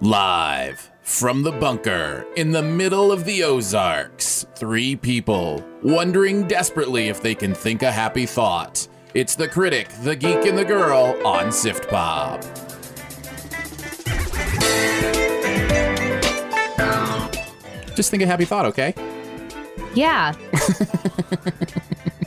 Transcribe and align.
Live 0.00 0.92
from 1.02 1.42
the 1.42 1.50
bunker 1.50 2.24
in 2.36 2.52
the 2.52 2.62
middle 2.62 3.10
of 3.10 3.24
the 3.24 3.42
Ozarks, 3.42 4.46
three 4.54 4.94
people 4.94 5.66
wondering 5.82 6.46
desperately 6.46 7.08
if 7.08 7.20
they 7.20 7.34
can 7.34 7.52
think 7.52 7.82
a 7.82 7.90
happy 7.90 8.24
thought. 8.24 8.86
It's 9.14 9.34
the 9.34 9.48
critic, 9.48 9.88
the 10.04 10.14
geek, 10.14 10.46
and 10.46 10.56
the 10.56 10.64
girl 10.64 11.18
on 11.26 11.50
Sift 11.50 11.88
Pop. 11.88 12.42
Just 17.96 18.12
think 18.12 18.22
a 18.22 18.26
happy 18.26 18.44
thought, 18.44 18.66
okay? 18.66 18.94
Yeah. 19.94 20.30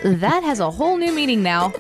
that 0.04 0.42
has 0.44 0.60
a 0.60 0.70
whole 0.70 0.98
new 0.98 1.14
meaning 1.14 1.42
now. 1.42 1.74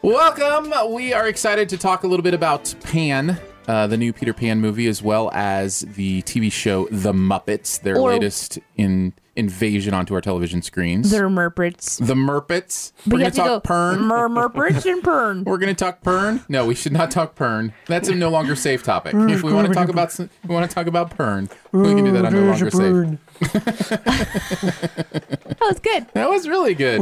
Welcome. 0.00 0.72
We 0.94 1.12
are 1.12 1.28
excited 1.28 1.68
to 1.68 1.76
talk 1.76 2.04
a 2.04 2.06
little 2.06 2.22
bit 2.22 2.32
about 2.32 2.74
Pan, 2.84 3.38
uh, 3.66 3.86
the 3.86 3.96
new 3.96 4.12
Peter 4.12 4.32
Pan 4.32 4.60
movie, 4.60 4.86
as 4.86 5.02
well 5.02 5.30
as 5.32 5.80
the 5.80 6.22
TV 6.22 6.50
show 6.52 6.88
The 6.90 7.12
Muppets, 7.12 7.80
their 7.80 7.98
Or- 7.98 8.10
latest 8.10 8.58
in 8.76 9.12
invasion 9.36 9.92
onto 9.92 10.14
our 10.14 10.20
television 10.22 10.62
screens. 10.62 11.10
They're 11.10 11.28
merprits. 11.28 11.98
the 11.98 12.14
Muppets. 12.14 12.92
We're 13.06 13.18
going 13.18 13.30
to 13.30 13.36
talk 13.36 13.46
go 13.46 13.60
Pern. 13.60 14.00
mer 14.06 14.24
and 14.26 15.02
pern. 15.02 15.44
We're 15.44 15.58
going 15.58 15.74
to 15.74 15.84
talk 15.84 16.02
Pern. 16.02 16.42
No, 16.48 16.64
we 16.64 16.74
should 16.74 16.92
not 16.92 17.10
talk 17.10 17.34
Pern. 17.36 17.72
That's 17.86 18.08
a 18.08 18.14
no 18.14 18.30
longer 18.30 18.56
safe 18.56 18.82
topic. 18.82 19.14
If 19.14 19.42
we 19.42 19.52
want 19.52 19.68
to 19.68 19.74
talk 19.74 19.90
about, 19.90 20.18
we 20.18 20.54
want 20.54 20.68
to 20.70 20.74
talk 20.74 20.86
about 20.86 21.16
Pern. 21.16 21.50
We 21.72 21.94
can 21.94 22.04
do 22.04 22.12
that 22.12 22.24
on 22.24 22.32
no 22.32 22.44
longer 22.44 22.70
safe. 22.70 23.18
That 25.66 25.68
was 25.68 25.80
good. 25.80 26.06
That 26.12 26.28
was 26.28 26.48
really 26.48 26.74
good. 26.74 27.00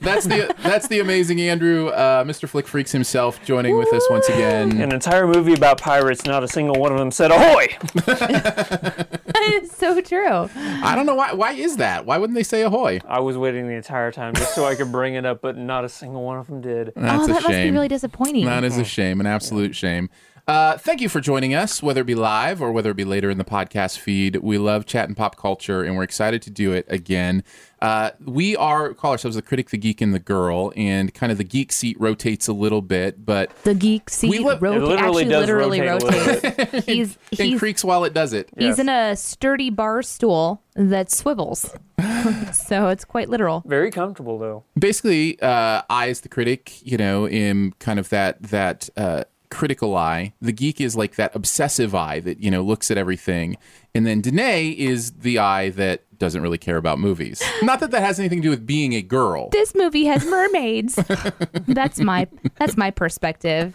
That's 0.00 0.24
the 0.24 0.54
that's 0.62 0.88
the 0.88 1.00
amazing 1.00 1.40
Andrew, 1.40 1.88
uh, 1.88 2.24
Mr. 2.24 2.48
Flick 2.48 2.66
Freaks 2.66 2.90
himself, 2.90 3.44
joining 3.44 3.76
with 3.76 3.92
us 3.92 4.04
once 4.10 4.28
again. 4.28 4.80
An 4.80 4.92
entire 4.92 5.26
movie 5.26 5.52
about 5.52 5.80
pirates, 5.80 6.24
not 6.24 6.42
a 6.42 6.48
single 6.48 6.80
one 6.80 6.90
of 6.90 6.98
them 6.98 7.10
said 7.10 7.30
ahoy! 7.30 7.68
That 9.32 9.62
is 9.62 9.72
so 9.72 10.00
true. 10.00 10.48
I 10.54 10.94
don't 10.94 11.06
know 11.06 11.14
why. 11.14 11.32
Why 11.32 11.52
is 11.52 11.78
that? 11.78 12.06
Why 12.06 12.18
wouldn't 12.18 12.36
they 12.36 12.42
say 12.42 12.62
ahoy? 12.62 13.00
I 13.06 13.20
was 13.20 13.36
waiting 13.36 13.66
the 13.66 13.74
entire 13.74 14.12
time 14.12 14.34
just 14.34 14.54
so 14.54 14.64
I 14.64 14.74
could 14.74 14.92
bring 14.92 15.14
it 15.14 15.24
up, 15.24 15.40
but 15.40 15.56
not 15.56 15.84
a 15.84 15.88
single 15.88 16.22
one 16.22 16.38
of 16.38 16.46
them 16.46 16.60
did. 16.60 16.92
That's 16.94 17.22
oh, 17.22 17.24
a 17.24 17.26
that 17.28 17.42
must 17.42 17.48
be 17.48 17.70
really 17.70 17.88
disappointing. 17.88 18.44
That 18.44 18.62
is 18.62 18.78
a 18.78 18.84
shame, 18.84 19.20
an 19.20 19.26
absolute 19.26 19.74
shame. 19.74 20.10
Uh, 20.48 20.76
thank 20.76 21.00
you 21.00 21.08
for 21.08 21.20
joining 21.20 21.54
us, 21.54 21.82
whether 21.84 22.00
it 22.00 22.04
be 22.06 22.16
live 22.16 22.60
or 22.60 22.72
whether 22.72 22.90
it 22.90 22.96
be 22.96 23.04
later 23.04 23.30
in 23.30 23.38
the 23.38 23.44
podcast 23.44 23.98
feed. 23.98 24.36
We 24.36 24.58
love 24.58 24.86
chat 24.86 25.06
and 25.08 25.16
pop 25.16 25.36
culture, 25.36 25.84
and 25.84 25.96
we're 25.96 26.02
excited 26.02 26.42
to 26.42 26.50
do 26.50 26.72
it 26.72 26.84
again. 26.88 27.44
Uh, 27.80 28.10
we 28.24 28.56
are 28.56 28.92
call 28.92 29.12
ourselves 29.12 29.36
the 29.36 29.42
critic, 29.42 29.70
the 29.70 29.78
geek, 29.78 30.00
and 30.00 30.12
the 30.12 30.18
girl, 30.18 30.72
and 30.76 31.14
kind 31.14 31.30
of 31.30 31.38
the 31.38 31.44
geek 31.44 31.70
seat 31.70 31.96
rotates 32.00 32.48
a 32.48 32.52
little 32.52 32.82
bit, 32.82 33.24
but 33.24 33.54
the 33.62 33.74
geek 33.74 34.10
seat 34.10 34.30
We 34.30 34.38
li- 34.40 34.56
literally 34.60 34.96
actually 34.96 35.24
literally 35.26 35.80
rotate 35.80 36.42
rotates. 36.44 36.86
he's 36.86 37.18
it 37.30 37.38
he's 37.38 37.58
creaks 37.60 37.84
while 37.84 38.02
it 38.04 38.12
does 38.12 38.32
it. 38.32 38.48
he's 38.58 38.66
Yes. 38.66 38.78
in 38.80 38.88
a 38.88 39.14
sturdy 39.16 39.70
bar 39.70 40.02
stool 40.02 40.60
that 40.74 41.10
swivels. 41.10 41.72
so 42.52 42.88
it's 42.88 43.04
quite 43.04 43.28
literal. 43.28 43.62
Very 43.66 43.90
comfortable 43.92 44.38
though. 44.38 44.64
basically 44.76 45.40
uh, 45.40 45.82
I 45.88 46.08
as 46.08 46.20
the 46.22 46.28
critic, 46.28 46.84
you 46.84 46.96
know, 46.96 47.28
am 47.28 47.74
kind 47.78 47.98
of 48.00 48.08
that 48.10 48.42
that 48.44 48.88
uh, 48.96 49.24
critical 49.52 49.94
eye. 49.96 50.32
The 50.40 50.52
geek 50.52 50.80
is 50.80 50.96
like 50.96 51.16
that 51.16 51.36
obsessive 51.36 51.94
eye 51.94 52.20
that 52.20 52.40
you 52.40 52.50
know 52.50 52.62
looks 52.62 52.90
at 52.90 52.96
everything, 52.98 53.56
and 53.94 54.06
then 54.06 54.20
Danae 54.20 54.70
is 54.70 55.12
the 55.12 55.38
eye 55.38 55.68
that 55.70 56.02
doesn't 56.18 56.40
really 56.40 56.58
care 56.58 56.78
about 56.78 56.98
movies. 56.98 57.42
Not 57.62 57.80
that 57.80 57.90
that 57.90 58.02
has 58.02 58.18
anything 58.18 58.38
to 58.38 58.42
do 58.44 58.50
with 58.50 58.66
being 58.66 58.94
a 58.94 59.02
girl, 59.02 59.50
This 59.50 59.74
movie 59.74 60.06
has 60.06 60.24
mermaids. 60.24 60.94
that's 61.68 62.00
my 62.00 62.26
that's 62.56 62.76
my 62.76 62.90
perspective. 62.90 63.74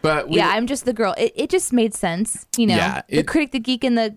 but 0.00 0.28
we, 0.28 0.36
yeah, 0.36 0.50
I'm 0.50 0.66
just 0.66 0.84
the 0.84 0.92
girl. 0.92 1.14
It, 1.18 1.32
it 1.34 1.50
just 1.50 1.72
made 1.72 1.92
sense, 1.92 2.46
you 2.56 2.66
know. 2.68 2.76
Yeah, 2.76 3.02
the 3.08 3.24
critic, 3.24 3.52
the 3.52 3.60
geek, 3.60 3.82
and 3.82 3.98
the 3.98 4.16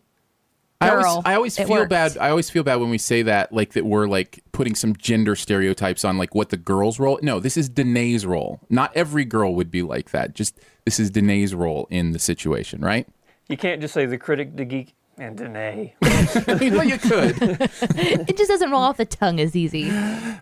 I 0.82 0.90
always. 0.92 1.26
I 1.26 1.36
always 1.36 1.58
feel 1.58 1.68
worked. 1.70 1.90
bad. 1.90 2.18
I 2.18 2.30
always 2.30 2.50
feel 2.50 2.64
bad 2.64 2.78
when 2.78 2.90
we 2.90 2.98
say 2.98 3.22
that, 3.24 3.52
like 3.52 3.74
that 3.74 3.86
we're 3.86 4.08
like 4.08 4.44
putting 4.54 4.76
some 4.76 4.96
gender 4.96 5.36
stereotypes 5.36 6.06
on 6.06 6.18
like 6.18 6.34
what 6.34 6.50
the 6.50 6.58
girl's 6.58 7.00
role. 7.00 7.20
No, 7.22 7.40
this 7.40 7.58
is 7.58 7.68
Danae's 7.68 8.26
role. 8.26 8.62
Not 8.70 8.96
every 8.96 9.26
girl 9.26 9.56
would 9.56 9.72
be 9.72 9.82
like 9.82 10.12
that. 10.12 10.36
Just 10.36 10.60
this 10.86 11.00
is 11.00 11.12
Danae's 11.12 11.54
role 11.54 11.88
in 11.90 12.12
the 12.12 12.20
situation, 12.20 12.82
right? 12.82 13.08
You 13.50 13.58
can't 13.58 13.82
just 13.82 13.94
say 13.94 14.06
the 14.06 14.18
critic, 14.18 14.56
the 14.56 14.64
geek, 14.64 14.94
and 15.18 15.38
Danae. 15.38 15.96
I 16.02 16.58
mean, 16.60 16.74
well, 16.74 16.86
you 16.86 16.98
could. 16.98 17.36
It 17.42 18.38
just 18.38 18.50
doesn't 18.50 18.72
roll 18.72 18.82
off 18.82 18.98
the 18.98 19.06
tongue 19.06 19.40
as 19.42 19.56
easy. 19.56 19.90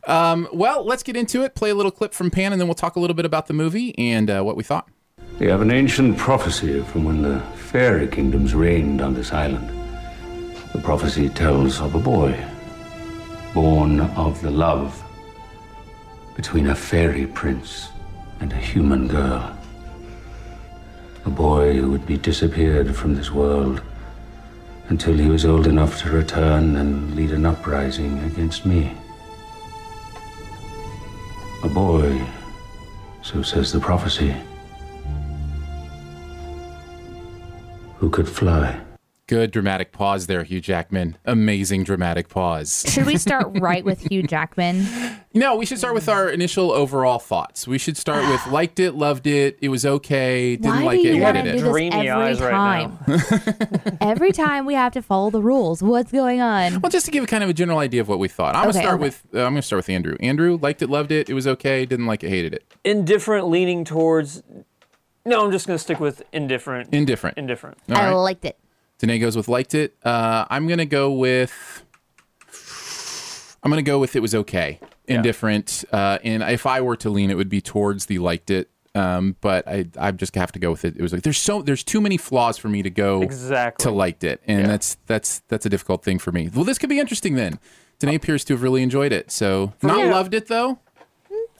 Um, 0.06 0.48
well, 0.54 0.86
let's 0.86 1.02
get 1.02 1.16
into 1.16 1.44
it. 1.44 1.56
Play 1.56 1.72
a 1.72 1.76
little 1.76 1.92
clip 1.92 2.14
from 2.14 2.30
Pan, 2.30 2.52
and 2.52 2.62
then 2.62 2.68
we'll 2.68 2.76
talk 2.76 2.96
a 2.96 3.00
little 3.00 3.16
bit 3.16 3.26
about 3.26 3.48
the 3.48 3.54
movie 3.54 3.98
and 3.98 4.30
uh, 4.30 4.44
what 4.44 4.56
we 4.56 4.64
thought. 4.64 4.88
We 5.40 5.48
have 5.48 5.62
an 5.62 5.72
ancient 5.72 6.18
prophecy 6.18 6.82
from 6.84 7.06
when 7.06 7.22
the 7.22 7.40
fairy 7.56 8.08
kingdoms 8.08 8.54
reigned 8.54 9.02
on 9.02 9.14
this 9.14 9.32
island. 9.32 9.77
The 10.78 10.84
prophecy 10.84 11.28
tells 11.28 11.82
of 11.82 11.96
a 11.96 12.00
boy 12.00 12.40
born 13.56 14.00
of 14.00 14.40
the 14.44 14.52
love 14.52 15.04
between 16.36 16.68
a 16.68 16.76
fairy 16.76 17.26
prince 17.26 17.90
and 18.42 18.54
a 18.54 18.58
human 18.58 19.08
girl. 19.08 19.58
A 21.26 21.32
boy 21.32 21.74
who 21.74 21.90
would 21.90 22.06
be 22.06 22.20
disappeared 22.20 22.96
from 22.96 23.16
this 23.16 23.32
world 23.32 23.82
until 24.90 25.18
he 25.18 25.30
was 25.30 25.46
old 25.46 25.66
enough 25.66 26.00
to 26.04 26.12
return 26.12 26.76
and 26.76 27.16
lead 27.16 27.32
an 27.32 27.48
uprising 27.48 28.20
against 28.26 28.64
me. 28.64 28.96
A 31.64 31.70
boy, 31.70 32.22
so 33.24 33.42
says 33.42 33.72
the 33.72 33.80
prophecy, 33.80 34.36
who 37.98 38.12
could 38.12 38.30
fly. 38.30 38.80
Good 39.28 39.52
dramatic 39.52 39.92
pause 39.92 40.28
there, 40.28 40.44
Hugh 40.46 40.62
Jackman. 40.62 41.18
Amazing 41.26 41.84
dramatic 41.84 42.30
pause. 42.30 42.86
Should 42.88 43.06
we 43.06 43.18
start 43.18 43.48
right 43.60 43.84
with 43.84 44.10
Hugh 44.10 44.24
Jackman? 44.24 44.86
No, 45.34 45.58
we 45.58 45.66
should 45.66 45.78
start 45.80 45.94
with 45.94 46.08
our 46.08 46.30
initial 46.30 46.72
overall 46.72 47.20
thoughts. 47.20 47.68
We 47.68 47.78
should 47.78 47.98
start 47.98 48.26
with 48.32 48.48
liked 48.54 48.80
it, 48.80 48.94
loved 48.94 49.28
it, 49.28 49.58
it 49.62 49.68
was 49.68 49.86
okay, 49.86 50.56
didn't 50.56 50.78
Why 50.78 50.84
like 50.84 51.02
do 51.02 51.10
it, 51.10 51.16
you 51.16 51.22
want 51.22 51.36
to 51.36 51.42
hated 51.42 51.52
do 51.52 51.58
it. 51.58 51.62
this 51.62 51.72
Dreamy 51.74 51.96
every 52.08 52.10
eyes 52.10 52.40
right 52.40 52.52
time? 52.52 53.00
now. 53.06 53.98
every 54.00 54.32
time 54.32 54.66
we 54.66 54.76
have 54.76 54.94
to 54.94 55.02
follow 55.02 55.30
the 55.30 55.42
rules. 55.42 55.84
What's 55.84 56.10
going 56.14 56.40
on? 56.40 56.80
Well, 56.80 56.90
just 56.90 57.06
to 57.08 57.12
give 57.12 57.28
kind 57.28 57.44
of 57.44 57.50
a 57.50 57.54
general 57.54 57.80
idea 57.80 58.00
of 58.00 58.08
what 58.08 58.20
we 58.20 58.30
thought. 58.30 58.56
I'm 58.56 58.62
gonna 58.64 58.70
Okay, 58.70 58.80
start 58.80 58.96
okay. 58.96 59.04
with 59.04 59.24
uh, 59.36 59.40
I'm 59.40 59.52
gonna 59.52 59.62
start 59.62 59.80
with 59.80 59.90
Andrew. 59.90 60.16
Andrew 60.22 60.58
liked 60.62 60.82
it, 60.82 60.90
loved 60.90 61.12
it, 61.12 61.30
it 61.30 61.34
was 61.34 61.48
okay, 61.48 61.86
didn't 61.86 62.06
like 62.06 62.24
it, 62.24 62.30
hated 62.30 62.54
it. 62.54 62.64
Indifferent, 62.86 63.50
leaning 63.50 63.84
towards 63.84 64.42
No, 65.26 65.44
I'm 65.44 65.52
just 65.52 65.68
gonna 65.68 65.80
stick 65.80 66.00
with 66.00 66.24
indifferent. 66.32 66.94
Indifferent. 66.94 67.38
Indifferent. 67.38 67.78
All 67.90 67.98
I 67.98 68.06
right. 68.08 68.14
liked 68.14 68.46
it. 68.46 68.58
Danae 69.00 69.20
goes 69.20 69.36
with 69.36 69.48
liked 69.48 69.76
it. 69.76 69.96
Uh, 70.04 70.46
I'm 70.50 70.68
gonna 70.68 70.86
go 70.86 71.12
with. 71.12 71.84
I'm 73.64 73.72
gonna 73.72 73.82
go 73.82 74.00
with 74.00 74.16
it 74.16 74.22
was 74.22 74.34
okay, 74.36 74.80
indifferent. 75.08 75.84
Uh, 75.92 76.20
and 76.24 76.44
if 76.44 76.66
I 76.66 76.82
were 76.82 76.96
to 76.98 77.10
lean, 77.10 77.30
it 77.30 77.36
would 77.36 77.50
be 77.50 77.62
towards 77.62 78.06
the 78.06 78.20
liked 78.20 78.50
it. 78.50 78.70
Um, 78.96 79.36
but 79.42 79.68
I 79.68 79.86
I 80.00 80.12
just 80.12 80.34
have 80.36 80.52
to 80.54 80.60
go 80.60 80.72
with 80.72 80.86
it. 80.86 80.96
It 80.96 81.02
was 81.02 81.14
like 81.14 81.22
there's 81.24 81.38
so 81.38 81.62
there's 81.62 81.84
too 81.84 82.02
many 82.02 82.18
flaws 82.18 82.58
for 82.58 82.70
me 82.70 82.82
to 82.82 82.90
go 82.90 83.22
Exactly. 83.22 83.84
to 83.84 83.92
liked 83.92 84.24
it, 84.24 84.42
and 84.48 84.62
Yeah. 84.62 84.68
that's 84.68 84.98
that's 85.06 85.40
that's 85.48 85.66
a 85.66 85.70
difficult 85.70 86.04
thing 86.04 86.18
for 86.20 86.32
me. 86.32 86.50
Well, 86.54 86.64
this 86.64 86.78
could 86.78 86.90
be 86.90 87.00
interesting 87.00 87.36
then. 87.36 87.60
Danae 88.00 88.16
appears 88.16 88.44
to 88.46 88.54
have 88.54 88.64
really 88.64 88.84
enjoyed 88.84 89.12
it. 89.12 89.32
So 89.32 89.74
not 89.84 90.00
Yeah. 90.00 90.12
loved 90.12 90.34
it 90.34 90.48
though. 90.48 90.80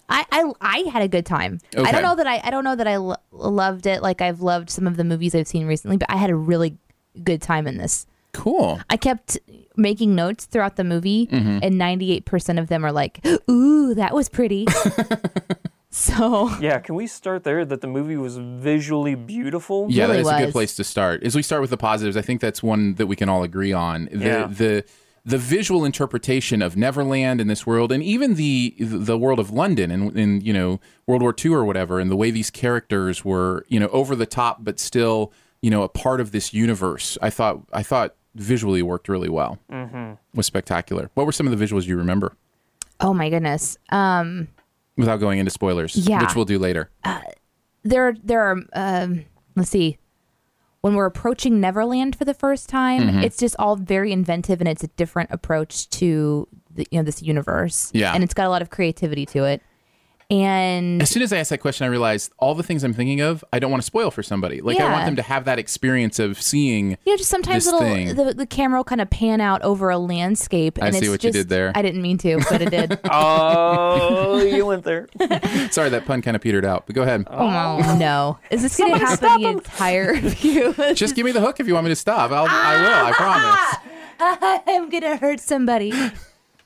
I, 0.10 0.26
I 0.32 0.52
I 0.62 0.78
had 0.92 1.02
a 1.02 1.08
good 1.10 1.26
time. 1.26 1.60
I 1.78 1.92
don't 1.92 2.02
know 2.02 2.16
that 2.16 2.26
I 2.28 2.40
I 2.44 2.50
don't 2.50 2.64
know 2.64 2.76
that 2.76 2.88
I 2.88 2.96
lo- 2.96 3.18
loved 3.32 3.86
it 3.86 4.02
like 4.02 4.22
I've 4.22 4.40
loved 4.42 4.70
some 4.70 4.88
of 4.88 4.96
the 4.98 5.04
movies 5.04 5.36
I've 5.36 5.48
seen 5.48 5.68
recently, 5.68 5.98
but 5.98 6.10
I 6.10 6.16
had 6.18 6.30
a 6.30 6.36
really 6.36 6.78
good 7.24 7.42
time 7.42 7.68
in 7.68 7.78
this. 7.78 8.06
Cool. 8.34 8.80
I 8.90 8.98
kept 8.98 9.38
making 9.76 10.14
notes 10.16 10.46
throughout 10.46 10.76
the 10.76 10.84
movie, 10.84 11.28
Mm-hmm. 11.28 11.60
and 11.64 11.78
ninety 11.78 12.12
eight 12.12 12.26
percent 12.26 12.60
of 12.60 12.68
them 12.68 12.86
are 12.86 12.92
like, 12.92 13.26
"Ooh, 13.50 13.94
that 13.96 14.14
was 14.14 14.30
pretty." 14.30 14.66
so 15.90 16.50
Yeah, 16.60 16.80
can 16.80 16.96
we 16.96 17.08
start 17.08 17.44
there? 17.44 17.66
That 17.66 17.82
the 17.82 17.88
movie 17.88 18.18
was 18.18 18.38
visually 18.38 19.16
beautiful. 19.16 19.88
Yeah, 19.90 20.06
Really 20.06 20.24
that's 20.24 20.30
a 20.42 20.46
good 20.46 20.52
place 20.52 20.76
to 20.76 20.84
start. 20.84 21.24
As 21.24 21.36
we 21.36 21.42
start 21.42 21.62
with 21.62 21.70
the 21.72 21.78
positives, 21.78 22.18
I 22.18 22.22
think 22.22 22.42
that's 22.42 22.62
one 22.62 22.96
that 22.96 23.08
we 23.08 23.16
can 23.16 23.30
all 23.30 23.44
agree 23.44 23.74
on. 23.74 24.08
The 24.12 24.26
Yeah. 24.26 24.48
the 24.48 24.84
the 25.26 25.38
visual 25.38 25.84
interpretation 25.84 26.62
of 26.62 26.78
Neverland 26.78 27.42
in 27.42 27.48
this 27.48 27.66
world, 27.68 27.92
and 27.92 28.02
even 28.04 28.36
the 28.36 28.76
the 28.80 29.18
world 29.18 29.40
of 29.40 29.52
London 29.52 29.92
in, 29.92 30.18
in 30.18 30.42
you 30.42 30.54
know 30.54 30.80
World 31.08 31.22
War 31.22 31.34
II 31.44 31.52
or 31.54 31.66
whatever, 31.66 32.00
and 32.00 32.12
the 32.12 32.16
way 32.16 32.30
these 32.32 32.50
characters 32.52 33.26
were 33.26 33.66
you 33.68 33.80
know 33.80 33.88
over 33.88 34.16
the 34.16 34.26
top, 34.28 34.60
but 34.64 34.80
still 34.80 35.34
you 35.62 35.70
know 35.70 35.84
a 35.84 35.90
part 35.90 36.20
of 36.22 36.32
this 36.32 36.54
universe. 36.54 37.18
I 37.22 37.30
thought 37.30 37.62
I 37.74 37.84
thought 37.84 38.16
visually 38.36 38.82
worked 38.82 39.10
really 39.10 39.30
well. 39.30 39.58
Mm-hmm. 39.72 40.14
Was 40.36 40.46
spectacular. 40.46 41.10
What 41.16 41.26
were 41.26 41.32
some 41.32 41.48
of 41.48 41.58
the 41.58 41.66
visuals 41.66 41.86
you 41.86 41.98
remember? 41.98 42.34
oh 43.00 43.14
my 43.14 43.30
goodness, 43.30 43.78
um, 43.90 44.48
Without 44.98 45.18
going 45.18 45.38
into 45.38 45.52
spoilers, 45.52 45.96
Yeah. 45.96 46.20
which 46.24 46.36
we'll 46.36 46.46
do 46.46 46.58
later. 46.58 46.90
there 47.84 48.16
there 48.24 48.42
are 48.42 48.58
um, 48.74 49.26
let's 49.56 49.70
see. 49.70 49.98
When 50.82 50.94
we're 50.96 51.06
approaching 51.08 51.60
Neverland 51.60 52.16
for 52.16 52.24
the 52.26 52.34
first 52.34 52.70
time, 52.70 53.02
Mm-hmm. 53.04 53.20
it's 53.24 53.38
just 53.38 53.56
all 53.60 53.76
very 53.76 54.12
inventive 54.12 54.62
and 54.62 54.68
it's 54.68 54.84
a 54.84 54.88
different 54.90 55.32
approach 55.32 55.90
to 55.92 56.48
the, 56.74 56.86
you 56.92 57.00
know 57.00 57.04
this 57.04 57.22
universe. 57.22 57.92
Yeah. 57.94 58.14
and 58.14 58.24
it's 58.24 58.34
got 58.34 58.46
a 58.48 58.50
lot 58.50 58.62
of 58.62 58.70
creativity 58.70 59.26
to 59.28 59.44
it. 59.46 59.62
And 60.30 61.02
As 61.02 61.10
soon 61.10 61.24
as 61.24 61.32
I 61.32 61.38
asked 61.38 61.52
that 61.52 61.60
question, 61.60 61.86
I 61.86 61.88
realized 61.88 62.34
all 62.38 62.54
the 62.54 62.64
things 62.64 62.84
I'm 62.84 62.94
thinking 62.94 63.22
of, 63.22 63.46
I 63.54 63.60
don't 63.60 63.72
want 63.72 63.82
to 63.82 63.86
spoil 63.86 64.12
for 64.12 64.22
somebody. 64.22 64.60
Like 64.60 64.78
I 64.78 64.92
want 64.92 65.06
them 65.06 65.16
to 65.16 65.22
have 65.22 65.46
that 65.46 65.58
experience 65.58 66.20
of 66.20 66.42
seeing. 66.42 66.98
You 67.06 67.14
know, 67.14 67.18
just 67.18 67.30
sometimes 67.30 67.64
this 67.64 67.72
little 67.74 67.88
thing. 67.88 68.16
the, 68.16 68.34
the 68.34 68.46
camera 68.46 68.80
will 68.80 68.84
kind 68.84 69.00
of 69.00 69.10
pan 69.10 69.40
out 69.40 69.62
over 69.62 69.90
a 69.90 69.98
landscape. 69.98 70.80
I 70.82 70.88
and 70.88 70.96
see 70.96 71.06
it's 71.06 71.10
what 71.10 71.24
you 71.24 71.32
did 71.32 71.48
there. 71.48 71.72
I 71.76 71.82
didn't 71.82 72.02
mean 72.02 72.18
to, 72.20 72.40
but 72.50 72.62
it 72.62 72.72
did. 72.72 73.00
Oh, 73.10 74.42
you 74.42 74.66
went 74.66 74.84
there. 74.84 75.08
Sorry, 75.72 75.90
that 75.90 76.04
pun 76.06 76.22
kind 76.22 76.36
of 76.36 76.42
petered 76.42 76.66
out. 76.66 76.86
But 76.88 76.96
go 76.96 77.04
ahead. 77.04 77.26
oh 77.30 77.96
no! 77.98 78.38
Is 78.52 78.62
this 78.62 78.78
going 78.78 78.94
to 78.94 79.00
happen 79.00 79.42
the 79.42 79.48
entire 79.50 80.16
view? 80.16 80.74
Just 80.94 81.16
give 81.16 81.26
me 81.26 81.32
the 81.32 81.42
hook 81.42 81.60
if 81.60 81.68
you 81.68 81.74
want 81.74 81.86
me 81.86 81.92
to 81.92 81.96
stop. 81.96 82.32
I'll, 82.32 82.46
I 82.50 82.82
will. 82.82 83.06
I 83.06 83.12
promise. 83.14 84.64
I'm 84.68 84.90
going 84.90 85.04
to 85.04 85.16
hurt 85.18 85.40
somebody. 85.40 85.94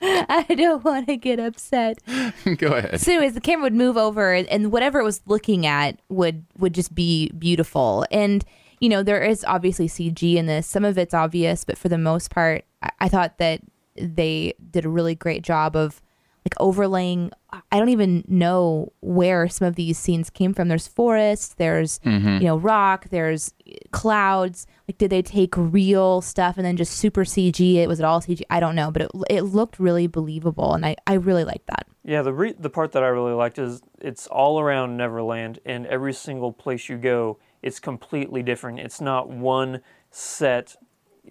I 0.03 0.45
don't 0.56 0.83
want 0.83 1.07
to 1.07 1.18
get 1.18 1.39
upset. 1.39 2.00
go 2.57 2.68
ahead. 2.68 3.00
So, 3.00 3.12
anyways, 3.12 3.33
the 3.33 3.42
camera 3.42 3.63
would 3.63 3.74
move 3.74 3.98
over, 3.98 4.33
and- 4.33 4.71
whatever 4.71 5.00
it 5.00 5.03
was 5.03 5.21
looking 5.25 5.65
at 5.65 6.00
would 6.09 6.45
would 6.57 6.74
just 6.74 6.95
be 6.95 7.30
beautiful. 7.38 8.06
And 8.12 8.44
you 8.80 8.89
know, 8.89 9.03
there 9.03 9.21
is 9.21 9.45
obviously 9.48 9.88
CG 9.88 10.36
in 10.36 10.48
this. 10.48 10.65
Some 10.65 10.83
of 10.83 10.98
it's 10.98 11.13
obvious, 11.13 11.63
but 11.63 11.77
for 11.77 11.88
the 11.88 12.00
most 12.00 12.31
part, 12.31 12.65
I, 12.81 12.89
I 13.01 13.09
thought 13.09 13.38
that 13.38 13.62
they 13.95 14.56
did 14.71 14.86
a 14.86 14.89
really 14.89 15.13
great 15.13 15.44
job 15.44 15.75
of 15.75 16.01
like 16.46 16.54
overlaying. 16.60 17.32
I 17.72 17.78
don't 17.78 17.90
even 17.90 18.24
know 18.28 18.94
where 19.02 19.48
some 19.48 19.68
of 19.68 19.76
these 19.76 19.98
scenes 19.98 20.30
came 20.30 20.54
from. 20.54 20.70
There's 20.70 20.88
forests, 20.88 21.54
there's 21.56 22.00
mm-hmm. 22.00 22.42
you 22.42 22.48
know 22.48 22.58
rock, 22.58 23.10
there's 23.10 23.54
clouds. 23.92 24.66
Like, 24.88 24.98
did 24.98 25.10
they 25.10 25.22
take 25.22 25.56
real 25.56 26.22
stuff 26.22 26.58
and 26.58 26.66
then 26.66 26.78
just 26.78 26.94
super 26.94 27.24
CG 27.24 27.76
it? 27.76 27.88
Was 27.88 28.00
it 28.00 28.06
all 28.06 28.22
CG? 28.22 28.42
I 28.50 28.60
don't 28.60 28.76
know, 28.76 28.92
but 28.92 29.04
it 29.04 29.12
it 29.30 29.42
looked 29.42 29.80
really 29.80 30.08
believable, 30.08 30.74
and 30.74 30.86
I 30.86 30.96
I 31.06 31.14
really 31.14 31.44
liked 31.44 31.68
that. 31.68 31.88
Yeah, 32.04 32.24
the 32.24 32.34
re- 32.34 32.56
the 32.58 32.70
part 32.70 32.94
that 32.94 33.04
I 33.04 33.08
really 33.08 33.34
liked 33.34 33.60
is 33.60 33.82
it's 34.00 34.26
all 34.28 34.60
around 34.60 34.98
Neverland, 34.98 35.60
and 35.66 35.86
every 35.86 36.14
single 36.14 36.52
place 36.52 36.90
you 36.90 36.98
go, 36.98 37.38
it's 37.62 37.80
completely 37.80 38.42
different. 38.42 38.80
It's 38.80 39.02
not 39.02 39.30
one 39.30 39.82
set 40.10 40.76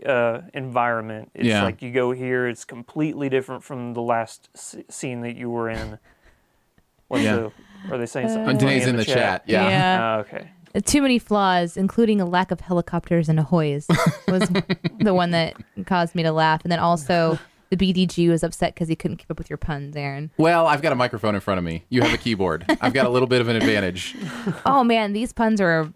uh, 0.07 0.43
environment. 0.55 1.31
It's 1.35 1.47
Yeah. 1.47 1.63
like 1.65 1.83
you 1.83 1.93
go 1.93 2.13
here, 2.13 2.47
it's 2.47 2.65
completely 2.65 3.29
different 3.29 3.65
from 3.65 3.95
the 3.95 4.03
last 4.03 4.49
s- 4.55 4.77
scene 4.89 5.21
that 5.23 5.37
you 5.37 5.51
were 5.51 5.69
in. 5.69 5.99
What's 7.09 7.25
Yeah. 7.25 7.37
the? 7.37 7.53
Are 7.93 7.99
they 7.99 8.07
saying 8.07 8.27
Uh, 8.27 8.35
something? 8.35 8.59
Danae's 8.59 8.83
funny 8.83 8.91
in 8.91 8.97
the 8.97 9.05
chat. 9.05 9.43
Yeah. 9.47 9.99
Ah, 10.01 10.17
okay. 10.19 10.51
Too 10.85 11.03
many 11.03 11.19
flaws, 11.19 11.77
including 11.77 12.21
a 12.21 12.25
lack 12.25 12.51
of 12.53 12.61
helicopters 12.61 13.29
and 13.29 13.41
ahoys, 13.41 13.89
was 14.29 14.49
the 15.01 15.13
one 15.15 15.31
that 15.33 15.55
caused 15.87 16.15
me 16.15 16.23
to 16.23 16.31
laugh. 16.31 16.63
And 16.63 16.71
then 16.71 16.79
also, 16.79 17.39
the 17.71 17.77
BDG 17.77 18.29
was 18.29 18.45
upset 18.45 18.75
because 18.75 18.87
he 18.89 18.95
couldn't 18.95 19.17
keep 19.17 19.31
up 19.31 19.39
with 19.39 19.51
your 19.51 19.57
puns, 19.57 19.97
Aaron. 19.97 20.31
Well, 20.37 20.67
I've 20.69 20.83
got 20.83 20.93
a 20.93 20.97
microphone 20.97 21.35
in 21.35 21.41
front 21.41 21.59
of 21.59 21.65
me. 21.65 21.85
You 21.89 22.03
have 22.03 22.13
a 22.15 22.19
keyboard. 22.19 22.65
I've 22.81 22.93
got 22.93 23.07
a 23.07 23.09
little 23.09 23.27
bit 23.29 23.41
of 23.41 23.49
an 23.49 23.57
advantage. 23.57 24.15
Oh 24.65 24.85
man, 24.85 25.13
these 25.13 25.33
puns 25.33 25.61
are 25.61 25.89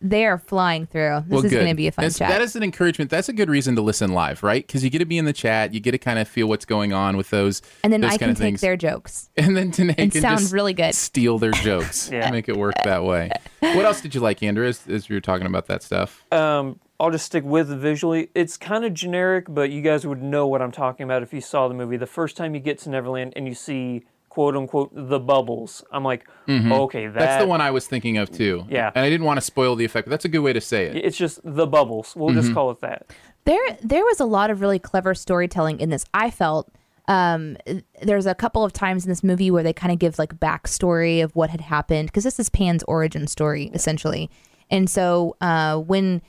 they 0.00 0.26
are 0.26 0.38
flying 0.38 0.86
through. 0.86 1.20
This 1.26 1.30
well, 1.30 1.44
is 1.44 1.52
going 1.52 1.66
to 1.68 1.74
be 1.74 1.88
a 1.88 1.92
fun 1.92 2.04
That's- 2.04 2.18
chat. 2.18 2.28
That 2.30 2.40
is 2.40 2.54
an 2.56 2.62
encouragement. 2.62 3.10
That's 3.10 3.28
a 3.28 3.32
good 3.32 3.50
reason 3.50 3.74
to 3.76 3.82
listen 3.82 4.12
live, 4.12 4.42
right? 4.42 4.66
Because 4.66 4.84
you 4.84 4.90
get 4.90 4.98
to 5.00 5.04
be 5.04 5.18
in 5.18 5.24
the 5.24 5.32
chat. 5.32 5.74
You 5.74 5.80
get 5.80 5.92
to 5.92 5.98
kind 5.98 6.18
of 6.18 6.28
feel 6.28 6.46
what's 6.46 6.64
going 6.64 6.92
on 6.92 7.16
with 7.16 7.30
those. 7.30 7.62
and 7.82 7.92
then 7.92 8.00
those 8.00 8.08
I 8.08 8.18
kind 8.18 8.20
can 8.20 8.30
of 8.30 8.36
take 8.36 8.44
things. 8.44 8.60
their 8.60 8.76
jokes. 8.76 9.30
and 9.36 9.56
then 9.56 9.70
Danae 9.70 9.94
and 9.98 10.12
can 10.12 10.20
sound 10.22 10.38
just 10.40 10.52
really 10.52 10.72
good. 10.74 10.94
steal 10.94 11.38
their 11.38 11.52
jokes. 11.52 12.10
Yeah. 12.18 12.30
Make 12.30 12.48
it 12.48 12.56
work 12.56 12.74
that 12.84 13.04
way. 13.04 13.30
What 13.60 13.84
else 13.84 14.00
did 14.00 14.14
you 14.14 14.20
like, 14.20 14.42
Andrew? 14.42 14.66
As, 14.66 14.86
as 14.88 15.08
you 15.08 15.16
were 15.16 15.20
talking 15.20 15.46
about 15.46 15.66
that 15.66 15.82
stuff. 15.82 16.24
Um, 16.32 16.80
I'll 17.00 17.10
just 17.10 17.26
stick 17.26 17.44
with 17.44 17.68
visually. 17.68 18.30
It's 18.34 18.56
kind 18.56 18.84
of 18.84 18.92
generic, 18.94 19.46
but 19.48 19.70
you 19.70 19.82
guys 19.82 20.06
would 20.06 20.22
know 20.22 20.46
what 20.46 20.62
I'm 20.62 20.72
talking 20.72 21.04
about 21.04 21.22
if 21.22 21.32
you 21.32 21.40
saw 21.40 21.68
the 21.68 21.74
movie. 21.74 21.96
The 21.96 22.06
first 22.06 22.36
time 22.36 22.54
you 22.54 22.60
get 22.60 22.78
to 22.80 22.90
Neverland 22.90 23.34
and 23.36 23.46
you 23.46 23.54
see 23.54 24.04
quote 24.28 24.56
unquote 24.56 24.90
the 24.94 25.18
bubbles, 25.18 25.84
I'm 25.92 26.04
like, 26.04 26.26
okay, 26.48 27.06
that, 27.06 27.12
Mm-hmm. 27.12 27.18
That's 27.18 27.42
the 27.42 27.48
one 27.48 27.60
I 27.60 27.70
was 27.70 27.86
thinking 27.86 28.18
of 28.18 28.30
too. 28.30 28.66
Yeah. 28.68 28.90
And 28.94 29.04
I 29.04 29.10
didn't 29.10 29.26
want 29.26 29.38
to 29.38 29.42
spoil 29.42 29.74
the 29.76 29.84
effect, 29.84 30.06
but 30.06 30.10
that's 30.10 30.24
a 30.24 30.28
good 30.28 30.40
way 30.40 30.52
to 30.52 30.60
say 30.60 30.86
it. 30.86 30.96
It's 30.96 31.16
just 31.16 31.40
the 31.44 31.66
bubbles. 31.66 32.14
We'll 32.16 32.30
Mm-hmm. 32.30 32.40
just 32.40 32.54
call 32.54 32.70
it 32.70 32.80
that. 32.80 33.06
There 33.44 33.78
there 33.82 34.04
was 34.04 34.20
a 34.20 34.24
lot 34.26 34.50
of 34.50 34.60
really 34.60 34.78
clever 34.78 35.14
storytelling 35.14 35.80
in 35.80 35.88
this. 35.90 36.04
I 36.12 36.30
felt 36.30 36.70
um, 37.08 37.56
there's 38.02 38.26
a 38.26 38.34
couple 38.34 38.64
of 38.64 38.74
times 38.74 39.04
in 39.04 39.08
this 39.08 39.24
movie 39.24 39.50
where 39.50 39.62
they 39.62 39.72
kind 39.72 39.92
of 39.92 39.98
give 39.98 40.18
like 40.18 40.38
backstory 40.38 41.24
of 41.24 41.34
what 41.34 41.48
had 41.48 41.62
happened 41.62 42.08
because 42.08 42.24
this 42.24 42.38
is 42.38 42.50
Pan's 42.50 42.82
origin 42.82 43.26
story 43.26 43.70
essentially. 43.72 44.28
And 44.70 44.90
so 44.90 45.34
uh, 45.40 45.78
when 45.78 46.20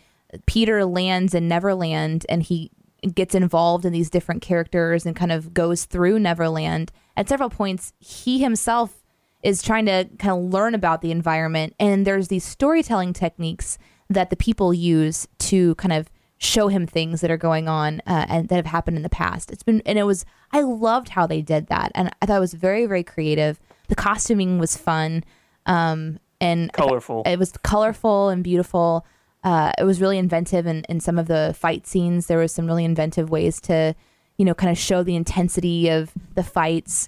Peter 0.46 0.86
lands 0.86 1.34
in 1.34 1.50
Neverland 1.50 2.26
and 2.30 2.42
he 2.44 2.72
gets 3.14 3.36
involved 3.36 3.84
in 3.84 3.92
these 3.92 4.10
different 4.10 4.42
characters 4.42 5.06
and 5.06 5.16
kind 5.16 5.32
of 5.34 5.54
goes 5.54 5.84
through 5.86 6.20
Neverland, 6.20 6.92
at 7.20 7.28
several 7.28 7.50
points 7.50 7.94
he 8.00 8.40
himself 8.40 9.04
is 9.44 9.62
trying 9.62 9.86
to 9.86 10.08
kind 10.18 10.32
of 10.32 10.52
learn 10.52 10.74
about 10.74 11.02
the 11.02 11.12
environment 11.12 11.76
and 11.80 12.08
there's 12.08 12.30
these 12.30 12.44
storytelling 12.44 13.14
techniques 13.14 13.78
that 14.10 14.30
the 14.30 14.36
people 14.36 14.74
use 14.74 15.28
to 15.38 15.76
kind 15.76 15.94
of 15.94 16.10
show 16.38 16.70
him 16.70 16.88
things 16.88 17.20
that 17.20 17.30
are 17.30 17.38
going 17.38 17.68
on 17.68 18.02
uh, 18.08 18.26
and 18.30 18.48
that 18.48 18.56
have 18.56 18.66
happened 18.66 18.96
in 18.96 19.04
the 19.04 19.10
past. 19.10 19.52
It's 19.52 19.62
been 19.62 19.82
and 19.86 20.00
it 20.00 20.04
was 20.04 20.26
i 20.52 20.62
loved 20.62 21.10
how 21.10 21.28
they 21.28 21.42
did 21.42 21.68
that 21.68 21.92
and 21.94 22.10
i 22.22 22.26
thought 22.26 22.38
it 22.38 22.40
was 22.40 22.54
very 22.54 22.86
very 22.86 23.04
creative. 23.04 23.60
The 23.90 23.96
costuming 23.96 24.58
was 24.58 24.78
fun 24.78 25.24
um, 25.66 26.20
and 26.40 26.72
Colorful. 26.72 27.24
it 27.26 27.38
was 27.38 27.52
colorful 27.64 28.30
and 28.30 28.44
beautiful. 28.44 29.06
Uh, 29.44 29.72
it 29.78 29.84
was 29.84 30.02
really 30.02 30.18
inventive 30.18 30.66
in, 30.66 30.86
in 30.90 31.00
some 31.00 31.18
of 31.18 31.28
the 31.28 31.56
fight 31.58 31.86
scenes. 31.86 32.28
There 32.28 32.40
was 32.40 32.54
some 32.54 32.66
really 32.66 32.86
inventive 32.86 33.30
ways 33.30 33.60
to 33.62 33.96
you 34.40 34.46
know 34.46 34.56
kind 34.56 34.72
of 34.72 34.78
show 34.78 35.04
the 35.04 35.16
intensity 35.16 35.90
of 35.90 36.12
the 36.34 36.44
fights 36.44 37.08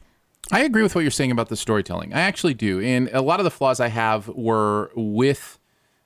I 0.51 0.63
agree 0.63 0.83
with 0.83 0.95
what 0.95 1.01
you're 1.01 1.11
saying 1.11 1.31
about 1.31 1.47
the 1.47 1.55
storytelling. 1.55 2.13
I 2.13 2.21
actually 2.21 2.55
do. 2.55 2.81
And 2.81 3.09
a 3.13 3.21
lot 3.21 3.39
of 3.39 3.45
the 3.45 3.51
flaws 3.51 3.79
I 3.79 3.87
have 3.87 4.27
were 4.27 4.91
with 4.95 5.59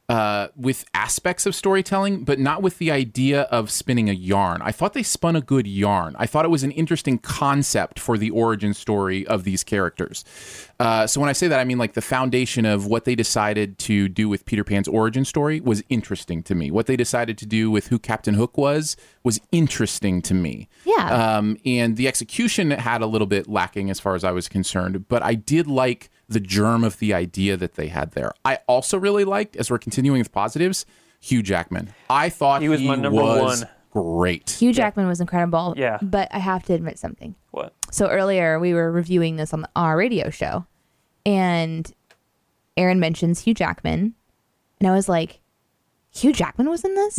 uh, 0.08 0.50
with 0.56 0.86
aspects 0.94 1.48
of 1.48 1.56
storytelling, 1.56 2.24
but 2.24 2.38
not 2.38 2.62
with 2.62 2.78
the 2.78 2.92
idea 2.92 3.42
of 3.44 3.72
spinning 3.72 4.08
a 4.08 4.14
yarn. 4.14 4.62
I 4.62 4.72
thought 4.72 4.94
they 4.94 5.02
spun 5.02 5.36
a 5.36 5.42
good 5.42 5.66
yarn. 5.66 6.16
I 6.20 6.28
thought 6.28 6.46
it 6.46 6.52
was 6.52 6.64
an 6.64 6.72
interesting 6.72 7.18
concept 7.18 8.00
for 8.00 8.16
the 8.18 8.30
origin 8.30 8.76
story 8.76 9.26
of 9.26 9.46
these 9.46 9.64
characters. 9.64 10.24
Uh, 10.80 11.08
so 11.08 11.20
when 11.20 11.30
I 11.30 11.34
say 11.34 11.48
that, 11.48 11.60
I 11.60 11.64
mean 11.64 11.80
like 11.80 11.94
the 11.94 12.02
foundation 12.02 12.66
of 12.66 12.86
what 12.86 13.06
they 13.06 13.16
decided 13.16 13.80
to 13.80 14.08
do 14.08 14.30
with 14.30 14.46
Peter 14.46 14.64
Pan's 14.64 14.88
origin 14.88 15.26
story 15.26 15.60
was 15.60 15.84
interesting 15.90 16.44
to 16.44 16.54
me. 16.54 16.70
What 16.70 16.86
they 16.86 16.96
decided 16.96 17.38
to 17.40 17.48
do 17.48 17.72
with 17.72 17.88
who 17.88 17.98
Captain 17.98 18.36
Hook 18.36 18.58
was 18.58 18.96
was 19.24 19.42
interesting 19.52 20.22
to 20.24 20.36
me. 20.36 20.70
Yeah. 20.86 21.38
Um, 21.38 21.58
and 21.66 21.98
the 21.98 22.08
execution 22.08 22.70
had 22.72 23.02
a 23.02 23.08
little 23.08 23.28
bit 23.28 23.48
lacking 23.48 23.90
as 23.90 24.00
far 24.00 24.14
as 24.14 24.24
I 24.24 24.32
was 24.32 24.48
concerned, 24.48 25.08
but 25.08 25.24
I 25.24 25.34
did 25.34 25.66
like 25.66 26.12
the 26.28 26.40
germ 26.40 26.84
of 26.84 27.00
the 27.00 27.14
idea 27.14 27.56
that 27.58 27.76
they 27.76 27.88
had 27.88 28.12
there. 28.12 28.32
I 28.44 28.60
also 28.68 28.98
really 28.98 29.24
liked, 29.26 29.56
as 29.56 29.70
we're 29.70 29.78
continuing 29.80 30.20
with 30.20 30.32
positives, 30.32 30.86
Hugh 31.22 31.44
Jackman. 31.44 31.94
I 32.10 32.30
thought 32.30 32.62
He 32.62 32.70
was 32.70 32.82
my 32.82 32.96
number 32.96 33.22
was 33.22 33.62
one. 33.62 33.70
Great. 33.92 34.50
Hugh 34.50 34.74
Jackman 34.74 35.08
was 35.08 35.22
incredible. 35.22 35.74
Yeah. 35.78 36.00
But 36.02 36.28
I 36.32 36.40
have 36.40 36.64
to 36.64 36.74
admit 36.74 37.00
something. 37.00 37.36
What? 37.52 37.74
So 37.92 38.08
earlier 38.10 38.60
we 38.60 38.74
were 38.74 38.92
reviewing 38.92 39.38
this 39.38 39.54
on 39.54 39.66
our 39.76 39.96
radio 39.96 40.30
show, 40.30 40.66
and 41.26 41.90
Aaron 42.78 43.00
mentions 43.00 43.40
Hugh 43.42 43.54
Jackman, 43.54 44.14
and 44.80 44.90
I 44.90 44.92
was 44.94 45.08
like, 45.08 45.40
Hugh 46.14 46.34
Jackman 46.34 46.70
was 46.70 46.84
in 46.84 46.94
this? 46.96 47.18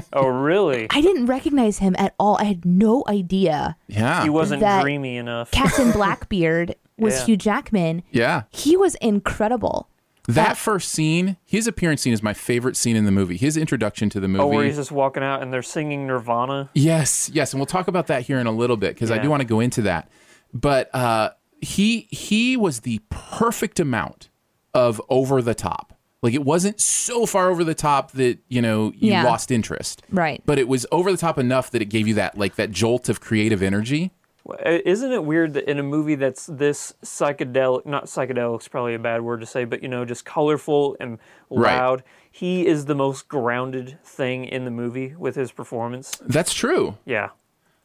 Oh, 0.12 0.26
really? 0.26 0.86
I 0.90 1.00
didn't 1.02 1.26
recognize 1.26 1.78
him 1.78 1.94
at 1.98 2.14
all. 2.18 2.38
I 2.40 2.44
had 2.44 2.64
no 2.64 3.04
idea 3.06 3.76
Yeah. 3.88 4.22
He 4.22 4.30
wasn't 4.30 4.60
That- 4.60 4.82
dreamy 4.82 5.16
enough. 5.18 5.50
Captain 5.50 5.92
Blackbeard 5.92 6.74
was 6.98 7.18
Yeah. 7.20 7.26
Hugh 7.26 7.36
Jackman. 7.36 8.02
yeah. 8.10 8.42
He 8.50 8.76
was 8.76 8.94
incredible. 8.96 9.88
That 10.26 10.58
first 10.58 10.90
scene, 10.90 11.38
his 11.46 11.66
appearance 11.66 12.02
scene 12.02 12.12
is 12.12 12.22
my 12.22 12.34
favorite 12.34 12.76
scene 12.76 12.96
in 12.96 13.06
the 13.06 13.10
movie. 13.10 13.38
His 13.38 13.56
introduction 13.56 14.10
to 14.10 14.20
the 14.20 14.28
movie. 14.28 14.42
Oh, 14.42 14.48
where 14.48 14.64
he's 14.66 14.76
just 14.76 14.92
walking 14.92 15.22
out 15.22 15.42
and 15.42 15.50
they're 15.50 15.62
singing 15.62 16.06
Nirvana. 16.06 16.68
Yes, 16.74 17.30
yes, 17.32 17.54
and 17.54 17.60
we'll 17.60 17.66
talk 17.66 17.88
about 17.88 18.08
that 18.08 18.22
here 18.22 18.38
in 18.38 18.46
a 18.46 18.50
little 18.52 18.76
bit 18.76 18.94
because 18.94 19.10
I 19.10 19.16
do 19.16 19.30
want 19.30 19.40
to 19.40 19.48
go 19.48 19.60
into 19.60 19.80
that. 19.82 20.10
But 20.52 20.94
uh, 20.94 21.30
he 21.62 22.08
he 22.10 22.58
was 22.58 22.80
the 22.80 23.00
perfect 23.08 23.80
amount 23.80 24.28
of 24.74 25.00
over 25.08 25.40
the 25.40 25.54
top. 25.54 25.94
Like 26.20 26.34
it 26.34 26.44
wasn't 26.44 26.78
so 26.78 27.24
far 27.24 27.48
over 27.48 27.64
the 27.64 27.74
top 27.74 28.12
that 28.12 28.38
you 28.48 28.60
know 28.60 28.92
you 28.96 29.12
Yeah. 29.12 29.22
lost 29.24 29.50
interest, 29.50 30.02
Right. 30.10 30.42
But 30.44 30.58
it 30.58 30.68
was 30.68 30.84
over 30.92 31.10
the 31.10 31.16
top 31.18 31.38
enough 31.38 31.70
that 31.70 31.80
it 31.80 31.86
gave 31.86 32.06
you 32.06 32.12
that 32.14 32.36
like 32.36 32.56
that 32.56 32.70
jolt 32.70 33.08
of 33.08 33.20
creative 33.20 33.62
energy. 33.62 34.10
Well, 34.44 34.58
i- 34.64 34.82
Isn't 34.84 35.12
it 35.12 35.24
weird 35.24 35.54
that 35.54 35.68
in 35.70 35.78
a 35.78 35.82
movie 35.82 36.14
that's 36.14 36.46
this 36.46 36.94
psychedelic, 37.04 37.84
not 37.86 38.04
psychedelic 38.06 38.28
psychedelic's 38.28 38.68
probably 38.68 38.94
a 38.94 38.98
bad 38.98 39.22
word 39.22 39.40
to 39.40 39.46
say, 39.46 39.64
but 39.64 39.82
you 39.82 39.88
know, 39.88 40.04
just 40.04 40.24
colorful 40.24 40.96
and 41.00 41.18
Right. 41.50 41.76
loud, 41.76 42.02
he 42.30 42.66
is 42.66 42.84
the 42.86 42.94
most 42.94 43.28
grounded 43.28 43.98
thing 44.04 44.44
in 44.44 44.64
the 44.64 44.70
movie 44.70 45.14
with 45.18 45.34
his 45.36 45.50
performance. 45.52 46.20
That's 46.24 46.54
true. 46.54 46.96
Yeah. 47.04 47.30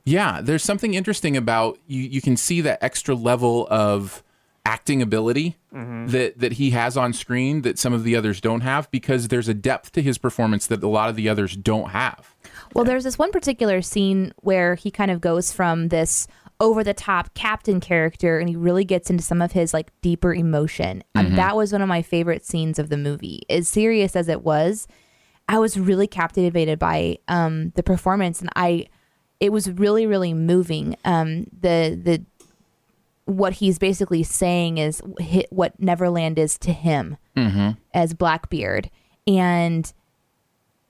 Yeah, 0.05 0.41
there's 0.41 0.63
something 0.63 0.93
interesting 0.93 1.37
about 1.37 1.79
you. 1.87 2.01
You 2.01 2.21
can 2.21 2.35
see 2.35 2.59
that 2.61 2.83
extra 2.83 3.15
level 3.15 3.67
of 3.69 4.21
acting 4.65 5.01
ability 5.01 5.57
mm-hmm. 5.73 6.07
that 6.07 6.39
that 6.39 6.53
he 6.53 6.69
has 6.69 6.95
on 6.95 7.11
screen 7.13 7.61
that 7.63 7.77
some 7.77 7.91
of 7.93 8.03
the 8.05 8.15
others 8.15 8.39
don't 8.39 8.61
have 8.61 8.89
because 8.91 9.27
there's 9.27 9.49
a 9.49 9.53
depth 9.53 9.91
to 9.91 10.01
his 10.01 10.17
performance 10.17 10.67
that 10.67 10.81
a 10.83 10.87
lot 10.87 11.09
of 11.09 11.15
the 11.17 11.27
others 11.27 11.55
don't 11.55 11.89
have. 11.89 12.33
Well, 12.73 12.85
there's 12.85 13.03
this 13.03 13.17
one 13.17 13.31
particular 13.31 13.81
scene 13.81 14.33
where 14.37 14.75
he 14.75 14.89
kind 14.91 15.11
of 15.11 15.19
goes 15.21 15.51
from 15.51 15.89
this 15.89 16.27
over 16.63 16.81
the 16.81 16.93
top 16.93 17.33
captain 17.33 17.81
character 17.81 18.39
and 18.39 18.47
he 18.47 18.55
really 18.55 18.85
gets 18.85 19.09
into 19.09 19.21
some 19.21 19.41
of 19.41 19.51
his 19.51 19.73
like 19.73 19.91
deeper 20.01 20.33
emotion. 20.33 21.03
And 21.13 21.37
that 21.37 21.57
was 21.57 21.73
one 21.73 21.81
of 21.81 21.89
my 21.89 22.01
favorite 22.01 22.45
scenes 22.45 22.79
of 22.79 22.87
the 22.87 22.95
movie. 22.95 23.43
As 23.49 23.67
serious 23.67 24.15
as 24.15 24.29
it 24.29 24.43
was, 24.43 24.87
I 25.49 25.59
was 25.59 25.77
really 25.77 26.07
captivated 26.07 26.79
by 26.79 27.17
um, 27.27 27.71
the 27.75 27.83
performance 27.83 28.39
and 28.39 28.49
I 28.55 28.87
it 29.41 29.51
was 29.51 29.69
really 29.71 30.07
really 30.07 30.33
moving. 30.33 30.95
Um, 31.03 31.47
the 31.51 31.99
the 32.01 32.23
what 33.25 33.53
he's 33.55 33.77
basically 33.77 34.23
saying 34.23 34.77
is 34.77 35.01
what 35.49 35.77
Neverland 35.81 36.39
is 36.39 36.57
to 36.59 36.71
him 36.71 37.17
as 37.93 38.13
Blackbeard 38.13 38.89
and 39.27 39.91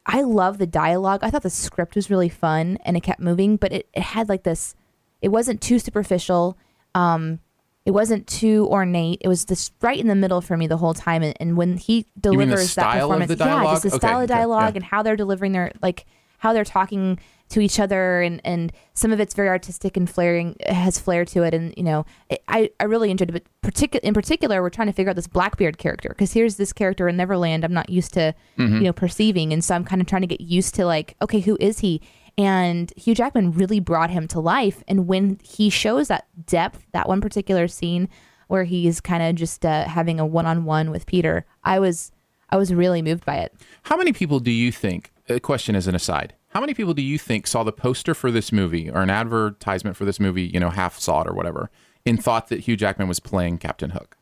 I 0.05 0.21
love 0.21 0.59
the 0.59 0.67
dialogue. 0.67 1.21
I 1.23 1.31
thought 1.31 1.41
the 1.41 1.49
script 1.49 1.95
was 1.95 2.11
really 2.11 2.29
fun 2.29 2.77
and 2.85 2.95
it 2.95 3.01
kept 3.01 3.19
moving, 3.19 3.55
but 3.55 3.71
it, 3.73 3.87
it 3.93 4.03
had 4.03 4.29
like 4.29 4.43
this 4.43 4.75
it 5.23 5.29
wasn't 5.29 5.59
too 5.61 5.79
superficial. 5.79 6.57
Um 6.93 7.39
it 7.85 7.91
wasn't 7.91 8.27
too 8.27 8.65
ornate. 8.71 9.17
It 9.21 9.27
was 9.27 9.43
just 9.43 9.73
right 9.81 9.97
in 9.99 10.07
the 10.07 10.15
middle 10.15 10.39
for 10.39 10.55
me 10.55 10.67
the 10.67 10.77
whole 10.77 10.93
time. 10.93 11.21
And, 11.21 11.35
and 11.41 11.57
when 11.57 11.75
he 11.75 12.05
delivers 12.17 12.75
that 12.75 12.93
performance, 13.01 13.29
yeah, 13.37 13.63
just 13.65 13.83
the 13.83 13.89
Okay, 13.89 13.97
style 13.97 14.19
of 14.19 14.23
okay, 14.29 14.33
dialogue 14.39 14.73
yeah. 14.73 14.77
and 14.77 14.83
how 14.85 15.03
they're 15.03 15.17
delivering 15.17 15.51
their 15.51 15.71
like 15.81 16.05
how 16.37 16.53
they're 16.53 16.63
talking 16.63 17.19
to 17.49 17.59
each 17.59 17.79
other 17.79 18.21
and 18.21 18.39
and 18.45 18.71
some 18.93 19.11
of 19.11 19.19
it's 19.19 19.33
very 19.33 19.49
artistic 19.49 19.95
and 19.97 20.09
flaring 20.09 20.55
has 20.67 20.97
flair 20.97 21.23
to 21.25 21.43
it 21.43 21.53
and 21.53 21.73
you 21.77 21.83
know 21.83 22.05
it, 22.29 22.41
I 22.47 22.69
I 22.79 22.85
really 22.85 23.11
enjoyed 23.11 23.29
it 23.35 23.45
but 23.61 23.73
particu- 23.73 23.99
in 23.99 24.13
particular 24.13 24.61
we're 24.61 24.69
trying 24.69 24.87
to 24.87 24.93
figure 24.93 25.09
out 25.09 25.15
this 25.17 25.27
Blackbeard 25.27 25.77
character 25.77 26.09
because 26.09 26.31
here's 26.33 26.55
this 26.55 26.73
character 26.73 27.07
in 27.09 27.15
Neverland 27.17 27.63
I'm 27.65 27.73
not 27.73 27.89
used 27.89 28.13
to 28.13 28.33
Mm-hmm. 28.57 28.75
you 28.77 28.83
know 28.83 28.93
perceiving 28.93 29.51
and 29.53 29.63
so 29.63 29.75
I'm 29.75 29.83
kind 29.85 30.01
of 30.01 30.07
trying 30.07 30.21
to 30.21 30.27
get 30.27 30.41
used 30.41 30.73
to 30.75 30.85
like 30.85 31.15
okay 31.21 31.41
who 31.41 31.57
is 31.59 31.79
he 31.79 32.01
and 32.37 32.91
Hugh 32.97 33.15
Jackman 33.15 33.51
really 33.51 33.79
brought 33.79 34.09
him 34.09 34.27
to 34.29 34.39
life 34.39 34.83
and 34.87 35.07
when 35.07 35.39
he 35.43 35.69
shows 35.69 36.07
that 36.07 36.27
depth 36.45 36.85
that 36.91 37.07
one 37.07 37.21
particular 37.21 37.67
scene 37.67 38.09
where 38.47 38.63
he's 38.63 38.99
kind 39.01 39.23
of 39.23 39.35
just 39.35 39.65
uh, 39.65 39.85
having 39.85 40.19
a 40.19 40.25
one-on-one 40.25 40.91
with 40.91 41.05
Peter 41.05 41.45
I 41.63 41.79
was 41.79 42.11
I 42.49 42.57
was 42.57 42.73
really 42.73 43.01
moved 43.01 43.25
by 43.25 43.37
it 43.37 43.53
How 43.83 43.97
many 43.97 44.13
people 44.13 44.39
do 44.39 44.51
you 44.51 44.71
think? 44.71 45.11
A 45.29 45.39
question 45.39 45.75
as 45.75 45.87
an 45.87 45.95
aside. 45.95 46.33
How 46.49 46.59
many 46.59 46.73
people 46.73 46.93
do 46.93 47.01
you 47.01 47.17
think 47.17 47.47
saw 47.47 47.63
the 47.63 47.71
poster 47.71 48.13
for 48.13 48.29
this 48.29 48.51
movie 48.51 48.89
or 48.89 49.01
an 49.01 49.09
advertisement 49.09 49.95
for 49.95 50.05
this 50.05 50.19
movie? 50.19 50.43
You 50.43 50.59
know, 50.59 50.69
half 50.69 50.99
saw 50.99 51.21
it 51.21 51.27
or 51.27 51.33
whatever, 51.33 51.71
and 52.05 52.23
thought 52.23 52.49
that 52.49 52.61
Hugh 52.61 52.75
Jackman 52.75 53.07
was 53.07 53.19
playing 53.19 53.57
Captain 53.57 53.91
Hook? 53.91 54.17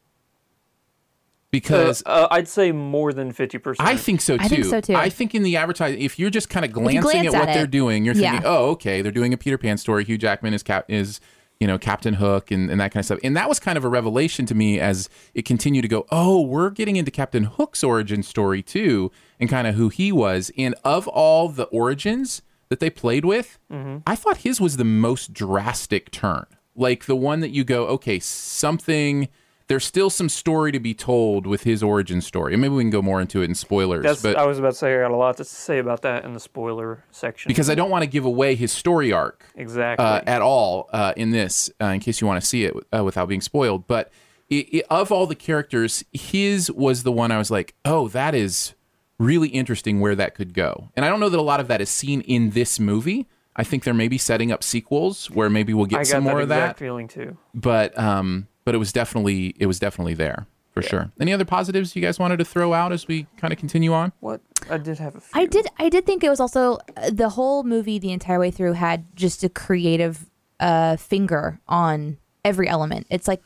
Because 1.51 2.01
Uh, 2.05 2.09
uh, 2.09 2.27
I'd 2.31 2.47
say 2.47 2.71
more 2.71 3.11
than 3.13 3.33
50%. 3.33 3.75
I 3.79 3.97
think 3.97 4.21
so 4.21 4.37
too. 4.37 4.43
I 4.43 4.47
think 4.47 4.65
so, 4.65 4.79
too. 4.81 4.95
I 4.95 5.09
think 5.09 5.35
in 5.35 5.43
the 5.43 5.57
advertising, 5.57 6.01
if 6.01 6.17
you're 6.17 6.29
just 6.29 6.49
kind 6.49 6.63
of 6.65 6.71
glancing 6.71 7.01
glance 7.01 7.27
at 7.33 7.39
what 7.39 7.49
at 7.49 7.53
they're 7.53 7.67
doing, 7.67 8.05
you're 8.05 8.13
thinking, 8.13 8.41
yeah. 8.41 8.41
"Oh, 8.45 8.69
okay, 8.71 9.01
they're 9.01 9.11
doing 9.11 9.33
a 9.33 9.37
Peter 9.37 9.57
Pan 9.57 9.77
story. 9.77 10.05
Hugh 10.05 10.17
Jackman 10.17 10.53
is 10.53 10.63
cap 10.63 10.85
is 10.87 11.19
you 11.59 11.67
know 11.67 11.77
Captain 11.77 12.13
Hook 12.15 12.51
and, 12.51 12.71
and 12.71 12.79
that 12.79 12.91
kind 12.93 13.01
of 13.01 13.05
stuff." 13.05 13.19
And 13.23 13.35
that 13.35 13.49
was 13.49 13.59
kind 13.59 13.77
of 13.77 13.83
a 13.83 13.89
revelation 13.89 14.45
to 14.45 14.55
me 14.55 14.79
as 14.79 15.09
it 15.33 15.43
continued 15.43 15.81
to 15.81 15.87
go. 15.89 16.05
Oh, 16.09 16.39
we're 16.41 16.69
getting 16.69 16.95
into 16.95 17.11
Captain 17.11 17.43
Hook's 17.43 17.83
origin 17.83 18.23
story 18.23 18.63
too, 18.63 19.11
and 19.39 19.49
kind 19.49 19.67
of 19.67 19.75
who 19.75 19.89
he 19.89 20.11
was. 20.13 20.51
And 20.57 20.73
of 20.85 21.05
all 21.09 21.49
the 21.49 21.65
origins 21.65 22.41
that 22.69 22.79
they 22.79 22.89
played 22.89 23.25
with, 23.25 23.59
I 24.07 24.15
thought 24.15 24.37
his 24.37 24.61
was 24.61 24.77
the 24.77 24.85
most 24.85 25.33
drastic 25.33 26.11
turn. 26.11 26.45
Like 26.77 27.05
the 27.07 27.17
one 27.17 27.41
that 27.41 27.49
you 27.49 27.65
go, 27.65 27.87
okay, 27.87 28.19
something. 28.19 29.27
There's 29.71 29.85
still 29.85 30.09
some 30.09 30.27
story 30.27 30.73
to 30.73 30.79
be 30.79 30.93
told 30.93 31.47
with 31.47 31.63
his 31.63 31.81
origin 31.81 32.19
story. 32.19 32.53
And 32.53 32.61
maybe 32.61 32.73
we 32.73 32.83
can 32.83 32.89
go 32.89 33.01
more 33.01 33.21
into 33.21 33.41
it 33.41 33.45
in 33.45 33.55
spoilers. 33.55 34.03
That's, 34.03 34.21
but 34.21 34.35
I 34.35 34.45
was 34.45 34.59
about 34.59 34.73
to 34.73 34.75
say 34.75 34.95
I 34.95 35.01
got 35.01 35.11
a 35.11 35.15
lot 35.15 35.37
to 35.37 35.45
say 35.45 35.79
about 35.79 36.01
that 36.01 36.25
in 36.25 36.33
the 36.33 36.39
spoiler 36.41 37.05
section. 37.11 37.49
because 37.49 37.69
I 37.69 37.75
don't 37.75 37.89
want 37.89 38.03
to 38.03 38.09
give 38.09 38.25
away 38.25 38.55
his 38.55 38.71
story 38.71 39.13
arc 39.13 39.45
exactly. 39.55 40.05
uh, 40.05 40.21
at 40.27 40.41
all 40.41 40.89
uh, 40.91 41.13
in 41.15 41.31
this, 41.31 41.69
uh, 41.81 41.85
in 41.85 42.01
case 42.01 42.19
you 42.19 42.27
want 42.27 42.41
to 42.41 42.45
see 42.45 42.65
it 42.65 42.73
uh, 42.93 43.03
without 43.03 43.27
being 43.27 43.41
spoiled. 43.41 43.87
But 43.87 44.11
i 44.51 44.65
i 44.73 44.83
of 44.89 45.11
all 45.11 45.25
the 45.25 45.35
characters, 45.35 46.03
his 46.11 46.69
was 46.69 47.03
the 47.03 47.11
one 47.11 47.31
I 47.31 47.37
was 47.37 47.49
like, 47.49 47.73
oh, 47.85 48.09
that 48.09 48.35
is 48.35 48.73
really 49.19 49.49
interesting 49.49 49.99
where 50.01 50.15
that 50.15 50.35
could 50.35 50.53
go. 50.53 50.89
And 50.95 51.05
I 51.05 51.09
don't 51.09 51.19
know 51.19 51.29
that 51.29 51.39
a 51.39 51.41
lot 51.41 51.59
of 51.59 51.67
that 51.69 51.79
is 51.79 51.89
seen 51.89 52.21
in 52.21 52.49
this 52.49 52.79
movie. 52.79 53.27
I 53.55 53.63
think 53.63 53.83
they're 53.83 53.93
maybe 53.93 54.17
setting 54.17 54.51
up 54.51 54.63
sequels 54.63 55.29
where 55.29 55.49
maybe 55.49 55.73
we'll 55.73 55.85
get 55.85 56.07
some 56.07 56.23
that 56.23 56.29
more 56.29 56.41
of 56.41 56.49
that. 56.49 56.77
feeling 56.77 57.07
too. 57.07 57.37
But 57.53 57.97
um, 57.97 58.47
but 58.63 58.75
it 58.75 58.77
was 58.77 58.91
definitely 58.91 59.55
it 59.59 59.65
was 59.65 59.79
definitely 59.79 60.13
there 60.13 60.47
for 60.71 60.81
sure. 60.81 61.11
Any 61.19 61.33
other 61.33 61.45
positives 61.45 61.95
you 61.95 62.01
guys 62.01 62.17
wanted 62.17 62.37
to 62.37 62.45
throw 62.45 62.73
out 62.73 62.91
as 62.91 63.07
we 63.07 63.27
kind 63.37 63.51
of 63.51 63.59
continue 63.59 63.93
on? 63.93 64.13
What? 64.21 64.41
I 64.69 64.77
did 64.77 64.99
have 64.99 65.15
a 65.15 65.19
few. 65.19 65.41
I 65.41 65.45
did. 65.45 65.67
I 65.77 65.89
did 65.89 66.05
think 66.05 66.23
it 66.23 66.29
was 66.29 66.39
also 66.39 66.77
uh, 66.95 67.09
the 67.11 67.29
whole 67.29 67.63
movie. 67.63 67.99
The 67.99 68.11
entire 68.11 68.39
way 68.39 68.51
through 68.51 68.73
had 68.73 69.15
just 69.15 69.43
a 69.43 69.49
creative 69.49 70.29
uh, 70.59 70.95
finger 70.95 71.59
on 71.67 72.17
every 72.45 72.67
element. 72.67 73.07
It's 73.09 73.27
like 73.27 73.43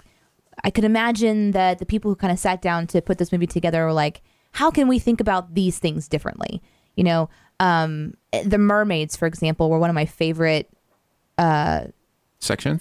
I 0.63 0.69
could 0.69 0.83
imagine 0.83 1.51
that 1.51 1.79
the 1.79 1.85
people 1.85 2.11
who 2.11 2.15
kind 2.15 2.31
of 2.31 2.39
sat 2.39 2.61
down 2.61 2.87
to 2.87 3.01
put 3.01 3.17
this 3.17 3.31
movie 3.31 3.47
together 3.47 3.85
were 3.85 3.93
like, 3.93 4.21
"How 4.53 4.69
can 4.69 4.87
we 4.87 4.99
think 4.99 5.19
about 5.19 5.55
these 5.55 5.79
things 5.79 6.07
differently?" 6.07 6.61
You 6.95 7.05
know, 7.05 7.29
um, 7.59 8.13
the 8.43 8.57
mermaids, 8.57 9.15
for 9.15 9.25
example, 9.25 9.69
were 9.69 9.79
one 9.79 9.89
of 9.89 9.95
my 9.95 10.05
favorite. 10.05 10.69
Section. 12.39 12.79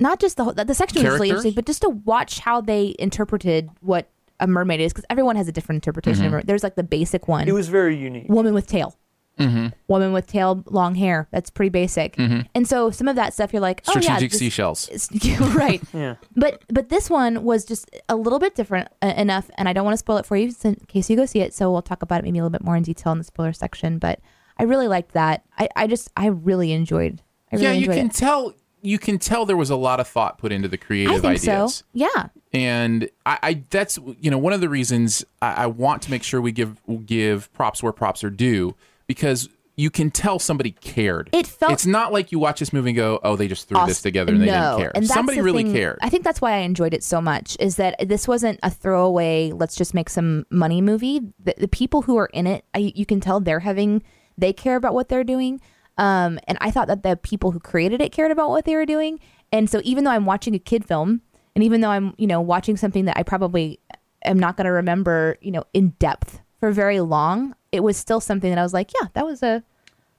Not 0.00 0.20
just 0.20 0.36
the 0.36 0.44
whole, 0.44 0.52
the 0.52 0.74
section 0.74 1.02
was 1.02 1.04
really 1.04 1.28
Characters? 1.28 1.30
interesting, 1.30 1.54
but 1.54 1.66
just 1.66 1.82
to 1.82 1.88
watch 1.90 2.38
how 2.40 2.60
they 2.60 2.94
interpreted 2.98 3.68
what 3.80 4.08
a 4.40 4.46
mermaid 4.46 4.80
is, 4.80 4.92
because 4.92 5.04
everyone 5.10 5.34
has 5.36 5.48
a 5.48 5.52
different 5.52 5.78
interpretation. 5.78 6.20
Mm-hmm. 6.24 6.26
of 6.26 6.32
mer- 6.32 6.42
There's 6.44 6.62
like 6.62 6.76
the 6.76 6.84
basic 6.84 7.26
one 7.26 7.48
It 7.48 7.52
was 7.52 7.68
very 7.68 7.96
unique. 7.96 8.28
woman 8.28 8.54
with 8.54 8.66
tail. 8.68 8.96
Mm-hmm. 9.40 9.68
Woman 9.86 10.12
with 10.12 10.26
tail, 10.26 10.64
long 10.66 10.96
hair. 10.96 11.28
That's 11.30 11.48
pretty 11.48 11.68
basic. 11.70 12.16
And 12.18 12.66
so 12.66 12.90
some 12.90 13.06
of 13.06 13.14
that 13.16 13.34
stuff, 13.34 13.52
you're 13.52 13.62
like, 13.62 13.82
oh 13.86 13.92
yeah, 13.94 14.00
Strategic 14.00 14.30
this- 14.32 14.38
seashells. 14.40 14.88
it's- 14.88 15.08
yeah, 15.24 15.56
right. 15.56 15.80
Yeah. 15.94 16.16
But 16.36 16.62
but 16.68 16.88
this 16.88 17.08
one 17.08 17.42
was 17.44 17.64
just 17.64 17.88
a 18.08 18.16
little 18.16 18.38
bit 18.40 18.54
different 18.56 18.88
uh, 19.02 19.14
enough, 19.16 19.48
and 19.56 19.68
I 19.68 19.72
don't 19.72 19.84
want 19.84 19.94
to 19.94 19.98
spoil 19.98 20.16
it 20.18 20.26
for 20.26 20.36
you 20.36 20.52
in 20.64 20.74
case 20.88 21.08
you 21.10 21.16
go 21.16 21.24
see 21.26 21.40
it. 21.40 21.54
So 21.54 21.70
we'll 21.72 21.82
talk 21.82 22.02
about 22.02 22.20
it 22.20 22.24
maybe 22.24 22.38
a 22.38 22.42
little 22.42 22.50
bit 22.56 22.64
more 22.64 22.76
in 22.76 22.82
detail 22.82 23.12
in 23.12 23.18
the 23.18 23.24
spoiler 23.24 23.52
section. 23.52 23.98
But 23.98 24.20
I 24.58 24.64
really 24.64 24.88
liked 24.88 25.12
that. 25.12 25.44
I, 25.56 25.68
I 25.76 25.86
just 25.86 26.10
I 26.16 26.26
really 26.26 26.72
enjoyed. 26.72 27.22
I 27.52 27.56
really 27.56 27.64
yeah, 27.66 27.72
you 27.72 27.78
enjoyed 27.82 27.96
can 27.96 28.06
it. 28.06 28.14
tell. 28.14 28.54
You 28.82 28.98
can 28.98 29.18
tell 29.18 29.44
there 29.46 29.56
was 29.56 29.70
a 29.70 29.76
lot 29.76 30.00
of 30.00 30.06
thought 30.08 30.38
put 30.38 30.52
into 30.52 30.68
the 30.68 30.78
creative 30.78 31.24
I 31.24 31.36
think 31.36 31.42
ideas. 31.42 31.74
so. 31.76 31.84
Yeah. 31.92 32.26
and 32.52 33.08
I, 33.26 33.38
I 33.42 33.62
that's 33.70 33.98
you 34.20 34.30
know 34.30 34.38
one 34.38 34.52
of 34.52 34.60
the 34.60 34.68
reasons 34.68 35.24
I, 35.42 35.64
I 35.64 35.66
want 35.66 36.02
to 36.02 36.10
make 36.10 36.22
sure 36.22 36.40
we 36.40 36.52
give 36.52 36.80
give 37.06 37.52
props 37.52 37.82
where 37.82 37.92
props 37.92 38.22
are 38.24 38.30
due 38.30 38.74
because 39.06 39.48
you 39.76 39.90
can 39.90 40.10
tell 40.10 40.40
somebody 40.40 40.72
cared. 40.72 41.30
It 41.32 41.46
felt- 41.46 41.70
It's 41.70 41.86
not 41.86 42.12
like 42.12 42.32
you 42.32 42.40
watch 42.40 42.58
this 42.58 42.72
movie 42.72 42.90
and 42.90 42.96
go, 42.96 43.20
"Oh, 43.22 43.36
they 43.36 43.46
just 43.46 43.68
threw 43.68 43.84
this 43.86 44.02
together 44.02 44.32
and 44.32 44.42
they 44.42 44.46
no. 44.46 44.52
didn't 44.52 44.78
care." 44.80 44.92
And 44.96 45.06
somebody 45.06 45.40
really 45.40 45.62
thing- 45.62 45.72
cared. 45.72 45.98
I 46.02 46.08
think 46.08 46.24
that's 46.24 46.40
why 46.40 46.54
I 46.54 46.58
enjoyed 46.58 46.92
it 46.94 47.04
so 47.04 47.20
much. 47.20 47.56
Is 47.60 47.76
that 47.76 47.94
this 48.08 48.26
wasn't 48.26 48.58
a 48.64 48.70
throwaway, 48.70 49.52
let's 49.52 49.76
just 49.76 49.94
make 49.94 50.10
some 50.10 50.46
money 50.50 50.80
movie. 50.80 51.20
The, 51.38 51.54
the 51.58 51.68
people 51.68 52.02
who 52.02 52.16
are 52.16 52.26
in 52.32 52.48
it, 52.48 52.64
I, 52.74 52.92
you 52.96 53.06
can 53.06 53.20
tell 53.20 53.38
they're 53.38 53.60
having, 53.60 54.02
they 54.36 54.52
care 54.52 54.74
about 54.74 54.94
what 54.94 55.08
they're 55.10 55.22
doing. 55.22 55.60
Um, 55.98 56.38
and 56.46 56.56
I 56.60 56.70
thought 56.70 56.86
that 56.86 57.02
the 57.02 57.16
people 57.16 57.50
who 57.50 57.60
created 57.60 58.00
it 58.00 58.12
cared 58.12 58.30
about 58.30 58.50
what 58.50 58.64
they 58.64 58.76
were 58.76 58.86
doing. 58.86 59.20
And 59.52 59.68
so 59.68 59.80
even 59.84 60.04
though 60.04 60.12
I'm 60.12 60.26
watching 60.26 60.54
a 60.54 60.58
kid 60.58 60.84
film, 60.86 61.20
and 61.54 61.64
even 61.64 61.80
though 61.80 61.90
I'm, 61.90 62.14
you 62.16 62.26
know, 62.26 62.40
watching 62.40 62.76
something 62.76 63.04
that 63.06 63.18
I 63.18 63.24
probably 63.24 63.80
am 64.24 64.38
not 64.38 64.56
going 64.56 64.66
to 64.66 64.70
remember, 64.72 65.36
you 65.40 65.50
know, 65.50 65.64
in 65.74 65.90
depth 65.98 66.40
for 66.60 66.70
very 66.70 67.00
long, 67.00 67.54
it 67.72 67.80
was 67.80 67.96
still 67.96 68.20
something 68.20 68.50
that 68.50 68.58
I 68.58 68.62
was 68.62 68.72
like, 68.72 68.92
yeah, 68.98 69.08
that 69.14 69.26
was 69.26 69.42
a, 69.42 69.62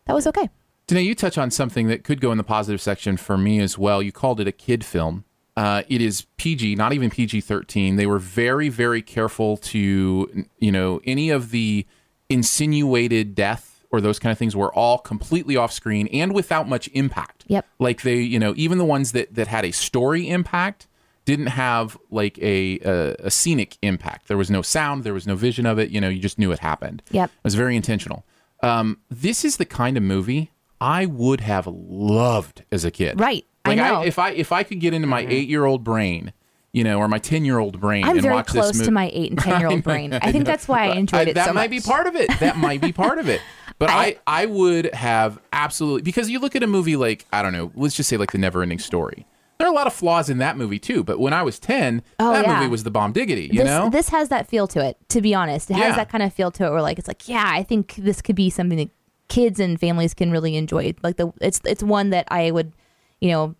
that 0.05 0.13
was 0.13 0.27
okay. 0.27 0.49
Danae, 0.87 1.03
you 1.03 1.15
touch 1.15 1.37
on 1.37 1.51
something 1.51 1.87
that 1.87 2.03
could 2.03 2.19
go 2.19 2.31
in 2.31 2.37
the 2.37 2.43
positive 2.43 2.81
section 2.81 3.15
for 3.15 3.37
me 3.37 3.59
as 3.59 3.77
well. 3.77 4.01
You 4.01 4.11
called 4.11 4.39
it 4.39 4.47
a 4.47 4.51
kid 4.51 4.83
film. 4.83 5.23
Uh, 5.55 5.83
it 5.87 6.01
is 6.01 6.25
PG, 6.37 6.75
not 6.75 6.93
even 6.93 7.09
PG 7.09 7.41
13. 7.41 7.95
They 7.95 8.05
were 8.05 8.19
very, 8.19 8.69
very 8.69 9.01
careful 9.01 9.57
to, 9.57 10.45
you 10.57 10.71
know, 10.71 10.99
any 11.05 11.29
of 11.29 11.51
the 11.51 11.85
insinuated 12.29 13.35
death 13.35 13.68
or 13.91 14.01
those 14.01 14.19
kind 14.19 14.31
of 14.31 14.37
things 14.37 14.55
were 14.55 14.73
all 14.73 14.97
completely 14.99 15.55
off 15.55 15.71
screen 15.71 16.07
and 16.07 16.33
without 16.33 16.67
much 16.69 16.89
impact. 16.93 17.43
Yep. 17.47 17.65
Like 17.79 18.01
they, 18.03 18.17
you 18.19 18.37
know, 18.39 18.53
even 18.55 18.77
the 18.77 18.85
ones 18.85 19.13
that, 19.13 19.33
that 19.33 19.47
had 19.47 19.65
a 19.65 19.71
story 19.71 20.29
impact 20.29 20.87
didn't 21.25 21.47
have 21.47 21.97
like 22.11 22.37
a, 22.39 22.79
a, 22.85 23.15
a 23.25 23.31
scenic 23.31 23.77
impact. 23.81 24.27
There 24.27 24.37
was 24.37 24.49
no 24.51 24.61
sound, 24.61 25.03
there 25.03 25.13
was 25.13 25.25
no 25.27 25.35
vision 25.35 25.65
of 25.65 25.79
it. 25.79 25.89
You 25.89 25.99
know, 26.01 26.09
you 26.09 26.19
just 26.19 26.37
knew 26.39 26.51
it 26.51 26.59
happened. 26.59 27.01
Yep. 27.11 27.29
It 27.29 27.43
was 27.43 27.55
very 27.55 27.75
intentional. 27.75 28.25
Um, 28.61 28.97
this 29.09 29.43
is 29.45 29.57
the 29.57 29.65
kind 29.65 29.97
of 29.97 30.03
movie 30.03 30.51
I 30.81 31.05
would 31.05 31.41
have 31.41 31.67
loved 31.67 32.63
as 32.71 32.85
a 32.85 32.91
kid. 32.91 33.19
Right. 33.19 33.45
I 33.65 33.69
Like 33.69 33.77
know. 33.77 34.01
if 34.03 34.17
I 34.19 34.31
if 34.31 34.51
I 34.51 34.63
could 34.63 34.79
get 34.79 34.93
into 34.93 35.07
my 35.07 35.21
eight 35.27 35.49
year 35.49 35.65
old 35.65 35.83
brain, 35.83 36.31
you 36.71 36.83
know, 36.83 36.97
or 36.99 37.07
my 37.07 37.19
ten 37.19 37.43
year 37.45 37.59
old 37.59 37.79
brain, 37.79 38.05
I'm 38.05 38.11
and 38.11 38.21
very 38.21 38.35
watch 38.35 38.47
close 38.47 38.67
this 38.69 38.77
movie, 38.77 38.85
to 38.85 38.91
my 38.91 39.09
eight 39.13 39.31
and 39.31 39.39
ten 39.43 39.59
year 39.59 39.69
old 39.69 39.83
brain. 39.83 40.13
I 40.13 40.31
think 40.31 40.45
that's 40.45 40.67
why 40.67 40.85
I 40.87 40.95
enjoyed 40.95 41.27
I- 41.27 41.31
it 41.31 41.33
that 41.35 41.47
so 41.47 41.53
might 41.53 41.69
much. 41.69 41.83
be 41.83 41.87
part 41.89 42.07
of 42.07 42.15
it. 42.15 42.29
That 42.39 42.57
might 42.57 42.79
be 42.81 42.91
part 42.93 43.19
of 43.19 43.27
it. 43.27 43.41
But 43.79 43.89
I, 43.89 44.17
I, 44.27 44.45
would 44.45 44.93
have 44.93 45.39
absolutely 45.53 46.01
because 46.03 46.29
you 46.29 46.39
look 46.39 46.55
at 46.55 46.63
a 46.63 46.67
movie 46.67 46.95
like 46.95 47.25
I 47.33 47.41
don't 47.41 47.53
know, 47.53 47.71
let's 47.75 47.95
just 47.95 48.09
say 48.09 48.17
like 48.17 48.31
the 48.31 48.37
Never 48.37 48.61
Ending 48.61 48.79
Story. 48.79 49.25
There 49.57 49.67
are 49.67 49.71
a 49.71 49.75
lot 49.75 49.87
of 49.87 49.93
flaws 49.93 50.29
in 50.29 50.37
that 50.37 50.55
movie 50.57 50.79
too. 50.79 51.03
But 51.03 51.19
when 51.19 51.33
I 51.33 51.43
was 51.43 51.59
ten, 51.59 52.01
Oh, 52.19 52.31
that 52.33 52.45
yeah. 52.45 52.55
movie 52.59 52.69
was 52.69 52.83
the 52.83 52.91
bomb 52.91 53.11
diggity. 53.13 53.49
You 53.51 53.59
this, 53.59 53.65
know, 53.65 53.89
this 53.89 54.09
has 54.09 54.29
that 54.29 54.47
feel 54.47 54.67
to 54.67 54.85
it. 54.85 54.97
To 55.09 55.21
be 55.21 55.33
honest, 55.33 55.69
it 55.71 55.75
has 55.75 55.91
Yeah. 55.91 55.95
that 55.95 56.09
kind 56.09 56.23
of 56.23 56.33
feel 56.33 56.51
to 56.51 56.65
it. 56.65 56.71
Where 56.71 56.81
like 56.81 56.99
it's 56.99 57.07
like, 57.07 57.27
yeah, 57.27 57.45
I 57.47 57.63
think 57.63 57.95
this 57.95 58.21
could 58.21 58.35
be 58.35 58.49
something 58.49 58.77
that 58.77 58.89
kids 59.27 59.59
and 59.59 59.79
families 59.79 60.13
can 60.13 60.31
really 60.31 60.55
enjoy. 60.57 60.93
Like 61.01 61.17
the 61.17 61.31
it's 61.41 61.61
it's 61.65 61.81
one 61.83 62.09
that 62.11 62.27
I 62.29 62.51
would, 62.51 62.73
you 63.21 63.31
know, 63.31 63.55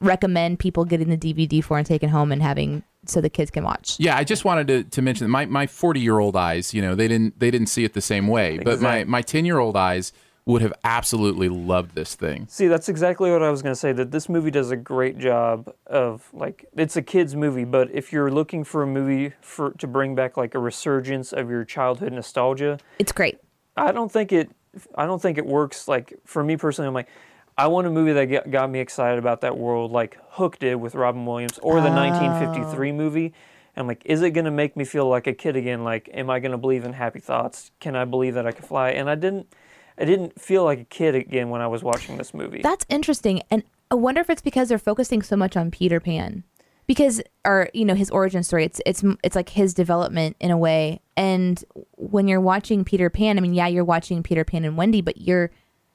recommend 0.00 0.58
people 0.58 0.84
getting 0.84 1.10
the 1.10 1.16
DVD 1.16 1.62
for 1.62 1.78
and 1.78 1.86
taking 1.86 2.08
home 2.08 2.30
and 2.32 2.42
having 2.42 2.82
so 3.08 3.20
the 3.20 3.30
kids 3.30 3.50
can 3.50 3.64
watch. 3.64 3.96
Yeah, 3.98 4.16
I 4.16 4.24
just 4.24 4.44
wanted 4.44 4.68
to, 4.68 4.84
to 4.84 5.02
mention 5.02 5.24
that 5.24 5.30
my 5.30 5.46
my 5.46 5.66
forty 5.66 6.00
year 6.00 6.18
old 6.18 6.36
eyes, 6.36 6.72
you 6.74 6.82
know, 6.82 6.94
they 6.94 7.08
didn't 7.08 7.38
they 7.40 7.50
didn't 7.50 7.68
see 7.68 7.84
it 7.84 7.94
the 7.94 8.00
same 8.00 8.28
way, 8.28 8.58
but 8.58 8.80
my 8.80 9.04
my 9.04 9.22
ten 9.22 9.44
year 9.44 9.58
old 9.58 9.76
eyes 9.76 10.12
would 10.48 10.62
have 10.62 10.72
absolutely 10.82 11.50
loved 11.50 11.94
this 11.94 12.14
thing. 12.14 12.46
See, 12.48 12.68
that's 12.68 12.88
exactly 12.88 13.30
what 13.30 13.42
I 13.42 13.50
was 13.50 13.60
going 13.60 13.74
to 13.74 13.78
say. 13.78 13.92
That 13.92 14.12
this 14.12 14.30
movie 14.30 14.50
does 14.50 14.70
a 14.70 14.76
great 14.76 15.18
job 15.18 15.70
of 15.86 16.26
like 16.32 16.64
it's 16.74 16.96
a 16.96 17.02
kids 17.02 17.36
movie, 17.36 17.64
but 17.64 17.90
if 17.92 18.12
you're 18.14 18.30
looking 18.30 18.64
for 18.64 18.82
a 18.82 18.86
movie 18.86 19.34
for 19.42 19.72
to 19.72 19.86
bring 19.86 20.14
back 20.14 20.38
like 20.38 20.54
a 20.54 20.58
resurgence 20.58 21.34
of 21.34 21.50
your 21.50 21.64
childhood 21.64 22.14
nostalgia, 22.14 22.78
It's 22.98 23.12
great. 23.12 23.38
I 23.76 23.92
don't 23.92 24.10
think 24.10 24.32
it. 24.32 24.50
I 24.94 25.04
don't 25.04 25.20
think 25.20 25.36
it 25.36 25.44
works. 25.46 25.86
Like 25.86 26.14
for 26.24 26.42
me 26.42 26.56
personally, 26.56 26.88
I'm 26.88 26.94
like, 26.94 27.08
I 27.58 27.66
want 27.66 27.88
a 27.88 27.90
movie 27.90 28.12
that 28.12 28.50
got 28.52 28.70
me 28.70 28.78
excited 28.78 29.18
about 29.18 29.40
that 29.40 29.58
world, 29.58 29.90
like 29.90 30.16
Hook 30.30 30.60
did 30.60 30.76
with 30.76 30.94
Robin 30.94 31.26
Williams, 31.26 31.58
or 31.58 31.80
the 31.80 31.90
1953 31.90 32.92
movie. 32.92 33.34
I'm 33.76 33.88
like, 33.88 34.02
is 34.04 34.22
it 34.22 34.30
going 34.30 34.44
to 34.44 34.50
make 34.52 34.76
me 34.76 34.84
feel 34.84 35.08
like 35.08 35.26
a 35.26 35.32
kid 35.32 35.56
again? 35.56 35.82
Like, 35.84 36.08
am 36.12 36.30
I 36.30 36.38
going 36.38 36.52
to 36.52 36.58
believe 36.58 36.84
in 36.84 36.92
happy 36.92 37.18
thoughts? 37.18 37.72
Can 37.80 37.96
I 37.96 38.04
believe 38.04 38.34
that 38.34 38.46
I 38.46 38.52
can 38.52 38.64
fly? 38.64 38.90
And 38.90 39.10
I 39.10 39.16
didn't. 39.16 39.52
I 40.00 40.04
didn't 40.04 40.40
feel 40.40 40.62
like 40.62 40.78
a 40.78 40.84
kid 40.84 41.16
again 41.16 41.50
when 41.50 41.60
I 41.60 41.66
was 41.66 41.82
watching 41.82 42.18
this 42.18 42.32
movie. 42.32 42.62
That's 42.62 42.86
interesting, 42.88 43.42
and 43.50 43.64
I 43.90 43.96
wonder 43.96 44.20
if 44.20 44.30
it's 44.30 44.40
because 44.42 44.68
they're 44.68 44.78
focusing 44.78 45.22
so 45.22 45.36
much 45.36 45.56
on 45.56 45.72
Peter 45.72 45.98
Pan, 45.98 46.44
because 46.86 47.20
or 47.44 47.68
you 47.74 47.84
know 47.84 47.96
his 47.96 48.08
origin 48.10 48.44
story. 48.44 48.64
It's 48.64 48.80
it's 48.86 49.02
it's 49.24 49.34
like 49.34 49.48
his 49.48 49.74
development 49.74 50.36
in 50.38 50.52
a 50.52 50.56
way. 50.56 51.00
And 51.16 51.64
when 51.96 52.28
you're 52.28 52.40
watching 52.40 52.84
Peter 52.84 53.10
Pan, 53.10 53.36
I 53.36 53.40
mean, 53.40 53.54
yeah, 53.54 53.66
you're 53.66 53.84
watching 53.84 54.22
Peter 54.22 54.44
Pan 54.44 54.64
and 54.64 54.76
Wendy, 54.76 55.00
but 55.00 55.20
you're 55.20 55.50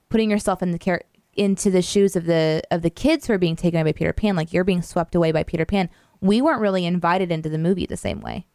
putting 0.10 0.30
yourself 0.30 0.62
in 0.62 0.72
the 0.72 0.78
care 0.78 1.04
into 1.36 1.70
the 1.72 1.82
shoes 1.82 2.16
of 2.16 2.26
the 2.26 2.62
of 2.72 2.82
the 2.82 2.90
kids 2.90 3.28
who 3.28 3.34
are 3.34 3.38
being 3.38 3.56
taken 3.56 3.80
away 3.80 3.92
by 3.92 3.98
Peter 3.98 4.14
Pan. 4.14 4.36
Like 4.36 4.54
you're 4.54 4.64
being 4.64 4.82
swept 4.82 5.16
away 5.16 5.32
by 5.32 5.44
Peter 5.44 5.66
Pan. 5.66 5.90
We 6.22 6.42
weren't 6.42 6.62
really 6.62 6.86
invited 6.86 7.32
into 7.32 7.50
the 7.50 7.58
movie 7.58 7.86
the 7.86 7.98
same 7.98 8.22
way, 8.22 8.46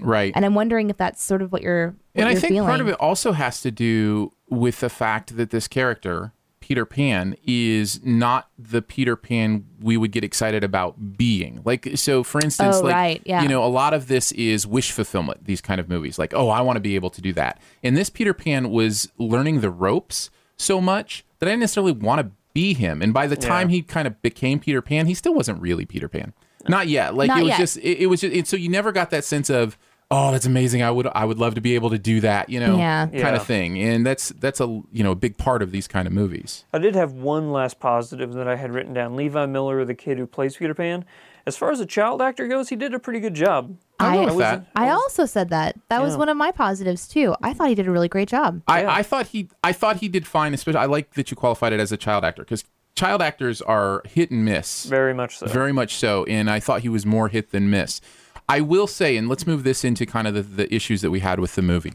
Right. 0.00 0.32
and 0.36 0.44
I'm 0.44 0.54
wondering 0.54 0.90
if 0.90 0.96
that's 0.96 1.22
sort 1.22 1.42
of 1.42 1.50
what 1.52 1.62
you're. 1.62 1.88
What 1.88 1.96
and 2.14 2.28
I 2.28 2.32
you're 2.32 2.40
think 2.40 2.52
feeling. 2.52 2.68
part 2.68 2.80
of 2.80 2.88
it 2.88 2.94
also 3.00 3.32
has 3.32 3.60
to 3.62 3.70
do 3.70 4.32
with 4.48 4.78
the 4.80 4.88
fact 4.88 5.36
that 5.36 5.50
this 5.50 5.66
character, 5.66 6.32
Peter 6.60 6.84
Pan, 6.86 7.36
is 7.44 8.00
not 8.04 8.48
the 8.56 8.80
Peter 8.80 9.16
Pan 9.16 9.64
we 9.80 9.96
would 9.96 10.12
get 10.12 10.22
excited 10.22 10.62
about 10.62 11.16
being. 11.18 11.60
Like, 11.64 11.88
so 11.96 12.22
for 12.22 12.40
instance, 12.40 12.76
Oh, 12.76 12.82
like, 12.82 12.94
right, 12.94 13.22
yeah. 13.24 13.42
you 13.42 13.48
know, 13.48 13.64
a 13.64 13.66
lot 13.66 13.92
of 13.92 14.06
this 14.06 14.30
is 14.32 14.66
wish 14.68 14.92
fulfillment, 14.92 15.44
these 15.46 15.60
kind 15.60 15.80
of 15.80 15.88
movies. 15.88 16.16
Like, 16.18 16.32
oh, 16.32 16.48
I 16.48 16.60
want 16.60 16.76
to 16.76 16.80
be 16.80 16.94
able 16.94 17.10
to 17.10 17.20
do 17.20 17.32
that. 17.32 17.60
And 17.82 17.96
this 17.96 18.08
Peter 18.08 18.32
Pan 18.34 18.70
was 18.70 19.10
learning 19.18 19.62
the 19.62 19.70
ropes 19.70 20.30
so 20.56 20.80
much 20.80 21.24
that 21.38 21.46
I 21.46 21.52
didn't 21.52 21.60
necessarily 21.60 21.92
want 21.92 22.20
to 22.20 22.30
be 22.54 22.74
him. 22.74 23.02
And 23.02 23.12
by 23.12 23.26
the 23.26 23.36
time 23.36 23.68
he 23.68 23.82
kind 23.82 24.06
of 24.06 24.20
became 24.22 24.58
Peter 24.60 24.80
Pan, 24.82 25.06
he 25.06 25.14
still 25.14 25.34
wasn't 25.34 25.60
really 25.60 25.84
Peter 25.84 26.08
Pan. 26.08 26.32
Not 26.68 26.88
yet. 26.88 27.14
Like 27.14 27.28
Not 27.28 27.38
it 27.40 27.42
was 27.42 27.48
yet. 27.50 27.58
just 27.58 27.76
it, 27.78 27.98
it 28.02 28.06
was 28.06 28.20
just 28.22 28.34
it, 28.34 28.46
so 28.48 28.56
you 28.56 28.68
never 28.68 28.90
got 28.92 29.10
that 29.10 29.24
sense 29.24 29.50
of 29.50 29.78
oh 30.10 30.30
that's 30.32 30.46
amazing 30.46 30.82
I 30.82 30.90
would 30.90 31.06
I 31.08 31.24
would 31.24 31.38
love 31.38 31.54
to 31.56 31.60
be 31.60 31.74
able 31.74 31.90
to 31.90 31.98
do 31.98 32.20
that 32.20 32.48
you 32.48 32.58
know 32.60 32.76
Yeah. 32.76 33.06
kind 33.06 33.14
Yeah. 33.18 33.36
of 33.36 33.46
thing 33.46 33.78
and 33.78 34.06
that's 34.06 34.30
that's 34.40 34.60
a 34.60 34.64
you 34.92 35.04
know 35.04 35.12
a 35.12 35.16
big 35.16 35.36
part 35.36 35.62
of 35.62 35.70
these 35.70 35.86
kind 35.86 36.06
of 36.08 36.12
movies. 36.12 36.64
I 36.72 36.78
did 36.78 36.94
have 36.96 37.12
one 37.12 37.52
last 37.52 37.78
positive 37.78 38.32
that 38.34 38.48
I 38.48 38.56
had 38.56 38.72
written 38.72 38.94
down. 38.94 39.16
Levi 39.16 39.46
Miller, 39.46 39.84
the 39.84 39.94
kid 39.94 40.18
who 40.18 40.26
plays 40.26 40.56
Peter 40.56 40.74
Pan, 40.74 41.04
as 41.46 41.56
far 41.56 41.70
as 41.70 41.78
a 41.80 41.86
child 41.86 42.20
actor 42.22 42.48
goes, 42.48 42.68
he 42.70 42.76
did 42.76 42.94
a 42.94 42.98
pretty 42.98 43.20
good 43.20 43.34
job. 43.34 43.76
I, 43.98 44.18
I- 44.18 44.24
with 44.26 44.38
that. 44.38 44.66
I 44.76 44.90
also 44.90 45.24
said 45.26 45.48
that. 45.50 45.76
That 45.88 46.02
was 46.02 46.16
one 46.16 46.28
of 46.28 46.36
my 46.36 46.50
positives 46.52 47.08
too. 47.08 47.34
I 47.42 47.52
thought 47.54 47.68
he 47.68 47.74
did 47.74 47.86
a 47.88 47.90
really 47.90 48.08
great 48.08 48.28
job. 48.28 48.62
I, 48.68 48.82
Yeah. 48.82 48.94
I 48.94 49.02
thought 49.02 49.28
he 49.28 49.48
I 49.64 49.72
thought 49.72 49.96
he 49.98 50.08
did 50.08 50.26
fine. 50.26 50.52
Especially 50.54 50.78
I 50.80 50.86
like 50.86 51.14
that 51.14 51.30
you 51.30 51.36
qualified 51.36 51.72
it 51.72 51.80
as 51.80 51.92
a 51.92 51.96
child 51.96 52.24
actor 52.24 52.42
because 52.42 52.64
child 52.94 53.22
actors 53.22 53.62
are 53.62 54.02
hit 54.06 54.30
and 54.30 54.44
miss. 54.44 54.84
Very 54.86 55.14
much 55.14 55.38
so. 55.38 55.46
Very 55.46 55.72
much 55.72 55.94
so. 55.94 56.24
And 56.24 56.50
I 56.50 56.60
thought 56.60 56.80
he 56.82 56.88
was 56.88 57.04
more 57.06 57.28
hit 57.28 57.50
than 57.52 57.70
miss. 57.70 58.00
I 58.48 58.60
will 58.60 58.86
say, 58.86 59.16
and 59.16 59.28
let's 59.28 59.46
move 59.46 59.64
this 59.64 59.84
into 59.84 60.06
kind 60.06 60.26
of 60.28 60.34
the, 60.34 60.42
the 60.42 60.74
issues 60.74 61.00
that 61.02 61.10
we 61.10 61.20
had 61.20 61.40
with 61.40 61.54
the 61.56 61.62
movie. 61.62 61.94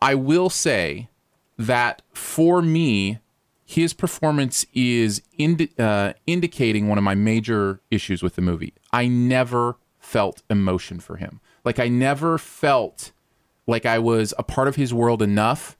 I 0.00 0.14
will 0.16 0.50
say 0.50 1.08
that 1.56 2.02
for 2.12 2.60
me, 2.62 3.20
his 3.64 3.94
performance 3.94 4.66
is 4.74 5.22
indi- 5.38 5.70
uh, 5.78 6.12
indicating 6.26 6.88
one 6.88 6.98
of 6.98 7.04
my 7.04 7.14
major 7.14 7.80
issues 7.90 8.22
with 8.22 8.34
the 8.34 8.42
movie. 8.42 8.74
I 8.92 9.06
never 9.06 9.76
felt 10.04 10.42
emotion 10.50 11.00
for 11.00 11.16
him. 11.16 11.40
Like, 11.64 11.78
I 11.78 11.88
never 11.88 12.38
felt 12.38 13.12
like 13.66 13.86
I 13.86 13.98
was 13.98 14.34
a 14.38 14.42
part 14.42 14.68
of 14.68 14.76
his 14.76 14.92
world 14.92 15.22
enough 15.22 15.76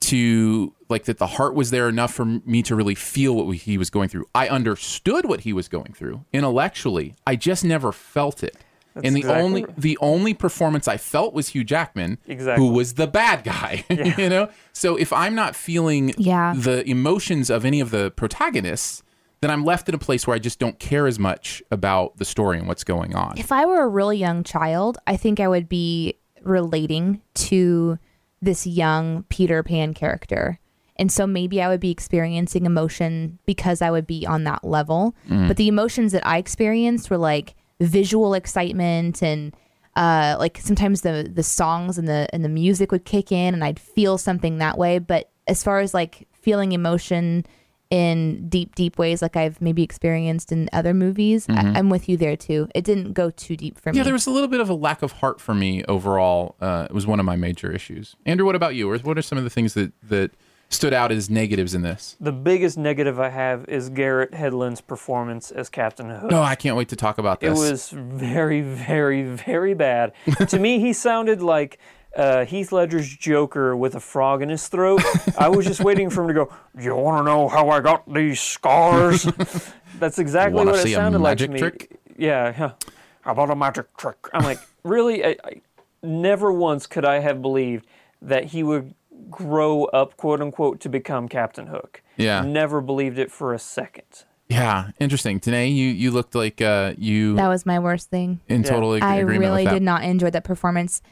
to 0.00 0.72
like 0.88 1.04
that 1.04 1.18
the 1.18 1.26
heart 1.26 1.54
was 1.54 1.70
there 1.70 1.88
enough 1.88 2.12
for 2.14 2.24
me 2.24 2.62
to 2.62 2.76
really 2.76 2.94
feel 2.94 3.34
what 3.34 3.56
he 3.56 3.76
was 3.76 3.90
going 3.90 4.08
through. 4.08 4.26
I 4.34 4.48
understood 4.48 5.24
what 5.26 5.40
he 5.40 5.52
was 5.52 5.68
going 5.68 5.94
through 5.94 6.24
intellectually. 6.32 7.14
I 7.26 7.34
just 7.36 7.64
never 7.64 7.90
felt 7.92 8.44
it. 8.44 8.56
and 9.02 9.14
the 9.16 9.20
exactly 9.20 9.42
only 9.42 9.66
the 9.76 9.98
only 10.00 10.32
performance 10.32 10.86
I 10.86 10.96
felt 10.96 11.34
was 11.34 11.48
Hugh 11.48 11.64
Jackman, 11.64 12.18
Exactly. 12.26 12.64
who 12.66 12.72
was 12.72 12.94
the 12.94 13.06
bad 13.06 13.42
guy. 13.42 13.84
you 13.90 14.28
know, 14.28 14.48
so 14.72 14.96
if 14.96 15.12
I'm 15.12 15.34
not 15.34 15.56
feeling 15.56 16.14
Yeah. 16.18 16.54
the 16.56 16.88
emotions 16.88 17.50
of 17.50 17.64
any 17.64 17.80
of 17.80 17.90
the 17.90 18.10
protagonists, 18.12 19.02
then 19.46 19.52
I'm 19.52 19.64
left 19.64 19.88
in 19.88 19.94
a 19.94 19.98
place 19.98 20.26
where 20.26 20.34
I 20.34 20.40
just 20.40 20.58
don't 20.58 20.76
care 20.80 21.06
as 21.06 21.20
much 21.20 21.62
about 21.70 22.16
the 22.16 22.24
story 22.24 22.58
and 22.58 22.66
what's 22.66 22.82
going 22.82 23.14
on. 23.14 23.38
If 23.38 23.52
I 23.52 23.64
were 23.64 23.82
a 23.82 23.88
really 23.88 24.18
young 24.18 24.42
child, 24.42 24.98
I 25.06 25.16
think 25.16 25.38
I 25.38 25.46
would 25.46 25.68
be 25.68 26.18
relating 26.42 27.22
to 27.34 27.96
this 28.42 28.66
young 28.66 29.22
Peter 29.28 29.62
Pan 29.62 29.94
character. 29.94 30.58
And 30.96 31.12
so 31.12 31.28
maybe 31.28 31.62
I 31.62 31.68
would 31.68 31.78
be 31.78 31.92
experiencing 31.92 32.66
emotion 32.66 33.38
because 33.46 33.82
I 33.82 33.90
would 33.92 34.06
be 34.06 34.26
on 34.26 34.42
that 34.44 34.64
level. 34.64 35.14
But 35.28 35.58
the 35.58 35.68
emotions 35.68 36.10
that 36.10 36.26
I 36.26 36.38
experienced 36.38 37.08
were 37.08 37.18
like 37.18 37.54
visual 37.78 38.34
excitement 38.34 39.22
and 39.22 39.54
uh, 39.94 40.36
like 40.40 40.58
sometimes 40.58 41.02
the 41.02 41.30
the 41.32 41.42
songs 41.42 41.98
and 41.98 42.08
the 42.08 42.28
and 42.32 42.44
the 42.44 42.48
music 42.48 42.90
would 42.90 43.04
kick 43.04 43.30
in 43.30 43.54
and 43.54 43.62
I'd 43.62 43.78
feel 43.78 44.18
something 44.18 44.58
that 44.58 44.76
way. 44.76 44.98
But 44.98 45.30
as 45.46 45.62
far 45.62 45.78
as 45.78 45.94
like 45.94 46.26
feeling 46.32 46.72
emotion 46.72 47.46
in 47.90 48.48
deep, 48.48 48.74
deep 48.74 48.98
ways 48.98 49.22
like 49.22 49.36
I've 49.36 49.60
maybe 49.60 49.82
experienced 49.82 50.50
in 50.50 50.68
other 50.72 50.92
movies, 50.92 51.46
I, 51.48 51.60
I'm 51.76 51.88
with 51.88 52.08
you 52.08 52.16
there 52.16 52.36
too. 52.36 52.68
It 52.74 52.84
didn't 52.84 53.12
go 53.12 53.30
too 53.30 53.56
deep 53.56 53.78
for 53.78 53.92
me. 53.92 53.98
Yeah, 53.98 54.04
there 54.04 54.12
was 54.12 54.26
a 54.26 54.30
little 54.30 54.48
bit 54.48 54.60
of 54.60 54.68
a 54.68 54.74
lack 54.74 55.02
of 55.02 55.12
heart 55.12 55.40
for 55.40 55.54
me 55.54 55.84
overall. 55.84 56.56
Uh, 56.60 56.86
it 56.90 56.94
was 56.94 57.06
one 57.06 57.20
of 57.20 57.26
my 57.26 57.36
major 57.36 57.70
issues. 57.70 58.16
Andrew, 58.26 58.44
what 58.44 58.56
about 58.56 58.74
you? 58.74 58.90
Or 58.90 58.98
what 58.98 59.16
are 59.18 59.22
some 59.22 59.38
of 59.38 59.44
the 59.44 59.50
things 59.50 59.74
that 59.74 59.92
that 60.02 60.32
stood 60.68 60.92
out 60.92 61.12
as 61.12 61.30
negatives 61.30 61.74
in 61.74 61.82
this? 61.82 62.16
The 62.20 62.32
biggest 62.32 62.76
negative 62.76 63.20
I 63.20 63.28
have 63.28 63.64
is 63.68 63.88
Garrett 63.88 64.32
Hedlund's 64.32 64.80
performance 64.80 65.50
as 65.50 65.68
Captain 65.68 66.10
Hook. 66.10 66.30
No, 66.30 66.42
I 66.42 66.54
can't 66.56 66.76
wait 66.76 66.88
to 66.88 66.96
talk 66.96 67.18
about 67.18 67.40
this. 67.40 67.56
It 67.56 67.70
was 67.70 67.90
very, 67.90 68.62
very, 68.62 69.22
very 69.22 69.74
bad. 69.74 70.12
to 70.48 70.58
me, 70.58 70.80
he 70.80 70.92
sounded 70.92 71.40
like 71.40 71.78
uh, 72.16 72.44
Heath 72.46 72.72
Ledger's 72.72 73.14
Joker 73.16 73.76
with 73.76 73.94
a 73.94 74.00
frog 74.00 74.42
in 74.42 74.48
his 74.48 74.66
throat. 74.68 75.02
I 75.38 75.48
was 75.48 75.66
just 75.66 75.80
waiting 75.84 76.10
for 76.10 76.22
him 76.22 76.28
to 76.28 76.34
go, 76.34 76.52
Do 76.76 76.82
you 76.82 76.94
want 76.96 77.18
to 77.18 77.30
know 77.30 77.48
how 77.48 77.68
I 77.68 77.80
got 77.80 78.12
these 78.12 78.40
scars? 78.40 79.22
That's 79.98 80.18
exactly 80.18 80.56
Wanna 80.56 80.72
what 80.72 80.80
see 80.82 80.90
it 80.90 80.94
a 80.94 80.96
sounded 80.96 81.20
like 81.20 81.38
to 81.38 81.48
me. 81.48 81.58
trick? 81.58 81.98
Yeah, 82.18 82.54
yeah. 82.58 82.72
How 83.20 83.32
about 83.32 83.50
a 83.50 83.56
magic 83.56 83.94
trick? 83.96 84.16
I'm 84.32 84.44
like, 84.44 84.58
really? 84.82 85.24
I, 85.24 85.36
I, 85.44 85.60
never 86.02 86.52
once 86.52 86.86
could 86.86 87.04
I 87.04 87.18
have 87.20 87.42
believed 87.42 87.86
that 88.22 88.44
he 88.46 88.62
would 88.62 88.94
grow 89.30 89.84
up, 89.86 90.16
quote 90.16 90.40
unquote, 90.40 90.80
to 90.80 90.88
become 90.88 91.28
Captain 91.28 91.66
Hook. 91.66 92.02
Yeah. 92.16 92.42
Never 92.42 92.80
believed 92.80 93.18
it 93.18 93.30
for 93.30 93.52
a 93.52 93.58
second. 93.58 94.24
yeah, 94.48 94.90
interesting. 95.00 95.40
Tanae, 95.40 95.74
you 95.74 95.88
you 95.88 96.10
looked 96.12 96.34
like 96.34 96.60
uh, 96.62 96.94
you 96.96 97.34
That 97.34 97.48
was 97.48 97.66
my 97.66 97.78
worst 97.78 98.10
thing. 98.10 98.40
in 98.48 98.62
Yeah. 98.62 98.70
total 98.70 98.94
ag- 98.94 99.02
I 99.02 99.16
agreement 99.16 99.40
really 99.40 99.62
with 99.64 99.70
that. 99.72 99.74
did 99.74 99.82
not 99.82 100.04
enjoy 100.04 100.30
that 100.30 100.44
performance. 100.44 101.02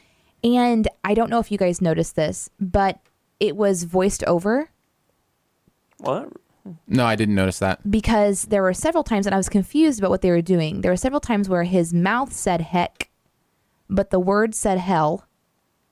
And 0.45 0.87
I 1.03 1.15
don't 1.15 1.29
know 1.29 1.39
if 1.39 1.51
you 1.51 1.57
guys 1.57 1.81
noticed 1.81 2.15
this, 2.15 2.49
but 2.59 2.99
it 3.39 3.55
was 3.57 3.83
voiced 3.83 4.23
over 4.25 4.69
What? 5.97 6.31
No, 6.87 7.05
I 7.05 7.15
didn't 7.15 7.35
notice 7.35 7.59
that. 7.59 7.89
because 7.89 8.45
there 8.45 8.63
were 8.63 8.73
several 8.73 9.03
times, 9.03 9.25
and 9.27 9.35
I 9.35 9.37
was 9.37 9.49
confused 9.49 9.99
about 9.99 10.09
what 10.09 10.21
they 10.21 10.31
were 10.31 10.41
doing. 10.41 10.81
There 10.81 10.91
were 10.91 10.97
several 10.97 11.19
times 11.19 11.47
where 11.47 11.63
his 11.63 11.93
mouth 11.93 12.33
said 12.33 12.61
heck, 12.61 13.09
but 13.89 14.09
the 14.09 14.19
word 14.19 14.55
said 14.55 14.79
hell. 14.79 15.27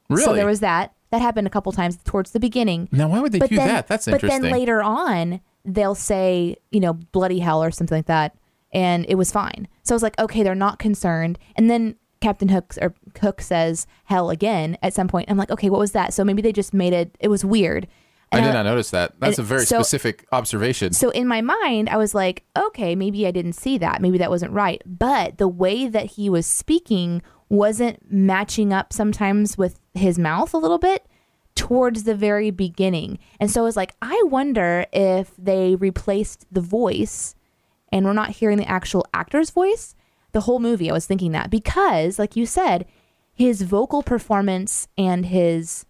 Really? 0.10 0.24
So 0.24 0.34
there 0.34 0.48
was 0.48 0.62
that. 0.62 0.94
That 1.12 1.22
happened 1.22 1.46
a 1.46 1.52
couple 1.52 1.72
times 1.74 1.98
towards 2.04 2.32
the 2.32 2.40
beginning. 2.40 2.90
now, 2.92 3.08
why 3.08 3.20
would 3.20 3.32
they 3.32 3.40
but 3.40 3.50
do 3.50 3.56
then, 3.56 3.68
that? 3.68 3.88
That's 3.88 4.08
interesting. 4.08 4.42
but 4.42 4.44
then 4.44 4.52
later 4.52 4.82
on, 4.82 5.42
they'll 5.64 5.94
say, 5.96 6.56
you 6.72 6.80
know, 6.80 6.94
bloody 6.94 7.40
hell 7.40 7.64
or 7.64 7.70
something 7.70 7.98
like 7.98 8.08
that, 8.08 8.36
and 8.72 9.06
it 9.08 9.16
was 9.16 9.32
fine. 9.32 9.68
So 9.84 9.94
I 9.94 9.96
was 9.96 10.04
like, 10.04 10.18
okay, 10.20 10.42
they're 10.42 10.56
not 10.56 10.80
concerned. 10.80 11.38
And 11.56 11.70
then 11.70 11.98
Captain 12.24 12.48
Hook 12.48 12.74
or 12.82 12.96
Hook 13.20 13.42
says 13.42 13.86
hell 14.06 14.30
again 14.30 14.78
at 14.82 14.94
some 14.94 15.10
point. 15.10 15.30
I'm 15.30 15.38
like, 15.38 15.52
okay, 15.52 15.70
what 15.70 15.80
was 15.80 15.92
that? 15.92 16.14
So 16.14 16.24
maybe 16.24 16.42
they 16.42 16.54
just 16.54 16.74
made 16.74 16.94
it. 16.94 17.18
It 17.20 17.28
was 17.28 17.44
weird. 17.44 17.88
I 18.32 18.42
did 18.42 18.54
not 18.54 18.64
notice 18.64 18.90
that. 18.92 19.20
That's 19.20 19.38
a 19.38 19.44
very 19.44 19.66
so- 19.66 19.78
specific 19.78 20.26
observation. 20.32 20.94
So 20.94 21.10
in 21.10 21.28
my 21.28 21.42
mind, 21.42 21.90
I 21.90 21.98
was 21.98 22.16
like, 22.16 22.46
okay, 22.58 22.96
maybe 22.96 23.28
I 23.28 23.32
didn't 23.32 23.54
see 23.54 23.78
that. 23.78 24.02
Maybe 24.02 24.18
that 24.18 24.32
wasn't 24.32 24.54
right. 24.54 24.82
But 24.86 25.38
the 25.38 25.50
way 25.50 25.88
that 25.88 26.06
he 26.06 26.30
was 26.30 26.48
speaking 26.48 27.22
wasn't 27.50 28.12
matching 28.12 28.74
up 28.74 28.94
sometimes 28.94 29.58
with 29.58 29.80
his 29.94 30.18
mouth 30.18 30.54
a 30.54 30.58
little 30.58 30.80
bit 30.80 31.06
towards 31.56 32.06
the 32.06 32.16
very 32.16 32.50
beginning. 32.50 33.20
And 33.40 33.52
so 33.52 33.62
I 33.62 33.66
was 33.66 33.76
like, 33.76 33.94
I 34.02 34.20
wonder 34.26 34.86
if 34.92 35.32
they 35.38 35.76
replaced 35.76 36.48
the 36.52 36.62
voice 36.62 37.36
and 37.92 38.06
we're 38.06 38.14
not 38.14 38.32
hearing 38.32 38.58
the 38.58 38.68
actual 38.68 39.06
actor's 39.14 39.52
voice 39.52 39.94
the 40.34 40.42
whole 40.42 40.60
movie. 40.60 40.90
I 40.90 40.94
was 40.94 41.06
thinking 41.06 41.32
that 41.32 41.50
because, 41.50 42.20
like 42.20 42.36
you 42.36 42.46
said, 42.46 42.86
his 43.34 43.62
vocal 43.62 44.04
performance 44.04 44.88
and 44.98 45.26
his 45.26 45.86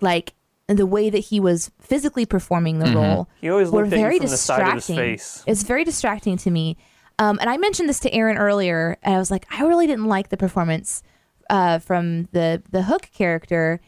like 0.00 0.34
the 0.66 0.86
way 0.86 1.10
that 1.10 1.18
he 1.18 1.40
was 1.40 1.70
physically 1.80 2.24
performing 2.24 2.78
the 2.78 2.92
role 2.92 3.28
He 3.40 3.50
always 3.50 3.70
were 3.70 3.82
looked 3.82 3.92
at 3.92 3.98
you 3.98 4.02
very 4.02 4.18
from 4.18 4.28
the 4.28 4.36
side 4.36 4.74
distracting. 4.74 4.96
It's 5.46 5.62
very 5.62 5.84
distracting 5.84 6.36
to 6.38 6.50
me. 6.50 6.76
Um, 7.18 7.38
and 7.40 7.50
I 7.50 7.56
mentioned 7.56 7.88
this 7.88 8.00
to 8.00 8.12
Aaron 8.14 8.38
earlier, 8.38 8.96
and 9.02 9.14
I 9.14 9.18
was 9.18 9.30
like, 9.30 9.46
I 9.50 9.62
really 9.64 9.86
didn't 9.86 10.06
like 10.06 10.30
the 10.30 10.36
performance 10.36 11.02
uh, 11.50 11.78
from 11.78 12.28
the 12.32 12.62
the 12.70 12.84
Hook 12.84 13.10
character, 13.12 13.80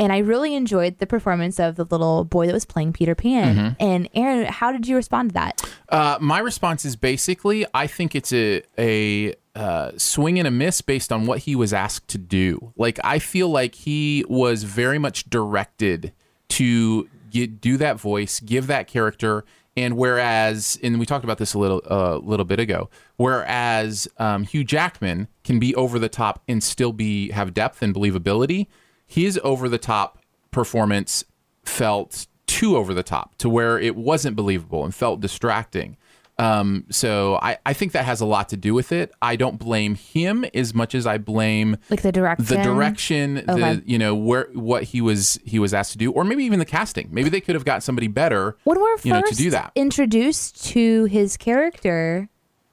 and 0.00 0.14
I 0.14 0.18
really 0.18 0.54
enjoyed 0.54 0.98
the 0.98 1.06
performance 1.06 1.60
of 1.60 1.76
the 1.76 1.84
little 1.84 2.24
boy 2.24 2.46
that 2.46 2.54
was 2.54 2.64
playing 2.64 2.94
Peter 2.94 3.14
Pan. 3.14 3.54
Mm-hmm. 3.54 3.74
And 3.78 4.08
Aaron, 4.14 4.46
how 4.46 4.72
did 4.72 4.88
you 4.88 4.96
respond 4.96 5.30
to 5.30 5.34
that? 5.34 5.70
Uh, 5.90 6.16
my 6.20 6.38
response 6.38 6.86
is 6.86 6.96
basically, 6.96 7.66
I 7.74 7.86
think 7.86 8.14
it's 8.14 8.32
a 8.32 8.62
a 8.78 9.34
uh, 9.54 9.92
swing 9.98 10.38
and 10.38 10.48
a 10.48 10.50
miss 10.50 10.80
based 10.80 11.12
on 11.12 11.26
what 11.26 11.40
he 11.40 11.54
was 11.54 11.74
asked 11.74 12.08
to 12.08 12.18
do. 12.18 12.72
Like, 12.76 12.98
I 13.04 13.18
feel 13.18 13.50
like 13.50 13.74
he 13.74 14.24
was 14.26 14.62
very 14.62 14.98
much 14.98 15.28
directed 15.28 16.12
to 16.48 17.08
get, 17.30 17.60
do 17.60 17.76
that 17.76 18.00
voice, 18.00 18.40
give 18.40 18.68
that 18.68 18.86
character. 18.86 19.44
And 19.76 19.96
whereas, 19.96 20.78
and 20.82 20.98
we 20.98 21.04
talked 21.04 21.24
about 21.24 21.38
this 21.38 21.52
a 21.54 21.58
little 21.58 21.82
a 21.84 22.16
little 22.16 22.46
bit 22.46 22.58
ago, 22.58 22.88
whereas 23.18 24.08
um, 24.18 24.44
Hugh 24.44 24.64
Jackman 24.64 25.28
can 25.44 25.58
be 25.58 25.74
over 25.74 25.98
the 25.98 26.08
top 26.08 26.42
and 26.48 26.62
still 26.62 26.92
be 26.92 27.30
have 27.32 27.52
depth 27.52 27.82
and 27.82 27.94
believability, 27.94 28.66
his 29.10 29.38
over 29.42 29.68
the 29.68 29.78
top 29.78 30.18
performance 30.52 31.24
felt 31.64 32.26
too 32.46 32.76
over 32.76 32.94
the 32.94 33.02
top 33.02 33.36
to 33.38 33.48
where 33.48 33.78
it 33.78 33.96
wasn't 33.96 34.36
believable 34.36 34.84
and 34.84 34.94
felt 34.94 35.20
distracting. 35.20 35.96
Um, 36.38 36.84
so 36.90 37.38
I, 37.42 37.58
I 37.66 37.72
think 37.74 37.92
that 37.92 38.04
has 38.04 38.20
a 38.20 38.24
lot 38.24 38.48
to 38.50 38.56
do 38.56 38.72
with 38.72 38.92
it. 38.92 39.12
I 39.20 39.36
don't 39.36 39.58
blame 39.58 39.94
him 39.96 40.46
as 40.54 40.72
much 40.74 40.94
as 40.94 41.06
I 41.06 41.18
blame 41.18 41.76
Like 41.90 42.02
the 42.02 42.12
direction? 42.12 42.46
the 42.46 42.62
direction, 42.62 43.38
Okay. 43.48 43.74
the 43.74 43.82
you 43.84 43.98
know 43.98 44.14
where 44.14 44.48
what 44.54 44.84
he 44.84 45.00
was 45.00 45.38
he 45.44 45.58
was 45.58 45.74
asked 45.74 45.92
to 45.92 45.98
do, 45.98 46.10
or 46.12 46.24
maybe 46.24 46.44
even 46.44 46.58
the 46.58 46.64
casting. 46.64 47.08
Maybe 47.10 47.28
they 47.30 47.40
could 47.42 47.56
have 47.56 47.64
got 47.66 47.82
somebody 47.82 48.06
better, 48.06 48.56
When 48.64 48.80
we're 48.80 48.96
you 49.02 49.12
know, 49.12 49.20
to 49.20 49.26
first 49.26 49.38
do 49.38 49.50
that. 49.50 49.72
introduced 49.74 50.64
to 50.66 51.04
his 51.06 51.36
character, 51.36 52.28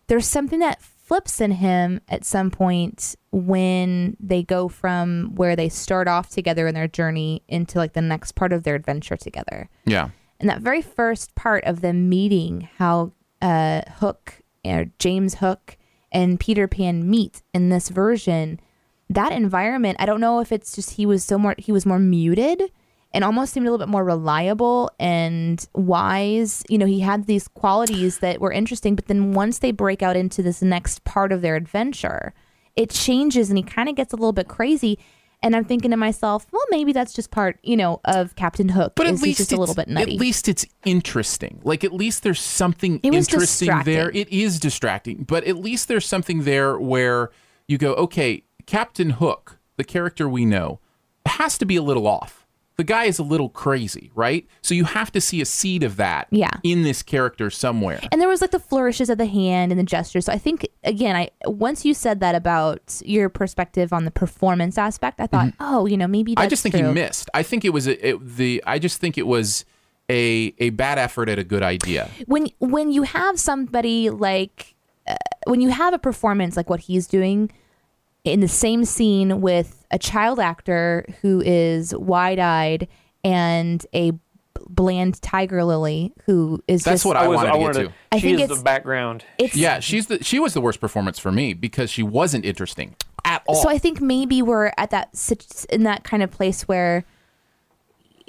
there's 0.08 0.28
something 0.28 0.60
that 0.60 0.80
flips 1.08 1.39
in 1.39 1.52
him 1.52 2.02
at 2.10 2.26
some 2.26 2.52
point 2.52 3.15
when 3.32 4.17
they 4.20 4.43
go 4.43 4.67
from 4.67 5.32
where 5.36 5.56
they 5.56 5.70
start 5.70 6.06
off 6.06 6.30
together 6.30 6.67
in 6.67 6.76
their 6.76 6.88
journey 6.88 7.41
into 7.48 7.78
like 7.78 7.93
the 7.93 8.02
next 8.02 8.34
part 8.34 8.52
of 8.52 8.63
their 8.63 8.76
adventure 8.76 9.15
together. 9.15 9.70
Yeah, 9.86 10.10
And 10.41 10.50
that 10.50 10.60
very 10.60 10.82
first 10.82 11.34
part 11.34 11.63
of 11.63 11.80
them 11.80 12.10
meeting, 12.10 12.67
how 12.78 13.13
uh, 13.41 13.84
Hook 14.00 14.41
or 14.65 14.88
James 15.00 15.36
Hook 15.36 15.78
and 16.12 16.41
Peter 16.41 16.67
Pan 16.67 17.10
meet 17.10 17.41
in 17.54 17.70
this 17.70 17.88
version, 17.88 18.60
that 19.10 19.32
environment, 19.32 19.96
I 20.02 20.06
don't 20.06 20.20
know 20.20 20.41
if 20.41 20.52
it's 20.52 20.76
just 20.76 20.91
he 20.91 21.06
was 21.06 21.24
so 21.24 21.38
more 21.38 21.56
he 21.58 21.72
was 21.72 21.86
more 21.86 22.00
muted 22.00 22.70
and 23.18 23.24
almost 23.24 23.52
seemed 23.52 23.66
a 23.66 23.72
little 23.72 23.84
bit 23.84 23.90
more 23.90 24.04
reliable 24.04 24.92
and 25.00 25.68
wise. 25.74 26.64
You 26.70 26.78
know, 26.78 26.86
he 26.86 27.00
had 27.00 27.26
these 27.26 27.48
qualities 27.48 28.20
that 28.20 28.40
were 28.40 28.52
interesting, 28.52 28.96
but 28.96 29.08
then 29.08 29.32
once 29.32 29.58
they 29.58 29.72
break 29.72 30.04
out 30.04 30.16
into 30.16 30.44
this 30.44 30.62
next 30.62 31.04
part 31.04 31.32
of 31.32 31.42
their 31.42 31.56
adventure, 31.56 32.36
it 32.76 32.92
changes 32.92 33.50
and 33.50 33.58
he 33.58 33.64
kind 33.64 33.90
of 33.90 33.96
gets 33.96 34.14
a 34.14 34.16
little 34.18 34.34
bit 34.34 34.48
crazy. 34.48 35.00
And 35.42 35.56
I'm 35.56 35.66
thinking 35.66 35.90
to 35.90 35.98
myself, 35.98 36.46
well, 36.52 36.62
maybe 36.70 36.94
that's 36.94 37.12
just 37.12 37.32
part, 37.32 37.58
you 37.64 37.76
know, 37.76 38.02
of 38.06 38.36
Captain 38.36 38.70
Hook. 38.70 38.94
but 38.96 39.08
at 39.08 39.20
least 39.20 39.40
just 39.40 39.52
a 39.52 39.58
little 39.58 39.74
bit 39.74 39.88
nutty. 39.88 40.14
At 40.14 40.20
least 40.20 40.48
it's 40.48 40.68
interesting. 40.86 41.60
Like 41.64 41.84
at 41.84 41.94
least 41.94 42.22
there's 42.22 42.40
something 42.40 43.00
interesting 43.00 43.82
there. 43.84 44.12
It 44.12 44.30
is 44.30 44.60
distracting, 44.60 45.24
but 45.24 45.44
at 45.46 45.58
least 45.58 45.88
there's 45.88 46.06
something 46.06 46.44
there 46.44 46.78
where 46.78 47.32
you 47.68 47.80
go, 47.80 47.96
okay, 47.96 48.44
Captain 48.68 49.10
Hook, 49.10 49.58
the 49.76 49.84
character 49.84 50.30
we 50.30 50.46
know, 50.46 50.82
has 51.26 51.58
to 51.58 51.66
be 51.66 51.78
a 51.78 51.82
little 51.82 52.06
off. 52.06 52.44
The 52.78 52.84
guy 52.84 53.06
is 53.06 53.18
a 53.18 53.24
little 53.24 53.50
crazy, 53.50 54.12
right? 54.13 54.46
So 54.62 54.76
you 54.76 54.84
have 54.84 55.12
to 55.13 55.20
see 55.20 55.42
a 55.42 55.46
seed 55.46 55.82
of 55.82 55.96
that 55.98 56.28
Yeah. 56.30 56.52
in 56.62 56.84
this 56.84 57.02
character 57.02 57.50
somewhere. 57.50 58.00
and 58.12 58.22
there 58.22 58.28
was 58.30 58.40
like 58.40 58.52
the 58.52 58.60
flourishes 58.60 59.10
of 59.10 59.18
the 59.18 59.26
hand 59.26 59.72
and 59.72 59.80
the 59.80 59.84
gestures. 59.84 60.26
So 60.26 60.32
I 60.34 60.38
think 60.38 60.68
again, 60.84 61.16
I 61.16 61.30
once 61.48 61.86
you 61.86 61.96
said 61.96 62.20
that 62.20 62.36
about 62.36 63.02
your 63.04 63.30
perspective 63.30 63.92
on 63.92 64.06
the 64.06 64.12
performance 64.12 64.78
aspect, 64.78 65.20
I 65.20 65.26
thought, 65.26 65.54
oh, 65.60 65.88
you 65.88 65.98
know, 65.98 66.06
maybe 66.08 66.34
Mm-hmm. 66.34 66.40
I 66.44 66.48
just 66.48 66.62
think 66.62 66.76
true. 66.76 66.86
he 66.88 66.94
missed. 66.94 67.32
I 67.34 67.42
think 67.42 67.66
it 67.66 67.70
was 67.72 67.88
a, 67.88 68.10
it, 68.10 68.36
the. 68.38 68.63
I 68.68 68.78
just 68.78 69.00
think 69.02 69.18
it 69.18 69.26
was 69.26 69.66
a 70.10 70.54
a 70.60 70.70
bad 70.70 71.00
effort 71.00 71.30
at 71.30 71.40
a 71.40 71.44
good 71.44 71.63
idea. 71.63 72.12
when 72.28 72.48
when 72.60 72.92
you 72.92 73.02
have 73.04 73.40
somebody 73.40 74.12
like 74.12 74.76
uh, 75.08 75.16
when 75.48 75.62
you 75.62 75.70
have 75.70 75.96
a 75.96 76.00
performance 76.00 76.56
like 76.56 76.70
what 76.70 76.82
he's 76.82 77.08
doing 77.08 77.50
in 78.34 78.40
the 78.42 78.48
same 78.48 78.86
scene 78.86 79.42
with 79.42 79.86
a 79.92 79.98
child 80.00 80.40
actor 80.40 81.06
who 81.22 81.42
is 81.46 81.96
wide-eyed 81.96 82.88
and 83.24 83.86
a 83.94 84.12
bland 84.70 85.22
tiger 85.22 85.63
lily 85.63 86.13
who 86.26 86.62
is 86.68 86.84
That's 86.84 86.96
just 86.96 87.06
what 87.06 87.16
I 87.16 87.28
was, 87.28 87.38
wanted 87.38 87.74
to 87.74 87.80
get 87.84 87.88
to. 87.90 87.94
I 88.12 88.18
She 88.18 88.22
think 88.28 88.36
is 88.40 88.44
it's- 88.46 88.58
the 88.60 88.63
background. 88.63 89.24
it's 89.38 89.56
Yeah, 89.56 89.80
she's 89.80 90.08
the 90.08 90.24
she 90.24 90.40
was 90.40 90.54
the 90.54 90.62
worst 90.62 90.80
performance 90.82 91.20
for 91.20 91.32
me 91.32 91.54
because 91.54 91.90
she 91.90 92.04
wasn't 92.04 92.44
interesting 92.44 92.96
at 93.24 93.44
all. 93.48 93.56
So 93.56 93.70
I 93.70 93.78
think 93.78 94.02
maybe 94.02 94.42
we're 94.42 94.72
at 94.78 94.90
that 94.90 95.10
in 95.70 95.84
that 95.84 96.04
kind 96.04 96.22
of 96.24 96.32
place 96.32 96.63
where 96.68 97.06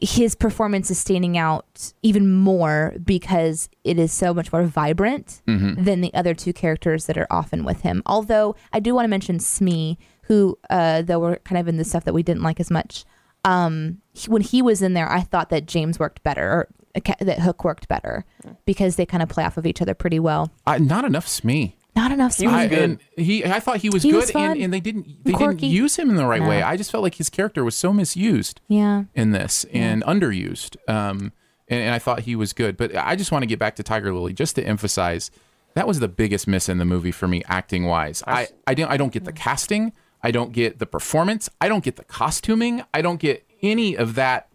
his 0.01 0.35
performance 0.35 0.91
is 0.91 0.99
standing 0.99 1.37
out 1.37 1.93
even 2.03 2.33
more 2.33 2.95
because 3.05 3.69
it 3.85 3.99
is 3.99 4.13
so 4.13 4.33
much 4.33 4.53
more 4.53 4.63
vibrant 4.65 5.43
Mm-hmm. 5.49 5.83
than 5.85 6.01
the 6.01 6.13
other 6.15 6.35
two 6.35 6.53
characters 6.53 7.07
that 7.07 7.19
are 7.19 7.27
often 7.31 7.65
with 7.65 7.81
him. 7.81 8.03
Although 8.07 8.55
I 8.73 8.81
do 8.81 8.95
want 8.95 9.05
to 9.05 9.09
mention 9.09 9.41
Smee, 9.41 9.99
who 10.23 10.59
uh, 10.71 11.03
though 11.03 11.19
we're 11.19 11.37
kind 11.39 11.59
of 11.59 11.67
in 11.69 11.79
the 11.79 11.85
stuff 11.85 12.05
that 12.05 12.15
we 12.15 12.23
didn't 12.23 12.43
like 12.43 12.61
as 12.61 12.71
much. 12.71 13.05
Um, 13.45 13.99
he- 14.13 14.31
when 14.31 14.43
he 14.43 14.63
was 14.63 14.83
in 14.83 14.95
there, 14.95 15.11
I 15.11 15.21
thought 15.23 15.49
that 15.51 15.67
James 15.67 15.99
worked 15.99 16.23
better, 16.23 16.43
or 16.51 16.69
uh, 16.95 17.15
that 17.21 17.41
Hook 17.41 17.65
worked 17.65 17.89
better, 17.89 18.25
because 18.67 18.97
they 18.97 19.07
kind 19.07 19.23
of 19.23 19.29
play 19.29 19.45
off 19.45 19.57
of 19.57 19.65
each 19.67 19.81
other 19.81 19.95
pretty 19.95 20.19
well. 20.21 20.51
I, 20.67 20.79
not 20.79 21.05
enough 21.05 21.27
Smee. 21.29 21.77
Not 22.01 22.13
enough 22.13 22.33
Smee. 22.33 22.47
was 22.47 22.55
I, 22.55 22.67
good. 22.69 22.79
and 22.79 22.99
he, 23.27 23.45
I 23.45 23.61
thought 23.61 23.79
he 23.79 23.91
was 23.91 24.03
He 24.03 24.11
good, 24.11 24.19
was 24.19 24.31
fun. 24.31 24.53
and, 24.53 24.63
and 24.65 24.73
they 24.73 24.81
didn't 24.81 25.05
they 25.25 25.33
didn't 25.33 25.37
Quirky. 25.39 25.67
use 25.67 25.97
him 25.97 26.11
in 26.11 26.17
the 26.17 26.27
right 26.27 26.43
No. 26.43 26.49
way. 26.49 26.63
I 26.63 26.77
just 26.77 26.91
felt 26.93 27.03
like 27.03 27.17
his 27.17 27.29
character 27.31 27.65
was 27.65 27.77
so 27.77 27.93
misused 27.93 28.61
yeah. 28.69 29.05
in 29.15 29.33
this 29.33 29.65
and 29.73 30.03
underused. 30.05 30.77
Um, 30.89 31.33
and, 31.71 31.81
and 31.83 31.95
I 31.95 31.99
thought 31.99 32.21
he 32.21 32.35
was 32.37 32.53
good. 32.53 32.77
But 32.77 32.95
I 32.97 33.17
just 33.17 33.33
want 33.33 33.43
to 33.43 33.47
get 33.47 33.59
back 33.59 33.77
to 33.77 33.83
Tiger 33.83 34.13
Lily 34.13 34.33
just 34.33 34.55
to 34.57 34.63
emphasize 34.65 35.31
that 35.75 35.87
was 35.87 36.01
the 36.01 36.09
biggest 36.09 36.47
miss 36.49 36.69
in 36.69 36.79
the 36.79 36.85
movie 36.85 37.11
for 37.13 37.27
me, 37.29 37.43
acting 37.49 37.85
wise. 37.85 38.23
I 38.27 38.49
I 38.67 38.75
don't 38.75 38.91
I 38.91 38.97
don't 38.97 39.13
get 39.13 39.25
the 39.25 39.33
casting. 39.33 39.93
I 40.23 40.31
don't 40.31 40.53
get 40.53 40.79
the 40.79 40.87
performance. 40.87 41.49
I 41.61 41.69
don't 41.69 41.85
get 41.85 41.97
the 41.97 42.05
costuming. 42.05 42.83
I 42.95 43.03
don't 43.03 43.21
get 43.21 43.45
any 43.63 43.97
of 43.97 44.15
that. 44.17 44.49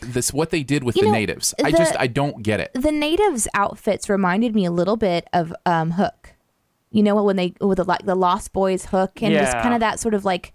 This 0.00 0.32
what 0.32 0.50
they 0.50 0.62
did 0.62 0.84
with 0.84 0.94
You 0.94 1.02
the 1.02 1.08
know, 1.08 1.12
natives. 1.14 1.54
I 1.64 1.70
the- 1.72 1.76
just 1.78 1.96
I 1.98 2.06
don't 2.06 2.42
get 2.44 2.60
it. 2.60 2.70
the 2.74 2.92
natives' 2.92 3.48
outfits 3.52 4.08
reminded 4.08 4.54
me 4.54 4.64
a 4.64 4.70
little 4.70 4.96
bit 4.96 5.26
of 5.32 5.52
um, 5.66 5.92
Hook. 5.92 6.27
You 6.90 7.02
know 7.02 7.14
what 7.14 7.24
when 7.24 7.36
they 7.36 7.54
with 7.60 7.76
the 7.78 7.84
like 7.84 8.04
the 8.06 8.14
Lost 8.14 8.52
Boys 8.52 8.86
hook 8.86 9.22
and 9.22 9.34
just 9.34 9.52
kind 9.52 9.74
of 9.74 9.80
that 9.80 10.00
sort 10.00 10.14
of 10.14 10.24
like 10.24 10.52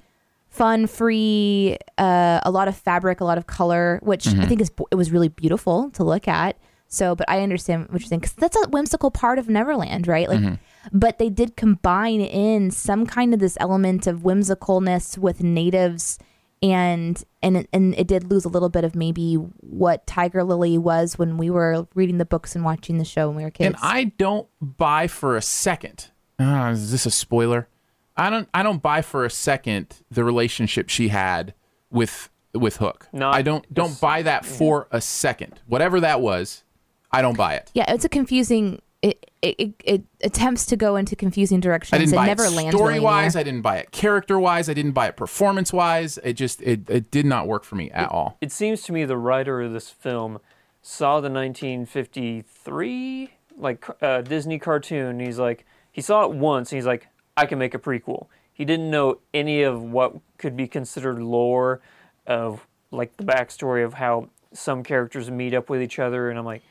fun, 0.49 0.85
free, 0.87 1.77
uh, 1.97 2.39
a 2.43 2.51
lot 2.51 2.67
of 2.67 2.75
fabric, 2.77 3.21
a 3.21 3.25
lot 3.25 3.37
of 3.37 3.47
color, 3.47 3.99
which 4.03 4.25
Mm-hmm. 4.25 4.41
I 4.41 4.45
think 4.45 4.61
is 4.61 4.71
it 4.91 4.95
was 4.95 5.11
really 5.11 5.29
beautiful 5.29 5.89
to 5.91 6.03
look 6.03 6.27
at. 6.27 6.57
So, 6.87 7.15
but 7.15 7.27
I 7.29 7.41
understand 7.41 7.87
what 7.89 8.01
you're 8.01 8.07
saying 8.07 8.19
because 8.19 8.33
that's 8.35 8.55
a 8.55 8.69
whimsical 8.69 9.09
part 9.09 9.39
of 9.39 9.49
Neverland, 9.49 10.07
right? 10.07 10.29
Like, 10.29 10.39
Mm-hmm. 10.41 10.55
but 10.97 11.17
they 11.17 11.29
did 11.29 11.55
combine 11.55 12.21
in 12.21 12.69
some 12.71 13.05
kind 13.07 13.33
of 13.33 13.39
this 13.39 13.57
element 13.59 14.05
of 14.05 14.19
whimsicalness 14.19 15.17
with 15.17 15.41
natives 15.43 16.19
and 16.61 17.23
and 17.41 17.67
and 17.73 17.93
it 17.95 18.07
did 18.07 18.29
lose 18.29 18.45
a 18.45 18.49
little 18.49 18.69
bit 18.69 18.83
of 18.85 18.95
maybe 18.95 19.35
what 19.35 20.05
Tiger 20.07 20.43
Lily 20.43 20.77
was 20.77 21.17
when 21.17 21.37
we 21.37 21.49
were 21.49 21.87
reading 21.95 22.19
the 22.19 22.25
books 22.25 22.55
and 22.55 22.63
watching 22.63 22.99
the 22.99 23.05
show 23.05 23.27
when 23.27 23.37
we 23.37 23.43
were 23.43 23.49
kids. 23.51 23.65
And 23.67 23.75
I 23.81 24.05
don't 24.05 24.47
buy 24.61 25.07
for 25.07 25.35
a 25.35 25.41
second. 25.41 26.09
Uh, 26.39 26.71
is 26.73 26.91
this 26.91 27.05
a 27.05 27.11
spoiler? 27.11 27.67
I 28.15 28.29
don't. 28.29 28.47
I 28.53 28.63
don't 28.63 28.81
buy 28.81 29.01
for 29.01 29.25
a 29.25 29.29
second 29.29 29.95
the 30.11 30.23
relationship 30.23 30.89
she 30.89 31.07
had 31.09 31.53
with 31.89 32.29
with 32.53 32.77
Hook. 32.77 33.07
No, 33.11 33.29
I 33.29 33.41
don't. 33.41 33.71
Don't 33.73 33.99
buy 33.99 34.21
that 34.21 34.45
for 34.45 34.87
a 34.91 35.01
second. 35.01 35.59
Whatever 35.67 35.99
that 36.01 36.21
was, 36.21 36.63
I 37.11 37.21
don't 37.21 37.37
buy 37.37 37.55
it. 37.55 37.71
yeah, 37.73 37.91
it's 37.91 38.05
a 38.05 38.09
confusing. 38.09 38.81
It, 39.01 39.29
it, 39.41 39.55
it, 39.59 39.73
it 39.83 40.03
attempts 40.23 40.65
to 40.67 40.77
go 40.77 40.95
into 40.95 41.13
confusing 41.17 41.59
directions 41.59 41.93
I 41.93 41.97
didn't 41.97 42.13
and 42.13 42.21
buy 42.21 42.25
never 42.27 42.45
it 42.45 42.53
lands 42.53 42.73
story 42.73 42.93
really 42.93 43.03
wise. 43.03 43.35
anywhere. 43.35 43.41
I 43.41 43.43
didn't 43.43 43.61
buy 43.61 43.77
it 43.79 43.91
character 43.91 44.39
wise. 44.39 44.69
I 44.69 44.73
didn't 44.73 44.93
buy 44.93 45.07
it 45.07 45.17
performance 45.17 45.73
wise. 45.73 46.17
It 46.23 46.33
just 46.33 46.61
it, 46.61 46.89
it 46.89 47.11
did 47.11 47.25
not 47.25 47.45
work 47.47 47.65
for 47.65 47.75
me 47.75 47.91
at 47.91 48.09
all. 48.09 48.37
It 48.39 48.53
seems 48.53 48.81
to 48.83 48.93
me 48.93 49.03
the 49.03 49.17
writer 49.17 49.61
of 49.61 49.73
this 49.73 49.89
film 49.89 50.39
saw 50.81 51.19
the 51.19 51.29
1953 51.29 53.31
like 53.57 53.85
uh, 54.01 54.21
Disney 54.21 54.59
cartoon. 54.59 55.19
He's 55.19 55.39
like, 55.39 55.65
he 55.93 56.01
saw 56.01 56.25
it 56.25 56.31
once. 56.31 56.71
And 56.71 56.77
he's 56.77 56.85
like, 56.85 57.07
I 57.37 57.45
can 57.45 57.57
make 57.57 57.73
a 57.73 57.79
prequel. 57.79 58.27
He 58.51 58.65
didn't 58.65 58.91
know 58.91 59.19
any 59.33 59.63
of 59.63 59.81
what 59.81 60.15
could 60.37 60.57
be 60.57 60.67
considered 60.67 61.19
lore 61.19 61.81
of 62.27 62.67
like 62.91 63.15
the 63.15 63.23
backstory 63.23 63.85
of 63.85 63.93
how 63.93 64.29
some 64.51 64.83
characters 64.83 65.31
meet 65.31 65.53
up 65.53 65.69
with 65.69 65.81
each 65.81 65.99
other. 65.99 66.29
And 66.29 66.37
I'm 66.37 66.45
like, 66.45 66.61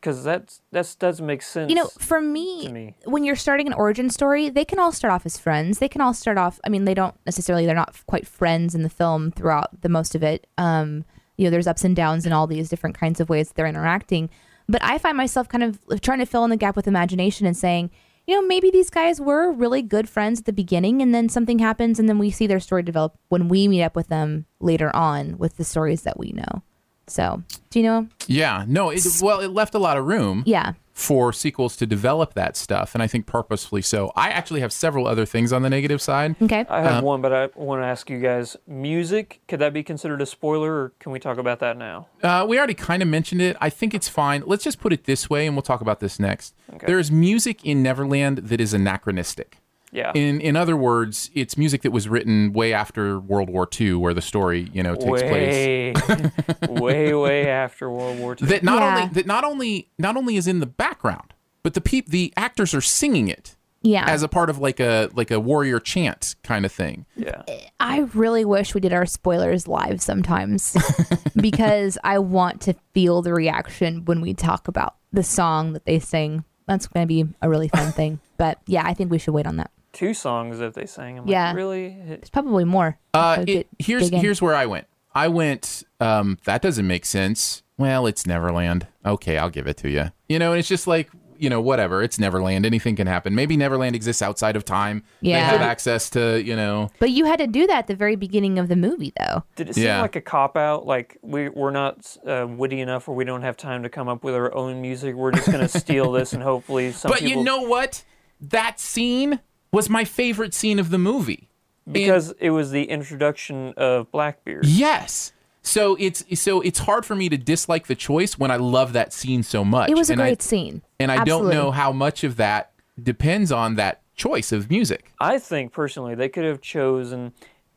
because 0.00 0.22
that's 0.22 0.62
that 0.70 0.94
doesn't 0.98 1.26
make 1.26 1.42
sense. 1.42 1.68
you 1.68 1.74
know, 1.74 1.88
for 1.98 2.20
me, 2.20 2.68
me. 2.68 2.94
when 3.04 3.24
you're 3.24 3.34
starting 3.34 3.66
an 3.66 3.72
origin 3.72 4.08
story, 4.08 4.48
they 4.48 4.64
can 4.64 4.78
all 4.78 4.92
start 4.92 5.12
off 5.12 5.26
as 5.26 5.36
friends. 5.36 5.78
They 5.78 5.88
can 5.88 6.00
all 6.00 6.14
start 6.14 6.38
off. 6.38 6.60
I 6.64 6.68
mean, 6.68 6.84
they 6.84 6.94
don't 6.94 7.14
necessarily. 7.26 7.66
They're 7.66 7.74
not 7.74 7.96
quite 8.06 8.26
friends 8.26 8.74
in 8.74 8.82
the 8.82 8.88
film 8.88 9.32
throughout 9.32 9.80
the 9.82 9.88
most 9.88 10.14
of 10.14 10.22
it. 10.22 10.46
Um, 10.58 11.04
you 11.36 11.44
know, 11.44 11.50
there's 11.50 11.66
ups 11.66 11.84
and 11.84 11.96
downs 11.96 12.24
in 12.24 12.32
all 12.32 12.46
these 12.46 12.68
different 12.68 12.96
kinds 12.96 13.20
of 13.20 13.28
ways 13.28 13.50
they're 13.50 13.66
interacting. 13.66 14.30
But 14.68 14.82
I 14.82 14.98
find 14.98 15.16
myself 15.16 15.48
kind 15.48 15.64
of 15.64 15.80
trying 16.00 16.18
to 16.18 16.26
fill 16.26 16.44
in 16.44 16.50
the 16.50 16.56
gap 16.56 16.76
with 16.76 16.88
imagination 16.88 17.46
and 17.46 17.56
saying, 17.56 17.90
you 18.26 18.34
know, 18.34 18.46
maybe 18.46 18.70
these 18.70 18.90
guys 18.90 19.20
were 19.20 19.52
really 19.52 19.82
good 19.82 20.08
friends 20.08 20.40
at 20.40 20.46
the 20.46 20.52
beginning, 20.52 21.00
and 21.00 21.14
then 21.14 21.28
something 21.28 21.60
happens, 21.60 21.98
and 21.98 22.08
then 22.08 22.18
we 22.18 22.30
see 22.30 22.46
their 22.46 22.60
story 22.60 22.82
develop 22.82 23.16
when 23.28 23.48
we 23.48 23.68
meet 23.68 23.82
up 23.82 23.94
with 23.94 24.08
them 24.08 24.46
later 24.60 24.94
on 24.94 25.38
with 25.38 25.56
the 25.56 25.64
stories 25.64 26.02
that 26.02 26.18
we 26.18 26.32
know. 26.32 26.62
So, 27.06 27.42
do 27.70 27.78
you 27.78 27.84
know? 27.84 28.08
Yeah. 28.26 28.64
No. 28.66 28.90
It, 28.90 29.04
well, 29.22 29.40
it 29.40 29.48
left 29.48 29.74
a 29.74 29.78
lot 29.78 29.96
of 29.96 30.04
room. 30.06 30.42
Yeah. 30.46 30.72
for 30.92 31.30
sequels 31.30 31.76
to 31.76 31.86
develop 31.86 32.32
that 32.34 32.56
stuff, 32.56 32.94
and 32.94 33.02
I 33.02 33.06
think 33.06 33.26
purposefully 33.26 33.82
so. 33.82 34.10
I 34.16 34.30
actually 34.30 34.60
have 34.60 34.72
several 34.72 35.06
other 35.06 35.26
things 35.26 35.52
on 35.52 35.60
the 35.60 35.68
negative 35.68 36.00
side. 36.00 36.34
Okay. 36.40 36.64
I 36.70 36.80
have 36.80 37.04
one, 37.04 37.20
but 37.20 37.34
I 37.34 37.48
want 37.54 37.82
to 37.82 37.86
ask 37.86 38.08
you 38.08 38.18
guys: 38.18 38.56
music 38.66 39.40
could 39.46 39.58
that 39.60 39.74
be 39.74 39.82
considered 39.82 40.22
a 40.22 40.26
spoiler, 40.26 40.72
or 40.72 40.92
can 40.98 41.12
we 41.12 41.18
talk 41.20 41.36
about 41.36 41.60
that 41.60 41.76
now? 41.76 42.08
Uh, 42.22 42.46
we 42.48 42.56
already 42.56 42.72
kind 42.74 43.02
of 43.02 43.08
mentioned 43.08 43.42
it. 43.42 43.58
I 43.60 43.68
think 43.68 43.92
it's 43.92 44.08
fine. 44.08 44.42
Let's 44.46 44.64
just 44.64 44.80
put 44.80 44.92
it 44.92 45.04
this 45.04 45.28
way, 45.28 45.46
and 45.46 45.54
we'll 45.54 45.62
talk 45.62 45.82
about 45.82 46.00
this 46.00 46.18
next. 46.18 46.54
Okay. 46.74 46.86
There 46.86 46.98
is 46.98 47.10
music 47.12 47.62
in 47.64 47.82
Neverland 47.82 48.38
that 48.38 48.60
is 48.60 48.72
anachronistic. 48.72 49.58
Yeah. 49.96 50.12
In 50.14 50.40
in 50.42 50.56
other 50.56 50.76
words, 50.76 51.30
it's 51.34 51.56
music 51.56 51.80
that 51.82 51.90
was 51.90 52.06
written 52.08 52.52
way 52.52 52.72
after 52.72 53.18
World 53.18 53.48
War 53.50 53.66
II, 53.80 53.94
where 53.94 54.12
the 54.14 54.20
story 54.22 54.68
you 54.72 54.82
know 54.82 54.94
takes 54.94 55.22
place. 55.22 55.32
way, 55.32 55.94
way, 56.68 57.14
way 57.14 57.48
after 57.48 57.90
World 57.90 58.18
War 58.18 58.36
II. 58.40 58.46
That 58.48 58.62
not 58.62 58.82
Yeah. 58.82 58.94
only 58.96 59.08
that 59.14 59.26
not 59.26 59.42
only 59.44 59.88
not 59.98 60.16
only 60.16 60.36
is 60.36 60.46
in 60.46 60.60
the 60.60 60.66
background, 60.66 61.32
but 61.62 61.74
the 61.74 61.80
peop, 61.80 62.08
the 62.08 62.32
actors 62.36 62.74
are 62.74 62.80
singing 62.82 63.28
it 63.28 63.56
Yeah. 63.82 64.04
as 64.06 64.22
a 64.22 64.28
part 64.28 64.50
of 64.50 64.58
like 64.58 64.80
a 64.80 65.08
like 65.14 65.30
a 65.30 65.40
warrior 65.40 65.80
chant 65.80 66.36
kind 66.42 66.64
of 66.66 66.72
thing. 66.72 67.06
yeah, 67.16 67.42
I 67.80 68.00
really 68.14 68.44
wish 68.44 68.74
we 68.74 68.80
did 68.82 68.92
our 68.92 69.06
spoilers 69.06 69.66
live 69.66 70.02
sometimes 70.02 70.76
because 71.40 71.96
I 72.04 72.18
want 72.18 72.60
to 72.62 72.74
feel 72.92 73.22
the 73.22 73.32
reaction 73.32 74.04
when 74.04 74.20
we 74.20 74.34
talk 74.34 74.68
about 74.68 74.96
the 75.12 75.22
song 75.22 75.72
that 75.72 75.84
they 75.86 75.98
sing. 75.98 76.44
That's 76.68 76.86
going 76.88 77.04
to 77.04 77.08
be 77.08 77.24
a 77.40 77.48
really 77.48 77.68
fun 77.68 77.92
thing. 77.92 78.18
But 78.38 78.58
yeah, 78.66 78.82
I 78.84 78.92
think 78.92 79.10
we 79.10 79.18
should 79.18 79.32
wait 79.34 79.46
on 79.46 79.56
that. 79.56 79.70
Two 79.96 80.14
songs 80.14 80.58
that 80.58 80.74
they 80.74 80.86
sang. 80.86 81.18
I'm 81.18 81.26
Yeah. 81.26 81.48
like, 81.48 81.56
really? 81.56 81.86
It's 82.08 82.30
probably 82.30 82.64
more. 82.64 82.98
Uh, 83.14 83.38
it- 83.40 83.46
get- 83.46 83.68
here's 83.78 84.08
here's 84.10 84.40
where 84.42 84.54
I 84.54 84.66
went. 84.66 84.86
I 85.14 85.28
went. 85.28 85.82
Um, 86.00 86.38
that 86.44 86.60
doesn't 86.62 86.86
make 86.86 87.04
sense. 87.06 87.62
Well, 87.78 88.06
it's 88.06 88.26
Neverland. 88.26 88.86
Okay, 89.04 89.38
I'll 89.38 89.50
give 89.50 89.66
it 89.66 89.76
to 89.78 89.88
you. 89.90 90.12
You 90.28 90.38
know, 90.38 90.52
and 90.52 90.58
it's 90.58 90.68
just 90.68 90.86
like 90.86 91.10
you 91.38 91.50
know, 91.50 91.60
whatever. 91.60 92.02
It's 92.02 92.18
Neverland. 92.18 92.64
Anything 92.64 92.96
can 92.96 93.06
happen. 93.06 93.34
Maybe 93.34 93.58
Neverland 93.58 93.94
exists 93.94 94.22
outside 94.22 94.56
of 94.56 94.64
time. 94.64 95.02
Yeah. 95.20 95.36
They 95.38 95.58
have 95.58 95.60
access 95.60 96.08
to 96.10 96.42
you 96.42 96.56
know. 96.56 96.90
But 96.98 97.10
you 97.10 97.26
had 97.26 97.38
to 97.40 97.46
do 97.46 97.66
that 97.66 97.80
at 97.80 97.86
the 97.88 97.94
very 97.94 98.16
beginning 98.16 98.58
of 98.58 98.68
the 98.68 98.76
movie, 98.76 99.12
though. 99.18 99.44
Did 99.54 99.68
it 99.68 99.74
seem 99.74 99.84
Yeah. 99.84 100.00
like 100.00 100.16
a 100.16 100.22
cop 100.22 100.56
out? 100.56 100.86
Like 100.86 101.18
we 101.22 101.50
we're 101.50 101.70
not 101.72 102.16
uh, 102.26 102.46
witty 102.48 102.80
enough, 102.80 103.06
or 103.08 103.14
we 103.14 103.24
don't 103.24 103.42
have 103.42 103.56
time 103.58 103.82
to 103.82 103.90
come 103.90 104.08
up 104.08 104.24
with 104.24 104.34
our 104.34 104.54
own 104.54 104.80
music. 104.80 105.14
We're 105.14 105.32
just 105.32 105.50
gonna 105.50 105.68
steal 105.68 106.10
this, 106.18 106.32
and 106.32 106.42
hopefully 106.42 106.92
some 106.92 107.10
But 107.10 107.20
people. 107.20 107.36
you 107.38 107.44
know 107.44 107.60
what? 107.62 108.02
That 108.40 108.80
scene 108.80 109.40
was 109.72 109.88
my 109.88 110.04
favorite 110.04 110.54
scene 110.54 110.78
of 110.78 110.90
the 110.90 110.98
movie. 110.98 111.48
And- 111.84 111.94
because 111.94 112.34
it 112.40 112.50
was 112.50 112.70
the 112.70 112.84
introduction 112.84 113.72
of 113.76 114.10
Blackbeard. 114.10 114.66
yes. 114.66 115.32
So 115.62 115.96
it's 115.98 116.24
so 116.40 116.60
it's 116.60 116.78
hard 116.78 117.04
for 117.04 117.16
me 117.16 117.28
to 117.28 117.36
dislike 117.36 117.88
the 117.88 117.96
choice 117.96 118.38
when 118.38 118.52
I 118.52 118.56
love 118.56 118.92
that 118.92 119.12
scene 119.12 119.42
so 119.42 119.64
much. 119.64 119.90
It 119.90 119.96
was 119.96 120.10
a 120.10 120.12
and 120.12 120.20
great 120.20 120.40
I, 120.40 120.44
scene. 120.44 120.82
And 121.00 121.10
I 121.10 121.16
Absolutely. 121.16 121.54
don't 121.54 121.64
know 121.64 121.70
how 121.72 121.90
much 121.90 122.22
of 122.22 122.36
that 122.36 122.70
depends 123.02 123.50
on 123.50 123.74
that 123.74 124.02
choice 124.14 124.52
of 124.52 124.70
music. 124.70 125.10
I 125.20 125.40
think 125.40 125.72
personally 125.72 126.14
they 126.14 126.28
could 126.28 126.44
have 126.44 126.60
chosen 126.60 127.32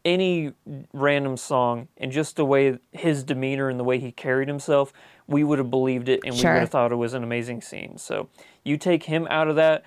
any 0.06 0.54
random 0.94 1.36
song, 1.36 1.88
and 1.98 2.12
just 2.12 2.36
the 2.36 2.46
way 2.46 2.78
his 2.92 3.24
demeanor 3.24 3.70
and 3.70 3.80
the 3.80 3.84
way 3.84 4.00
he 4.00 4.12
carried 4.12 4.48
himself, 4.48 4.94
we 5.28 5.44
would 5.44 5.58
have 5.58 5.70
believed 5.72 6.08
it, 6.10 6.22
and 6.24 6.34
we 6.36 6.42
would 6.42 6.60
have 6.60 6.70
thought 6.70 6.92
it 6.92 6.96
was 6.96 7.14
an 7.16 7.24
amazing 7.24 7.60
scene. 7.62 7.98
So 7.98 8.30
you 8.64 8.78
take 8.78 9.04
him 9.04 9.28
out 9.32 9.48
of 9.48 9.56
that 9.58 9.84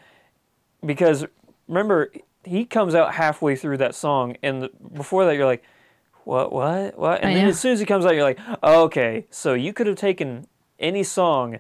because 0.85 1.25
remember 1.69 2.13
he 2.45 2.65
comes 2.65 2.95
out 2.95 3.15
halfway 3.15 3.57
through 3.57 3.79
that 3.79 3.95
song, 3.95 4.37
and 4.43 4.63
the, 4.63 4.71
before 4.95 5.25
that 5.27 5.35
you're 5.37 5.47
like, 5.47 5.63
what, 6.25 6.53
what, 6.53 6.99
what? 6.99 7.21
And 7.21 7.31
I 7.31 7.35
then 7.35 7.45
know. 7.45 7.49
as 7.51 7.61
soon 7.61 7.73
as 7.73 7.81
he 7.81 7.87
comes 7.87 8.05
out, 8.05 8.15
you're 8.15 8.23
like, 8.25 8.39
okay, 8.63 9.27
so 9.31 9.55
you 9.55 9.73
could 9.73 9.87
have 9.87 9.97
taken 9.97 10.47
any 10.79 11.03
song 11.03 11.59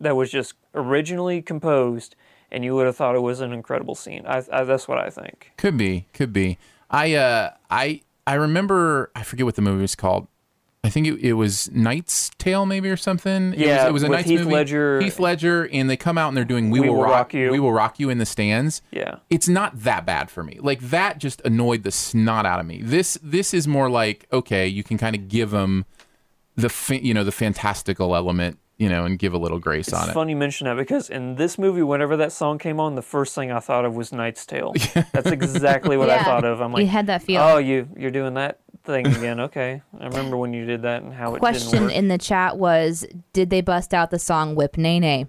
that 0.00 0.16
was 0.16 0.30
just 0.30 0.54
originally 0.74 1.40
composed, 1.42 2.16
and 2.50 2.64
you 2.64 2.74
would 2.74 2.86
have 2.86 2.96
thought 2.96 3.14
it 3.14 3.20
was 3.20 3.40
an 3.40 3.52
incredible 3.52 3.94
scene. 3.94 4.24
I, 4.26 4.42
I 4.52 4.64
that's 4.64 4.88
what 4.88 4.98
I 4.98 5.10
think. 5.10 5.52
Could 5.56 5.76
be, 5.76 6.06
could 6.12 6.32
be. 6.32 6.58
I 6.90 7.14
uh 7.14 7.50
I 7.70 8.02
I 8.26 8.34
remember 8.34 9.10
I 9.14 9.22
forget 9.22 9.46
what 9.46 9.56
the 9.56 9.62
movie 9.62 9.82
was 9.82 9.94
called. 9.94 10.28
I 10.84 10.90
think 10.90 11.06
it, 11.06 11.14
it 11.20 11.32
was 11.32 11.70
Knight's 11.72 12.30
Tale 12.38 12.66
maybe 12.66 12.90
or 12.90 12.96
something. 12.98 13.54
It 13.54 13.58
was, 13.58 13.66
Yeah, 13.66 13.86
it 13.88 13.92
was 13.92 14.02
a 14.02 14.06
with 14.08 14.18
Knight's 14.18 14.28
Heath 14.28 14.40
movie. 14.40 14.52
Ledger. 14.52 15.00
Heath 15.00 15.18
Ledger 15.18 15.66
and 15.72 15.88
they 15.88 15.96
come 15.96 16.18
out 16.18 16.28
and 16.28 16.36
they're 16.36 16.44
doing 16.44 16.68
We, 16.70 16.80
Will, 16.80 17.00
rock, 17.02 17.32
You. 17.32 17.50
We 17.50 17.58
Will 17.58 17.72
Rock 17.72 17.98
You 17.98 18.10
in 18.10 18.18
the 18.18 18.26
stands. 18.26 18.82
Yeah. 18.92 19.16
It's 19.30 19.48
not 19.48 19.80
that 19.80 20.04
bad 20.04 20.30
for 20.30 20.44
me. 20.44 20.58
Like 20.60 20.80
that 20.90 21.16
just 21.18 21.40
annoyed 21.44 21.84
the 21.84 21.90
snot 21.90 22.44
out 22.44 22.60
of 22.60 22.66
me. 22.66 22.80
This 22.82 23.18
this 23.22 23.54
is 23.54 23.66
more 23.66 23.88
like 23.88 24.26
okay, 24.32 24.68
you 24.68 24.84
can 24.84 24.98
kind 24.98 25.16
of 25.16 25.26
give 25.28 25.50
them 25.50 25.86
the 26.54 26.68
fa- 26.68 27.02
you 27.04 27.14
know 27.14 27.24
the 27.24 27.32
fantastical 27.32 28.14
element, 28.14 28.58
you 28.76 28.88
know, 28.90 29.06
and 29.06 29.18
give 29.18 29.32
a 29.32 29.38
little 29.38 29.58
grace 29.58 29.88
It's 29.88 29.96
on 29.96 30.10
it. 30.10 30.12
funny 30.12 30.32
you 30.32 30.36
mention 30.36 30.66
that 30.66 30.76
because 30.76 31.08
in 31.08 31.36
this 31.36 31.58
movie, 31.58 31.82
whenever 31.82 32.16
that 32.18 32.30
song 32.30 32.58
came 32.58 32.78
on, 32.78 32.94
the 32.94 33.02
first 33.02 33.34
thing 33.34 33.50
I 33.50 33.58
thought 33.60 33.84
of 33.86 33.96
was 33.96 34.12
Knight's 34.12 34.44
Tale. 34.44 34.74
That's 35.12 35.30
exactly 35.30 35.96
what 35.96 36.10
I 36.10 36.22
thought 36.22 36.44
of. 36.44 36.60
I'm 36.60 36.72
like, 36.72 36.82
you 36.82 36.88
had 36.88 37.06
that 37.06 37.22
feel. 37.22 37.40
oh, 37.40 37.56
you 37.56 37.88
you're 37.96 38.10
doing 38.10 38.34
that 38.34 38.58
thing 38.84 39.06
again. 39.06 39.40
Okay, 39.40 39.82
I 40.00 40.06
remember 40.06 40.36
when 40.36 40.52
you 40.52 40.64
did 40.66 40.82
that 40.82 41.02
and 41.02 41.12
how 41.12 41.34
it 41.34 41.38
Question 41.38 41.90
in 41.90 42.08
the 42.08 42.18
chat 42.18 42.56
was 42.58 43.06
Did 43.32 43.50
they 43.50 43.60
bust 43.60 43.92
out 43.94 44.10
the 44.10 44.18
song 44.18 44.54
Whip 44.54 44.76
Nae 44.76 44.98
Nae? 45.00 45.26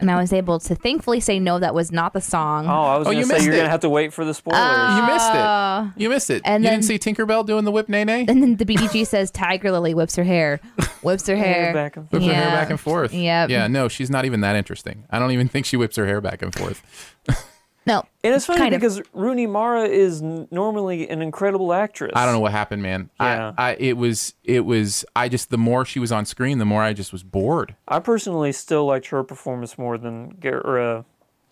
and 0.00 0.10
I 0.10 0.16
was 0.20 0.32
able 0.32 0.58
to 0.60 0.74
thankfully 0.74 1.20
say 1.20 1.38
no. 1.38 1.58
That 1.58 1.74
was 1.74 1.92
not 1.92 2.12
the 2.12 2.20
song. 2.20 2.66
Oh, 2.66 2.70
I 2.70 2.98
was 2.98 3.06
Oh, 3.06 3.10
going 3.10 3.18
you 3.18 3.22
to 3.24 3.28
say 3.28 3.34
missed 3.34 3.44
you're 3.46 3.54
it. 3.54 3.58
going 3.58 3.66
to 3.66 3.70
have 3.70 3.80
to 3.80 3.88
wait 3.88 4.12
for 4.12 4.24
the 4.24 4.34
spoilers. 4.34 4.96
You 4.96 5.06
missed 5.06 5.34
it. 5.34 6.02
You 6.02 6.08
missed 6.08 6.30
it. 6.30 6.42
Uh, 6.44 6.48
and 6.48 6.64
you 6.64 6.70
then- 6.70 6.80
didn't 6.80 6.84
see 6.86 6.98
Tinkerbell 6.98 7.46
doing 7.46 7.64
the 7.64 7.70
whip 7.72 7.88
nae 7.88 8.04
nae? 8.04 8.24
And 8.28 8.42
then 8.42 8.56
the 8.56 8.64
BBG 8.64 9.06
says 9.06 9.30
Tiger 9.30 9.70
Lily 9.70 9.94
whips 9.94 10.16
her 10.16 10.24
hair, 10.24 10.60
whips 11.02 11.26
her 11.28 11.36
Hair 11.36 11.54
hair. 11.54 11.72
back 11.72 11.96
and 11.96 12.10
Whips 12.10 12.24
her 12.26 12.32
hair 12.32 12.42
Yeah. 12.44 12.54
back 12.54 12.70
and 12.70 12.80
forth. 12.80 13.12
Yep. 13.14 13.50
Yeah, 13.50 13.66
no, 13.68 13.88
she's 13.88 14.10
not 14.10 14.24
even 14.24 14.40
that 14.40 14.56
interesting. 14.56 15.04
I 15.10 15.18
don't 15.18 15.30
even 15.30 15.48
think 15.48 15.66
she 15.66 15.76
whips 15.76 15.96
her 15.96 16.06
hair 16.06 16.20
back 16.20 16.42
and 16.42 16.52
forth. 16.54 16.82
No, 17.84 18.04
and 18.22 18.34
it's 18.34 18.46
funny 18.46 18.60
kind 18.60 18.74
of. 18.74 18.80
because 18.80 19.02
Rooney 19.12 19.46
Mara 19.46 19.84
is 19.84 20.22
n- 20.22 20.46
normally 20.50 21.08
an 21.08 21.20
incredible 21.20 21.72
actress. 21.72 22.12
I 22.14 22.24
don't 22.24 22.34
know 22.34 22.40
what 22.40 22.52
happened, 22.52 22.82
man. 22.82 23.10
Yeah. 23.20 23.52
I, 23.58 23.70
I 23.70 23.76
it 23.78 23.96
was 23.96 24.34
it 24.44 24.60
was 24.64 25.04
I 25.16 25.28
just 25.28 25.50
the 25.50 25.58
more 25.58 25.84
she 25.84 25.98
was 25.98 26.12
on 26.12 26.24
screen, 26.24 26.58
the 26.58 26.64
more 26.64 26.82
I 26.82 26.92
just 26.92 27.12
was 27.12 27.22
bored. 27.24 27.74
I 27.88 27.98
personally 27.98 28.52
still 28.52 28.86
liked 28.86 29.06
her 29.08 29.24
performance 29.24 29.76
more 29.78 29.98
than 29.98 30.36
Gar- 30.40 30.60
or, 30.60 30.78
uh, 30.80 31.02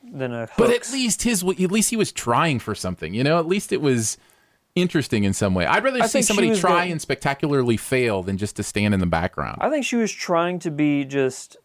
than 0.04 0.32
a 0.32 0.48
But 0.56 0.70
at 0.70 0.90
least 0.92 1.22
his 1.22 1.42
at 1.42 1.72
least 1.72 1.90
he 1.90 1.96
was 1.96 2.12
trying 2.12 2.60
for 2.60 2.74
something, 2.76 3.12
you 3.12 3.24
know. 3.24 3.38
At 3.40 3.46
least 3.46 3.72
it 3.72 3.80
was 3.80 4.16
interesting 4.76 5.24
in 5.24 5.32
some 5.32 5.52
way. 5.52 5.66
I'd 5.66 5.82
rather 5.82 6.00
I 6.00 6.06
see 6.06 6.22
somebody 6.22 6.54
try 6.54 6.86
the- 6.86 6.92
and 6.92 7.00
spectacularly 7.02 7.76
fail 7.76 8.22
than 8.22 8.36
just 8.38 8.54
to 8.56 8.62
stand 8.62 8.94
in 8.94 9.00
the 9.00 9.06
background. 9.06 9.58
I 9.60 9.68
think 9.68 9.84
she 9.84 9.96
was 9.96 10.12
trying 10.12 10.60
to 10.60 10.70
be 10.70 11.04
just. 11.04 11.56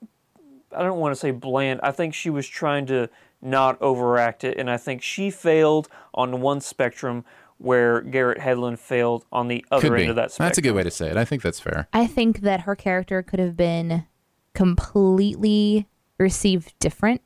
I 0.75 0.81
don't 0.83 0.99
want 0.99 1.13
to 1.13 1.19
say 1.19 1.31
bland. 1.31 1.79
I 1.83 1.91
think 1.91 2.13
she 2.13 2.29
was 2.29 2.47
trying 2.47 2.87
to 2.87 3.09
not 3.45 3.81
overact 3.81 4.43
it, 4.43 4.57
and 4.57 4.69
I 4.69 4.77
think 4.77 5.01
she 5.01 5.29
failed 5.29 5.87
on 6.13 6.41
one 6.41 6.61
spectrum 6.61 7.23
where 7.57 8.01
Garrett 8.01 8.39
Hedlund 8.39 8.79
failed 8.79 9.25
on 9.31 9.47
the 9.47 9.63
other 9.71 9.81
Could 9.89 9.93
end 9.93 10.03
be. 10.03 10.09
of 10.09 10.15
that 10.17 10.31
spectrum. 10.31 10.47
That's 10.47 10.57
a 10.57 10.61
good 10.61 10.75
way 10.75 10.83
to 10.83 10.91
say 10.91 11.09
it. 11.09 11.15
I 11.15 11.23
think 11.23 11.41
that's 11.41 11.59
fair. 11.59 11.87
I 11.93 12.05
think 12.05 12.41
that 12.41 12.61
her 12.61 12.75
character 12.75 13.23
could 13.23 13.39
have 13.39 13.55
been 13.55 14.05
completely 14.53 15.87
received 16.17 16.73
different. 16.79 17.21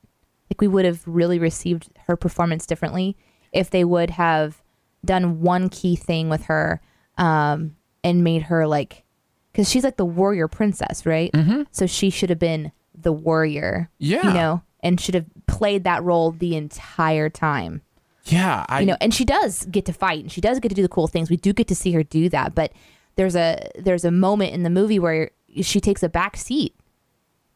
Like 0.50 0.60
we 0.60 0.68
would 0.68 0.84
have 0.84 1.02
really 1.06 1.38
received 1.38 1.88
her 2.06 2.16
performance 2.16 2.66
differently 2.66 3.16
if 3.52 3.70
they 3.70 3.84
would 3.84 4.10
have 4.10 4.62
done 5.04 5.40
one 5.40 5.68
key 5.68 5.96
thing 5.96 6.28
with 6.28 6.44
her 6.44 6.80
um, 7.18 7.76
and 8.04 8.22
made 8.22 8.42
her 8.42 8.66
like, 8.66 9.04
because 9.52 9.68
she's 9.68 9.84
like 9.84 9.96
the 9.96 10.04
warrior 10.04 10.46
princess, 10.48 11.06
right? 11.06 11.32
Mm-hmm. 11.32 11.62
So 11.70 11.86
she 11.86 12.10
should 12.10 12.30
have 12.30 12.38
been 12.38 12.72
the 12.94 13.12
warrior. 13.12 13.90
Yeah. 13.98 14.26
You 14.26 14.34
know, 14.34 14.62
and 14.80 15.00
should 15.00 15.14
have 15.14 15.26
played 15.50 15.84
that 15.84 16.02
role 16.02 16.30
the 16.30 16.56
entire 16.56 17.28
time. 17.28 17.82
Yeah, 18.24 18.64
I 18.68 18.80
you 18.80 18.86
know 18.86 18.96
and 19.00 19.12
she 19.12 19.24
does 19.24 19.64
get 19.66 19.84
to 19.86 19.92
fight 19.92 20.20
and 20.20 20.32
she 20.32 20.40
does 20.40 20.60
get 20.60 20.68
to 20.68 20.74
do 20.74 20.82
the 20.82 20.88
cool 20.88 21.08
things 21.08 21.30
we 21.30 21.36
do 21.36 21.52
get 21.52 21.66
to 21.68 21.74
see 21.74 21.90
her 21.92 22.02
do 22.02 22.28
that 22.28 22.54
but 22.54 22.70
there's 23.16 23.34
a 23.34 23.70
there's 23.76 24.04
a 24.04 24.10
moment 24.10 24.52
in 24.52 24.62
the 24.62 24.70
movie 24.70 24.98
where 24.98 25.30
she 25.62 25.80
takes 25.80 26.02
a 26.02 26.08
back 26.08 26.36
seat 26.36 26.76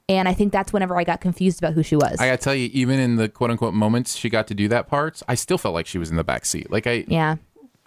and 0.09 0.27
i 0.27 0.35
think 0.35 0.53
that's 0.53 0.73
whenever 0.73 0.97
i 0.99 1.05
got 1.05 1.21
confused 1.21 1.63
about 1.63 1.75
who 1.75 1.83
she 1.83 1.95
was 1.97 2.19
I 2.19 2.27
gotta 2.27 2.39
tell 2.39 2.55
you, 2.55 2.71
even 2.73 2.99
in 2.99 3.17
the 3.17 3.29
quote 3.29 3.51
unquote 3.51 3.75
moments 3.75 4.17
she 4.17 4.29
got 4.31 4.47
to 4.49 4.55
do 4.55 4.67
that 4.69 4.89
parts, 4.89 5.23
I 5.29 5.35
still 5.35 5.59
felt 5.59 5.75
like 5.75 5.87
she 5.87 5.99
was 5.99 6.11
in 6.11 6.17
the 6.17 6.25
back 6.25 6.45
seat. 6.47 6.71
Like 6.73 6.87
I, 6.87 7.05
yeah 7.07 7.37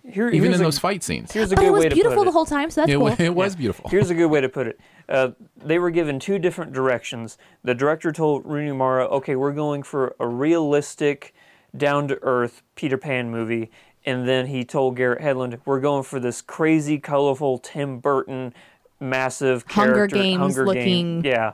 Here, 0.10 0.30
even 0.30 0.54
in 0.54 0.62
a- 0.62 0.64
those 0.64 0.80
fight 0.80 1.04
scenes, 1.04 1.32
Here's 1.32 1.52
a 1.52 1.56
but 1.56 1.62
good 1.62 1.68
it 1.68 1.72
was 1.72 1.84
way 1.84 1.90
to 1.90 1.96
beautiful 1.96 2.18
put 2.20 2.24
the 2.26 2.30
it. 2.30 2.34
whole 2.34 2.46
time 2.46 2.70
so 2.72 2.82
that's 2.82 2.92
it, 2.92 2.98
cool 2.98 3.08
it 3.08 3.36
was 3.36 3.56
beautiful. 3.56 3.90
Here's 3.90 4.10
a 4.10 4.16
good 4.16 4.28
way 4.28 4.42
to 4.42 4.50
put 4.50 4.68
it. 4.68 4.80
Uh, 5.10 5.32
they 5.64 5.80
were 5.80 5.90
given 5.90 6.20
two 6.20 6.38
different 6.38 6.74
directions. 6.74 7.38
The 7.64 7.74
director 7.74 8.12
told 8.12 8.46
Rooney 8.46 8.74
Mara, 8.74 9.06
"Okay, 9.08 9.38
we're 9.38 9.54
going 9.54 9.82
for 9.84 10.14
a 10.20 10.28
realistic, 10.28 11.34
down-to-earth 11.78 12.62
Peter 12.76 12.98
Pan 12.98 13.32
movie," 13.32 13.72
and 14.06 14.28
then 14.28 14.48
he 14.48 14.66
told 14.66 14.98
Garrett 14.98 15.22
Hedlund, 15.22 15.58
"We're 15.64 15.80
going 15.80 16.04
for 16.04 16.20
this 16.20 16.42
crazy, 16.42 17.00
colorful 17.00 17.58
Tim 17.58 18.00
Burton, 18.00 18.54
massive 19.00 19.64
Hunger 19.70 20.08
Games 20.08 20.40
Hunger 20.40 20.66
looking- 20.66 21.22
Game. 21.22 21.26
Yeah, 21.26 21.54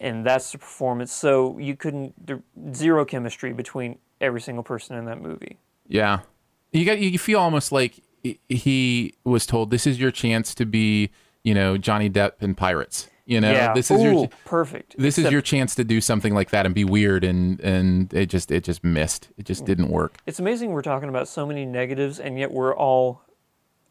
and 0.00 0.24
that's 0.24 0.52
the 0.52 0.56
performance. 0.58 1.12
So 1.12 1.58
you 1.58 1.76
couldn't 1.76 2.14
zero 2.74 3.04
chemistry 3.04 3.52
between 3.52 3.98
every 4.22 4.40
single 4.40 4.64
person 4.64 4.96
in 4.96 5.04
that 5.04 5.20
movie. 5.20 5.58
Yeah, 5.86 6.20
you 6.78 6.84
got 6.84 6.98
you 6.98 7.18
feel 7.18 7.38
almost 7.38 7.72
like 7.72 8.02
he- 8.22 9.14
was 9.24 9.46
told 9.46 9.70
this 9.70 9.86
is 9.86 10.00
your 10.00 10.10
chance 10.10 10.54
to 10.54 10.66
be, 10.66 11.10
you 11.44 11.54
know, 11.54 11.76
Johnny 11.76 12.10
Depp 12.10 12.32
in 12.40 12.54
Pirates. 12.54 13.08
You 13.24 13.40
know, 13.40 13.50
yeah, 13.50 13.74
this 13.74 13.90
is 13.90 14.00
Ooh, 14.00 14.04
your 14.04 14.28
perfect. 14.44 14.94
this 14.98 15.18
is 15.18 15.32
your 15.32 15.42
chance 15.42 15.74
to 15.74 15.82
do 15.82 16.00
something 16.00 16.32
like 16.32 16.50
that 16.50 16.64
and 16.64 16.72
be 16.72 16.84
weird 16.84 17.24
and 17.24 17.58
and 17.60 18.14
it 18.14 18.26
just 18.26 18.52
it 18.52 18.62
just 18.62 18.84
missed. 18.84 19.30
It 19.36 19.46
just 19.46 19.62
hmm. 19.62 19.66
didn't 19.66 19.88
work. 19.88 20.18
It's 20.26 20.38
amazing 20.38 20.70
we're 20.70 20.82
talking 20.82 21.08
about 21.08 21.26
so 21.26 21.44
many 21.44 21.66
negatives, 21.66 22.20
and 22.20 22.38
yet 22.38 22.52
we're 22.52 22.74
all 22.74 23.22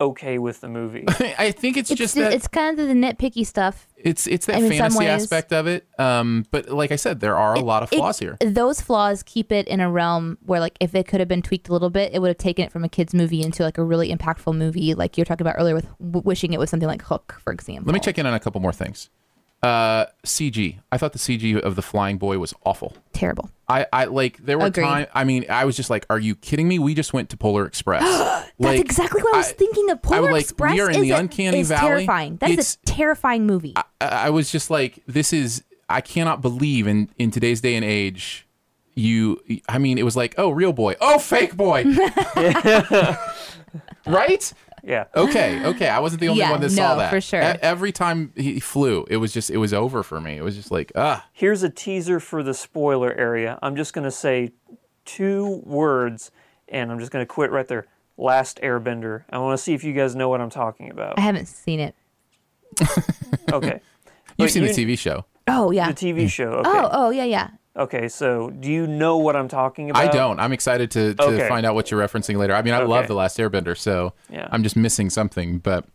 okay 0.02 0.38
with 0.38 0.62
the 0.62 0.68
movie. 0.68 1.06
I 1.08 1.52
think 1.52 1.78
it's, 1.78 1.90
it's 1.90 1.98
just 1.98 2.16
the- 2.16 2.22
that 2.22 2.34
it's 2.34 2.48
kind 2.48 2.78
of 2.80 2.88
the 2.88 2.94
nitpicky 2.94 3.46
stuff 3.46 3.88
it's 3.98 4.28
it's 4.28 4.46
that 4.48 4.58
I 4.58 4.60
mean, 4.62 4.78
fantasy 4.78 5.00
ways- 5.00 5.24
aspect 5.24 5.52
of 5.54 5.68
it. 5.68 5.88
Um, 5.98 6.46
but 6.52 6.70
like 6.70 6.92
I 6.92 6.96
said, 6.98 7.22
there 7.22 7.38
are 7.38 7.54
a 7.56 7.60
lot 7.60 7.82
of 7.84 7.92
It- 7.94 7.98
flaws 7.98 8.20
here. 8.20 8.38
those 8.42 8.82
flaws 8.82 9.24
keep 9.24 9.52
it 9.52 9.68
in 9.68 9.80
a 9.80 9.90
realm 9.90 10.38
where 10.46 10.60
like 10.60 10.78
if 10.80 10.94
it 10.96 11.08
could 11.08 11.20
have 11.22 11.30
been 11.30 11.42
tweaked 11.42 11.70
a 11.70 11.72
little 11.74 11.90
bit 11.90 12.14
it 12.14 12.20
would 12.20 12.28
have 12.28 12.38
taken 12.38 12.66
it 12.66 12.72
from 12.72 12.84
a 12.84 12.90
kids 12.90 13.14
movie 13.14 13.42
into 13.42 13.64
like 13.64 13.78
a 13.78 13.84
really 13.84 14.14
impactful 14.14 14.56
movie 14.56 14.94
like 14.94 15.18
you're 15.18 15.26
talking 15.26 15.46
about 15.48 15.56
earlier 15.60 15.74
with 15.76 15.88
w- 16.00 16.22
wishing 16.26 16.52
it 16.54 16.60
was 16.60 16.70
something 16.70 16.88
like 16.90 17.02
hook 17.04 17.40
for 17.44 17.52
example 17.54 17.86
Let 17.86 17.94
me 17.94 18.00
check 18.00 18.18
in 18.18 18.26
on 18.26 18.34
a 18.34 18.40
couple 18.40 18.62
more 18.62 18.74
things. 18.74 19.10
Uh, 19.64 20.06
CG. 20.24 20.78
I 20.92 20.98
thought 21.00 21.14
the 21.14 21.20
CG 21.20 21.60
of 21.60 21.76
the 21.76 21.82
flying 21.82 22.18
boy 22.20 22.38
was 22.38 22.54
awful. 22.66 22.96
terrible 23.14 23.50
I, 23.68 23.88
I 23.92 24.06
like 24.06 24.38
there 24.46 24.58
were 24.60 24.70
times. 24.70 25.08
I 25.14 25.24
mean, 25.24 25.46
I 25.50 25.66
was 25.66 25.76
just 25.76 25.90
like, 25.90 26.06
"Are 26.10 26.20
you 26.20 26.36
kidding 26.36 26.68
me? 26.68 26.78
We 26.80 26.94
just 26.94 27.14
went 27.14 27.30
to 27.32 27.38
Polar 27.38 27.66
Express." 27.66 28.04
That's 28.04 28.52
Like, 28.60 28.80
exactly 28.80 29.22
what 29.24 29.34
I 29.36 29.38
was 29.38 29.50
I- 29.50 29.54
thinking 29.54 29.90
of. 29.90 30.02
Polar 30.02 30.22
would, 30.22 30.32
like, 30.34 30.44
Express 30.44 30.74
we 30.74 30.82
are 30.82 30.90
in 30.90 30.96
is 30.98 31.02
the 31.02 31.12
a- 31.12 31.18
uncanny 31.20 31.60
is 31.62 31.70
valley. 31.70 31.88
terrifying. 31.88 32.38
That 32.38 32.50
is 32.52 32.54
It's- 32.58 32.78
a 32.84 32.86
terrifying 32.86 33.46
movie. 33.46 33.74
I, 33.76 33.84
I 34.02 34.30
was 34.30 34.52
just 34.52 34.70
like, 34.70 35.00
"This 35.08 35.34
is." 35.34 35.64
I 35.90 36.02
cannot 36.02 36.42
believe 36.42 36.88
in 36.88 37.10
in 37.18 37.32
today's 37.32 37.62
day 37.62 37.76
and 37.76 37.84
age. 37.86 38.48
You, 38.98 39.42
I 39.68 39.78
mean, 39.78 39.98
it 39.98 40.04
was 40.04 40.16
like, 40.16 40.36
"Oh, 40.38 40.50
real 40.52 40.72
boy. 40.74 40.96
Oh, 41.02 41.20
fake 41.20 41.56
boy." 41.58 41.84
right? 44.08 44.54
Yeah. 44.86 45.06
Okay, 45.16 45.66
okay. 45.66 45.90
I 45.90 46.00
wasn't 46.00 46.22
the 46.22 46.30
only 46.30 46.40
Yeah, 46.42 46.52
one 46.52 46.62
that 46.62 46.70
saw 46.72 46.94
no, 46.94 47.00
that. 47.00 47.10
for 47.10 47.20
sure. 47.20 47.42
E- 47.42 47.58
every 47.62 47.92
time 47.92 48.32
he 48.36 48.60
flew, 48.60 49.06
it 49.10 49.18
was 49.18 49.34
just, 49.34 49.50
it 49.50 49.58
was 49.58 49.74
over 49.74 50.04
for 50.04 50.22
me. 50.22 50.38
It 50.38 50.44
was 50.44 50.56
just 50.56 50.72
like, 50.72 50.92
ah. 50.96 51.26
Here's 51.34 51.64
a 51.64 51.70
teaser 51.70 52.20
for 52.20 52.44
the 52.44 52.54
spoiler 52.54 53.12
area. 53.14 53.58
I'm 53.62 53.76
just 53.76 53.94
going 53.94 54.06
to 54.06 54.12
say 54.12 54.52
two 55.06 55.62
words, 55.66 56.32
and 56.70 56.92
I'm 56.92 57.00
just 57.00 57.12
going 57.12 57.24
to 57.24 57.28
quit 57.28 57.52
right 57.52 57.68
there. 57.68 57.88
Last 58.18 58.62
Airbender. 58.62 59.24
I 59.30 59.40
want 59.40 59.58
to 59.58 59.62
see 59.64 59.74
if 59.74 59.84
you 59.84 59.92
guys 59.94 60.16
know 60.16 60.30
what 60.30 60.40
I'm 60.40 60.50
talking 60.50 60.90
about. 60.90 61.18
I 61.18 61.22
haven't 61.22 61.48
seen 61.48 61.80
it. 61.80 61.96
Okay. 63.52 63.80
You've 64.38 64.48
But 64.48 64.52
seen 64.52 64.64
you- 64.64 64.74
the 64.74 64.86
TV 64.86 64.98
show. 64.98 65.26
Oh 65.48 65.72
yeah. 65.72 65.92
The 65.92 66.14
TV 66.14 66.30
show. 66.30 66.50
Okay. 66.50 66.70
Oh 66.70 66.90
oh 66.92 67.10
yeah 67.12 67.24
yeah. 67.26 67.50
Okay. 67.78 68.08
So, 68.08 68.50
do 68.52 68.70
you 68.72 68.88
know 68.88 69.18
what 69.18 69.36
I'm 69.36 69.48
talking 69.48 69.90
about? 69.90 70.04
I 70.04 70.08
don't. 70.08 70.40
I'm 70.40 70.54
excited 70.54 70.92
to, 70.92 71.14
to 71.16 71.24
Okay. 71.24 71.48
find 71.48 71.66
out 71.66 71.76
what 71.76 71.92
you're 71.92 72.00
referencing 72.02 72.38
later. 72.38 72.54
I 72.54 72.62
mean, 72.62 72.74
I 72.74 72.84
love 72.84 73.08
The 73.08 73.16
Last 73.16 73.38
Airbender, 73.38 73.78
so 73.78 74.14
Yeah. 74.30 74.48
I'm 74.52 74.64
just 74.64 74.76
missing 74.76 75.10
something. 75.10 75.60
But 75.60 75.86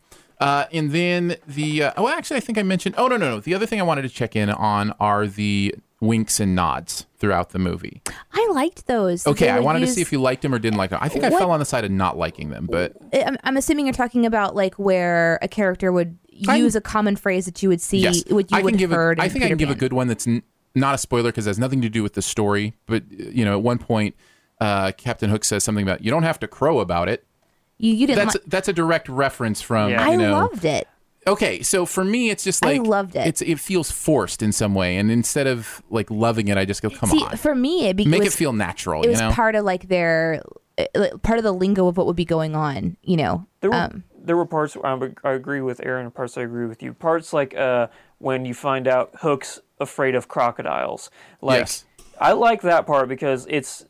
uh, 0.41 0.65
and 0.73 0.91
then 0.93 1.37
the 1.47 1.85
uh, 1.85 1.93
oh, 1.97 2.09
actually, 2.09 2.39
I 2.39 2.41
think 2.41 2.59
I 2.59 2.63
mentioned. 2.63 2.95
Oh 2.99 3.09
no, 3.09 3.17
no, 3.17 3.31
no. 3.31 3.41
The 3.41 3.55
other 3.55 3.67
thing 3.67 3.81
I 3.81 3.85
wanted 3.85 4.03
to 4.03 4.09
check 4.09 4.37
in 4.37 4.51
on 4.51 4.93
are 5.01 5.27
the 5.27 5.75
winks 6.01 6.41
and 6.41 6.55
nods 6.55 7.05
throughout 7.19 7.51
the 7.51 7.59
movie. 7.59 8.01
I 8.33 8.49
liked 8.53 8.87
those. 8.87 9.27
Okay, 9.27 9.45
They 9.47 9.51
I 9.51 9.57
would 9.59 9.67
wanted 9.67 9.81
to 9.81 9.87
see 9.87 10.01
if 10.01 10.13
you 10.13 10.19
liked 10.21 10.41
them 10.41 10.55
or 10.55 10.59
didn't 10.59 10.79
like 10.79 10.89
them. 10.91 10.99
I 11.03 11.11
think 11.11 11.25
I 11.25 11.31
fell 11.31 11.51
on 11.51 11.59
the 11.61 11.67
side 11.67 11.85
of 11.85 11.91
not 11.91 12.17
liking 12.17 12.49
them, 12.49 12.67
but 12.71 12.95
I'm, 13.13 13.37
I'm 13.45 13.57
assuming 13.59 13.85
you're 13.85 13.93
talking 13.93 14.25
about 14.25 14.57
like 14.57 14.75
where 14.77 15.39
a 15.43 15.49
character 15.49 15.93
would 15.93 16.17
I'm- 16.49 16.59
use 16.59 16.75
a 16.75 16.81
common 16.81 17.17
phrase 17.17 17.45
that 17.45 17.63
you 17.63 17.69
would 17.69 17.83
see, 17.83 17.99
yes, 17.99 18.23
what 18.29 18.51
you 18.51 18.57
I 18.57 18.63
would 18.63 18.81
have 18.81 18.91
heard. 18.91 19.21
I 19.21 19.25
in 19.25 19.31
think 19.31 19.45
I 19.45 19.49
Peter 19.49 19.57
can 19.57 19.59
give 19.59 19.71
a 19.77 19.79
good 19.79 19.93
one 19.93 20.09
that's 20.09 20.27
n- 20.27 20.43
not 20.75 20.95
a 20.95 20.99
spoiler 20.99 21.31
because 21.31 21.47
it 21.47 21.51
has 21.51 21.59
nothing 21.59 21.81
to 21.83 21.89
do 21.89 22.03
with 22.03 22.15
the 22.15 22.23
story. 22.23 22.75
But 22.87 23.11
you 23.11 23.45
know, 23.45 23.53
at 23.59 23.63
one 23.63 23.79
point, 23.79 24.15
uh, 24.61 24.93
Captain 24.97 25.31
Hook 25.31 25.45
says 25.45 25.65
something 25.65 25.83
about 25.83 26.05
you 26.05 26.11
don't 26.11 26.23
have 26.23 26.39
to 26.41 26.49
crow 26.49 26.81
about 26.81 27.09
it. 27.09 27.25
You, 27.79 27.95
you 27.95 28.07
didn't. 28.07 28.25
That's 28.25 28.35
li- 28.37 28.43
that's 28.47 28.69
a 28.69 28.73
direct 28.73 29.09
reference 29.09 29.61
from 29.63 29.91
Yeah. 29.91 30.07
you 30.07 30.13
I 30.13 30.17
know. 30.17 30.33
loved 30.33 30.65
it. 30.65 30.87
okay, 31.27 31.63
so 31.63 31.85
for 31.87 32.05
me, 32.05 32.31
it's 32.31 32.45
just 32.45 32.65
like 32.65 32.77
I 32.77 32.79
like 32.79 32.89
loved 32.89 33.17
it. 33.17 33.27
It's 33.27 33.41
it 33.43 33.59
feels 33.59 33.91
forced 33.91 34.43
in 34.43 34.53
some 34.53 34.75
way, 34.75 34.97
and 34.97 35.11
instead 35.11 35.47
of 35.47 35.83
like 35.91 36.11
loving 36.11 36.49
it, 36.49 36.57
I 36.59 36.65
just 36.65 36.83
go, 36.83 36.91
come 36.91 37.09
See, 37.11 37.23
on, 37.25 37.37
for 37.37 37.55
me, 37.55 37.89
it, 37.89 37.97
be- 37.97 38.05
make 38.07 38.23
was, 38.23 38.35
it 38.35 38.37
feel 38.37 38.53
natural. 38.53 39.03
It 39.03 39.07
you 39.07 39.11
was 39.13 39.21
know, 39.21 39.31
part 39.33 39.55
of 39.55 39.65
like 39.65 39.89
their 39.89 40.43
uh, 40.79 41.09
part 41.23 41.39
of 41.39 41.45
the 41.45 41.53
lingo 41.53 41.89
of 41.89 41.97
what 41.97 42.07
would 42.07 42.17
be 42.17 42.25
going 42.25 42.55
on. 42.55 42.97
You 43.03 43.17
know. 43.17 43.47
There 43.61 43.71
were, 43.71 43.77
Um, 43.77 44.05
there 44.23 44.37
were 44.37 44.47
parts 44.47 44.77
where 44.77 44.87
I, 44.87 44.95
would- 44.95 45.19
I 45.25 45.33
agree 45.33 45.61
with 45.63 45.81
Aaron 45.85 46.05
and 46.07 46.15
parts 46.15 46.37
I 46.39 46.43
agree 46.43 46.67
with 46.67 46.83
you. 46.83 46.93
Parts 46.95 47.33
like 47.33 47.55
uh, 47.57 47.89
when 48.19 48.45
you 48.45 48.53
find 48.55 48.87
out 48.89 49.11
Hook's 49.21 49.61
afraid 49.81 50.15
of 50.15 50.29
crocodiles. 50.29 51.11
Like 51.41 51.61
Yes. 51.61 51.85
I 52.21 52.33
like 52.33 52.63
that 52.63 52.87
part 52.87 53.09
because 53.09 53.47
it's 53.49 53.85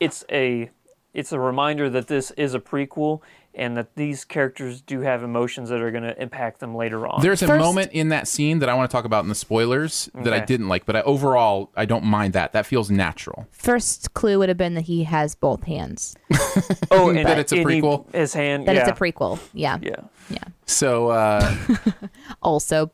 it's 0.00 0.24
a 0.30 0.70
it's 1.14 1.32
a 1.32 1.38
reminder 1.40 1.88
that 1.90 2.06
this 2.08 2.30
is 2.32 2.54
a 2.54 2.60
prequel 2.60 3.20
and 3.54 3.76
that 3.76 3.96
these 3.96 4.24
characters 4.24 4.80
do 4.80 5.00
have 5.00 5.24
emotions 5.24 5.68
that 5.70 5.80
are 5.80 5.90
going 5.90 6.04
to 6.04 6.20
impact 6.22 6.60
them 6.60 6.76
later 6.76 7.08
on. 7.08 7.20
There's 7.22 7.42
a 7.42 7.46
First- 7.48 7.60
moment 7.64 7.90
in 7.92 8.10
that 8.10 8.28
scene 8.28 8.60
that 8.60 8.68
I 8.68 8.74
want 8.74 8.88
to 8.88 8.94
talk 8.94 9.04
about 9.04 9.24
in 9.24 9.28
the 9.28 9.34
spoilers 9.34 10.08
that 10.14 10.32
I 10.32 10.38
didn't 10.38 10.68
like, 10.68 10.86
but 10.86 10.94
I, 10.94 11.00
overall, 11.02 11.70
I 11.74 11.84
don't 11.84 12.04
mind 12.04 12.34
that. 12.34 12.52
That 12.52 12.66
feels 12.66 12.88
natural. 12.88 13.48
first 13.50 14.14
clue 14.14 14.38
would 14.38 14.48
have 14.48 14.58
been 14.58 14.74
that 14.74 14.82
he 14.82 15.02
has 15.04 15.34
both 15.34 15.64
hands. 15.64 16.14
oh, 16.92 17.08
and 17.08 17.26
That 17.26 17.38
it's 17.40 17.50
a 17.52 17.56
and 17.60 17.68
he- 17.70 17.80
prequel? 17.80 18.14
his 18.14 18.32
hand. 18.32 18.68
That 18.68 18.76
yeah. 18.76 18.82
it's 18.88 18.90
a 18.90 19.02
prequel. 19.02 19.40
Yeah. 19.54 19.78
Yeah. 19.82 19.96
Yeah. 20.30 20.44
So 20.66 21.08
uh, 21.08 21.56
Also, 22.42 22.92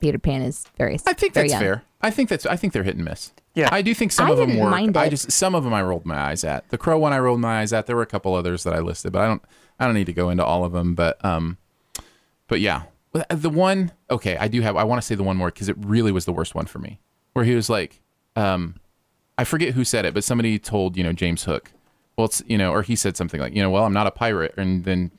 Peter 0.00 0.18
Pan 0.18 0.42
is 0.42 0.64
very. 0.76 0.98
I 1.06 1.12
think 1.12 1.34
very 1.34 1.48
that's 1.48 1.52
young. 1.52 1.60
fair. 1.62 1.82
I 2.00 2.10
think 2.10 2.28
that's 2.28 2.46
I 2.46 2.56
think 2.56 2.72
they're 2.72 2.84
hit 2.84 2.96
and 2.96 3.04
miss. 3.04 3.32
Yeah. 3.54 3.68
I 3.72 3.82
do 3.82 3.92
think 3.94 4.12
some 4.12 4.28
I 4.28 4.30
of 4.32 4.36
them 4.38 4.50
didn't 4.50 4.62
work. 4.62 4.70
mind 4.70 4.96
I 4.96 5.08
just 5.08 5.32
some 5.32 5.54
of 5.54 5.64
them 5.64 5.74
I 5.74 5.82
rolled 5.82 6.06
my 6.06 6.16
eyes 6.16 6.44
at. 6.44 6.68
The 6.70 6.78
Crow 6.78 6.98
one 6.98 7.12
I 7.12 7.18
rolled 7.18 7.40
my 7.40 7.60
eyes 7.60 7.72
at. 7.72 7.86
There 7.86 7.96
were 7.96 8.02
a 8.02 8.06
couple 8.06 8.34
others 8.34 8.62
that 8.64 8.74
I 8.74 8.78
listed, 8.78 9.12
but 9.12 9.22
I 9.22 9.26
don't 9.26 9.42
I 9.80 9.84
don't 9.86 9.94
need 9.94 10.06
to 10.06 10.12
go 10.12 10.30
into 10.30 10.44
all 10.44 10.64
of 10.64 10.72
them. 10.72 10.94
But 10.94 11.22
um, 11.24 11.58
but 12.46 12.60
yeah, 12.60 12.82
the 13.30 13.50
one 13.50 13.92
okay, 14.10 14.36
I 14.36 14.48
do 14.48 14.60
have. 14.62 14.76
I 14.76 14.84
want 14.84 15.00
to 15.02 15.06
say 15.06 15.14
the 15.14 15.22
one 15.24 15.36
more 15.36 15.48
because 15.48 15.68
it 15.68 15.76
really 15.78 16.12
was 16.12 16.24
the 16.24 16.32
worst 16.32 16.54
one 16.54 16.66
for 16.66 16.78
me, 16.78 17.00
where 17.32 17.44
he 17.44 17.54
was 17.54 17.68
like, 17.68 18.00
um, 18.36 18.76
I 19.36 19.44
forget 19.44 19.74
who 19.74 19.84
said 19.84 20.04
it, 20.04 20.14
but 20.14 20.22
somebody 20.24 20.58
told 20.58 20.96
you 20.96 21.02
know 21.04 21.12
James 21.12 21.44
Hook. 21.44 21.72
Well, 22.16 22.26
it's 22.26 22.42
you 22.46 22.58
know, 22.58 22.72
or 22.72 22.82
he 22.82 22.94
said 22.96 23.16
something 23.16 23.40
like, 23.40 23.54
you 23.54 23.62
know, 23.62 23.70
well, 23.70 23.84
I'm 23.84 23.92
not 23.92 24.06
a 24.06 24.10
pirate, 24.12 24.54
and 24.56 24.84
then 24.84 25.10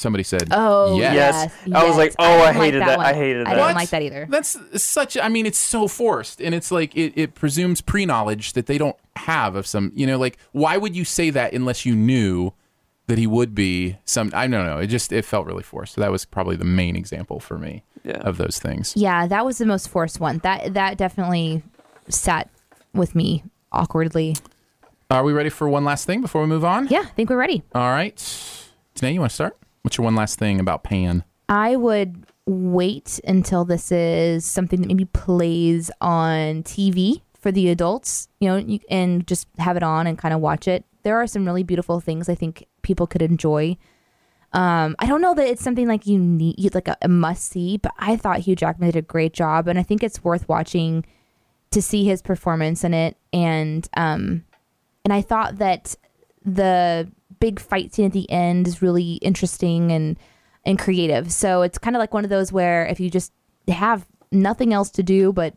somebody 0.00 0.22
said, 0.24 0.48
Oh 0.50 0.98
yes. 0.98 1.14
Yes. 1.14 1.52
yes. 1.66 1.76
I 1.76 1.86
was 1.86 1.96
like, 1.96 2.14
oh, 2.18 2.24
I 2.24 2.52
didn't 2.52 2.56
like 2.56 2.64
hated 2.64 2.82
that. 2.82 2.98
I 2.98 3.12
hated 3.14 3.46
that. 3.46 3.50
I 3.50 3.50
that. 3.50 3.56
didn't 3.56 3.66
What? 3.66 3.74
like 3.76 3.90
that 3.90 4.02
either. 4.02 4.26
That's 4.28 4.82
such. 4.82 5.16
I 5.16 5.28
mean, 5.28 5.46
it's 5.46 5.58
so 5.58 5.86
forced, 5.88 6.40
and 6.40 6.54
it's 6.54 6.70
like 6.72 6.96
it, 6.96 7.12
it 7.16 7.34
presumes 7.34 7.80
pre 7.80 8.06
knowledge 8.06 8.54
that 8.54 8.66
they 8.66 8.78
don't 8.78 8.96
have 9.16 9.54
of 9.54 9.66
some. 9.66 9.92
You 9.94 10.06
know, 10.06 10.18
like 10.18 10.38
why 10.52 10.76
would 10.76 10.96
you 10.96 11.04
say 11.04 11.30
that 11.30 11.52
unless 11.52 11.84
you 11.86 11.94
knew 11.94 12.52
that 13.06 13.18
he 13.18 13.26
would 13.26 13.54
be 13.54 13.98
some? 14.04 14.30
I 14.34 14.46
don't 14.46 14.66
know. 14.66 14.78
It 14.78 14.86
just 14.88 15.12
it 15.12 15.24
felt 15.24 15.46
really 15.46 15.62
forced. 15.62 15.94
So 15.94 16.00
that 16.00 16.10
was 16.10 16.24
probably 16.24 16.56
the 16.56 16.64
main 16.64 16.96
example 16.96 17.38
for 17.40 17.58
me 17.58 17.82
Yeah. 18.04 18.18
of 18.18 18.36
those 18.38 18.58
things. 18.58 18.94
Yeah, 18.96 19.26
that 19.26 19.44
was 19.44 19.58
the 19.58 19.66
most 19.66 19.88
forced 19.88 20.18
one. 20.20 20.38
That 20.38 20.74
that 20.74 20.96
definitely 20.98 21.62
sat 22.08 22.48
with 22.94 23.14
me 23.14 23.44
awkwardly. 23.72 24.36
Are 25.10 25.24
we 25.24 25.32
ready 25.32 25.50
for 25.50 25.68
one 25.68 25.84
last 25.84 26.06
thing 26.06 26.20
before 26.20 26.40
we 26.42 26.46
move 26.46 26.64
on? 26.64 26.86
Yeah, 26.86 27.00
I 27.00 27.04
think 27.16 27.30
we're 27.30 27.36
ready. 27.36 27.64
All 27.74 27.90
right. 27.90 28.16
Today, 28.94 29.12
you 29.12 29.18
want 29.20 29.30
to 29.30 29.34
start? 29.34 29.56
What's 29.82 29.96
your 29.96 30.04
one 30.04 30.14
last 30.14 30.38
thing 30.38 30.60
about 30.60 30.84
Pan? 30.84 31.24
I 31.48 31.76
would 31.76 32.26
wait 32.46 33.20
until 33.24 33.64
this 33.64 33.90
is 33.90 34.44
something 34.44 34.80
that 34.80 34.88
maybe 34.88 35.04
plays 35.06 35.90
on 36.00 36.62
TV 36.62 37.22
for 37.38 37.50
the 37.50 37.70
adults, 37.70 38.28
you 38.38 38.48
know, 38.48 38.56
you, 38.56 38.78
and 38.90 39.26
just 39.26 39.48
have 39.58 39.76
it 39.76 39.82
on 39.82 40.06
and 40.06 40.18
kind 40.18 40.34
of 40.34 40.40
watch 40.40 40.68
it. 40.68 40.84
There 41.02 41.16
are 41.16 41.26
some 41.26 41.46
really 41.46 41.62
beautiful 41.62 42.00
things 42.00 42.28
I 42.28 42.34
think 42.34 42.66
people 42.82 43.06
could 43.06 43.22
enjoy. 43.22 43.78
Um, 44.52 44.96
I 44.98 45.06
don't 45.06 45.22
know 45.22 45.34
that 45.34 45.46
it's 45.46 45.62
something 45.62 45.88
like 45.88 46.06
you 46.06 46.18
need, 46.18 46.74
like 46.74 46.88
a, 46.88 46.96
a 47.02 47.08
must 47.08 47.50
see, 47.50 47.78
but 47.78 47.92
I 47.98 48.16
thought 48.16 48.40
Hugh 48.40 48.56
Jackman 48.56 48.90
did 48.90 48.96
a 48.96 49.02
great 49.02 49.32
job, 49.32 49.68
and 49.68 49.78
I 49.78 49.82
think 49.82 50.02
it's 50.02 50.22
worth 50.24 50.48
watching 50.48 51.04
to 51.70 51.80
see 51.80 52.04
his 52.04 52.20
performance 52.20 52.84
in 52.84 52.92
it. 52.92 53.16
And 53.32 53.88
um, 53.96 54.44
and 55.04 55.12
I 55.12 55.22
thought 55.22 55.58
that 55.58 55.94
the 56.44 57.10
big 57.40 57.58
fight 57.58 57.94
scene 57.94 58.06
at 58.06 58.12
the 58.12 58.30
end 58.30 58.68
is 58.68 58.82
really 58.82 59.14
interesting 59.14 59.90
and 59.90 60.18
and 60.64 60.78
creative. 60.78 61.32
So 61.32 61.62
it's 61.62 61.78
kind 61.78 61.96
of 61.96 62.00
like 62.00 62.12
one 62.12 62.24
of 62.24 62.30
those 62.30 62.52
where 62.52 62.86
if 62.86 63.00
you 63.00 63.10
just 63.10 63.32
have 63.68 64.06
nothing 64.30 64.72
else 64.72 64.90
to 64.90 65.02
do 65.02 65.32
but 65.32 65.54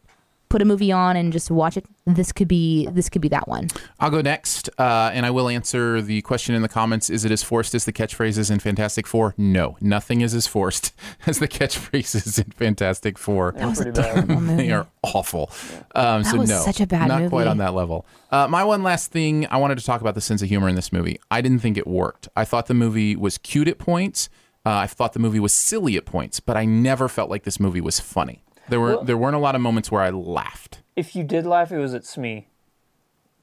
put 0.53 0.61
a 0.61 0.65
movie 0.65 0.91
on 0.91 1.15
and 1.15 1.33
just 1.33 1.49
watch 1.49 1.77
it, 1.77 1.83
this 2.05 2.31
could 2.31 2.47
be 2.47 2.85
this 2.91 3.09
could 3.09 3.23
be 3.23 3.27
that 3.29 3.47
one. 3.47 3.67
I'll 3.99 4.11
go 4.11 4.21
next, 4.21 4.69
uh, 4.77 5.09
and 5.11 5.25
I 5.25 5.31
will 5.31 5.49
answer 5.49 5.99
the 5.99 6.21
question 6.21 6.53
in 6.53 6.61
the 6.61 6.69
comments. 6.69 7.09
Is 7.09 7.25
it 7.25 7.31
as 7.31 7.41
forced 7.41 7.73
as 7.73 7.85
the 7.85 7.91
catchphrases 7.91 8.51
in 8.51 8.59
Fantastic 8.59 9.07
Four? 9.07 9.33
No, 9.35 9.77
nothing 9.81 10.21
is 10.21 10.35
as 10.35 10.45
forced 10.45 10.93
as 11.25 11.39
the 11.39 11.47
catchphrases 11.47 12.37
in 12.37 12.51
Fantastic 12.51 13.17
Four. 13.17 13.53
That 13.57 13.67
was 13.67 13.79
a 13.79 13.91
terrible 13.91 14.39
movie. 14.41 14.67
they 14.67 14.71
are 14.71 14.85
awful. 15.01 15.49
Um, 15.95 16.21
That 16.21 16.29
so 16.31 16.37
was 16.37 16.49
no, 16.49 16.61
such 16.61 16.79
a 16.79 16.85
bad 16.85 17.07
not 17.07 17.29
quite 17.31 17.47
on 17.47 17.57
that 17.57 17.73
level. 17.73 18.05
Uh, 18.29 18.47
my 18.47 18.63
one 18.63 18.83
last 18.83 19.11
thing, 19.11 19.47
I 19.47 19.57
wanted 19.57 19.79
to 19.79 19.83
talk 19.83 20.01
about 20.01 20.13
the 20.13 20.21
sense 20.21 20.43
of 20.43 20.49
humor 20.49 20.69
in 20.69 20.75
this 20.75 20.93
movie. 20.93 21.19
I 21.31 21.41
didn't 21.41 21.59
think 21.59 21.77
it 21.77 21.87
worked. 21.87 22.29
I 22.35 22.45
thought 22.45 22.67
the 22.67 22.75
movie 22.75 23.15
was 23.15 23.39
cute 23.39 23.67
at 23.67 23.79
points. 23.79 24.29
Uh, 24.63 24.69
I 24.69 24.87
thought 24.87 25.13
the 25.13 25.19
movie 25.19 25.39
was 25.39 25.51
silly 25.51 25.97
at 25.97 26.05
points, 26.05 26.39
but 26.39 26.55
I 26.55 26.63
never 26.65 27.09
felt 27.09 27.31
like 27.31 27.43
this 27.43 27.59
movie 27.59 27.81
was 27.81 27.99
funny. 27.99 28.43
There 28.69 28.79
were 28.79 28.95
Well- 28.95 29.03
there 29.03 29.17
weren't 29.17 29.35
a 29.35 29.39
lot 29.39 29.55
of 29.55 29.61
moments 29.61 29.91
where 29.91 30.01
I 30.01 30.09
laughed. 30.09 30.81
If 30.95 31.15
you 31.15 31.23
did 31.23 31.45
laugh, 31.45 31.71
it 31.71 31.77
was 31.79 31.93
at 31.93 32.05
Smee. 32.05 32.47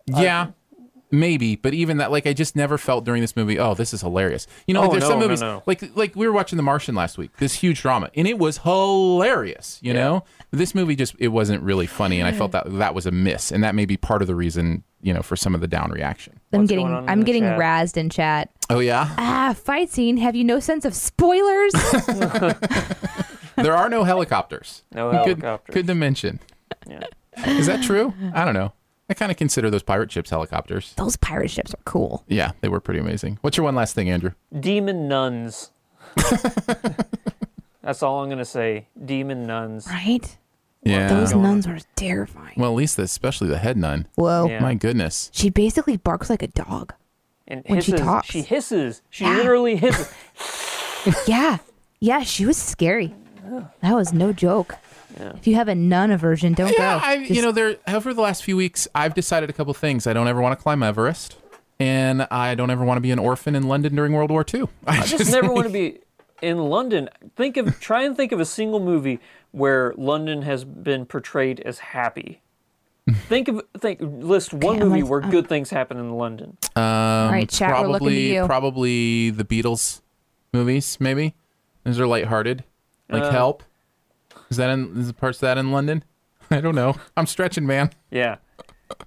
Yeah, 0.06 0.48
maybe, 1.10 1.56
but 1.56 1.72
even 1.74 1.98
that, 1.98 2.10
like, 2.10 2.26
I 2.26 2.32
just 2.32 2.56
never 2.56 2.78
felt 2.78 3.04
during 3.04 3.20
this 3.20 3.36
movie. 3.36 3.58
Oh, 3.58 3.74
this 3.74 3.92
is 3.94 4.00
hilarious. 4.00 4.46
You 4.66 4.74
know, 4.74 4.80
like 4.80 4.88
Oh, 4.88 4.92
there's 4.92 5.04
some 5.04 5.12
no, 5.14 5.18
no, 5.20 5.26
movies, 5.26 5.40
no. 5.40 5.62
like 5.66 5.96
like 5.96 6.16
we 6.16 6.26
were 6.26 6.32
watching 6.32 6.56
The 6.56 6.62
Martian 6.62 6.94
last 6.94 7.18
week. 7.18 7.30
This 7.38 7.54
huge 7.54 7.80
drama, 7.82 8.10
and 8.16 8.26
it 8.26 8.38
was 8.38 8.58
hilarious. 8.58 9.78
You 9.82 9.92
know, 9.94 10.24
this 10.50 10.74
movie 10.74 10.96
just 10.96 11.14
it 11.18 11.28
wasn't 11.28 11.62
really 11.62 11.86
funny, 11.86 12.18
and 12.20 12.26
I 12.28 12.32
felt 12.32 12.52
that 12.52 12.72
that 12.78 12.94
was 12.94 13.06
a 13.06 13.10
miss, 13.10 13.52
and 13.52 13.62
that 13.62 13.74
may 13.74 13.84
be 13.84 13.96
part 13.96 14.20
of 14.22 14.26
the 14.28 14.34
reason, 14.34 14.82
you 15.02 15.12
know, 15.14 15.22
for 15.22 15.36
some 15.36 15.54
of 15.54 15.60
the 15.60 15.68
down 15.68 15.90
reaction. 15.90 16.40
I'm 16.52 16.60
What's 16.60 16.70
getting 16.70 16.86
going 16.86 16.96
on 16.96 17.02
in 17.04 17.08
I'm 17.10 17.22
getting 17.24 17.42
chat? 17.42 17.58
razzed 17.58 17.96
in 17.96 18.10
chat. 18.10 18.50
Oh 18.68 18.78
yeah, 18.80 19.14
Ah, 19.18 19.54
fight 19.56 19.90
scene. 19.90 20.16
Have 20.16 20.34
you 20.34 20.44
no 20.44 20.58
sense 20.60 20.84
of 20.84 20.94
spoilers? 20.94 21.72
there 23.62 23.76
are 23.76 23.88
no 23.88 24.04
helicopters. 24.04 24.82
No 24.92 25.10
Good, 25.10 25.38
helicopters. 25.40 25.74
good 25.74 25.86
to 25.86 25.94
mention. 25.94 26.40
Yeah. 26.88 27.04
Is 27.46 27.66
that 27.66 27.82
true? 27.82 28.12
I 28.34 28.44
don't 28.44 28.54
know. 28.54 28.72
I 29.08 29.14
kind 29.14 29.30
of 29.32 29.36
consider 29.36 29.70
those 29.70 29.82
pirate 29.82 30.12
ships 30.12 30.30
helicopters. 30.30 30.94
Those 30.94 31.16
pirate 31.16 31.50
ships 31.50 31.74
are 31.74 31.80
cool. 31.84 32.24
Yeah, 32.28 32.52
they 32.60 32.68
were 32.68 32.80
pretty 32.80 33.00
amazing. 33.00 33.38
What's 33.40 33.56
your 33.56 33.64
one 33.64 33.74
last 33.74 33.94
thing, 33.94 34.08
Andrew? 34.08 34.32
Demon 34.58 35.08
nuns. 35.08 35.70
That's 37.82 38.02
all 38.02 38.22
I'm 38.22 38.28
gonna 38.28 38.44
say. 38.44 38.86
Demon 39.04 39.46
nuns. 39.46 39.86
Right? 39.88 40.36
Yeah. 40.82 41.08
Those 41.08 41.34
nuns 41.34 41.66
are 41.66 41.78
terrifying. 41.96 42.54
well, 42.56 42.70
at 42.70 42.76
least 42.76 42.96
the, 42.96 43.02
especially 43.04 43.48
the 43.48 43.58
head 43.58 43.76
nun. 43.76 44.06
Whoa. 44.14 44.48
Yeah. 44.48 44.60
My 44.60 44.74
goodness. 44.74 45.30
She 45.32 45.50
basically 45.50 45.96
barks 45.96 46.30
like 46.30 46.42
a 46.42 46.46
dog. 46.48 46.94
And 47.48 47.64
When 47.66 47.80
she 47.80 47.92
hisses. 47.92 48.06
talks. 48.06 48.28
She 48.28 48.42
hisses. 48.42 49.02
She 49.10 49.24
Yeah. 49.24 49.36
literally 49.36 49.76
hisses. 49.76 50.12
Yeah. 51.26 51.58
Yeah, 51.98 52.22
she 52.22 52.44
was 52.46 52.56
scary. 52.58 53.14
That 53.80 53.94
was 53.94 54.12
no 54.12 54.32
joke. 54.32 54.76
If 55.18 55.46
you 55.46 55.56
have 55.56 55.68
a 55.68 55.74
nun 55.74 56.10
aversion, 56.10 56.52
don't 56.54 56.70
Yeah, 56.72 56.98
go. 57.00 57.04
I, 57.04 57.14
you 57.14 57.42
know, 57.42 57.50
there 57.52 57.76
over 57.88 58.14
the 58.14 58.20
last 58.22 58.44
few 58.44 58.56
weeks, 58.56 58.86
I've 58.94 59.14
decided 59.14 59.50
a 59.50 59.52
couple 59.52 59.74
things. 59.74 60.06
I 60.06 60.12
don't 60.12 60.28
ever 60.28 60.40
want 60.40 60.56
to 60.58 60.62
climb 60.62 60.82
Everest, 60.82 61.36
and 61.80 62.26
I 62.30 62.54
don't 62.54 62.70
ever 62.70 62.84
want 62.84 62.96
to 62.98 63.00
be 63.02 63.10
an 63.10 63.18
orphan 63.18 63.54
in 63.56 63.64
London 63.68 63.94
during 63.96 64.12
World 64.12 64.30
War 64.30 64.44
II. 64.52 64.68
I 64.86 65.00
I 65.00 65.06
just 65.06 65.32
never 65.32 65.52
want 65.52 65.66
to 65.66 65.72
be 65.72 65.98
in 66.40 66.58
London. 66.58 67.08
Think 67.36 67.56
of 67.56 67.80
try 67.80 68.02
and 68.04 68.16
think 68.16 68.30
of 68.32 68.38
a 68.40 68.44
single 68.44 68.78
movie 68.80 69.18
where 69.50 69.92
London 69.96 70.42
has 70.42 70.64
been 70.64 71.04
portrayed 71.06 71.58
as 71.60 71.80
happy. 71.80 72.40
Think 73.28 73.48
of 73.48 73.62
think 73.78 73.98
list 74.00 74.52
one 74.54 74.76
Okay, 74.76 74.84
movie 74.84 75.02
like- 75.02 75.10
where 75.10 75.20
good 75.20 75.48
things 75.48 75.70
happen 75.70 75.98
in 75.98 76.12
London. 76.12 76.56
Um, 76.76 76.82
All 76.84 77.30
right, 77.30 77.48
chat, 77.48 77.70
we're 77.82 77.88
looking 77.88 78.06
to 78.08 78.14
probably, 78.14 78.34
you. 78.34 78.46
probably 78.46 79.30
the 79.30 79.44
Beatles 79.44 80.00
movies. 80.52 80.98
Maybe 81.00 81.34
those 81.82 81.98
are 81.98 82.06
lighthearted, 82.06 82.62
like 83.10 83.22
Uh, 83.24 83.30
Help. 83.30 83.62
Is 84.50 84.56
that 84.56 84.70
in? 84.70 84.96
Is 84.96 85.06
the 85.08 85.14
parts 85.14 85.38
of 85.38 85.42
that 85.42 85.58
in 85.58 85.72
London? 85.72 86.04
I 86.50 86.60
don't 86.60 86.74
know. 86.74 86.96
I'm 87.16 87.26
stretching, 87.26 87.66
man. 87.66 87.90
Yeah. 88.10 88.36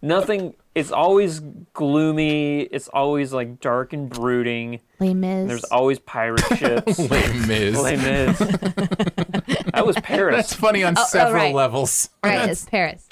Nothing 0.02 0.56
it's 0.76 0.92
always 0.92 1.40
gloomy, 1.74 2.62
it's 2.62 2.88
always 2.88 3.32
like 3.32 3.60
dark 3.60 3.94
and 3.94 4.10
brooding. 4.10 4.80
Les 5.00 5.14
Mis. 5.14 5.48
There's 5.48 5.64
always 5.66 6.00
pirate 6.00 6.44
ships. 6.58 6.98
Les 6.98 7.34
Mis. 7.48 7.80
Les 7.80 7.96
Mis. 7.96 8.38
that 9.74 9.84
was 9.86 9.96
Paris. 9.98 10.36
That's 10.36 10.54
funny 10.54 10.84
on 10.84 10.96
oh, 10.98 11.06
several 11.06 11.44
right. 11.44 11.54
levels. 11.54 12.10
right, 12.24 12.50
it's 12.50 12.66
Paris. 12.66 13.08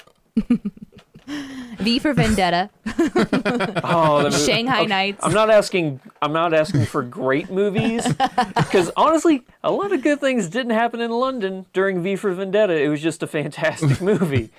V 1.78 1.98
for 1.98 2.12
Vendetta. 2.12 2.70
Oh, 3.84 4.22
the 4.24 4.30
Shanghai 4.30 4.80
okay, 4.80 4.86
Nights. 4.86 5.20
I'm 5.24 5.32
not 5.32 5.50
asking. 5.50 6.00
I'm 6.20 6.32
not 6.32 6.54
asking 6.54 6.86
for 6.86 7.02
great 7.02 7.50
movies, 7.50 8.06
because 8.56 8.90
honestly, 8.96 9.44
a 9.64 9.70
lot 9.72 9.92
of 9.92 10.02
good 10.02 10.20
things 10.20 10.48
didn't 10.48 10.72
happen 10.72 11.00
in 11.00 11.10
London 11.10 11.66
during 11.72 12.02
V 12.02 12.16
for 12.16 12.32
Vendetta. 12.32 12.74
It 12.74 12.88
was 12.88 13.00
just 13.00 13.22
a 13.22 13.26
fantastic 13.26 14.00
movie. 14.02 14.50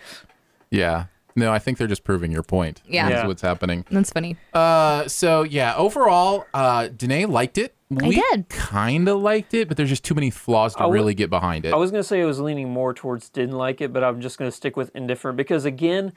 Yeah. 0.69 1.05
No, 1.35 1.51
I 1.51 1.57
think 1.57 1.79
they're 1.79 1.87
just 1.87 2.03
proving 2.03 2.31
your 2.31 2.43
point. 2.43 2.81
Yeah. 2.87 3.09
That's 3.09 3.23
Yeah. 3.23 3.27
what's 3.27 3.41
happening. 3.41 3.85
That's 3.89 4.11
funny. 4.11 4.37
Uh, 4.53 5.07
so 5.07 5.41
yeah, 5.43 5.75
overall, 5.75 6.45
uh, 6.53 6.89
Danae 6.95 7.25
liked 7.25 7.57
it. 7.57 7.73
We 7.89 8.15
did. 8.31 8.49
Kind 8.49 9.07
of 9.07 9.19
liked 9.19 9.53
it, 9.53 9.67
but 9.67 9.77
there's 9.77 9.89
just 9.89 10.03
too 10.03 10.13
many 10.15 10.29
flaws 10.29 10.73
to 10.75 10.81
I 10.81 10.85
would- 10.85 10.93
really 10.93 11.13
get 11.15 11.29
behind 11.31 11.65
it. 11.65 11.73
I 11.73 11.77
was 11.77 11.89
gonna 11.91 12.03
say 12.03 12.21
I 12.21 12.25
was 12.25 12.39
leaning 12.39 12.69
more 12.69 12.93
towards 12.93 13.29
didn't 13.29 13.55
like 13.55 13.81
it, 13.81 13.91
but 13.93 14.03
I'm 14.03 14.19
just 14.21 14.37
gonna 14.37 14.51
stick 14.51 14.75
with 14.77 14.95
indifferent 14.95 15.37
because 15.37 15.65
again, 15.65 16.13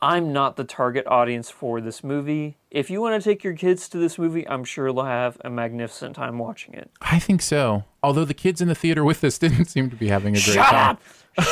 I'm 0.00 0.32
not 0.32 0.56
the 0.56 0.64
target 0.64 1.06
audience 1.08 1.50
for 1.50 1.80
this 1.80 2.04
movie. 2.04 2.56
If 2.70 2.88
you 2.88 3.00
want 3.00 3.20
to 3.20 3.28
take 3.28 3.42
your 3.42 3.54
kids 3.54 3.88
to 3.88 3.98
this 3.98 4.16
movie, 4.18 4.46
I'm 4.48 4.62
sure 4.62 4.92
they'll 4.92 5.04
have 5.04 5.38
a 5.44 5.50
magnificent 5.50 6.14
time 6.14 6.38
watching 6.38 6.74
it. 6.74 6.90
I 7.00 7.18
think 7.18 7.42
so. 7.42 7.84
Although 8.02 8.24
the 8.24 8.34
kids 8.34 8.60
in 8.60 8.68
the 8.68 8.74
theater 8.76 9.04
with 9.04 9.24
us 9.24 9.38
didn't 9.38 9.64
seem 9.66 9.90
to 9.90 9.96
be 9.96 10.08
having 10.08 10.34
a 10.34 10.38
great 10.38 10.54
Shut 10.54 10.66
time. 10.66 10.90
up! 10.90 11.02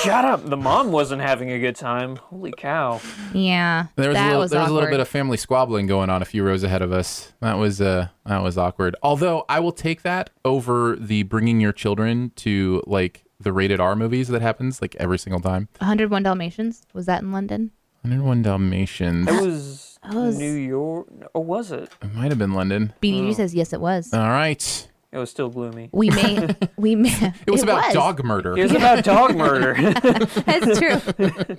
Shut 0.03 0.25
up! 0.25 0.45
The 0.49 0.57
mom 0.57 0.93
wasn't 0.93 1.23
having 1.23 1.51
a 1.51 1.59
good 1.59 1.75
time. 1.77 2.17
Holy 2.17 2.53
cow! 2.53 3.01
Yeah. 3.33 3.87
There 3.97 4.09
was 4.11 4.15
that 4.17 4.25
a 4.25 4.29
little, 4.29 4.41
was 4.41 4.51
there 4.51 4.61
was 4.61 4.71
a 4.71 4.75
little 4.75 4.91
bit 4.91 5.01
of 5.01 5.09
family 5.09 5.37
squabbling 5.37 5.87
going 5.87 6.11
on 6.11 6.23
a 6.23 6.25
few 6.25 6.45
rows 6.45 6.63
ahead 6.63 6.83
of 6.83 6.93
us. 6.93 7.33
That 7.41 7.59
was 7.59 7.81
uh 7.81 8.09
that 8.27 8.43
was 8.43 8.57
awkward. 8.59 8.95
Although 9.03 9.45
I 9.49 9.61
will 9.61 9.73
take 9.73 10.03
that 10.03 10.31
over 10.45 10.97
the 10.97 11.23
bringing 11.25 11.61
your 11.61 11.73
children 11.73 12.33
to 12.37 12.83
like 12.87 13.25
the 13.39 13.53
rated 13.53 13.81
R 13.81 13.95
movies 13.95 14.29
that 14.29 14.43
happens 14.43 14.81
like 14.81 14.97
every 14.97 15.19
single 15.19 15.41
time. 15.41 15.69
101 15.79 16.23
Dalmatians. 16.23 16.83
Was 16.93 17.07
that 17.07 17.23
in 17.23 17.33
London? 17.33 17.71
101 18.07 18.43
Dalmatians. 18.43 19.29
It 19.29 19.43
was, 19.43 19.99
was- 20.13 20.39
New 20.39 20.53
York, 20.53 21.09
or 21.35 21.43
was 21.43 21.73
it? 21.73 21.91
It 22.01 22.15
might 22.15 22.31
have 22.31 22.39
been 22.39 22.53
London. 22.53 22.93
BDG 23.03 23.31
oh. 23.31 23.33
says 23.33 23.53
yes, 23.53 23.73
it 23.73 23.81
was. 23.81 24.15
All 24.15 24.29
right. 24.29 24.89
It 25.11 25.19
was 25.19 25.29
still 25.31 25.49
gloomy. 25.49 25.89
we 25.93 26.11
may. 26.11 26.55
we 26.77 26.95
may. 26.95 27.33
It 27.47 27.51
was 27.51 27.65
about 27.65 27.93
dog 27.93 28.23
murder. 28.23 28.57
It 28.57 28.63
was 28.63 28.73
about 28.73 29.03
dog 29.03 29.35
murder. 29.37 29.75
That's 29.95 30.79
true. 30.79 31.57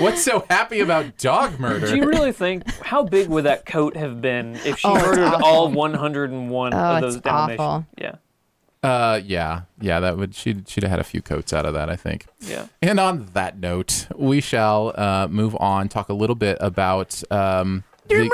What's 0.00 0.22
so 0.22 0.44
happy 0.50 0.80
about 0.80 1.16
dog 1.16 1.58
murder? 1.58 1.86
Do 1.86 1.96
you 1.96 2.04
really 2.06 2.32
think 2.32 2.70
how 2.82 3.04
big 3.04 3.28
would 3.28 3.44
that 3.44 3.64
coat 3.64 3.96
have 3.96 4.20
been 4.20 4.56
if 4.66 4.78
she 4.80 4.88
Oh, 4.88 4.96
it's 4.96 5.06
murdered 5.06 5.24
awful. 5.24 5.46
all 5.46 5.70
101 5.70 6.74
Oh, 6.74 6.76
of 6.76 7.04
it's 7.04 7.14
those 7.14 7.22
Dalmatians? 7.22 7.60
awful. 7.60 7.86
Yeah, 7.96 8.16
Uh, 8.82 9.20
yeah, 9.24 9.62
yeah, 9.80 9.98
that 10.00 10.16
would 10.16 10.34
she'd 10.36 10.68
she'd 10.68 10.84
have 10.84 10.90
had 10.90 11.00
a 11.00 11.04
few 11.04 11.20
coats 11.20 11.52
out 11.52 11.66
of 11.66 11.74
that, 11.74 11.90
I 11.90 11.96
think. 11.96 12.26
yeah. 12.40 12.66
And 12.80 13.00
on 13.00 13.26
that 13.34 13.58
note, 13.58 14.06
we 14.16 14.40
shall 14.40 14.92
uh, 14.96 15.26
move 15.28 15.56
on, 15.58 15.88
talk 15.88 16.08
a 16.08 16.14
little 16.14 16.36
bit 16.36 16.56
about 16.60 17.20
um, 17.32 17.82
the- 18.08 18.30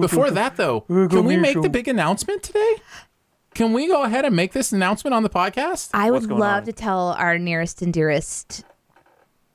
Before 0.00 0.30
that, 0.30 0.56
though, 0.56 0.80
can 0.82 1.24
we 1.24 1.36
make 1.36 1.60
the 1.60 1.68
big 1.68 1.88
announcement 1.88 2.42
today? 2.42 2.76
Can 3.54 3.72
we 3.72 3.86
go 3.86 4.02
ahead 4.02 4.24
and 4.24 4.34
make 4.34 4.52
this 4.52 4.72
announcement 4.72 5.14
on 5.14 5.22
the 5.22 5.30
podcast? 5.30 5.90
I 5.94 6.10
would 6.10 6.28
love 6.30 6.40
on? 6.40 6.64
to 6.64 6.72
tell 6.72 7.08
our 7.10 7.38
nearest 7.38 7.82
and 7.82 7.92
dearest 7.92 8.64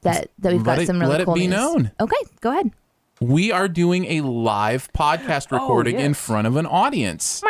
that 0.01 0.29
that 0.39 0.53
we've 0.53 0.65
Let 0.65 0.75
got 0.75 0.83
it- 0.83 0.87
some 0.87 0.99
really 0.99 1.11
let 1.13 1.21
it 1.21 1.25
cool 1.25 1.33
be 1.33 1.47
news. 1.47 1.55
known. 1.57 1.91
Okay, 1.99 2.15
go 2.41 2.51
ahead. 2.51 2.71
We 3.21 3.51
are 3.51 3.67
doing 3.67 4.05
a 4.05 4.21
live 4.21 4.87
podcast 4.93 5.51
recording 5.51 5.99
in 5.99 6.11
yes. 6.11 6.19
front 6.25 6.47
of 6.47 6.55
an 6.55 6.65
audience. 6.65 7.41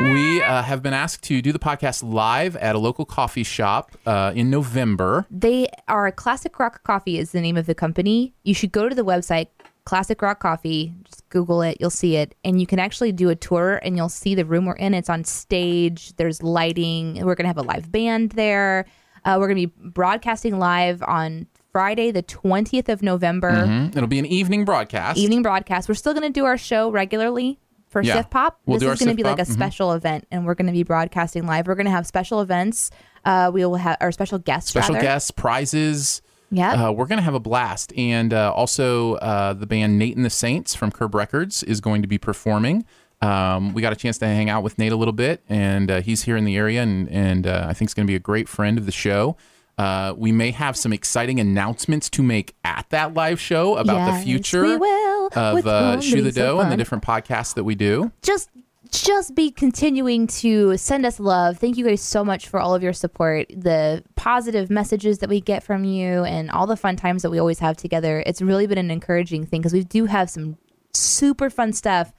We 0.00 0.40
uh, 0.42 0.62
have 0.62 0.80
been 0.80 0.94
asked 0.94 1.24
to 1.24 1.42
do 1.42 1.50
the 1.50 1.58
podcast 1.58 2.04
live 2.08 2.54
at 2.56 2.76
a 2.76 2.78
local 2.78 3.04
coffee 3.04 3.42
shop 3.42 3.96
uh, 4.06 4.32
in 4.34 4.48
November. 4.48 5.26
They 5.28 5.68
are 5.88 6.12
Classic 6.12 6.56
Rock 6.60 6.84
Coffee 6.84 7.18
is 7.18 7.32
the 7.32 7.40
name 7.40 7.56
of 7.56 7.66
the 7.66 7.74
company. 7.74 8.32
You 8.44 8.54
should 8.54 8.70
go 8.70 8.88
to 8.88 8.94
the 8.94 9.04
website 9.04 9.48
Classic 9.84 10.20
Rock 10.22 10.38
Coffee. 10.38 10.94
Just 11.02 11.28
Google 11.30 11.62
it, 11.62 11.78
you'll 11.80 11.90
see 11.90 12.14
it, 12.14 12.36
and 12.44 12.60
you 12.60 12.66
can 12.66 12.78
actually 12.78 13.10
do 13.10 13.28
a 13.28 13.34
tour 13.34 13.80
and 13.82 13.96
you'll 13.96 14.08
see 14.08 14.36
the 14.36 14.44
room 14.44 14.66
we're 14.66 14.74
in. 14.76 14.94
It's 14.94 15.10
on 15.10 15.24
stage. 15.24 16.14
There's 16.14 16.44
lighting. 16.44 17.24
We're 17.24 17.34
gonna 17.34 17.48
have 17.48 17.58
a 17.58 17.62
live 17.62 17.90
band 17.90 18.30
there. 18.32 18.86
Uh, 19.24 19.36
we're 19.40 19.48
gonna 19.48 19.66
be 19.66 19.72
broadcasting 19.82 20.60
live 20.60 21.02
on 21.02 21.48
Friday, 21.72 22.12
the 22.12 22.22
20th 22.22 22.88
of 22.88 23.02
November. 23.02 23.50
Mhm. 23.50 23.96
It'll 23.96 24.06
be 24.08 24.18
an 24.20 24.26
evening 24.26 24.64
broadcast. 24.64 25.18
evening 25.18 25.42
broadcast. 25.42 25.88
We're 25.88 25.94
still 25.96 26.14
going 26.14 26.26
to 26.26 26.32
do 26.32 26.44
our 26.46 26.56
show 26.56 26.90
regularly 26.90 27.58
for 27.88 28.02
Yeah. 28.02 28.16
Sift 28.16 28.30
Pop. 28.30 28.60
We'll 28.66 28.78
this 28.78 28.88
is 28.88 28.98
going 28.98 29.16
to 29.16 29.22
be 29.22 29.22
like 29.22 29.38
a 29.38 29.42
mhm. 29.42 29.52
special 29.52 29.92
event, 29.92 30.26
and 30.30 30.44
we're 30.44 30.54
going 30.54 30.66
to 30.66 30.72
be 30.72 30.82
broadcasting 30.82 31.46
live. 31.46 31.66
We're 31.66 31.74
going 31.74 31.86
to 31.86 31.92
have 31.92 32.06
special 32.06 32.40
events. 32.40 32.90
Uh, 33.24 33.50
we 33.52 33.64
will 33.64 33.76
have 33.76 33.96
our 34.00 34.12
special 34.12 34.38
guests. 34.38 34.70
Special 34.70 34.94
rather. 34.94 35.06
guests, 35.06 35.30
prizes. 35.30 36.22
Yeah. 36.50 36.88
Uh, 36.88 36.92
we're 36.92 37.06
going 37.06 37.18
to 37.18 37.24
have 37.24 37.34
a 37.34 37.40
blast. 37.40 37.92
And 37.96 38.32
uh, 38.32 38.52
also, 38.52 39.14
uh, 39.16 39.52
the 39.52 39.66
band 39.66 39.98
Nate 39.98 40.16
and 40.16 40.24
the 40.24 40.30
Saints 40.30 40.74
from 40.74 40.90
Curb 40.90 41.14
Records 41.14 41.62
is 41.62 41.80
going 41.80 42.02
to 42.02 42.08
be 42.08 42.18
performing. 42.18 42.84
Um, 43.20 43.74
we 43.74 43.82
got 43.82 43.92
a 43.92 43.96
chance 43.96 44.18
to 44.18 44.26
hang 44.26 44.48
out 44.48 44.62
with 44.62 44.78
Nate 44.78 44.92
a 44.92 44.96
little 44.96 45.12
bit, 45.12 45.42
and 45.48 45.90
uh, 45.90 46.00
he's 46.00 46.22
here 46.22 46.36
in 46.36 46.44
the 46.44 46.56
area, 46.56 46.82
and, 46.82 47.08
and 47.08 47.46
uh, 47.46 47.66
I 47.68 47.72
think 47.72 47.90
he's 47.90 47.94
going 47.94 48.06
to 48.06 48.10
be 48.10 48.14
a 48.14 48.20
great 48.20 48.48
friend 48.48 48.78
of 48.78 48.86
the 48.86 48.92
show. 48.92 49.36
Uh, 49.76 50.12
we 50.16 50.32
may 50.32 50.50
have 50.50 50.76
some 50.76 50.92
exciting 50.92 51.38
announcements 51.38 52.10
to 52.10 52.22
make 52.22 52.54
at 52.64 52.86
that 52.90 53.14
live 53.14 53.40
show 53.40 53.76
about 53.76 53.96
Yes, 53.96 54.18
the 54.18 54.24
future 54.24 54.62
we 54.62 54.76
will, 54.76 55.07
of 55.36 55.66
uh, 55.66 56.00
Shoe 56.00 56.22
the 56.22 56.32
Dough 56.32 56.60
and 56.60 56.70
the 56.72 56.76
different 56.76 57.04
podcasts 57.04 57.54
that 57.54 57.64
we 57.64 57.74
do. 57.74 58.12
just 58.22 58.50
just 58.90 59.34
be 59.34 59.50
continuing 59.50 60.26
to 60.26 60.76
send 60.76 61.04
us 61.04 61.20
love. 61.20 61.58
Thank 61.58 61.76
you 61.76 61.84
guys 61.84 62.00
so 62.00 62.24
much 62.24 62.48
for 62.48 62.60
all 62.60 62.74
of 62.74 62.82
your 62.82 62.92
support, 62.92 63.46
the 63.48 64.02
positive 64.16 64.70
messages 64.70 65.18
that 65.18 65.28
we 65.28 65.40
get 65.40 65.62
from 65.62 65.84
you, 65.84 66.24
and 66.24 66.50
all 66.50 66.66
the 66.66 66.76
fun 66.76 66.96
times 66.96 67.22
that 67.22 67.30
we 67.30 67.38
always 67.38 67.58
have 67.58 67.76
together. 67.76 68.22
It's 68.26 68.40
really 68.40 68.66
been 68.66 68.78
an 68.78 68.90
encouraging 68.90 69.46
thing 69.46 69.60
because 69.60 69.72
we 69.72 69.84
do 69.84 70.06
have 70.06 70.30
some 70.30 70.56
super 70.94 71.50
fun 71.50 71.72
stuff. 71.72 72.12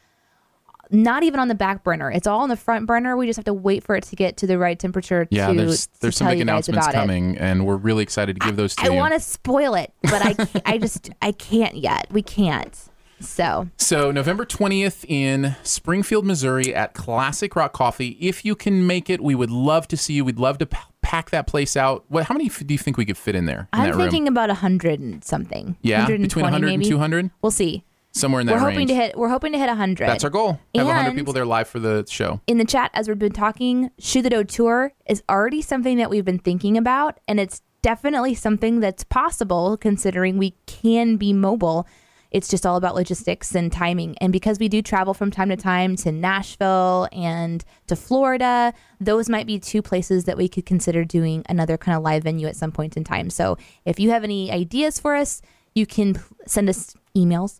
Not 0.92 1.22
even 1.22 1.40
on 1.40 1.50
the 1.50 1.56
back 1.56 1.84
burner. 1.84 2.10
It's 2.12 2.26
all 2.26 2.40
on 2.40 2.50
the 2.50 2.58
front 2.58 2.88
burner. 2.88 3.16
We 3.16 3.28
just 3.28 3.38
have 3.38 3.46
to 3.46 3.54
wait 3.54 3.84
for 3.84 3.96
it 3.96 4.04
to 4.06 4.16
get 4.16 4.38
to 4.38 4.48
the 4.48 4.58
right 4.58 4.78
temperature. 4.78 5.28
Yeah, 5.30 5.48
to, 5.48 5.54
there's 5.54 5.86
to 5.86 6.02
there's 6.02 6.18
some 6.18 6.28
big 6.28 6.42
announcements 6.42 6.88
about 6.88 6.96
it. 6.96 6.98
coming, 6.98 7.38
and 7.38 7.66
we're 7.68 7.78
really 7.78 8.02
excited 8.02 8.40
to 8.40 8.46
give 8.46 8.56
those 8.56 8.76
to 8.76 8.84
I 8.84 8.86
you. 8.88 8.94
I 8.94 8.96
want 8.96 9.14
to 9.14 9.20
spoil 9.20 9.76
it, 9.76 9.94
but 10.02 10.26
I 10.26 10.34
can't, 10.34 10.62
I 10.66 10.78
just 10.80 11.12
I 11.22 11.32
can't 11.32 11.76
yet. 11.76 12.08
We 12.12 12.24
can't. 12.24 12.76
So 13.20 13.68
So 13.78 14.12
November 14.12 14.46
20th 14.46 15.06
in 15.08 15.56
Springfield, 15.64 16.26
Missouri 16.26 16.74
at 16.74 16.94
Classic 16.94 17.56
Rock 17.56 17.74
Coffee. 17.74 18.18
If 18.20 18.46
you 18.46 18.56
can 18.56 18.86
make 18.88 19.10
it, 19.10 19.22
we 19.22 19.36
would 19.36 19.52
love 19.52 19.88
to 19.90 19.98
see 19.98 20.14
you. 20.14 20.26
We'd 20.26 20.40
love 20.40 20.58
to 20.60 20.66
p- 20.66 20.78
pack 21.02 21.30
that 21.32 21.48
place 21.48 21.76
out. 21.76 22.06
What 22.08 22.26
how 22.26 22.34
many 22.36 22.48
f- 22.48 22.66
do 22.66 22.74
you 22.74 22.78
think 22.78 22.98
we 22.98 23.06
could 23.06 23.18
fit 23.18 23.36
in 23.36 23.46
there 23.46 23.68
in 23.74 23.80
I'm 23.80 23.98
thinking 23.98 24.24
room? 24.24 24.34
about 24.34 24.50
a 24.50 24.56
hundred 24.56 25.00
and 25.00 25.24
something. 25.24 25.76
Yeah, 25.82 26.06
between 26.06 26.22
120 26.44 26.44
100 26.44 26.74
and 26.74 26.84
200? 26.86 27.32
We'll 27.42 27.52
see. 27.52 27.84
Somewhere 28.12 28.42
in 28.42 28.48
that 28.48 28.54
We're 28.54 28.66
range. 28.66 28.74
hoping 28.74 28.88
to 28.88 28.96
hit. 28.96 29.18
We're 29.18 29.30
hoping 29.30 29.52
to 29.54 29.60
hit 29.60 29.70
hundred. 29.70 30.08
That's 30.08 30.24
our 30.24 30.30
goal. 30.32 30.60
Have 30.76 30.88
100 30.88 31.16
people 31.16 31.32
there 31.34 31.46
live 31.46 31.68
for 31.68 31.80
the 31.80 32.06
show. 32.10 32.42
in 32.48 32.58
the 32.58 32.66
chat 32.66 32.90
as 32.94 33.08
we've 33.08 33.20
been 33.20 33.32
talking, 33.32 33.92
Shoe 34.00 34.22
the 34.24 34.30
Dough 34.32 34.44
Tour 34.44 34.94
is 35.08 35.22
already 35.30 35.62
something 35.62 35.98
that 35.98 36.10
we've 36.10 36.26
been 36.26 36.40
thinking 36.40 36.76
about, 36.78 37.20
and 37.28 37.40
it's 37.40 37.62
definitely 37.82 38.34
something 38.36 38.80
that's 38.80 39.04
possible 39.04 39.78
considering 39.78 40.38
we 40.38 40.56
can 40.66 41.18
be 41.18 41.34
mobile. 41.34 41.88
It's 42.32 42.48
just 42.48 42.66
all 42.66 42.76
about 42.76 42.96
logistics 42.96 43.56
and 43.56 43.72
timing. 43.72 44.18
And 44.20 44.32
because 44.32 44.60
we 44.60 44.70
do 44.70 44.82
travel 44.82 45.14
from 45.14 45.32
time 45.32 45.50
to 45.50 45.58
time 45.58 45.96
to 45.98 46.12
Nashville 46.12 47.08
and 47.12 47.64
to 47.88 47.96
Florida, 47.96 48.74
those 49.00 49.30
might 49.30 49.48
be 49.48 49.60
two 49.60 49.82
places 49.82 50.26
that 50.26 50.38
we 50.38 50.48
could 50.48 50.66
consider 50.66 51.04
doing 51.04 51.44
another 51.50 51.78
kind 51.78 51.98
of 51.98 52.04
live 52.04 52.24
venue 52.24 52.48
at 52.48 52.56
some 52.56 52.72
point 52.72 52.96
in 52.96 53.04
time. 53.04 53.30
So 53.30 53.58
if 53.86 54.00
you 54.00 54.12
have 54.12 54.24
any 54.24 54.52
ideas 54.52 55.00
for 55.00 55.16
us, 55.16 55.42
you 55.74 55.86
can 55.86 56.22
send 56.46 56.70
us 56.70 56.96
emails, 57.16 57.60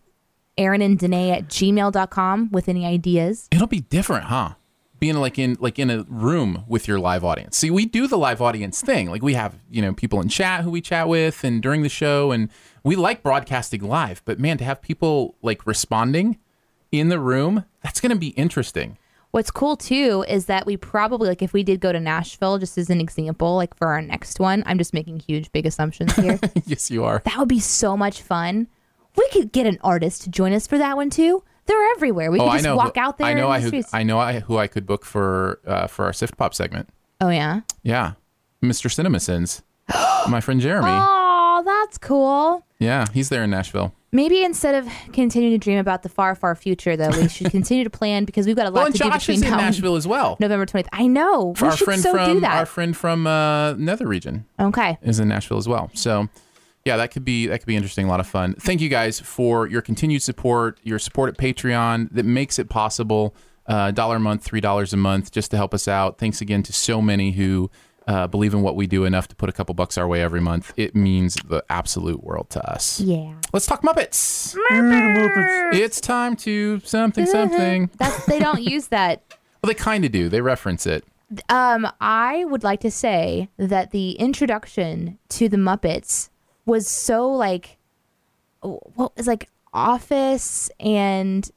Aaron 0.56 0.82
and 0.82 0.98
Danae 0.98 1.30
at 1.30 1.48
gmail.com 1.48 2.50
with 2.52 2.68
any 2.68 2.86
ideas. 2.86 3.48
It'll 3.50 3.66
be 3.66 3.80
different, 3.80 4.24
huh? 4.24 4.54
Being 4.98 5.16
like 5.16 5.38
in 5.38 5.56
like 5.60 5.78
in 5.78 5.88
a 5.88 6.04
room 6.08 6.64
with 6.68 6.86
your 6.86 7.00
live 7.00 7.24
audience. 7.24 7.56
See, 7.56 7.70
we 7.70 7.86
do 7.86 8.06
the 8.06 8.18
live 8.18 8.42
audience 8.42 8.82
thing. 8.82 9.10
Like 9.10 9.22
we 9.22 9.32
have, 9.32 9.58
you 9.70 9.80
know, 9.80 9.94
people 9.94 10.20
in 10.20 10.28
chat 10.28 10.62
who 10.62 10.70
we 10.70 10.82
chat 10.82 11.08
with 11.08 11.42
and 11.42 11.62
during 11.62 11.82
the 11.82 11.88
show 11.88 12.32
and 12.32 12.50
we 12.82 12.96
like 12.96 13.22
broadcasting 13.22 13.82
live, 13.82 14.22
but 14.24 14.38
man, 14.38 14.58
to 14.58 14.64
have 14.64 14.80
people 14.82 15.36
like 15.42 15.66
responding 15.66 16.38
in 16.92 17.08
the 17.08 17.18
room, 17.18 17.64
that's 17.82 18.00
going 18.00 18.10
to 18.10 18.18
be 18.18 18.28
interesting. 18.28 18.98
What's 19.32 19.50
cool 19.50 19.76
too 19.76 20.24
is 20.28 20.46
that 20.46 20.66
we 20.66 20.76
probably 20.76 21.28
like 21.28 21.40
if 21.40 21.52
we 21.52 21.62
did 21.62 21.80
go 21.80 21.92
to 21.92 22.00
Nashville, 22.00 22.58
just 22.58 22.76
as 22.76 22.90
an 22.90 23.00
example, 23.00 23.54
like 23.54 23.76
for 23.76 23.86
our 23.88 24.02
next 24.02 24.40
one, 24.40 24.64
I'm 24.66 24.76
just 24.76 24.92
making 24.92 25.20
huge 25.20 25.52
big 25.52 25.66
assumptions 25.66 26.14
here. 26.16 26.40
yes, 26.66 26.90
you 26.90 27.04
are. 27.04 27.22
that 27.24 27.38
would 27.38 27.48
be 27.48 27.60
so 27.60 27.96
much 27.96 28.22
fun. 28.22 28.66
We 29.16 29.28
could 29.28 29.52
get 29.52 29.66
an 29.66 29.78
artist 29.82 30.22
to 30.22 30.30
join 30.30 30.52
us 30.52 30.66
for 30.66 30.78
that 30.78 30.96
one 30.96 31.10
too. 31.10 31.44
They're 31.66 31.90
everywhere. 31.92 32.32
We 32.32 32.40
oh, 32.40 32.50
could 32.50 32.62
just 32.62 32.76
walk 32.76 32.96
who- 32.96 33.00
out 33.00 33.18
there 33.18 33.28
I 33.28 33.34
know. 33.34 33.48
I 33.48 33.60
who. 33.60 33.82
I 33.92 34.02
know. 34.02 34.18
I 34.18 34.40
who 34.40 34.58
I 34.58 34.66
could 34.66 34.86
book 34.86 35.04
for 35.04 35.60
uh, 35.64 35.86
for 35.86 36.06
our 36.06 36.12
Sift 36.12 36.36
Pop 36.36 36.52
segment. 36.52 36.88
oh 37.20 37.28
yeah. 37.28 37.60
Yeah, 37.84 38.14
Mr. 38.60 38.92
Cinema 38.92 39.20
Sins, 39.20 39.62
my 40.28 40.40
friend 40.40 40.60
Jeremy. 40.60 40.88
Oh, 40.90 41.19
that's 41.90 41.98
cool. 41.98 42.64
Yeah, 42.78 43.04
he's 43.12 43.30
there 43.30 43.42
in 43.42 43.50
Nashville. 43.50 43.92
Maybe 44.12 44.44
instead 44.44 44.76
of 44.76 44.88
continuing 45.12 45.54
to 45.54 45.58
dream 45.58 45.78
about 45.78 46.04
the 46.04 46.08
far, 46.08 46.36
far 46.36 46.54
future, 46.54 46.96
though, 46.96 47.10
we 47.10 47.28
should 47.28 47.50
continue 47.50 47.82
to 47.82 47.90
plan 47.90 48.24
because 48.24 48.46
we've 48.46 48.54
got 48.54 48.66
a 48.66 48.70
lot 48.70 48.74
Well, 48.74 48.86
and 48.86 48.94
to 48.94 49.02
do 49.02 49.10
Josh 49.10 49.26
between 49.26 49.38
is 49.38 49.42
in 49.42 49.50
now 49.50 49.58
and 49.58 49.66
Nashville 49.66 49.96
as 49.96 50.06
well. 50.06 50.36
November 50.38 50.66
20th. 50.66 50.86
I 50.92 51.08
know. 51.08 51.56
We 51.60 51.66
our 51.66 51.76
should 51.76 51.84
friend 51.84 52.00
so 52.00 52.12
from 52.12 52.34
do 52.34 52.40
that. 52.40 52.58
our 52.58 52.66
friend 52.66 52.96
from 52.96 53.26
uh, 53.26 53.72
Nether 53.72 54.06
Region 54.06 54.46
okay. 54.60 54.98
is 55.02 55.18
in 55.18 55.26
Nashville 55.26 55.58
as 55.58 55.66
well. 55.66 55.90
So, 55.94 56.28
yeah, 56.84 56.96
that 56.96 57.10
could 57.10 57.24
be 57.24 57.48
that 57.48 57.58
could 57.58 57.66
be 57.66 57.74
interesting. 57.76 58.06
A 58.06 58.08
lot 58.08 58.20
of 58.20 58.26
fun. 58.28 58.54
Thank 58.54 58.80
you 58.80 58.88
guys 58.88 59.18
for 59.18 59.66
your 59.66 59.82
continued 59.82 60.22
support, 60.22 60.78
your 60.84 61.00
support 61.00 61.30
at 61.30 61.38
Patreon 61.38 62.12
that 62.12 62.24
makes 62.24 62.60
it 62.60 62.68
possible. 62.68 63.34
Uh, 63.66 63.90
dollar 63.90 64.16
a 64.16 64.20
month, 64.20 64.44
three 64.44 64.60
dollars 64.60 64.92
a 64.92 64.96
month, 64.96 65.32
just 65.32 65.50
to 65.50 65.56
help 65.56 65.74
us 65.74 65.88
out. 65.88 66.18
Thanks 66.18 66.40
again 66.40 66.62
to 66.64 66.72
so 66.72 67.02
many 67.02 67.32
who 67.32 67.68
uh, 68.10 68.26
believe 68.26 68.52
in 68.54 68.62
what 68.62 68.74
we 68.74 68.88
do 68.88 69.04
enough 69.04 69.28
to 69.28 69.36
put 69.36 69.48
a 69.48 69.52
couple 69.52 69.72
bucks 69.72 69.96
our 69.96 70.08
way 70.08 70.20
every 70.20 70.40
month. 70.40 70.72
It 70.76 70.96
means 70.96 71.36
the 71.36 71.62
absolute 71.70 72.24
world 72.24 72.50
to 72.50 72.70
us. 72.70 73.00
Yeah. 73.00 73.34
Let's 73.52 73.66
talk 73.66 73.82
Muppets. 73.82 74.56
Muppets. 74.72 75.74
It's 75.74 76.00
time 76.00 76.34
to 76.36 76.80
something 76.80 77.24
something. 77.24 77.88
That's 77.98 78.26
they 78.26 78.40
don't 78.40 78.62
use 78.76 78.88
that 78.88 79.22
Well, 79.62 79.68
they 79.68 79.74
kind 79.74 80.04
of 80.04 80.10
do. 80.10 80.28
They 80.28 80.40
reference 80.40 80.86
it. 80.86 81.04
Um, 81.48 81.86
I 82.00 82.44
would 82.46 82.64
like 82.64 82.80
to 82.80 82.90
say 82.90 83.48
that 83.56 83.92
the 83.92 84.12
introduction 84.12 85.18
to 85.28 85.48
the 85.48 85.56
Muppets 85.56 86.30
was 86.66 86.88
so 86.88 87.30
like, 87.30 87.78
what 88.60 89.16
was 89.16 89.28
like 89.28 89.48
Office 89.72 90.68
and 90.80 91.48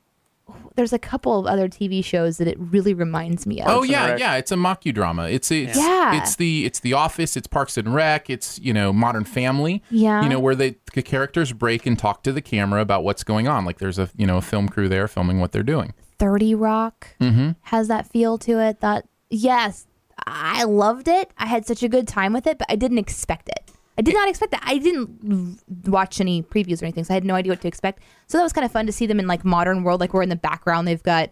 there's 0.75 0.93
a 0.93 0.99
couple 0.99 1.37
of 1.39 1.45
other 1.45 1.67
TV 1.69 2.03
shows 2.03 2.37
that 2.37 2.47
it 2.47 2.57
really 2.59 2.93
reminds 2.93 3.45
me 3.45 3.61
of. 3.61 3.67
Oh 3.69 3.83
yeah, 3.83 4.09
Rec. 4.11 4.19
yeah. 4.19 4.35
It's 4.35 4.51
a 4.51 4.55
mockudrama. 4.55 5.31
It's 5.31 5.51
it's 5.51 5.77
Yeah. 5.77 6.15
it's 6.21 6.35
the 6.35 6.65
it's 6.65 6.79
the 6.79 6.93
Office. 6.93 7.35
It's 7.37 7.47
Parks 7.47 7.77
and 7.77 7.93
Rec. 7.93 8.29
It's 8.29 8.59
you 8.59 8.73
know 8.73 8.91
Modern 8.93 9.23
Family. 9.25 9.83
Yeah. 9.89 10.21
You 10.23 10.29
know 10.29 10.39
where 10.39 10.55
they 10.55 10.77
the 10.93 11.01
characters 11.01 11.51
break 11.53 11.85
and 11.85 11.97
talk 11.97 12.23
to 12.23 12.31
the 12.31 12.41
camera 12.41 12.81
about 12.81 13.03
what's 13.03 13.23
going 13.23 13.47
on. 13.47 13.65
Like 13.65 13.79
there's 13.79 13.99
a 13.99 14.09
you 14.15 14.25
know 14.25 14.37
a 14.37 14.41
film 14.41 14.69
crew 14.69 14.87
there 14.89 15.07
filming 15.07 15.39
what 15.39 15.51
they're 15.51 15.63
doing. 15.63 15.93
30 16.19 16.55
Rock 16.55 17.07
Mm-hmm. 17.19 17.51
has 17.63 17.87
that 17.89 18.07
feel 18.07 18.37
to 18.39 18.59
it. 18.59 18.79
That 18.81 19.07
yes, 19.29 19.87
I 20.25 20.63
loved 20.63 21.07
it. 21.07 21.31
I 21.37 21.47
had 21.47 21.65
such 21.65 21.83
a 21.83 21.89
good 21.89 22.07
time 22.07 22.31
with 22.33 22.47
it, 22.47 22.57
but 22.57 22.67
I 22.71 22.75
didn't 22.75 22.99
expect 22.99 23.49
it. 23.49 23.71
I 23.97 24.01
did 24.01 24.13
not 24.13 24.27
expect 24.27 24.51
that. 24.51 24.63
I 24.65 24.77
didn't 24.77 25.59
watch 25.87 26.19
any 26.19 26.41
previews 26.41 26.81
or 26.81 26.85
anything, 26.85 27.03
so 27.03 27.13
I 27.13 27.15
had 27.15 27.25
no 27.25 27.35
idea 27.35 27.51
what 27.51 27.61
to 27.61 27.67
expect. 27.67 28.01
So 28.27 28.37
that 28.37 28.43
was 28.43 28.53
kind 28.53 28.65
of 28.65 28.71
fun 28.71 28.85
to 28.87 28.91
see 28.91 29.05
them 29.05 29.19
in 29.19 29.27
like 29.27 29.45
modern 29.45 29.83
world, 29.83 29.99
like 29.99 30.13
we're 30.13 30.23
in 30.23 30.29
the 30.29 30.35
background. 30.35 30.87
They've 30.87 31.03
got 31.03 31.31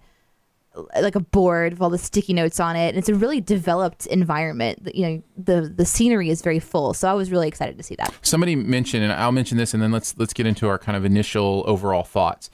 like 1.02 1.16
a 1.16 1.20
board 1.20 1.74
with 1.74 1.82
all 1.82 1.90
the 1.90 1.98
sticky 1.98 2.34
notes 2.34 2.60
on 2.60 2.76
it. 2.76 2.90
And 2.90 2.98
it's 2.98 3.10
a 3.10 3.16
really 3.16 3.42
developed 3.42 4.06
environment. 4.08 4.90
You 4.94 5.08
know, 5.08 5.24
the 5.38 5.74
the 5.76 5.86
scenery 5.86 6.30
is 6.30 6.42
very 6.42 6.60
full. 6.60 6.94
So 6.94 7.10
I 7.10 7.14
was 7.14 7.32
really 7.32 7.48
excited 7.48 7.78
to 7.78 7.84
see 7.84 7.96
that. 7.96 8.14
Somebody 8.22 8.56
mentioned, 8.56 9.04
and 9.04 9.12
I'll 9.12 9.32
mention 9.32 9.58
this, 9.58 9.74
and 9.74 9.82
then 9.82 9.92
let's 9.92 10.18
let's 10.18 10.34
get 10.34 10.46
into 10.46 10.68
our 10.68 10.78
kind 10.78 10.96
of 10.96 11.04
initial 11.04 11.64
overall 11.68 12.04
thoughts. 12.04 12.50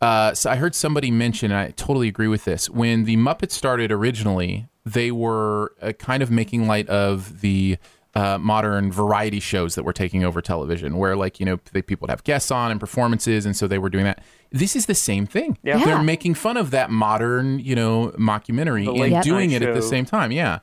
Uh, 0.00 0.34
so 0.34 0.50
I 0.50 0.56
heard 0.56 0.74
somebody 0.74 1.10
mention, 1.10 1.50
and 1.50 1.60
I 1.60 1.70
totally 1.70 2.08
agree 2.08 2.28
with 2.28 2.44
this. 2.44 2.68
When 2.68 3.04
the 3.04 3.16
Muppets 3.16 3.52
started 3.52 3.92
originally, 3.92 4.66
they 4.84 5.10
were 5.10 5.74
uh, 5.80 5.92
kind 5.92 6.22
of 6.22 6.30
making 6.30 6.66
light 6.66 6.88
of 6.88 7.40
the 7.40 7.78
uh, 8.14 8.38
modern 8.38 8.92
variety 8.92 9.40
shows 9.40 9.74
that 9.74 9.82
were 9.82 9.92
taking 9.92 10.24
over 10.24 10.40
television, 10.40 10.96
where 10.96 11.16
like 11.16 11.40
you 11.40 11.46
know 11.46 11.58
they, 11.72 11.82
people 11.82 12.06
would 12.06 12.10
have 12.10 12.24
guests 12.24 12.50
on 12.50 12.70
and 12.70 12.78
performances, 12.78 13.44
and 13.46 13.56
so 13.56 13.66
they 13.66 13.78
were 13.78 13.90
doing 13.90 14.04
that. 14.04 14.22
This 14.50 14.76
is 14.76 14.86
the 14.86 14.94
same 14.94 15.26
thing. 15.26 15.58
Yeah. 15.64 15.78
Yeah. 15.78 15.84
They're 15.86 16.02
making 16.02 16.34
fun 16.34 16.56
of 16.56 16.70
that 16.70 16.90
modern, 16.90 17.58
you 17.58 17.74
know, 17.74 18.12
mockumentary 18.18 18.84
The 18.84 19.14
and 19.16 19.24
doing 19.24 19.50
it 19.50 19.62
at 19.62 19.74
the 19.74 19.80
show. 19.80 19.88
same 19.88 20.04
time. 20.04 20.30
Yeah. 20.30 20.60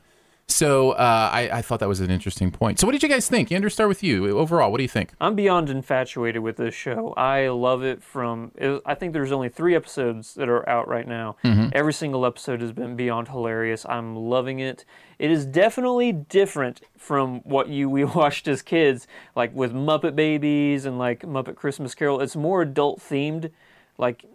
So 0.51 0.91
uh, 0.91 1.29
I, 1.31 1.49
I 1.57 1.61
thought 1.61 1.79
that 1.79 1.89
was 1.89 2.01
an 2.01 2.11
interesting 2.11 2.51
point. 2.51 2.79
So 2.79 2.87
what 2.87 2.91
did 2.91 3.03
you 3.03 3.09
guys 3.09 3.27
think? 3.27 3.51
Andrew, 3.51 3.69
start 3.69 3.89
with 3.89 4.03
you. 4.03 4.37
Overall, 4.37 4.71
what 4.71 4.77
do 4.77 4.83
you 4.83 4.89
think? 4.89 5.13
I'm 5.19 5.35
beyond 5.35 5.69
infatuated 5.69 6.41
with 6.41 6.57
this 6.57 6.75
show. 6.75 7.13
I 7.15 7.49
love 7.49 7.83
it 7.83 8.03
from. 8.03 8.51
It, 8.55 8.81
I 8.85 8.95
think 8.95 9.13
there's 9.13 9.31
only 9.31 9.49
three 9.49 9.75
episodes 9.75 10.33
that 10.35 10.49
are 10.49 10.67
out 10.67 10.87
right 10.87 11.07
now. 11.07 11.37
Every 11.73 11.93
single 11.93 12.25
episode 12.25 12.61
has 12.61 12.71
been 12.71 12.95
beyond 12.95 13.29
hilarious. 13.29 13.85
I'm 13.87 14.15
loving 14.15 14.59
it. 14.59 14.85
It 15.19 15.31
is 15.31 15.45
definitely 15.45 16.11
different 16.11 16.81
from 16.97 17.39
what 17.41 17.69
you 17.69 17.89
we 17.89 18.03
watched 18.21 18.47
as 18.47 18.61
kids, 18.61 19.07
like 19.35 19.53
with 19.53 19.73
Muppet 19.73 20.15
Babies 20.15 20.85
and 20.85 20.97
like 20.97 21.21
Muppet 21.21 21.55
Christmas 21.55 21.95
Carol. 21.95 22.21
It's 22.21 22.35
more 22.35 22.61
adult 22.61 22.99
themed, 22.99 23.51
like 23.97 24.25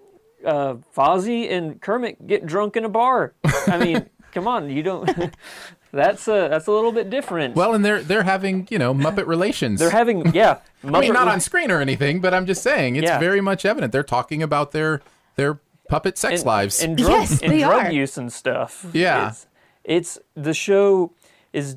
uh, 0.44 0.74
Fozzie 0.96 1.50
and 1.50 1.80
Kermit 1.80 2.26
get 2.26 2.46
drunk 2.46 2.76
in 2.76 2.84
a 2.84 2.88
bar. 2.88 3.34
I 3.66 3.78
mean, 3.78 4.08
come 4.32 4.46
on, 4.48 4.70
you 4.70 4.82
don't. 4.82 5.08
that's 5.92 6.26
a 6.28 6.48
that's 6.50 6.66
a 6.66 6.72
little 6.72 6.92
bit 6.92 7.08
different. 7.10 7.54
Well, 7.56 7.74
and 7.74 7.84
they're 7.84 8.02
they're 8.02 8.22
having 8.24 8.66
you 8.70 8.78
know 8.78 8.92
Muppet 8.94 9.26
relations. 9.34 9.80
they're 9.80 9.90
having 9.90 10.34
yeah. 10.34 10.58
I 10.84 11.00
mean, 11.00 11.12
not 11.12 11.28
on 11.28 11.40
screen 11.40 11.70
or 11.70 11.80
anything, 11.80 12.20
but 12.20 12.32
I'm 12.34 12.46
just 12.46 12.62
saying 12.62 12.96
it's 12.96 13.04
Yeah. 13.06 13.18
very 13.18 13.40
much 13.40 13.64
evident. 13.64 13.92
They're 13.92 14.02
talking 14.02 14.42
about 14.42 14.72
their 14.72 15.00
their 15.36 15.60
puppet 15.88 16.18
sex 16.18 16.40
and, 16.40 16.46
lives. 16.46 16.82
and 16.82 16.96
drug, 16.96 17.10
Yes, 17.10 17.42
and 17.42 17.52
they 17.52 17.58
drug 17.60 17.86
are. 17.86 17.92
use 17.92 18.18
and 18.18 18.32
stuff. 18.32 18.86
Yeah. 18.92 19.28
it's, 19.28 19.46
it's 19.84 20.18
the 20.34 20.54
show 20.54 21.12
is 21.52 21.76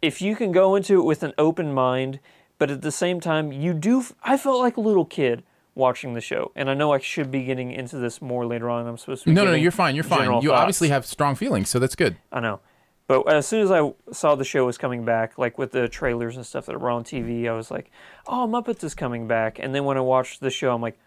if 0.00 0.20
you 0.22 0.34
can 0.36 0.52
go 0.52 0.74
into 0.76 1.00
it 1.00 1.04
with 1.04 1.22
an 1.22 1.32
open 1.38 1.72
mind, 1.72 2.20
but 2.58 2.70
at 2.70 2.82
the 2.82 2.92
same 2.92 3.20
time 3.20 3.52
you 3.52 3.72
do. 3.74 4.04
I 4.22 4.36
felt 4.36 4.60
like 4.60 4.76
a 4.76 4.80
little 4.80 5.04
kid 5.04 5.42
watching 5.74 6.14
the 6.14 6.20
show, 6.20 6.52
and 6.54 6.68
I 6.70 6.74
know 6.74 6.92
I 6.92 6.98
should 6.98 7.30
be 7.30 7.44
getting 7.44 7.70
into 7.72 7.96
this 7.96 8.20
more 8.22 8.44
later 8.46 8.68
on. 8.70 8.86
I'm 8.86 8.96
supposed 8.98 9.24
to. 9.24 9.30
Be 9.30 9.34
no, 9.34 9.42
no, 9.42 9.50
giving 9.50 9.62
you're 9.62 9.72
fine. 9.72 9.94
You're 9.94 10.04
fine. 10.04 10.30
You 10.42 10.50
thoughts. 10.50 10.60
obviously 10.60 10.88
have 10.90 11.06
strong 11.06 11.34
feelings, 11.34 11.68
so 11.70 11.78
that's 11.78 11.94
good. 11.96 12.16
I 12.32 12.40
know. 12.40 12.60
But 13.06 13.28
as 13.28 13.46
soon 13.46 13.62
as 13.62 13.70
I 13.70 13.92
saw 14.12 14.34
the 14.34 14.44
show 14.44 14.66
was 14.66 14.78
coming 14.78 15.04
back, 15.04 15.36
like 15.36 15.58
with 15.58 15.72
the 15.72 15.88
trailers 15.88 16.36
and 16.36 16.46
stuff 16.46 16.66
that 16.66 16.80
were 16.80 16.90
on 16.90 17.04
TV, 17.04 17.48
I 17.48 17.52
was 17.52 17.70
like, 17.70 17.90
"Oh, 18.26 18.46
Muppets 18.48 18.84
is 18.84 18.94
coming 18.94 19.26
back." 19.26 19.58
And 19.58 19.74
then 19.74 19.84
when 19.84 19.96
I 19.96 20.00
watched 20.00 20.40
the 20.40 20.50
show, 20.50 20.72
I'm 20.74 20.80
like, 20.80 20.98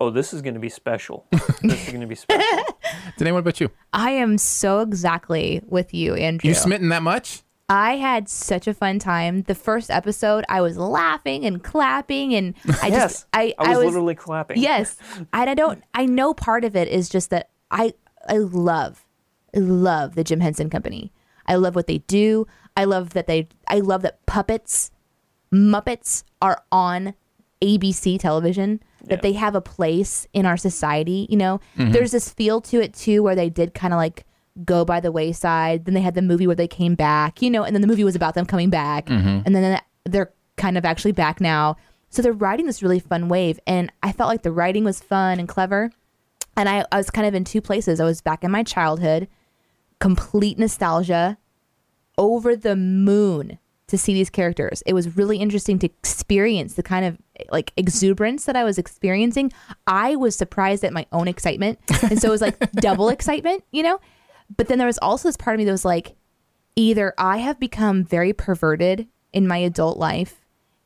"Oh, 0.00 0.10
this 0.10 0.32
is 0.32 0.40
going 0.40 0.54
to 0.54 0.60
be 0.60 0.68
special. 0.68 1.26
this 1.62 1.82
is 1.82 1.88
going 1.88 2.00
to 2.00 2.06
be 2.06 2.14
special." 2.14 2.46
Did 3.18 3.30
what 3.32 3.40
about 3.40 3.60
you? 3.60 3.70
I 3.92 4.12
am 4.12 4.38
so 4.38 4.80
exactly 4.80 5.62
with 5.66 5.92
you, 5.92 6.14
Andrew. 6.14 6.48
You 6.48 6.54
smitten 6.54 6.88
that 6.90 7.02
much? 7.02 7.42
I 7.68 7.96
had 7.96 8.28
such 8.28 8.66
a 8.66 8.74
fun 8.74 8.98
time. 8.98 9.42
The 9.42 9.54
first 9.54 9.90
episode, 9.90 10.44
I 10.48 10.60
was 10.60 10.76
laughing 10.76 11.46
and 11.46 11.62
clapping, 11.62 12.34
and 12.34 12.54
I 12.82 12.88
yes, 12.88 13.12
just, 13.12 13.26
I, 13.32 13.54
I 13.58 13.76
was, 13.76 13.86
literally 13.86 14.14
clapping. 14.14 14.58
yes, 14.60 14.96
and 15.16 15.50
I 15.50 15.54
don't, 15.54 15.82
I 15.94 16.04
know 16.04 16.34
part 16.34 16.64
of 16.64 16.76
it 16.76 16.88
is 16.88 17.08
just 17.08 17.30
that 17.30 17.48
I, 17.70 17.94
I 18.28 18.38
love, 18.38 19.06
I 19.56 19.60
love 19.60 20.16
the 20.16 20.24
Jim 20.24 20.40
Henson 20.40 20.68
Company. 20.68 21.12
I 21.46 21.56
love 21.56 21.74
what 21.74 21.86
they 21.86 21.98
do. 21.98 22.46
I 22.76 22.84
love 22.84 23.10
that 23.10 23.26
they, 23.26 23.48
I 23.68 23.80
love 23.80 24.02
that 24.02 24.24
puppets, 24.26 24.90
Muppets 25.52 26.24
are 26.40 26.62
on 26.72 27.14
ABC 27.62 28.18
television. 28.18 28.80
That 29.04 29.18
Yeah. 29.18 29.20
they 29.22 29.32
have 29.32 29.54
a 29.54 29.60
place 29.60 30.26
in 30.32 30.46
our 30.46 30.56
society. 30.56 31.26
You 31.28 31.36
know, 31.36 31.60
mm-hmm. 31.76 31.92
there's 31.92 32.12
this 32.12 32.30
feel 32.30 32.60
to 32.62 32.80
it 32.80 32.94
too, 32.94 33.22
where 33.22 33.34
they 33.34 33.50
did 33.50 33.74
kind 33.74 33.92
of 33.92 33.98
like 33.98 34.24
go 34.64 34.84
by 34.84 35.00
the 35.00 35.12
wayside. 35.12 35.84
Then 35.84 35.94
they 35.94 36.00
had 36.00 36.14
the 36.14 36.22
movie 36.22 36.46
where 36.46 36.56
they 36.56 36.68
came 36.68 36.94
back. 36.94 37.42
You 37.42 37.50
know, 37.50 37.64
and 37.64 37.74
then 37.74 37.82
the 37.82 37.88
movie 37.88 38.04
was 38.04 38.16
about 38.16 38.34
them 38.34 38.46
coming 38.46 38.70
back, 38.70 39.06
mm-hmm. 39.06 39.40
and 39.44 39.54
then 39.54 39.80
they're 40.04 40.32
kind 40.56 40.78
of 40.78 40.84
actually 40.84 41.12
back 41.12 41.40
now. 41.40 41.76
So 42.10 42.22
they're 42.22 42.32
riding 42.32 42.66
this 42.66 42.82
really 42.82 43.00
fun 43.00 43.28
wave, 43.28 43.58
and 43.66 43.92
I 44.02 44.12
felt 44.12 44.28
like 44.28 44.42
the 44.42 44.52
writing 44.52 44.84
was 44.84 45.00
fun 45.00 45.38
and 45.38 45.48
clever. 45.48 45.90
And 46.56 46.68
I, 46.68 46.84
I 46.92 46.98
was 46.98 47.10
kind 47.10 47.26
of 47.26 47.34
in 47.34 47.44
two 47.44 47.60
places. 47.62 47.98
I 48.00 48.04
was 48.04 48.20
back 48.20 48.44
in 48.44 48.50
my 48.50 48.62
childhood, 48.62 49.26
complete 50.02 50.58
nostalgia, 50.58 51.38
over 52.18 52.56
the 52.56 52.74
moon 52.74 53.56
to 53.86 53.96
see 53.96 54.12
these 54.12 54.30
characters. 54.30 54.82
It 54.84 54.94
was 54.94 55.16
really 55.16 55.36
interesting 55.36 55.78
to 55.78 55.86
experience 55.86 56.74
the 56.74 56.82
kind 56.82 57.04
of 57.04 57.18
like 57.52 57.72
exuberance 57.76 58.46
that 58.46 58.56
I 58.56 58.64
was 58.64 58.78
experiencing. 58.78 59.52
I 59.86 60.16
was 60.16 60.34
surprised 60.34 60.82
at 60.82 60.92
my 60.92 61.06
own 61.12 61.28
excitement. 61.28 61.78
And 62.02 62.20
so 62.20 62.28
it 62.28 62.30
was 62.32 62.40
like 62.40 62.58
double 62.72 63.10
excitement, 63.10 63.62
you 63.70 63.84
know? 63.84 64.00
But 64.56 64.66
then 64.66 64.78
there 64.78 64.88
was 64.88 64.98
also 64.98 65.28
this 65.28 65.36
part 65.36 65.54
of 65.54 65.58
me 65.58 65.66
that 65.66 65.70
was 65.70 65.84
like, 65.84 66.16
either 66.74 67.14
I 67.16 67.36
have 67.36 67.60
become 67.60 68.02
very 68.02 68.32
perverted 68.32 69.06
in 69.32 69.46
my 69.46 69.58
adult 69.58 69.98
life 69.98 70.41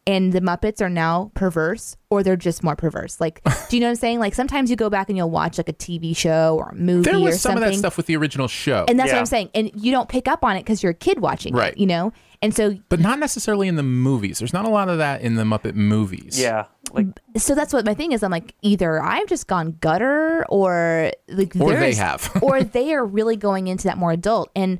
and 0.07 0.33
the 0.33 0.41
Muppets 0.41 0.81
are 0.81 0.89
now 0.89 1.33
perverse 1.35 1.97
or 2.11 2.23
they're 2.23 2.37
just 2.37 2.63
more 2.63 2.77
perverse. 2.77 3.21
Like, 3.21 3.43
do 3.69 3.77
you 3.77 3.81
know 3.81 3.87
what 3.87 3.91
I'm 3.91 3.97
saying? 3.97 4.21
Like 4.21 4.35
sometimes 4.35 4.71
you 4.71 4.77
go 4.77 4.89
back 4.89 5.09
and 5.09 5.17
you'll 5.19 5.31
watch 5.31 5.59
like 5.59 5.69
a 5.69 5.73
TV 5.73 6.17
show 6.17 6.57
or 6.59 6.69
a 6.71 6.75
movie 6.75 7.11
There 7.11 7.17
or 7.19 7.23
was 7.23 7.41
some 7.41 7.53
something. 7.55 7.65
of 7.65 7.73
that 7.73 7.79
stuff 7.79 7.97
with 7.97 8.07
the 8.07 8.17
original 8.17 8.47
show, 8.49 8.85
And 8.89 8.99
that's 8.99 9.11
what 9.13 9.19
I'm 9.19 9.27
saying. 9.27 9.51
And 9.55 9.71
you 9.75 9.91
don't 9.93 10.09
pick 10.09 10.29
up 10.29 10.45
on 10.45 10.57
it 10.57 10.61
because 10.61 10.83
you're 10.83 10.93
a 10.93 10.95
kid 10.95 11.21
watching 11.21 11.55
Right. 11.55 11.73
it, 11.73 11.79
you 11.79 11.87
know? 11.87 12.13
And 12.43 12.55
so 12.55 12.77
but 12.91 13.01
not 13.01 13.19
necessarily 13.19 13.67
in 13.67 13.77
the 13.77 13.83
movies. 13.83 14.39
There's 14.39 14.53
not 14.53 14.65
a 14.67 14.69
lot 14.69 14.89
of 14.89 14.99
that 14.99 15.23
in 15.23 15.35
the 15.37 15.43
Muppet 15.45 15.75
movies. 15.75 16.39
Yeah. 16.39 16.67
Like 16.93 17.07
so 17.37 17.55
that's 17.57 17.73
what 17.73 17.85
my 17.85 17.95
thing 17.95 18.13
is. 18.13 18.23
I'm 18.23 18.31
like, 18.31 18.55
either 18.63 19.03
I've 19.03 19.27
just 19.27 19.47
gone 19.49 19.77
gutter 19.81 20.45
or 20.49 21.11
like 21.29 21.57
Or 21.57 21.71
they 21.73 21.79
there's- 21.93 21.99
have. 21.99 22.31
or 22.43 22.63
they 22.77 22.95
are 22.95 23.05
really 23.05 23.37
going 23.37 23.67
into 23.69 23.85
that 23.89 23.99
more 23.99 24.13
adult 24.13 24.51
and 24.55 24.79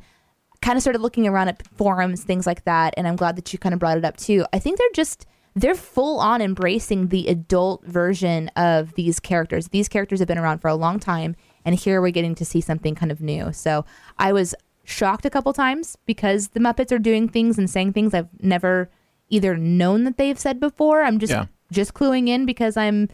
kind 0.63 0.77
of 0.77 0.83
started 0.83 1.01
looking 1.01 1.27
around 1.27 1.49
at 1.49 1.67
forums, 1.77 2.23
things 2.25 2.47
like 2.47 2.65
that. 2.65 2.95
And 2.97 3.07
I'm 3.07 3.17
glad 3.17 3.37
that 3.37 3.53
you 3.53 3.59
kind 3.59 3.73
of 3.73 3.79
brought 3.79 3.99
it 3.99 4.05
up 4.05 4.17
too. 4.17 4.45
I 4.53 4.59
think 4.59 4.79
they're 4.79 4.89
just 4.95 5.27
they're 5.55 5.75
full 5.75 6.21
on 6.21 6.43
embracing 6.43 7.09
the 7.09 7.29
adult 7.29 7.83
version 7.87 8.49
of 8.57 8.93
these 8.95 9.19
characters. 9.19 9.69
These 9.69 9.89
characters 9.89 10.19
have 10.19 10.29
been 10.29 10.37
around 10.37 10.59
for 10.59 10.69
a 10.69 10.75
long 10.75 11.01
time, 11.01 11.35
and 11.65 11.75
here 11.75 12.03
we're 12.03 12.11
getting 12.11 12.35
to 12.35 12.45
see 12.45 12.61
something 12.61 12.95
kind 12.95 13.11
of 13.11 13.23
new. 13.23 13.53
So 13.55 13.87
I 14.19 14.33
was 14.35 14.55
shocked 14.85 15.25
a 15.25 15.31
couple 15.31 15.53
times 15.55 15.97
because 16.05 16.49
the 16.49 16.61
Muppets 16.61 16.93
are 16.93 16.99
doing 16.99 17.27
things 17.29 17.57
and 17.57 17.71
saying 17.71 17.95
things 17.95 18.13
I've 18.13 18.29
never 18.41 18.91
either 19.31 19.57
known 19.57 20.05
that 20.05 20.19
they've 20.19 20.39
said 20.39 20.61
before. 20.61 21.03
I'm 21.03 21.19
just 21.19 21.33
Yeah. 21.33 21.47
just 21.73 21.95
cluing 21.95 22.29
in 22.29 22.45
because 22.47 22.77
I'm 22.77 23.09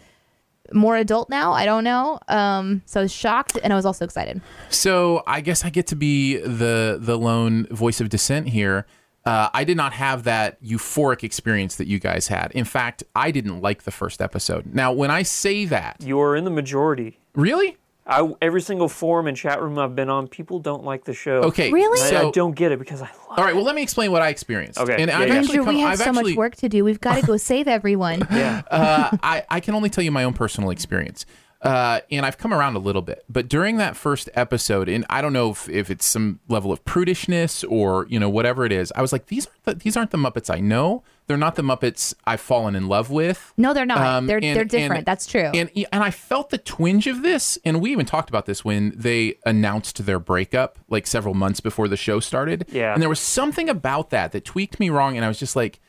more 0.72 0.96
adult 0.96 1.28
now. 1.28 1.52
I 1.52 1.64
don't 1.64 1.84
know. 1.84 2.18
Um, 2.28 2.82
so 2.86 3.00
I 3.00 3.02
was 3.04 3.12
shocked 3.12 3.58
and 3.62 3.72
I 3.72 3.76
was 3.76 3.86
also 3.86 4.04
excited. 4.04 4.40
So 4.70 5.22
I 5.26 5.40
guess 5.40 5.64
I 5.64 5.70
get 5.70 5.86
to 5.88 5.96
be 5.96 6.36
the 6.36 6.98
the 7.00 7.18
lone 7.18 7.66
voice 7.66 8.00
of 8.00 8.08
dissent 8.08 8.48
here. 8.48 8.86
Uh, 9.24 9.48
I 9.54 9.62
did 9.64 9.76
not 9.76 9.92
have 9.92 10.24
that 10.24 10.60
euphoric 10.62 11.22
experience 11.22 11.76
that 11.76 11.86
you 11.86 12.00
guys 12.00 12.26
had. 12.26 12.50
In 12.52 12.64
fact, 12.64 13.04
I 13.14 13.30
didn't 13.30 13.60
like 13.60 13.84
the 13.84 13.92
first 13.92 14.20
episode. 14.20 14.74
Now, 14.74 14.92
when 14.92 15.12
I 15.12 15.22
say 15.22 15.64
that, 15.66 15.98
you 16.00 16.20
are 16.20 16.34
in 16.34 16.44
the 16.44 16.50
majority. 16.50 17.20
really, 17.34 17.76
I, 18.12 18.34
every 18.42 18.60
single 18.60 18.88
forum 18.88 19.26
and 19.26 19.36
chat 19.36 19.60
room 19.62 19.78
I've 19.78 19.96
been 19.96 20.08
on, 20.08 20.28
people 20.28 20.58
don't 20.58 20.84
like 20.84 21.04
the 21.04 21.14
show. 21.14 21.42
okay, 21.44 21.70
Really? 21.70 22.00
And 22.08 22.16
I, 22.16 22.28
I 22.28 22.30
don't 22.30 22.54
get 22.54 22.72
it 22.72 22.78
because 22.78 23.00
I 23.00 23.06
love 23.06 23.14
it. 23.14 23.38
all 23.38 23.44
right, 23.44 23.54
well, 23.54 23.64
let 23.64 23.74
me 23.74 23.82
explain 23.82 24.12
what 24.12 24.22
I 24.22 24.28
experienced. 24.28 24.78
Okay, 24.78 24.96
and 24.98 25.08
yeah, 25.08 25.18
I've 25.18 25.28
yeah. 25.28 25.34
actually 25.34 25.58
Andrew, 25.58 25.64
come, 25.64 25.74
we 25.74 25.80
have 25.80 25.92
I've 25.92 25.98
so 25.98 26.04
actually, 26.06 26.32
much 26.32 26.36
work 26.36 26.56
to 26.56 26.68
do. 26.68 26.84
We've 26.84 27.00
got 27.00 27.16
to 27.20 27.26
go 27.26 27.36
save 27.38 27.68
everyone. 27.68 28.26
Yeah. 28.30 28.62
uh, 28.70 29.16
I, 29.22 29.44
I 29.48 29.60
can 29.60 29.74
only 29.74 29.90
tell 29.90 30.04
you 30.04 30.10
my 30.10 30.24
own 30.24 30.34
personal 30.34 30.70
experience. 30.70 31.26
Uh, 31.62 32.00
and 32.10 32.26
I've 32.26 32.38
come 32.38 32.52
around 32.52 32.74
a 32.74 32.80
little 32.80 33.02
bit, 33.02 33.24
but 33.28 33.48
during 33.48 33.76
that 33.76 33.96
first 33.96 34.28
episode, 34.34 34.88
and 34.88 35.06
I 35.08 35.22
don't 35.22 35.32
know 35.32 35.50
if, 35.50 35.68
if 35.68 35.90
it's 35.90 36.04
some 36.04 36.40
level 36.48 36.72
of 36.72 36.84
prudishness 36.84 37.64
or 37.70 38.04
you 38.08 38.18
know 38.18 38.28
whatever 38.28 38.64
it 38.66 38.72
is, 38.72 38.92
I 38.96 39.00
was 39.00 39.12
like, 39.12 39.26
these 39.26 39.46
aren't 39.46 39.64
the, 39.64 39.74
these 39.76 39.96
aren't 39.96 40.10
the 40.10 40.18
Muppets 40.18 40.52
I 40.52 40.58
know. 40.58 41.04
They're 41.33 41.39
not 41.39 41.55
the 41.55 41.62
Muppets 41.62 42.12
I've 42.26 42.43
fallen 42.43 42.76
in 42.76 42.89
love 42.89 43.09
with. 43.11 43.55
No, 43.57 43.72
they're 43.72 43.87
not. 43.87 43.99
Um, 44.03 44.26
they're 44.26 44.37
and- 44.43 44.55
they're 44.55 44.64
different. 44.66 44.99
and- 44.99 45.07
That's 45.07 45.24
true. 45.24 45.51
And 45.55 45.70
and 45.91 46.05
I 46.05 46.11
felt 46.11 46.51
the 46.51 46.59
twinge 46.59 47.07
of 47.07 47.22
this, 47.22 47.59
and 47.64 47.80
we 47.80 47.91
even 47.91 48.05
talked 48.05 48.28
about 48.28 48.45
this 48.45 48.62
when 48.64 48.93
they 48.95 49.39
announced 49.47 50.05
their 50.05 50.18
breakup, 50.18 50.78
like 50.91 51.07
several 51.07 51.33
months 51.33 51.61
before 51.61 51.89
the 51.89 51.97
show 51.97 52.20
started. 52.20 52.66
Yeah. 52.70 52.93
And 52.93 53.01
there 53.01 53.09
was 53.09 53.18
something 53.20 53.70
about 53.70 54.11
that 54.11 54.33
that 54.33 54.45
tweaked 54.45 54.78
me 54.78 54.91
wrong, 54.91 55.16
and 55.16 55.24
I 55.24 55.28
was 55.28 55.39
just 55.39 55.57
like, 55.57 55.80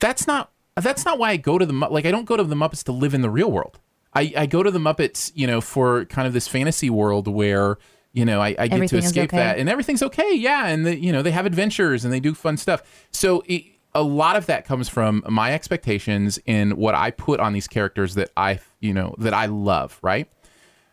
that's 0.00 0.26
not 0.26 0.50
that's 0.76 1.04
not 1.06 1.18
why 1.18 1.30
I 1.30 1.36
go 1.38 1.56
to 1.56 1.64
the 1.64 1.72
Mu- 1.72 1.88
like 1.88 2.04
I 2.04 2.10
don't 2.10 2.26
go 2.26 2.36
to 2.36 2.44
the 2.44 2.54
Muppets 2.54 2.84
to 2.84 2.92
live 2.92 3.14
in 3.14 3.22
the 3.22 3.30
real 3.30 3.50
world. 3.50 3.78
I, 4.12 4.32
I 4.36 4.46
go 4.46 4.62
to 4.62 4.70
the 4.70 4.78
Muppets, 4.78 5.32
you 5.34 5.46
know, 5.46 5.60
for 5.60 6.04
kind 6.06 6.26
of 6.26 6.32
this 6.34 6.46
fantasy 6.48 6.90
world 6.90 7.26
where 7.26 7.78
you 8.12 8.24
know 8.24 8.40
I, 8.40 8.48
I 8.48 8.52
get 8.52 8.68
to 8.70 8.74
Everything 8.74 8.98
is 8.98 9.04
escape 9.06 9.30
okay. 9.30 9.36
that, 9.36 9.58
and 9.58 9.68
everything's 9.68 10.02
okay. 10.02 10.34
Yeah, 10.34 10.66
and 10.66 10.84
the, 10.84 10.98
you 10.98 11.12
know 11.12 11.22
they 11.22 11.30
have 11.30 11.46
adventures 11.46 12.04
and 12.04 12.12
they 12.12 12.18
do 12.20 12.34
fun 12.34 12.56
stuff. 12.56 12.82
So 13.12 13.42
it, 13.46 13.64
a 13.94 14.02
lot 14.02 14.36
of 14.36 14.46
that 14.46 14.64
comes 14.64 14.88
from 14.88 15.22
my 15.28 15.52
expectations 15.52 16.38
in 16.46 16.76
what 16.76 16.94
I 16.94 17.10
put 17.10 17.40
on 17.40 17.52
these 17.52 17.66
characters 17.68 18.14
that 18.14 18.30
I 18.36 18.60
you 18.80 18.92
know 18.92 19.14
that 19.18 19.34
I 19.34 19.46
love. 19.46 19.98
Right. 20.02 20.28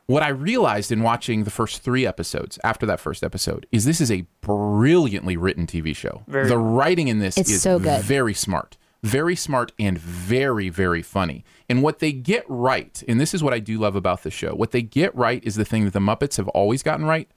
what 0.08 0.24
I 0.24 0.30
realized 0.30 0.92
in 0.92 1.04
watching 1.04 1.44
the 1.44 1.52
first 1.52 1.82
three 1.84 2.06
episodes 2.08 2.58
after 2.64 2.86
that 2.86 3.00
first 3.00 3.24
episode 3.24 3.66
is 3.72 3.86
this 3.86 4.00
is 4.02 4.10
a 4.12 4.26
brilliantly 4.42 5.38
written 5.38 5.68
TV 5.68 5.96
show. 5.96 6.24
Very. 6.28 6.48
the 6.48 6.58
writing 6.58 7.08
in 7.08 7.20
this 7.20 7.38
It's 7.38 7.50
is 7.52 7.62
so 7.62 7.78
good. 7.78 8.02
very 8.04 8.34
smart, 8.34 8.78
very 9.04 9.36
smart, 9.36 9.72
and 9.78 9.98
very, 9.98 10.70
very 10.70 11.02
funny. 11.02 11.44
And 11.70 11.84
what 11.84 12.00
they 12.00 12.12
get 12.14 12.46
right, 12.48 13.04
and 13.08 13.20
this 13.20 13.34
is 13.34 13.44
what 13.44 13.54
I 13.54 13.60
do 13.60 13.78
love 13.78 13.96
about 13.96 14.24
the 14.24 14.32
show, 14.32 14.56
what 14.56 14.72
they 14.72 14.82
get 14.82 15.14
right 15.16 15.44
is 15.46 15.56
the 15.56 15.66
thing 15.66 15.84
that 15.86 15.94
the 15.94 16.00
Muppets 16.00 16.38
have 16.38 16.48
always 16.50 16.82
gotten 16.84 17.06
right 17.06 17.30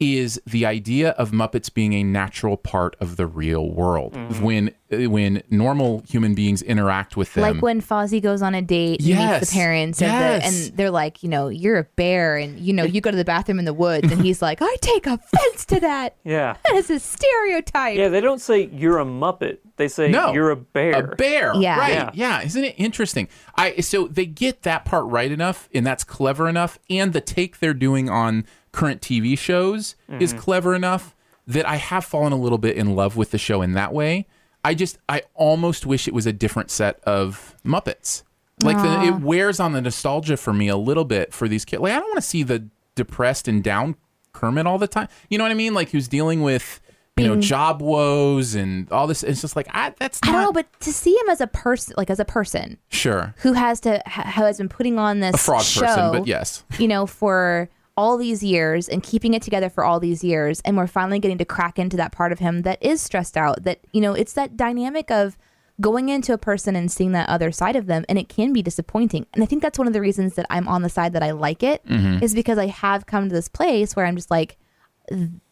is 0.00 0.40
the 0.44 0.66
idea 0.66 1.10
of 1.10 1.30
Muppets 1.30 1.72
being 1.72 1.92
a 1.92 2.02
natural 2.02 2.56
part 2.56 2.96
of 3.00 3.16
the 3.16 3.26
real 3.26 3.70
world. 3.70 4.12
Mm-hmm. 4.14 4.42
When 4.44 4.74
when 4.90 5.42
normal 5.50 6.04
human 6.08 6.34
beings 6.34 6.62
interact 6.62 7.16
with 7.16 7.32
them, 7.34 7.42
like 7.42 7.62
when 7.62 7.80
Fozzie 7.80 8.22
goes 8.22 8.42
on 8.42 8.54
a 8.54 8.62
date 8.62 9.00
and 9.00 9.08
meets 9.08 9.50
the 9.50 9.54
parents, 9.54 10.00
and, 10.02 10.10
Yes. 10.12 10.42
the, 10.42 10.68
and 10.68 10.76
they're 10.76 10.90
like, 10.90 11.22
you 11.22 11.28
know, 11.28 11.48
you're 11.48 11.78
a 11.78 11.84
bear, 11.96 12.36
and 12.36 12.58
you 12.60 12.72
know, 12.72 12.84
you 12.84 13.00
go 13.00 13.10
to 13.10 13.16
the 13.16 13.24
bathroom 13.24 13.58
in 13.58 13.64
the 13.64 13.74
woods, 13.74 14.10
and 14.12 14.20
he's 14.20 14.40
like, 14.42 14.58
I 14.60 14.76
take 14.80 15.06
offense 15.06 15.64
to 15.66 15.80
that. 15.80 16.16
Yeah. 16.24 16.56
That 16.64 16.74
is 16.76 16.90
a 16.90 16.98
stereotype. 17.00 17.96
Yeah, 17.96 18.08
they 18.08 18.20
don't 18.20 18.40
say 18.40 18.66
you're 18.72 18.98
a 18.98 19.04
Muppet. 19.04 19.58
They 19.76 19.88
say 19.88 20.10
No, 20.10 20.32
you're 20.32 20.50
a 20.50 20.56
bear. 20.56 21.12
A 21.12 21.16
bear. 21.16 21.54
Yeah. 21.56 21.78
Right. 21.78 21.92
Yeah. 21.92 22.10
Yeah. 22.14 22.42
Isn't 22.42 22.64
it 22.64 22.74
interesting? 22.78 23.28
I 23.56 23.80
so 23.80 24.06
they 24.08 24.26
get 24.26 24.62
that 24.62 24.84
part 24.84 25.06
right 25.06 25.30
enough 25.30 25.68
and 25.74 25.86
that's 25.86 26.04
clever 26.04 26.48
enough 26.48 26.78
and 26.88 27.12
the 27.12 27.20
take 27.20 27.58
they're 27.58 27.74
doing 27.74 28.08
on 28.08 28.44
current 28.74 29.00
TV 29.00 29.38
shows 29.38 29.94
is 30.20 30.32
Mm-hmm. 30.32 30.38
clever 30.40 30.74
enough 30.74 31.14
that 31.46 31.66
I 31.68 31.76
have 31.76 32.04
fallen 32.04 32.32
a 32.32 32.36
little 32.36 32.58
bit 32.58 32.76
in 32.76 32.94
love 32.96 33.16
with 33.16 33.30
the 33.30 33.38
show 33.38 33.62
in 33.62 33.72
that 33.74 33.92
way. 33.92 34.26
I 34.64 34.74
just 34.74 34.98
I 35.08 35.22
almost 35.34 35.84
wish 35.86 36.08
it 36.08 36.14
was 36.14 36.26
a 36.26 36.32
different 36.32 36.70
set 36.70 36.98
of 37.04 37.54
Muppets. 37.64 38.22
Like 38.62 38.76
the, 38.78 39.02
it 39.08 39.20
wears 39.20 39.60
on 39.60 39.72
the 39.72 39.80
nostalgia 39.82 40.36
for 40.36 40.52
me 40.54 40.68
a 40.68 40.76
little 40.76 41.04
bit 41.04 41.32
for 41.34 41.48
these 41.48 41.64
kids. 41.64 41.82
Like 41.82 41.92
I 41.92 41.96
don't 41.98 42.08
want 42.08 42.16
to 42.16 42.22
see 42.22 42.42
the 42.44 42.66
depressed 42.94 43.46
and 43.48 43.62
down 43.62 43.96
Kermit 44.32 44.66
all 44.66 44.78
the 44.78 44.86
time. 44.88 45.08
You 45.28 45.38
know 45.38 45.44
what 45.44 45.50
I 45.50 45.54
mean? 45.54 45.74
Like 45.74 45.90
who's 45.90 46.08
dealing 46.08 46.40
with 46.42 46.80
you 47.16 47.26
know 47.28 47.36
job 47.40 47.82
woes 47.82 48.54
and 48.54 48.90
all 48.90 49.06
this. 49.06 49.22
It's 49.22 49.40
just 49.42 49.54
like 49.54 49.68
I, 49.70 49.92
that's 49.98 50.18
I 50.22 50.32
don't 50.32 50.42
know, 50.42 50.52
but 50.52 50.66
to 50.80 50.92
see 50.92 51.12
him 51.14 51.28
as 51.28 51.40
a 51.42 51.46
person, 51.46 51.94
like 51.98 52.08
as 52.10 52.18
a 52.20 52.24
person 52.24 52.78
sure 52.88 53.34
who 53.38 53.52
has 53.52 53.80
to, 53.80 54.02
ha- 54.06 54.32
who 54.34 54.42
has 54.44 54.56
been 54.58 54.68
putting 54.70 54.98
on 54.98 55.20
this 55.20 55.34
a 55.34 55.38
fraud 55.38 55.62
show, 55.62 55.80
person, 55.82 56.12
but 56.12 56.26
yes, 56.26 56.64
you 56.78 56.88
know, 56.88 57.06
for 57.06 57.68
all 57.96 58.16
these 58.16 58.42
years 58.42 58.88
and 58.88 59.02
keeping 59.02 59.34
it 59.34 59.42
together 59.42 59.70
for 59.70 59.84
all 59.84 60.00
these 60.00 60.24
years, 60.24 60.60
and 60.64 60.76
we're 60.76 60.86
finally 60.86 61.18
getting 61.18 61.38
to 61.38 61.44
crack 61.44 61.78
into 61.78 61.96
that 61.96 62.12
part 62.12 62.32
of 62.32 62.38
him 62.38 62.62
that 62.62 62.82
is 62.82 63.00
stressed 63.00 63.36
out. 63.36 63.62
That 63.64 63.80
you 63.92 64.00
know, 64.00 64.14
it's 64.14 64.32
that 64.32 64.56
dynamic 64.56 65.10
of 65.10 65.38
going 65.80 66.08
into 66.08 66.32
a 66.32 66.38
person 66.38 66.76
and 66.76 66.90
seeing 66.90 67.12
that 67.12 67.28
other 67.28 67.50
side 67.50 67.76
of 67.76 67.86
them, 67.86 68.04
and 68.08 68.18
it 68.18 68.28
can 68.28 68.52
be 68.52 68.62
disappointing. 68.62 69.26
And 69.34 69.42
I 69.42 69.46
think 69.46 69.62
that's 69.62 69.78
one 69.78 69.86
of 69.86 69.92
the 69.92 70.00
reasons 70.00 70.34
that 70.34 70.46
I'm 70.50 70.68
on 70.68 70.82
the 70.82 70.88
side 70.88 71.12
that 71.12 71.22
I 71.22 71.32
like 71.32 71.62
it, 71.62 71.84
mm-hmm. 71.86 72.22
is 72.22 72.34
because 72.34 72.58
I 72.58 72.66
have 72.66 73.06
come 73.06 73.28
to 73.28 73.34
this 73.34 73.48
place 73.48 73.94
where 73.94 74.06
I'm 74.06 74.16
just 74.16 74.30
like, 74.30 74.56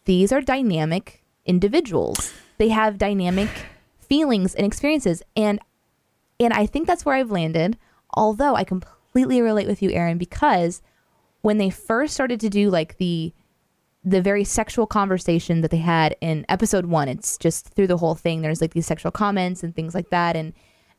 these 0.05 0.31
are 0.31 0.41
dynamic 0.41 1.23
individuals. 1.45 2.33
They 2.57 2.69
have 2.69 2.97
dynamic 2.97 3.49
feelings 3.99 4.55
and 4.55 4.65
experiences, 4.65 5.23
and 5.35 5.59
and 6.39 6.53
I 6.53 6.65
think 6.65 6.87
that's 6.87 7.05
where 7.05 7.15
I've 7.15 7.31
landed. 7.31 7.77
Although 8.15 8.55
I 8.55 8.63
completely 8.63 9.41
relate 9.41 9.67
with 9.67 9.81
you, 9.81 9.91
Aaron, 9.91 10.17
because 10.17 10.81
when 11.43 11.59
they 11.59 11.69
first 11.69 12.13
started 12.13 12.39
to 12.39 12.49
do 12.49 12.71
like 12.71 12.97
the 12.97 13.31
the 14.03 14.21
very 14.21 14.43
sexual 14.43 14.85
conversation 14.85 15.61
that 15.61 15.71
they 15.71 15.77
had 15.77 16.15
in 16.19 16.45
episode 16.49 16.87
one, 16.87 17.07
it's 17.07 17.37
just 17.37 17.69
through 17.69 17.87
the 17.87 17.97
whole 17.97 18.15
thing. 18.15 18.41
There's 18.41 18.59
like 18.59 18.73
these 18.73 18.87
sexual 18.87 19.11
comments 19.11 19.63
and 19.63 19.73
things 19.75 19.93
like 19.93 20.09
that, 20.09 20.35
and 20.35 20.53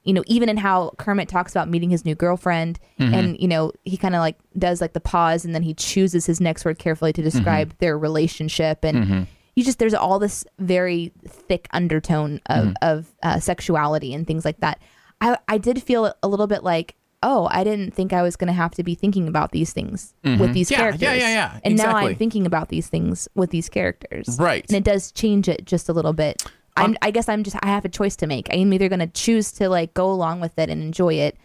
you 0.05 0.12
know, 0.12 0.22
even 0.26 0.51
in 0.51 0.59
how 0.59 0.92
Kermit 0.99 1.28
talks 1.28 1.53
about 1.53 1.68
meeting 1.68 1.90
his 1.90 2.05
new 2.05 2.14
girlfriend, 2.14 2.78
mm-hmm. 3.01 3.14
and 3.14 3.40
you 3.40 3.49
know, 3.49 3.72
he 3.84 3.97
kind 3.97 4.14
of 4.14 4.20
like 4.20 4.36
does 4.57 4.80
like 4.80 4.92
the 4.92 5.01
pause, 5.01 5.45
and 5.45 5.55
then 5.55 5.62
he 5.62 5.74
chooses 5.74 6.26
his 6.26 6.40
next 6.40 6.64
word 6.64 6.78
carefully 6.78 7.12
to 7.12 7.20
mm-hmm. 7.20 7.30
describe 7.30 7.74
their 7.78 7.99
relationship, 7.99 8.84
and 8.84 8.99
mm-hmm. 8.99 9.22
you 9.57 9.64
just 9.64 9.78
there's 9.78 9.95
all 9.95 10.18
this 10.18 10.45
very 10.59 11.11
thick 11.26 11.68
undertone 11.72 12.40
of 12.47 12.74
of 12.82 13.14
uh, 13.22 13.40
sexuality 13.40 14.12
and 14.12 14.26
things 14.26 14.45
like 14.45 14.61
that. 14.61 14.78
I 15.22 15.38
I 15.49 15.57
did 15.57 15.82
feel 15.82 16.14
a 16.22 16.28
little 16.28 16.47
bit 16.47 16.62
like. 16.62 16.97
Oh, 17.27 17.49
I 17.51 17.64
didn't 17.64 17.95
think 17.95 18.12
I 18.12 18.20
was 18.20 18.37
going 18.37 18.49
to 18.49 18.55
have 18.55 18.75
to 18.75 18.85
be 18.85 18.95
thinking 18.95 19.27
about 19.29 19.53
these 19.53 19.72
things 19.72 20.12
with 20.22 20.39
mm-hmm. 20.39 20.53
these 20.53 20.70
Yeah, 20.70 20.77
yeah, 20.77 20.83
characters. 20.83 21.03
yeah, 21.03 21.16
yeah, 21.16 21.61
And 21.64 21.77
now. 21.79 21.97
I'm 21.97 22.14
thinking 22.16 22.45
about 22.45 22.68
these 22.68 22.87
things 22.87 23.29
with 23.35 23.49
these 23.49 23.70
characters. 23.70 24.37
Right. 24.39 24.64
And 24.68 24.77
it 24.77 24.85
does 24.85 25.11
change 25.11 25.49
it 25.49 25.64
just 25.64 25.89
a 25.89 25.95
little 25.95 26.12
bit. 26.12 26.45
I'm, 26.77 26.91
um, 26.91 26.97
I 27.01 27.11
guess 27.11 27.29
I'm 27.29 27.43
just, 27.43 27.57
I 27.62 27.68
have 27.68 27.85
a 27.87 27.89
choice 27.89 28.14
to 28.16 28.27
make. 28.27 28.49
I'm 28.53 28.72
either 28.75 28.91
going 28.91 29.01
to 29.01 29.07
choose 29.07 29.53
to 29.53 29.70
like 29.70 29.95
go 29.95 30.11
along 30.11 30.41
with 30.41 30.59
it 30.59 30.68
and 30.68 30.83
enjoy 30.83 31.14
it 31.14 31.39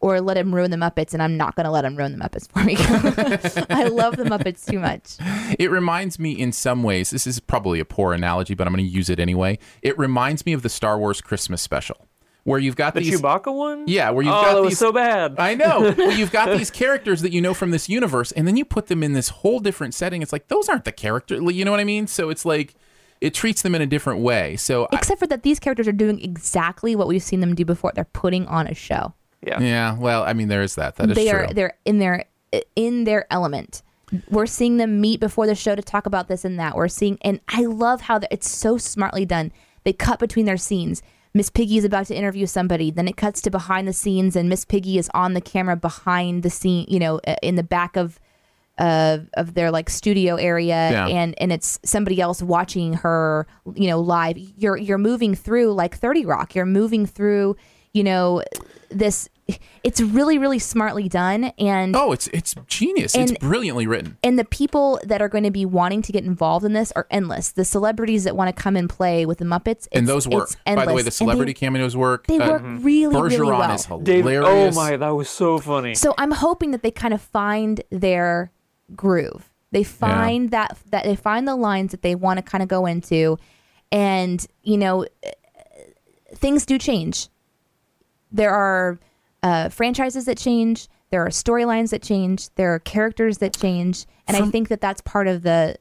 or 0.00 0.20
let 0.20 0.36
him 0.36 0.54
ruin 0.54 0.70
the 0.70 0.76
Muppets. 0.76 1.12
And 1.12 1.22
I'm 1.22 1.36
not 1.36 1.54
going 1.54 1.64
to 1.64 1.70
let 1.70 1.84
him 1.84 1.96
ruin 1.96 2.16
the 2.16 2.24
Muppets 2.24 2.48
for 2.50 2.62
me. 2.64 2.76
I 3.74 3.88
love 3.88 4.16
the 4.16 4.24
Muppets 4.24 4.64
too 4.64 4.78
much. 4.78 5.16
it 5.58 5.70
reminds 5.70 6.18
me 6.18 6.32
in 6.32 6.52
some 6.52 6.82
ways. 6.82 7.10
This 7.10 7.26
is 7.26 7.40
probably 7.40 7.80
a 7.80 7.84
poor 7.84 8.12
analogy, 8.12 8.54
but 8.54 8.66
I'm 8.66 8.72
going 8.72 8.86
to 8.86 8.90
use 8.90 9.10
it 9.10 9.18
anyway. 9.18 9.58
It 9.82 9.98
reminds 9.98 10.46
me 10.46 10.52
of 10.52 10.62
the 10.62 10.68
Star 10.68 10.98
Wars 10.98 11.20
Christmas 11.20 11.62
special, 11.62 12.05
where 12.46 12.58
you've 12.58 12.76
got 12.76 12.94
The 12.94 13.00
these. 13.00 13.20
Chewbacca 13.20 13.52
one? 13.54 13.84
Yeah, 13.88 14.10
where 14.10 14.24
you've 14.24 14.32
oh, 14.32 14.40
got 14.42 14.54
that 14.54 14.60
was 14.62 14.70
these- 14.70 14.78
so 14.78 14.92
bad. 14.92 15.34
I 15.38 15.54
know. 15.54 15.92
Well, 15.98 16.12
you've 16.12 16.30
got 16.32 16.56
these 16.56 16.70
characters 16.70 17.20
that 17.22 17.32
you 17.32 17.40
know 17.40 17.52
from 17.54 17.70
this 17.72 17.88
universe, 17.88 18.32
and 18.32 18.46
then 18.46 18.56
you 18.56 18.64
put 18.64 18.86
them 18.86 19.02
in 19.02 19.12
this 19.12 19.28
whole 19.28 19.58
different 19.60 19.94
setting. 19.94 20.22
It's 20.22 20.32
like 20.32 20.48
those 20.48 20.68
aren't 20.68 20.84
the 20.84 20.92
characters. 20.92 21.42
You 21.54 21.64
know 21.64 21.70
what 21.72 21.80
I 21.80 21.84
mean? 21.84 22.06
So 22.06 22.30
it's 22.30 22.44
like 22.44 22.74
it 23.20 23.34
treats 23.34 23.62
them 23.62 23.74
in 23.74 23.82
a 23.82 23.86
different 23.86 24.20
way. 24.20 24.56
So 24.56 24.84
I, 24.92 24.96
Except 24.96 25.18
for 25.18 25.26
that 25.26 25.42
these 25.42 25.58
characters 25.58 25.88
are 25.88 25.92
doing 25.92 26.20
exactly 26.20 26.94
what 26.94 27.08
we've 27.08 27.22
seen 27.22 27.40
them 27.40 27.54
do 27.54 27.64
before. 27.64 27.92
They're 27.94 28.04
putting 28.04 28.46
on 28.46 28.66
a 28.66 28.74
show. 28.74 29.14
yeah. 29.42 29.60
yeah, 29.60 29.98
well, 29.98 30.22
I 30.22 30.32
mean, 30.32 30.48
there 30.48 30.62
is 30.62 30.74
that. 30.76 30.96
That 30.96 31.10
is 31.10 31.16
true. 31.16 31.24
they 31.24 31.30
true. 31.30 31.40
are 31.40 31.52
they're 31.52 31.78
in 31.84 31.98
their 31.98 32.24
in 32.76 33.04
their 33.04 33.26
element. 33.32 33.82
We're 34.30 34.46
seeing 34.46 34.76
them 34.76 35.00
meet 35.00 35.18
before 35.18 35.48
the 35.48 35.56
show 35.56 35.74
to 35.74 35.82
talk 35.82 36.06
about 36.06 36.28
this 36.28 36.44
and 36.44 36.60
that. 36.60 36.76
We're 36.76 36.86
seeing, 36.86 37.18
and 37.22 37.40
I 37.48 37.62
love 37.62 38.02
how 38.02 38.18
the- 38.20 38.32
it's 38.32 38.48
so 38.48 38.78
smartly 38.78 39.24
done. 39.26 39.50
They 39.82 39.92
cut 39.92 40.20
between 40.20 40.46
their 40.46 40.56
scenes. 40.56 41.02
Miss 41.36 41.50
Piggy 41.50 41.76
is 41.76 41.84
about 41.84 42.06
to 42.06 42.14
interview 42.14 42.46
somebody, 42.46 42.90
then 42.90 43.06
it 43.06 43.16
cuts 43.18 43.42
to 43.42 43.50
behind 43.50 43.86
the 43.86 43.92
scenes, 43.92 44.36
and 44.36 44.48
Miss 44.48 44.64
Piggy 44.64 44.96
is 44.96 45.10
on 45.12 45.34
the 45.34 45.40
camera 45.42 45.76
behind 45.76 46.42
the 46.42 46.48
scene, 46.50 46.86
you 46.88 46.98
know, 46.98 47.20
uh, 47.26 47.34
in 47.42 47.56
the 47.56 47.62
back 47.62 47.96
of 47.96 48.18
uh, 48.78 49.18
of 49.34 49.54
their 49.54 49.70
like 49.70 49.88
studio 49.90 50.36
area, 50.36 50.90
Yeah. 50.90 51.06
and 51.08 51.34
and 51.40 51.52
it's 51.52 51.78
somebody 51.84 52.20
else 52.20 52.42
watching 52.42 52.94
her, 52.94 53.46
you 53.74 53.88
know, 53.88 54.00
live. 54.00 54.36
You're 54.38 54.76
you're 54.78 54.98
moving 54.98 55.34
through 55.34 55.72
like 55.74 55.94
Thirty 55.96 56.24
Rock. 56.24 56.54
You're 56.54 56.66
moving 56.66 57.04
through, 57.06 57.56
you 57.92 58.02
know, 58.04 58.42
this. 58.90 59.28
It's 59.84 60.00
really 60.00 60.38
really 60.38 60.58
smartly 60.58 61.08
done, 61.08 61.44
and 61.56 61.94
oh, 61.94 62.10
it's 62.10 62.26
it's 62.28 62.56
genius. 62.66 63.14
And- 63.14 63.30
it's 63.30 63.38
brilliantly 63.38 63.86
written. 63.86 64.16
and 64.24 64.36
the 64.36 64.44
people 64.44 64.98
that 65.04 65.22
are 65.22 65.28
going 65.28 65.44
to 65.44 65.52
be 65.52 65.64
wanting 65.64 66.02
to 66.02 66.10
get 66.10 66.24
involved 66.24 66.64
in 66.64 66.72
this 66.72 66.92
are 66.96 67.06
endless. 67.12 67.52
The 67.52 67.64
celebrities 67.64 68.24
that 68.24 68.34
want 68.34 68.54
to 68.54 68.60
come 68.62 68.74
and 68.74 68.90
play 68.90 69.24
with 69.24 69.38
the 69.38 69.44
Muppets, 69.44 69.86
And 69.92 70.08
those 70.08 70.26
work. 70.26 70.48
it's 70.50 70.56
By 70.74 70.84
the 70.84 70.92
way, 70.92 71.02
the 71.02 71.12
celebrity 71.12 71.50
they, 71.52 71.54
cameos 71.60 71.96
work. 71.96 72.26
they 72.26 72.38
Uh, 72.38 72.50
work 72.50 72.62
really 72.64 73.14
really 73.14 73.36
Bergeron 73.36 73.58
well. 73.58 73.98
is 74.00 74.04
Dave, 74.04 74.26
oh 74.26 74.72
my, 74.72 74.96
that 74.96 75.10
was 75.10 75.28
so 75.28 75.58
funny. 75.58 75.94
So 75.94 76.12
I'm 76.18 76.32
hoping 76.32 76.72
that 76.72 76.82
they 76.82 76.90
kind 76.90 77.14
of 77.14 77.22
find 77.22 77.80
their 77.90 78.50
groove. 78.96 79.48
They 79.70 79.84
find 79.84 80.50
that 80.50 80.76
that 80.90 81.04
they 81.04 81.14
find 81.14 81.46
the 81.46 81.54
lines 81.54 81.92
that 81.92 82.02
they 82.02 82.16
want 82.16 82.38
to 82.38 82.42
kind 82.42 82.62
of 82.62 82.68
go 82.68 82.84
into, 82.86 83.38
and 83.92 84.44
you 84.64 84.76
know, 84.76 85.06
things 86.34 86.66
do 86.66 86.78
change. 86.78 87.28
There 88.32 88.50
are 88.52 88.98
uh, 89.46 89.68
franchises 89.68 90.24
that 90.24 90.36
change. 90.36 90.88
There 91.10 91.24
are 91.24 91.28
storylines 91.28 91.90
that 91.90 92.02
change. 92.02 92.52
There 92.56 92.74
are 92.74 92.80
characters 92.80 93.38
that 93.38 93.56
change, 93.56 94.06
and 94.26 94.36
I 94.36 94.50
think 94.50 94.68
that 94.68 94.80
that's 94.80 95.00
part 95.02 95.28
of 95.28 95.42
the 95.42 95.76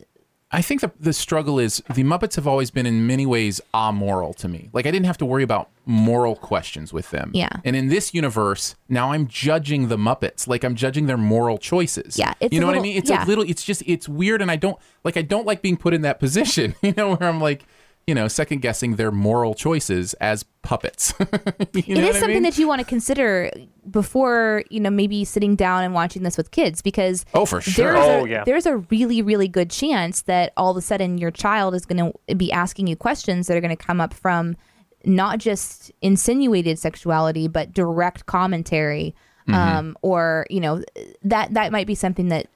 I 0.52 0.62
think 0.62 0.82
the 0.82 0.92
the 1.00 1.14
struggle 1.14 1.58
is 1.58 1.82
the 1.94 2.04
Muppets 2.04 2.36
have 2.36 2.48
always 2.48 2.70
been 2.70 2.86
in 2.86 3.08
many 3.08 3.26
ways 3.26 3.60
amoral 3.74 4.34
to 4.36 4.48
me. 4.48 4.70
Like 4.72 4.86
I 4.86 4.92
didn't 4.92 5.08
have 5.08 5.18
to 5.18 5.26
worry 5.26 5.42
about 5.42 5.70
moral 5.86 6.36
questions 6.36 6.94
with 6.94 7.10
them. 7.10 7.32
Yeah. 7.34 7.50
And 7.64 7.76
in 7.76 7.90
this 7.90 8.14
universe, 8.14 8.76
now 8.88 9.12
I'm 9.12 9.28
judging 9.28 9.88
the 9.88 9.98
Muppets. 9.98 10.48
Like 10.48 10.64
I'm 10.64 10.76
judging 10.76 11.08
their 11.08 11.18
moral 11.18 11.58
choices. 11.58 12.20
Yeah, 12.20 12.36
it's 12.40 12.54
you 12.54 12.62
know 12.62 12.68
what 12.68 12.78
I 12.78 12.82
mean? 12.82 12.96
It's 12.96 13.10
yeah. 13.10 13.26
a 13.26 13.28
little. 13.28 13.44
It's 13.50 13.64
just 13.64 13.82
it's 13.88 14.08
weird, 14.08 14.42
and 14.44 14.52
I 14.52 14.56
don't 14.56 14.78
like. 15.04 15.18
I 15.18 15.24
don't 15.24 15.48
like 15.48 15.64
being 15.64 15.78
put 15.78 15.94
in 15.94 16.04
that 16.04 16.20
position. 16.20 16.76
You 16.86 16.94
know, 16.96 17.16
where 17.16 17.28
I'm 17.28 17.42
like, 17.42 17.66
you 18.08 18.14
know, 18.14 18.28
second 18.28 18.62
guessing 18.62 18.98
their 18.98 19.12
moral 19.12 19.56
choices 19.56 20.14
as 20.16 20.44
puppets. 20.62 21.14
you 21.20 21.26
know 21.26 21.32
it 21.32 21.88
what 21.96 21.98
is 22.04 22.16
I 22.16 22.20
something 22.20 22.28
mean? 22.36 22.44
that 22.44 22.58
you 22.58 22.68
want 22.68 22.80
to 22.80 22.86
consider 22.86 23.50
before 23.90 24.64
you 24.70 24.80
know 24.80 24.90
maybe 24.90 25.26
sitting 25.26 25.56
down 25.56 25.84
and 25.84 25.94
watching 25.94 26.24
this 26.24 26.38
with 26.38 26.52
kids 26.52 26.82
because 26.82 27.26
Oh, 27.34 27.46
for 27.46 27.62
sure. 27.62 27.94
there's, 27.94 28.06
Oh, 28.06 28.26
a, 28.26 28.30
yeah. 28.30 28.44
there's 28.44 28.66
a 28.66 28.78
really 28.78 29.22
really 29.22 29.48
good 29.48 29.70
chance 29.70 30.22
that 30.24 30.54
all 30.58 30.72
of 30.72 30.78
a 30.78 30.82
sudden 30.82 31.18
your 31.18 31.32
child 31.32 31.76
is 31.76 31.86
going 31.86 32.14
to 32.30 32.36
be 32.36 32.52
asking 32.52 32.88
you 32.88 32.96
questions 32.96 33.48
that 33.48 33.58
are 33.58 33.62
going 33.62 33.76
to 33.76 33.84
come 33.84 34.02
up 34.02 34.14
from 34.14 34.56
not 35.04 35.38
just 35.40 35.92
insinuated 36.02 36.80
sexuality 36.80 37.48
but 37.48 37.74
direct 37.74 38.26
commentary 38.26 39.16
Mm-hmm. 39.48 39.78
um, 39.78 39.98
or 40.02 40.48
you 40.50 40.60
know 40.60 40.82
that 41.24 41.54
that 41.54 41.72
might 41.72 41.86
be 41.86 41.94
something 41.94 42.30
that 42.30 42.48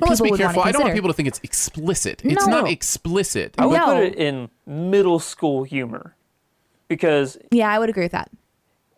Well, 0.00 0.08
let's 0.10 0.20
be 0.20 0.30
would 0.30 0.38
careful. 0.40 0.62
I 0.62 0.72
don't 0.72 0.82
want 0.82 0.94
people 0.94 1.10
to 1.10 1.14
think 1.14 1.28
it's 1.28 1.40
explicit. 1.42 2.22
It's 2.24 2.46
No. 2.46 2.60
not 2.60 2.70
explicit. 2.70 3.54
I 3.58 3.66
would 3.66 3.78
No. 3.78 3.86
put 3.86 3.98
it 4.02 4.14
in 4.14 4.48
middle 4.66 5.18
school 5.18 5.64
humor 5.64 6.14
because 6.88 7.38
yeah 7.50 7.68
i 7.72 7.78
would 7.78 7.88
agree 7.88 8.04
with 8.04 8.12
that 8.12 8.30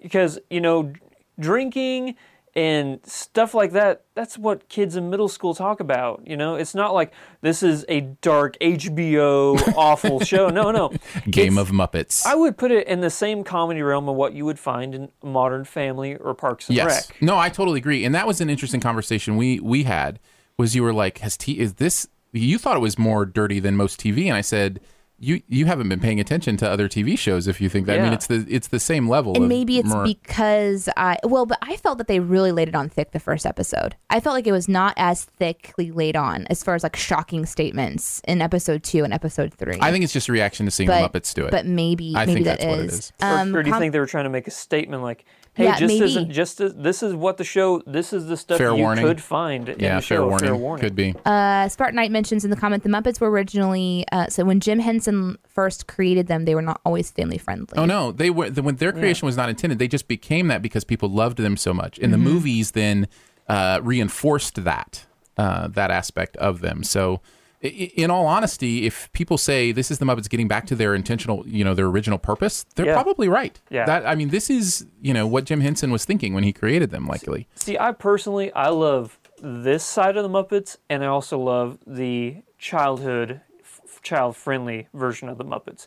because 0.02 0.38
you 0.50 0.60
know 0.60 0.92
drinking 1.38 2.14
and 2.56 3.00
stuff 3.04 3.54
like 3.54 3.72
that 3.72 4.02
that's 4.14 4.36
what 4.38 4.68
kids 4.68 4.94
in 4.96 5.10
middle 5.10 5.28
school 5.28 5.54
talk 5.54 5.80
about 5.80 6.20
you 6.26 6.36
know 6.36 6.54
it's 6.56 6.74
not 6.74 6.92
like 6.94 7.12
this 7.40 7.62
is 7.62 7.84
a 7.88 8.00
dark 8.20 8.56
hbo 8.60 9.56
awful 9.76 10.20
show 10.20 10.48
no 10.48 10.70
no 10.70 10.88
Game 11.30 11.54
It's- 11.54 11.58
of 11.58 11.70
Muppets. 11.70 12.26
i 12.26 12.34
would 12.34 12.56
put 12.56 12.70
it 12.70 12.86
in 12.86 13.00
the 13.00 13.10
same 13.10 13.42
comedy 13.44 13.80
realm 13.82 14.08
of 14.08 14.14
what 14.16 14.34
you 14.34 14.44
would 14.44 14.58
find 14.58 14.94
in 14.94 15.08
modern 15.22 15.64
family 15.64 16.16
or 16.16 16.34
parks 16.34 16.68
and 16.68 16.76
yes. 16.76 17.08
rec 17.10 17.22
No, 17.22 17.38
I 17.38 17.48
totally 17.48 17.78
agree. 17.78 18.04
And 18.04 18.14
that 18.14 18.26
was 18.26 18.40
an 18.40 18.50
interesting 18.50 18.80
conversation 18.80 19.36
we 19.36 19.58
we 19.60 19.84
had. 19.84 20.18
Was 20.58 20.74
you 20.76 20.82
were 20.82 20.92
like, 20.92 21.18
has 21.18 21.36
T 21.36 21.58
is 21.58 21.74
this? 21.74 22.06
You 22.32 22.58
thought 22.58 22.76
it 22.76 22.80
was 22.80 22.98
more 22.98 23.24
dirty 23.26 23.60
than 23.60 23.76
most 23.76 24.00
TV, 24.00 24.26
and 24.26 24.34
I 24.34 24.40
said. 24.40 24.80
You, 25.20 25.40
you 25.48 25.66
haven't 25.66 25.88
been 25.88 26.00
paying 26.00 26.18
attention 26.18 26.56
to 26.58 26.68
other 26.68 26.88
TV 26.88 27.16
shows 27.16 27.46
if 27.46 27.60
you 27.60 27.68
think 27.68 27.86
that. 27.86 28.00
I 28.00 28.02
mean, 28.02 28.12
it's 28.12 28.26
the 28.26 28.44
it's 28.50 28.66
the 28.66 28.80
same 28.80 29.08
level. 29.08 29.34
And 29.34 29.44
of 29.44 29.48
maybe 29.48 29.78
it's 29.78 29.88
more- 29.88 30.02
because 30.04 30.88
I 30.96 31.18
well, 31.22 31.46
but 31.46 31.56
I 31.62 31.76
felt 31.76 31.98
that 31.98 32.08
they 32.08 32.18
really 32.18 32.50
laid 32.50 32.68
it 32.68 32.74
on 32.74 32.88
thick 32.88 33.12
the 33.12 33.20
first 33.20 33.46
episode. 33.46 33.94
I 34.10 34.18
felt 34.18 34.34
like 34.34 34.46
it 34.48 34.52
was 34.52 34.68
not 34.68 34.92
as 34.96 35.24
thickly 35.24 35.92
laid 35.92 36.16
on 36.16 36.46
as 36.50 36.64
far 36.64 36.74
as 36.74 36.82
like 36.82 36.96
shocking 36.96 37.46
statements 37.46 38.20
in 38.26 38.42
episode 38.42 38.82
two 38.82 39.04
and 39.04 39.14
episode 39.14 39.54
three. 39.54 39.78
I 39.80 39.92
think 39.92 40.02
it's 40.02 40.12
just 40.12 40.28
a 40.28 40.32
reaction 40.32 40.66
to 40.66 40.72
seeing 40.72 40.88
but, 40.88 41.12
the 41.12 41.20
Muppets 41.20 41.32
do 41.32 41.46
it. 41.46 41.52
But 41.52 41.64
maybe 41.64 42.14
I 42.16 42.26
maybe 42.26 42.42
think 42.42 42.46
that 42.46 42.58
that's 42.58 42.68
what 42.68 42.78
it 42.80 42.84
is. 42.86 42.92
is. 42.94 43.12
Or- 43.22 43.28
Um, 43.28 43.56
or, 43.56 43.62
do 43.62 43.68
you 43.68 43.72
com- 43.72 43.80
think 43.80 43.92
they 43.92 44.00
were 44.00 44.06
trying 44.06 44.24
to 44.24 44.30
make 44.30 44.48
a 44.48 44.50
statement 44.50 45.04
like 45.04 45.24
hey 45.54 45.64
Yeah, 45.64 45.76
just 45.78 45.94
maybe. 45.94 46.04
isn't 46.04 46.30
just 46.32 46.60
as, 46.60 46.74
this 46.74 47.02
is 47.02 47.14
what 47.14 47.36
the 47.36 47.44
show 47.44 47.82
this 47.86 48.12
is 48.12 48.26
the 48.26 48.36
stuff 48.36 48.58
Fair 48.58 48.74
you 48.74 48.82
warning. 48.82 49.04
could 49.04 49.20
find 49.22 49.68
in 49.68 49.78
yeah, 49.80 49.96
the 49.96 50.00
show 50.02 50.16
fair 50.16 50.26
warning. 50.26 50.46
fair 50.48 50.56
warning 50.56 50.82
Could 50.82 50.96
be. 50.96 51.14
Uh, 51.24 51.68
Spartan 51.68 51.96
Knight 51.96 52.10
mentions 52.10 52.44
in 52.44 52.50
the 52.50 52.56
comment 52.56 52.82
the 52.82 52.88
Muppets 52.88 53.20
were 53.20 53.30
originally 53.30 54.04
uh, 54.12 54.28
so 54.28 54.44
when 54.44 54.60
Jim 54.60 54.78
Henson 54.80 55.38
first 55.48 55.86
created 55.86 56.26
them, 56.26 56.44
they 56.44 56.54
were 56.54 56.62
not 56.62 56.80
always 56.84 57.10
family 57.10 57.38
friendly. 57.38 57.68
Oh 57.76 57.84
no, 57.86 58.12
they 58.12 58.30
were 58.30 58.50
the, 58.50 58.62
when 58.62 58.76
their 58.76 58.92
creation 58.92 59.26
was 59.26 59.36
not 59.36 59.48
intended. 59.48 59.78
They 59.78 59.88
just 59.88 60.08
became 60.08 60.48
that 60.48 60.62
because 60.62 60.84
people 60.84 61.08
loved 61.08 61.38
them 61.38 61.56
so 61.56 61.72
much, 61.72 61.98
and 61.98 62.12
the 62.12 62.18
movies 62.18 62.72
then 62.72 63.06
uh, 63.48 63.80
reinforced 63.82 64.64
that 64.64 65.06
uh, 65.36 65.68
that 65.68 65.90
aspect 65.90 66.36
of 66.38 66.60
them. 66.60 66.82
So, 66.84 67.02
i- 67.14 67.16
i- 67.16 67.20
in 67.68 68.10
all 68.10 68.26
honesty, 68.26 68.84
if 68.86 69.10
people 69.12 69.38
say 69.38 69.72
this 69.72 69.90
is 69.90 69.98
the 69.98 70.04
Muppets 70.04 70.28
getting 70.28 70.48
back 70.48 70.66
to 70.66 70.74
their 70.74 70.94
intentional, 70.94 71.46
you 71.48 71.64
know, 71.64 71.74
their 71.74 71.86
original 71.86 72.18
purpose, 72.18 72.64
they're 72.74 72.86
Yeah. 72.86 72.94
probably 73.02 73.28
right. 73.28 73.58
Yeah. 73.70 73.86
That 73.86 74.06
I 74.06 74.14
mean, 74.14 74.28
this 74.28 74.50
is 74.50 74.86
you 75.00 75.14
know 75.14 75.26
what 75.26 75.44
Jim 75.44 75.60
Henson 75.60 75.90
was 75.90 76.04
thinking 76.04 76.34
when 76.34 76.44
he 76.44 76.52
created 76.52 76.90
them, 76.90 77.06
likely. 77.06 77.48
See, 77.54 77.78
I 77.78 77.92
personally, 77.92 78.52
I 78.52 78.68
love 78.68 79.18
this 79.42 79.82
side 79.84 80.16
of 80.16 80.22
the 80.22 80.28
Muppets, 80.28 80.76
and 80.90 81.02
I 81.02 81.06
also 81.06 81.38
love 81.38 81.78
the 81.86 82.36
childhood, 82.58 83.40
f- 83.60 84.00
child-friendly 84.02 84.88
version 84.94 85.28
of 85.28 85.38
the 85.38 85.44
Muppets. 85.44 85.86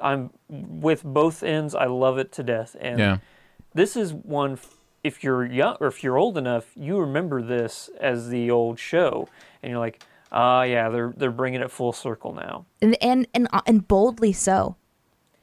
I'm 0.00 0.30
with 0.48 1.02
both 1.04 1.42
ends. 1.42 1.74
I 1.74 1.86
love 1.86 2.18
it 2.18 2.32
to 2.32 2.42
death, 2.42 2.76
and 2.80 2.98
Yeah. 2.98 3.18
this 3.74 3.96
is 3.96 4.12
one. 4.14 4.52
f- 4.54 4.74
If 5.04 5.22
you're 5.22 5.44
young 5.46 5.76
or 5.80 5.86
if 5.86 6.02
you're 6.02 6.18
old 6.18 6.36
enough, 6.36 6.72
you 6.76 6.98
remember 6.98 7.40
this 7.40 7.88
as 8.00 8.28
the 8.30 8.50
old 8.50 8.80
show, 8.80 9.28
and 9.62 9.70
you're 9.70 9.78
like, 9.78 10.02
ah, 10.32 10.62
yeah, 10.62 10.88
they're 10.88 11.12
they're 11.16 11.30
bringing 11.30 11.60
it 11.60 11.70
full 11.70 11.92
circle 11.92 12.32
now. 12.32 12.66
and 12.82 12.96
and 13.02 13.26
and 13.34 13.48
uh, 13.52 13.62
and 13.66 13.86
boldly 13.86 14.32
so. 14.32 14.76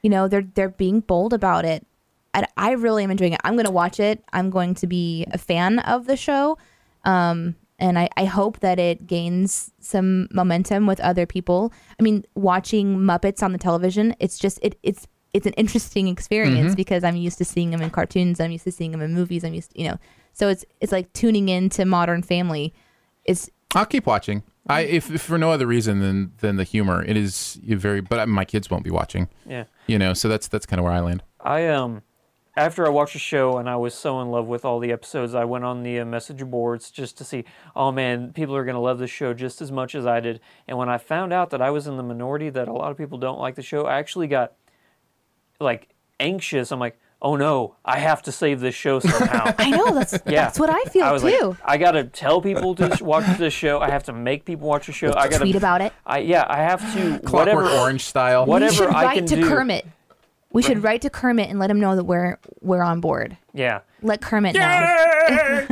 You 0.02 0.10
know, 0.10 0.28
they're 0.28 0.46
they're 0.54 0.68
being 0.68 1.00
bold 1.00 1.32
about 1.32 1.64
it. 1.64 1.86
And 2.34 2.46
I 2.58 2.72
really 2.72 3.02
am 3.02 3.10
enjoying 3.10 3.32
it. 3.32 3.40
I'm 3.44 3.54
going 3.54 3.64
to 3.64 3.72
watch 3.72 3.98
it. 3.98 4.22
I'm 4.34 4.50
going 4.50 4.74
to 4.74 4.86
be 4.86 5.24
a 5.32 5.38
fan 5.38 5.78
of 5.78 6.06
the 6.06 6.18
show. 6.18 6.58
Um, 7.04 7.56
and 7.78 7.98
I, 7.98 8.10
I 8.16 8.26
hope 8.26 8.60
that 8.60 8.78
it 8.78 9.06
gains 9.06 9.72
some 9.80 10.28
momentum 10.30 10.86
with 10.86 11.00
other 11.00 11.26
people. 11.26 11.72
I 11.98 12.02
mean, 12.02 12.24
watching 12.34 12.98
Muppets 12.98 13.42
on 13.42 13.52
the 13.52 13.58
television, 13.58 14.14
it's 14.18 14.38
just 14.38 14.58
it 14.62 14.78
it's 14.82 15.06
it's 15.32 15.46
an 15.46 15.52
interesting 15.54 16.08
experience 16.08 16.74
because 16.74 17.04
I'm 17.04 17.16
used 17.16 17.38
to 17.38 17.44
seeing 17.44 17.70
them 17.70 17.82
in 17.82 17.90
cartoons. 17.90 18.40
I'm 18.40 18.50
used 18.50 18.64
to 18.64 18.72
seeing 18.72 18.92
them 18.92 19.02
in 19.02 19.12
movies. 19.12 19.44
I'm 19.44 19.52
used, 19.52 19.72
to, 19.72 19.80
you 19.80 19.88
know, 19.88 19.98
so 20.32 20.48
it's 20.48 20.64
it's 20.80 20.92
like 20.92 21.12
tuning 21.12 21.48
into 21.48 21.84
Modern 21.84 22.22
Family. 22.22 22.72
It's 23.24 23.50
I'll 23.74 23.86
keep 23.86 24.06
watching. 24.06 24.42
I 24.68 24.80
if, 24.82 25.10
if 25.10 25.22
for 25.22 25.38
no 25.38 25.50
other 25.50 25.66
reason 25.66 26.00
than 26.00 26.32
than 26.38 26.56
the 26.56 26.64
humor, 26.64 27.04
it 27.04 27.16
is 27.16 27.58
very. 27.62 28.00
But 28.00 28.28
my 28.28 28.44
kids 28.44 28.70
won't 28.70 28.84
be 28.84 28.90
watching. 28.90 29.28
Yeah. 29.46 29.64
You 29.86 29.98
know, 29.98 30.14
so 30.14 30.28
that's 30.28 30.48
that's 30.48 30.66
kind 30.66 30.80
of 30.80 30.84
where 30.84 30.92
I 30.92 31.00
land. 31.00 31.22
I 31.40 31.68
um 31.68 32.02
after 32.56 32.86
I 32.86 32.88
watched 32.88 33.12
the 33.12 33.18
show 33.18 33.58
and 33.58 33.68
I 33.68 33.76
was 33.76 33.94
so 33.94 34.20
in 34.22 34.30
love 34.30 34.46
with 34.46 34.64
all 34.64 34.80
the 34.80 34.90
episodes, 34.90 35.34
I 35.34 35.44
went 35.44 35.64
on 35.64 35.82
the 35.82 36.00
uh, 36.00 36.04
message 36.06 36.42
boards 36.44 36.90
just 36.90 37.18
to 37.18 37.24
see, 37.24 37.44
oh 37.74 37.92
man, 37.92 38.32
people 38.32 38.56
are 38.56 38.64
going 38.64 38.74
to 38.74 38.80
love 38.80 38.98
the 38.98 39.06
show 39.06 39.34
just 39.34 39.60
as 39.60 39.70
much 39.70 39.94
as 39.94 40.06
I 40.06 40.20
did. 40.20 40.40
And 40.66 40.78
when 40.78 40.88
I 40.88 40.96
found 40.96 41.34
out 41.34 41.50
that 41.50 41.60
I 41.60 41.68
was 41.68 41.86
in 41.86 41.98
the 41.98 42.02
minority 42.02 42.48
that 42.48 42.66
a 42.66 42.72
lot 42.72 42.90
of 42.90 42.96
people 42.96 43.18
don't 43.18 43.38
like 43.38 43.56
the 43.56 43.62
show, 43.62 43.84
I 43.84 43.98
actually 43.98 44.26
got 44.26 44.54
like 45.60 45.90
anxious. 46.18 46.72
I'm 46.72 46.80
like, 46.80 46.98
"Oh 47.26 47.36
no, 47.36 47.74
I 47.84 47.98
have 47.98 48.22
to 48.22 48.32
save 48.32 48.60
this 48.60 48.74
show 48.74 49.00
somehow." 49.00 49.52
I 49.58 49.70
know 49.70 49.92
that's 49.92 50.12
Yeah. 50.26 50.44
that's 50.44 50.58
what 50.60 50.70
I 50.70 50.82
feel 50.84 51.04
I 51.04 51.12
was 51.12 51.22
too. 51.22 51.48
like, 51.48 51.58
I 51.64 51.76
gotta 51.76 52.04
tell 52.04 52.40
people 52.40 52.74
to 52.76 52.96
watch 53.02 53.24
this 53.38 53.52
show. 53.52 53.80
I 53.80 53.90
have 53.90 54.04
to 54.04 54.12
make 54.12 54.44
people 54.44 54.68
watch 54.68 54.86
the 54.86 54.92
show. 54.92 55.08
I 55.14 55.28
gotta 55.28 55.38
Tweet 55.40 55.56
about 55.56 55.80
it. 55.80 55.92
I 56.06 56.18
yeah, 56.18 56.44
I 56.48 56.58
have 56.58 56.80
to 56.94 57.18
Clockwork 57.26 57.32
whatever. 57.56 57.64
Orange 57.80 58.04
style. 58.04 58.46
Whatever 58.46 58.70
we 58.70 58.76
should 58.76 58.94
I 58.94 59.04
write 59.04 59.16
can 59.18 59.26
to 59.26 59.36
do. 59.36 59.48
Kermit. 59.48 59.86
We 60.52 60.62
should 60.62 60.82
write 60.82 61.02
to 61.02 61.10
Kermit 61.10 61.50
and 61.50 61.58
let 61.58 61.70
him 61.70 61.80
know 61.80 61.96
that 61.96 62.04
we're 62.04 62.38
we're 62.62 62.82
on 62.82 63.00
board. 63.00 63.36
Yeah. 63.52 63.80
Let 64.06 64.20
Kermit 64.20 64.54
know. 64.54 65.66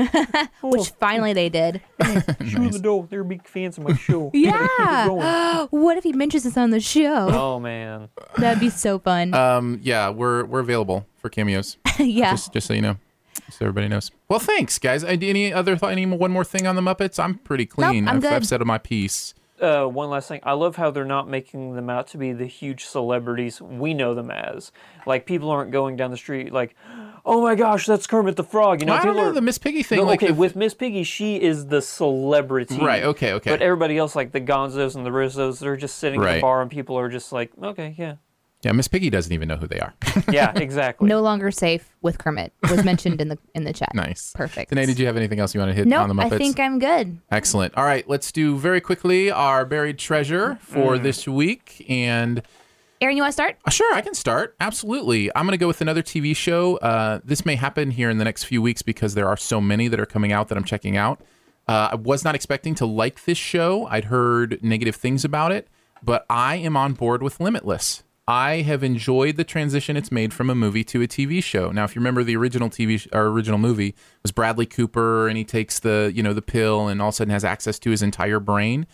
Which 0.63 0.91
finally 1.01 1.33
they 1.33 1.49
did. 1.49 1.81
Show 2.47 2.69
the 2.69 2.81
door. 2.83 3.07
They're 3.09 3.23
big 3.23 3.47
fans 3.47 3.79
of 3.79 3.85
my 3.85 3.95
show. 3.95 4.31
Yeah. 4.35 5.67
what 5.71 5.97
if 5.97 6.05
he 6.05 6.13
mentions 6.13 6.45
us 6.45 6.57
on 6.57 6.71
the 6.71 6.81
show? 6.81 7.29
oh 7.31 7.61
man. 7.61 8.09
That'd 8.37 8.61
be 8.61 8.71
so 8.71 8.99
fun. 8.99 9.33
Um, 9.33 9.81
yeah, 9.83 10.11
we're 10.11 10.45
we're 10.45 10.61
available 10.61 11.07
for 11.19 11.29
cameos. 11.29 11.77
yeah. 11.99 12.33
Just 12.33 12.53
just 12.53 12.67
so 12.67 12.75
you 12.75 12.83
know, 12.83 12.97
so 13.51 13.65
everybody 13.67 13.89
knows. 13.89 14.11
Well, 14.29 14.41
thanks, 14.41 14.79
guys. 14.79 15.05
Any 15.05 15.53
other 15.53 15.77
thought? 15.77 15.93
Any 15.93 16.07
one 16.07 16.33
more 16.33 16.45
thing 16.45 16.67
on 16.67 16.75
the 16.75 16.83
Muppets? 16.83 17.23
I'm 17.23 17.37
pretty 17.39 17.67
clean. 17.67 18.09
I'm 18.09 18.17
I've, 18.17 18.23
good. 18.23 18.33
I've 18.33 18.47
said 18.47 18.61
my 18.63 18.79
piece. 18.79 19.35
Uh, 19.61 19.87
one 19.87 20.11
last 20.11 20.29
thing. 20.29 20.41
I 20.43 20.53
love 20.53 20.77
how 20.77 20.91
they're 20.91 21.05
not 21.05 21.29
making 21.29 21.75
them 21.75 21.89
out 21.89 22.09
to 22.09 22.19
be 22.19 22.33
the 22.33 22.47
huge 22.47 22.85
celebrities 22.85 23.63
we 23.63 23.95
know 23.95 24.13
them 24.15 24.31
as. 24.31 24.73
Like 25.07 25.27
people 25.27 25.49
aren't 25.51 25.71
going 25.71 25.97
down 25.97 26.11
the 26.11 26.17
street 26.17 26.53
like, 26.53 26.75
"Oh 27.25 27.43
my 27.43 27.55
gosh, 27.55 27.87
that's 27.87 28.07
Kermit 28.07 28.37
the 28.37 28.45
Frog." 28.45 28.81
You 28.81 28.87
know, 28.87 28.95
I 28.95 28.97
don't 28.97 29.07
people 29.13 29.23
know 29.23 29.31
are, 29.31 29.33
the 29.33 29.41
Miss 29.41 29.59
Piggy 29.59 29.83
thing. 29.83 29.99
No, 29.99 30.05
like 30.05 30.23
okay, 30.23 30.33
the- 30.33 30.39
with 30.39 30.57
Miss 30.57 30.75
Piggy, 30.75 31.05
she 31.05 31.41
is 31.41 31.67
the 31.67 31.81
celebrity. 31.83 32.79
Right, 32.79 33.03
okay, 33.03 33.33
okay. 33.35 33.51
But 33.51 33.63
everybody 33.63 33.97
else, 33.99 34.15
like 34.15 34.33
the 34.33 34.41
Gonzos 34.41 34.95
and 34.95 35.05
the 35.05 35.11
Rizzos, 35.11 35.61
they're 35.61 35.77
just 35.77 35.99
sitting 35.99 36.21
at 36.21 36.25
Right. 36.25 36.35
the 36.37 36.41
bar, 36.41 36.63
and 36.63 36.71
people 36.71 36.99
are 36.99 37.09
just 37.09 37.33
like, 37.33 37.53
"Okay, 37.63 37.95
yeah, 37.99 38.17
yeah, 38.63 38.73
Miss 38.73 38.89
Piggy 38.89 39.11
doesn't 39.11 39.33
even 39.33 39.49
know 39.49 39.57
who 39.57 39.67
they 39.67 39.81
are. 39.81 39.95
yeah, 40.31 40.53
exactly." 40.57 41.09
no 41.09 41.21
longer 41.21 41.51
safe 41.51 41.95
with 42.03 42.19
Kermit 42.19 42.53
was 42.71 42.85
mentioned 42.85 43.21
in 43.21 43.29
the 43.29 43.39
in 43.55 43.65
the 43.65 43.73
chat. 43.73 43.91
nice, 43.95 44.33
Perfect. 44.35 44.71
Danae, 44.71 44.87
did 44.87 44.99
you 44.99 45.07
have 45.07 45.17
anything 45.17 45.41
else 45.41 45.55
you 45.55 45.61
want 45.61 45.71
to 45.71 45.75
hit 45.75 45.87
Nope, 45.87 46.03
on 46.03 46.09
the 46.09 46.15
Muppets? 46.15 46.31
No, 46.31 46.37
I 46.37 46.39
think 46.39 46.61
I'm 46.61 46.79
good. 46.79 47.19
Excellent. 47.31 47.75
All 47.77 47.85
right, 47.85 48.09
let's 48.09 48.33
do 48.33 48.57
very 48.57 48.81
quickly 48.81 49.31
our 49.31 49.65
buried 49.65 49.99
treasure 49.99 50.59
for 50.61 50.97
mm. 50.97 51.03
this 51.03 51.27
week 51.29 51.85
and. 51.89 52.43
Aaron, 53.01 53.17
you 53.17 53.23
want 53.23 53.31
to 53.33 53.35
start? 53.35 53.57
Uh, 53.67 53.71
Sure, 53.71 53.95
I 53.95 54.01
can 54.01 54.15
start. 54.15 54.55
Absolutely. 54.61 55.31
I'm 55.35 55.45
going 55.45 55.53
to 55.53 55.59
go 55.59 55.67
with 55.67 55.81
another 55.81 56.03
TV 56.03 56.35
show. 56.35 56.77
Uh, 56.77 57.21
this 57.25 57.45
may 57.45 57.57
happen 57.57 57.91
here 57.91 58.09
in 58.09 58.19
the 58.19 58.25
next 58.25 58.45
few 58.45 58.63
weeks 58.63 58.83
because 58.83 59.15
there 59.15 59.29
are 59.29 59.37
so 59.37 59.61
many 59.61 59.89
that 59.89 60.01
are 60.01 60.07
coming 60.07 60.33
out 60.33 60.49
that 60.49 60.57
I'm 60.57 60.65
checking 60.65 60.97
out. 60.97 61.21
Uh, 61.67 61.89
I 61.93 61.95
was 61.97 62.25
not 62.25 62.35
expecting 62.35 62.75
to 62.77 62.87
like 62.87 63.25
this 63.25 63.39
show. 63.39 63.87
I'd 63.87 64.05
heard 64.07 64.63
negative 64.63 64.97
things 64.97 65.25
about 65.25 65.51
it, 65.53 65.69
but 66.03 66.25
I 66.31 66.57
am 66.57 66.77
on 66.77 66.93
board 66.93 67.23
with 67.23 67.41
Limitless. 67.41 68.03
I 68.27 68.63
have 68.63 68.83
enjoyed 68.83 69.37
the 69.37 69.45
transition 69.45 69.99
it's 69.99 70.11
made 70.11 70.33
from 70.33 70.49
a 70.49 70.55
movie 70.55 70.85
to 70.85 71.03
a 71.03 71.07
TV 71.07 71.43
show. 71.43 71.71
Now, 71.71 71.85
if 71.85 71.95
you 71.95 72.01
remember 72.01 72.25
the 72.25 72.37
original 72.37 72.71
TV 72.71 73.01
sh- 73.01 73.09
or 73.13 73.27
original 73.27 73.59
movie 73.59 73.95
was 74.23 74.33
Bradley 74.33 74.65
Cooper, 74.65 75.29
and 75.29 75.37
he 75.37 75.45
takes 75.45 75.79
the 75.79 76.11
you 76.15 76.23
know 76.23 76.33
the 76.33 76.41
pill, 76.41 76.89
and 76.89 77.03
all 77.03 77.09
of 77.09 77.15
a 77.15 77.17
sudden 77.17 77.33
has 77.33 77.45
access 77.45 77.79
to 77.81 77.91
his 77.91 78.03
entire 78.03 78.41
brain 78.41 78.87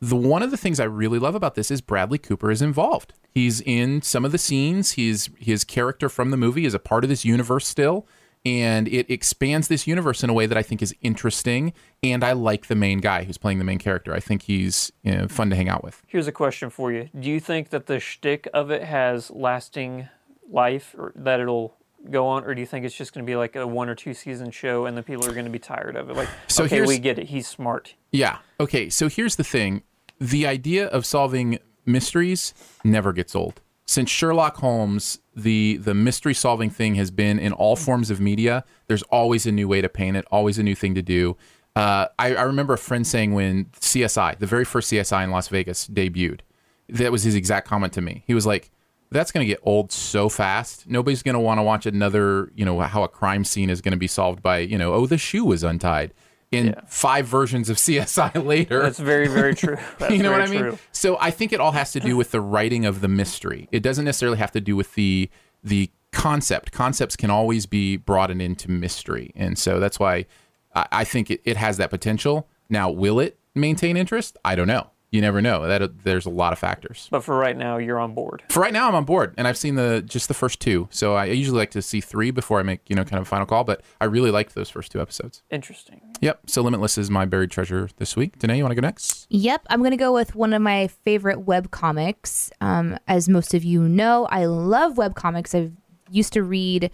the 0.00 0.16
one 0.16 0.42
of 0.42 0.50
the 0.50 0.56
things 0.56 0.80
I 0.80 0.84
really 0.84 1.18
love 1.18 1.34
about 1.34 1.54
this 1.54 1.70
is 1.70 1.80
Bradley 1.80 2.18
Cooper 2.18 2.50
is 2.50 2.62
involved. 2.62 3.14
He's 3.30 3.60
in 3.62 4.02
some 4.02 4.24
of 4.24 4.32
the 4.32 4.38
scenes. 4.38 4.92
He's 4.92 5.30
his 5.38 5.64
character 5.64 6.08
from 6.08 6.30
the 6.30 6.36
movie 6.36 6.66
is 6.66 6.74
a 6.74 6.78
part 6.78 7.04
of 7.04 7.10
this 7.10 7.24
universe 7.24 7.66
still, 7.66 8.06
and 8.44 8.86
it 8.88 9.10
expands 9.10 9.68
this 9.68 9.86
universe 9.86 10.22
in 10.22 10.30
a 10.30 10.32
way 10.32 10.46
that 10.46 10.58
I 10.58 10.62
think 10.62 10.82
is 10.82 10.94
interesting. 11.00 11.72
And 12.02 12.22
I 12.22 12.32
like 12.32 12.66
the 12.66 12.74
main 12.74 12.98
guy 12.98 13.24
who's 13.24 13.38
playing 13.38 13.58
the 13.58 13.64
main 13.64 13.78
character. 13.78 14.14
I 14.14 14.20
think 14.20 14.42
he's 14.42 14.92
you 15.02 15.14
know, 15.16 15.28
fun 15.28 15.50
to 15.50 15.56
hang 15.56 15.68
out 15.68 15.82
with. 15.82 16.02
Here's 16.06 16.28
a 16.28 16.32
question 16.32 16.70
for 16.70 16.92
you: 16.92 17.08
Do 17.18 17.30
you 17.30 17.40
think 17.40 17.70
that 17.70 17.86
the 17.86 17.98
shtick 17.98 18.48
of 18.52 18.70
it 18.70 18.84
has 18.84 19.30
lasting 19.30 20.08
life, 20.48 20.94
or 20.98 21.12
that 21.16 21.40
it'll 21.40 21.76
go 22.10 22.26
on, 22.26 22.44
or 22.44 22.54
do 22.54 22.60
you 22.60 22.66
think 22.66 22.84
it's 22.84 22.94
just 22.94 23.12
going 23.12 23.24
to 23.24 23.30
be 23.30 23.36
like 23.36 23.56
a 23.56 23.66
one 23.66 23.88
or 23.88 23.94
two 23.94 24.14
season 24.14 24.50
show, 24.50 24.86
and 24.86 24.96
the 24.96 25.02
people 25.02 25.26
are 25.26 25.32
going 25.32 25.46
to 25.46 25.50
be 25.50 25.58
tired 25.58 25.96
of 25.96 26.10
it? 26.10 26.16
Like, 26.16 26.28
So 26.48 26.64
okay, 26.64 26.82
we 26.82 26.98
get 26.98 27.18
it. 27.18 27.26
He's 27.26 27.46
smart. 27.46 27.94
Yeah. 28.12 28.38
Okay. 28.60 28.88
So 28.90 29.08
here's 29.08 29.36
the 29.36 29.44
thing 29.44 29.82
the 30.18 30.46
idea 30.46 30.86
of 30.88 31.04
solving 31.04 31.58
mysteries 31.86 32.54
never 32.84 33.12
gets 33.12 33.34
old. 33.34 33.60
Since 33.86 34.10
Sherlock 34.10 34.56
Holmes, 34.56 35.20
the, 35.36 35.76
the 35.76 35.92
mystery 35.92 36.32
solving 36.32 36.70
thing 36.70 36.94
has 36.94 37.10
been 37.10 37.38
in 37.38 37.52
all 37.52 37.76
forms 37.76 38.10
of 38.10 38.18
media. 38.18 38.64
There's 38.86 39.02
always 39.04 39.44
a 39.44 39.52
new 39.52 39.68
way 39.68 39.82
to 39.82 39.90
paint 39.90 40.16
it, 40.16 40.24
always 40.30 40.58
a 40.58 40.62
new 40.62 40.74
thing 40.74 40.94
to 40.94 41.02
do. 41.02 41.36
Uh, 41.76 42.06
I, 42.18 42.34
I 42.34 42.42
remember 42.42 42.72
a 42.72 42.78
friend 42.78 43.06
saying 43.06 43.34
when 43.34 43.66
CSI, 43.80 44.38
the 44.38 44.46
very 44.46 44.64
first 44.64 44.90
CSI 44.90 45.24
in 45.24 45.30
Las 45.30 45.48
Vegas, 45.48 45.86
debuted, 45.86 46.40
that 46.88 47.12
was 47.12 47.24
his 47.24 47.34
exact 47.34 47.68
comment 47.68 47.92
to 47.94 48.00
me. 48.00 48.22
He 48.26 48.32
was 48.32 48.46
like, 48.46 48.70
that's 49.14 49.32
going 49.32 49.46
to 49.46 49.48
get 49.48 49.60
old 49.62 49.90
so 49.92 50.28
fast. 50.28 50.86
Nobody's 50.86 51.22
going 51.22 51.34
to 51.34 51.40
want 51.40 51.58
to 51.58 51.62
watch 51.62 51.86
another, 51.86 52.50
you 52.54 52.64
know, 52.64 52.78
how 52.80 53.02
a 53.02 53.08
crime 53.08 53.44
scene 53.44 53.70
is 53.70 53.80
going 53.80 53.92
to 53.92 53.98
be 53.98 54.06
solved 54.06 54.42
by, 54.42 54.58
you 54.58 54.76
know, 54.76 54.92
oh, 54.92 55.06
the 55.06 55.16
shoe 55.18 55.44
was 55.44 55.62
untied 55.62 56.12
in 56.52 56.66
Yeah. 56.66 56.80
five 56.86 57.26
versions 57.26 57.70
of 57.70 57.76
CSI 57.84 58.44
later. 58.44 58.82
That's 58.82 58.98
very, 58.98 59.26
very 59.28 59.54
true. 59.54 59.76
You 60.10 60.22
know 60.22 60.30
what 60.30 60.42
I 60.42 60.46
mean? 60.46 60.60
true. 60.60 60.78
So 60.92 61.16
I 61.18 61.30
think 61.30 61.52
it 61.52 61.60
all 61.60 61.72
has 61.72 61.92
to 61.92 62.00
do 62.00 62.16
with 62.16 62.30
the 62.30 62.40
writing 62.40 62.84
of 62.84 63.00
the 63.00 63.08
mystery. 63.08 63.68
It 63.72 63.82
doesn't 63.82 64.04
necessarily 64.04 64.38
have 64.38 64.52
to 64.52 64.60
do 64.60 64.76
with 64.76 64.94
the 64.94 65.30
the 65.62 65.90
concept. 66.12 66.70
Concepts 66.72 67.16
can 67.16 67.30
always 67.30 67.64
be 67.66 67.96
broadened 67.96 68.42
into 68.42 68.70
mystery, 68.70 69.32
and 69.34 69.58
so 69.58 69.80
that's 69.80 69.98
why 69.98 70.26
I, 70.74 70.86
I 70.92 71.04
think 71.04 71.30
it, 71.30 71.40
it 71.44 71.56
has 71.56 71.78
that 71.78 71.88
potential. 71.90 72.46
Now, 72.68 72.90
will 72.90 73.18
it 73.18 73.38
maintain 73.54 73.96
interest? 73.96 74.36
I 74.44 74.54
don't 74.56 74.68
know. 74.68 74.90
You 75.14 75.20
never 75.20 75.40
know. 75.40 75.68
That 75.68 76.02
there's 76.02 76.26
a 76.26 76.30
lot 76.30 76.52
of 76.52 76.58
factors. 76.58 77.06
But 77.08 77.22
for 77.22 77.38
right 77.38 77.56
now, 77.56 77.76
you're 77.76 78.00
on 78.00 78.14
board. 78.14 78.42
For 78.48 78.58
right 78.58 78.72
now, 78.72 78.88
I'm 78.88 78.96
on 78.96 79.04
board, 79.04 79.32
and 79.38 79.46
I've 79.46 79.56
seen 79.56 79.76
the 79.76 80.02
just 80.04 80.26
the 80.26 80.34
first 80.34 80.58
two. 80.58 80.88
So 80.90 81.14
I 81.14 81.26
usually 81.26 81.56
like 81.56 81.70
to 81.70 81.82
see 81.82 82.00
three 82.00 82.32
before 82.32 82.58
I 82.58 82.64
make 82.64 82.80
you 82.90 82.96
know 82.96 83.04
kind 83.04 83.20
of 83.20 83.22
a 83.22 83.30
final 83.30 83.46
call. 83.46 83.62
But 83.62 83.82
I 84.00 84.06
really 84.06 84.32
liked 84.32 84.56
those 84.56 84.68
first 84.68 84.90
two 84.90 85.00
episodes. 85.00 85.44
Interesting. 85.52 86.00
Yep. 86.20 86.50
So 86.50 86.62
Limitless 86.62 86.98
is 86.98 87.12
my 87.12 87.26
buried 87.26 87.52
treasure 87.52 87.88
this 87.98 88.16
week. 88.16 88.40
Danae, 88.40 88.56
you 88.56 88.64
want 88.64 88.72
to 88.72 88.80
go 88.80 88.84
next? 88.84 89.28
Yep, 89.30 89.68
I'm 89.70 89.78
going 89.78 89.92
to 89.92 89.96
go 89.96 90.12
with 90.12 90.34
one 90.34 90.52
of 90.52 90.60
my 90.60 90.88
favorite 90.88 91.42
web 91.42 91.70
comics. 91.70 92.50
Um, 92.60 92.98
as 93.06 93.28
most 93.28 93.54
of 93.54 93.62
you 93.62 93.82
know, 93.82 94.26
I 94.32 94.46
love 94.46 94.98
web 94.98 95.14
comics. 95.14 95.54
I 95.54 95.70
used 96.10 96.32
to 96.32 96.42
read 96.42 96.90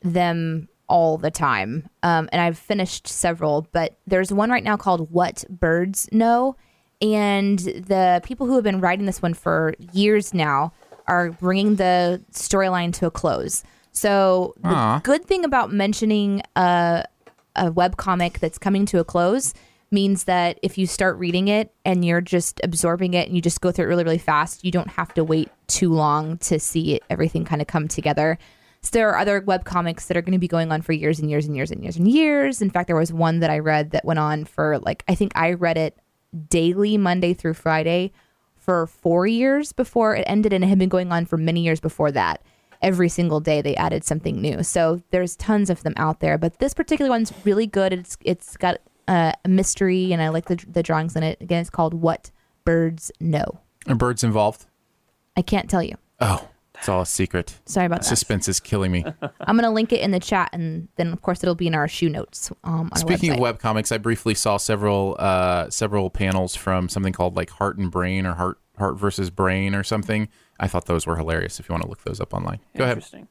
them 0.00 0.70
all 0.88 1.18
the 1.18 1.30
time, 1.30 1.90
um, 2.02 2.26
and 2.32 2.40
I've 2.40 2.56
finished 2.56 3.06
several. 3.06 3.68
But 3.72 3.98
there's 4.06 4.32
one 4.32 4.48
right 4.48 4.64
now 4.64 4.78
called 4.78 5.10
"What 5.12 5.44
Birds 5.50 6.08
Know," 6.10 6.56
and 7.00 7.58
the 7.58 8.20
people 8.24 8.46
who 8.46 8.54
have 8.54 8.64
been 8.64 8.80
writing 8.80 9.06
this 9.06 9.22
one 9.22 9.34
for 9.34 9.74
years 9.92 10.32
now 10.32 10.72
are 11.06 11.30
bringing 11.32 11.76
the 11.76 12.22
storyline 12.32 12.92
to 12.94 13.06
a 13.06 13.10
close. 13.10 13.62
So 13.92 14.54
the 14.62 14.68
Aw. 14.68 15.00
good 15.00 15.24
thing 15.24 15.44
about 15.44 15.72
mentioning 15.72 16.42
a 16.56 17.04
a 17.56 17.70
web 17.70 17.96
comic 17.96 18.40
that's 18.40 18.58
coming 18.58 18.84
to 18.86 18.98
a 18.98 19.04
close 19.04 19.54
means 19.90 20.24
that 20.24 20.58
if 20.62 20.76
you 20.76 20.86
start 20.86 21.16
reading 21.18 21.48
it 21.48 21.72
and 21.84 22.04
you're 22.04 22.20
just 22.20 22.60
absorbing 22.64 23.14
it 23.14 23.28
and 23.28 23.36
you 23.36 23.42
just 23.42 23.60
go 23.60 23.70
through 23.70 23.84
it 23.84 23.88
really 23.88 24.02
really 24.02 24.18
fast 24.18 24.64
you 24.64 24.72
don't 24.72 24.90
have 24.90 25.14
to 25.14 25.22
wait 25.22 25.48
too 25.68 25.92
long 25.92 26.36
to 26.38 26.58
see 26.58 26.96
it, 26.96 27.04
everything 27.08 27.44
kind 27.44 27.62
of 27.62 27.68
come 27.68 27.86
together 27.86 28.36
so 28.82 28.90
there 28.92 29.08
are 29.08 29.16
other 29.16 29.40
web 29.40 29.64
comics 29.64 30.06
that 30.06 30.16
are 30.16 30.22
going 30.22 30.32
to 30.32 30.38
be 30.38 30.48
going 30.48 30.70
on 30.72 30.82
for 30.82 30.92
years 30.92 31.20
and 31.20 31.30
years 31.30 31.46
and 31.46 31.54
years 31.56 31.70
and 31.70 31.82
years 31.82 31.96
and 31.96 32.08
years 32.08 32.60
in 32.60 32.70
fact 32.70 32.88
there 32.88 32.96
was 32.96 33.12
one 33.12 33.38
that 33.38 33.50
i 33.50 33.58
read 33.58 33.92
that 33.92 34.04
went 34.04 34.18
on 34.18 34.44
for 34.44 34.78
like 34.80 35.04
i 35.06 35.14
think 35.14 35.30
i 35.36 35.52
read 35.52 35.78
it 35.78 35.96
daily 36.48 36.96
monday 36.96 37.32
through 37.34 37.54
friday 37.54 38.12
for 38.64 38.86
four 38.86 39.26
years 39.26 39.72
before 39.72 40.16
it 40.16 40.24
ended 40.26 40.54
and 40.54 40.64
it 40.64 40.68
had 40.68 40.78
been 40.78 40.88
going 40.88 41.12
on 41.12 41.26
for 41.26 41.36
many 41.36 41.60
years 41.60 41.80
before 41.80 42.10
that. 42.10 42.40
Every 42.80 43.10
single 43.10 43.38
day 43.38 43.60
they 43.60 43.76
added 43.76 44.04
something 44.04 44.40
new. 44.40 44.62
So 44.62 45.02
there's 45.10 45.36
tons 45.36 45.68
of 45.68 45.82
them 45.82 45.92
out 45.98 46.20
there 46.20 46.38
but 46.38 46.58
this 46.60 46.72
particular 46.72 47.10
one's 47.10 47.30
really 47.44 47.66
good. 47.66 47.92
It's 47.92 48.16
it's 48.22 48.56
got 48.56 48.78
uh, 49.06 49.32
a 49.44 49.48
mystery 49.50 50.14
and 50.14 50.22
i 50.22 50.30
like 50.30 50.46
the, 50.46 50.56
the 50.66 50.82
drawings 50.82 51.14
in 51.14 51.22
it. 51.22 51.38
Again 51.42 51.60
it's 51.60 51.68
called 51.68 51.92
what 51.92 52.30
birds 52.64 53.12
know. 53.20 53.60
Are 53.86 53.94
birds 53.94 54.24
involved? 54.24 54.64
i 55.36 55.42
can't 55.42 55.68
tell 55.68 55.82
you. 55.82 55.96
Oh, 56.20 56.48
it's 56.76 56.88
all 56.88 57.02
a 57.02 57.06
secret. 57.06 57.58
sorry 57.66 57.86
about 57.86 58.00
that 58.00 58.04
Suspense 58.06 58.48
is 58.48 58.60
killing 58.60 58.90
me. 58.92 59.04
i'm 59.40 59.56
gonna 59.56 59.70
link 59.70 59.92
it 59.92 60.00
in 60.00 60.10
the 60.10 60.20
chat 60.20 60.50
and 60.52 60.88
then 60.96 61.12
of 61.12 61.22
course 61.22 61.42
it'll 61.42 61.54
be 61.54 61.66
in 61.66 61.74
our 61.74 61.88
shoe 61.88 62.08
notes 62.08 62.50
um, 62.64 62.90
on 62.92 62.96
Speaking 62.98 63.30
our 63.30 63.36
of 63.48 63.58
website. 63.58 63.60
webcomics, 63.60 63.92
I 63.92 63.98
briefly 63.98 64.34
saw 64.34 64.56
several 64.56 65.16
uh, 65.18 65.70
several 65.70 66.10
panels 66.10 66.54
from 66.56 66.88
something 66.88 67.12
called 67.12 67.36
like 67.36 67.50
Heart 67.50 67.78
and 67.78 67.90
Brain 67.90 68.26
or 68.26 68.34
Heart 68.34 68.58
Heart 68.78 68.96
versus 68.98 69.30
Brain 69.30 69.74
or 69.74 69.82
something. 69.84 70.28
I 70.58 70.66
thought 70.68 70.86
those 70.86 71.06
were 71.06 71.16
hilarious. 71.16 71.60
If 71.60 71.68
you 71.68 71.72
want 71.72 71.82
to 71.84 71.88
look 71.88 72.02
those 72.04 72.20
up 72.20 72.34
online, 72.34 72.60
go 72.76 72.84
ahead, 72.84 72.96
Interesting. 72.98 73.28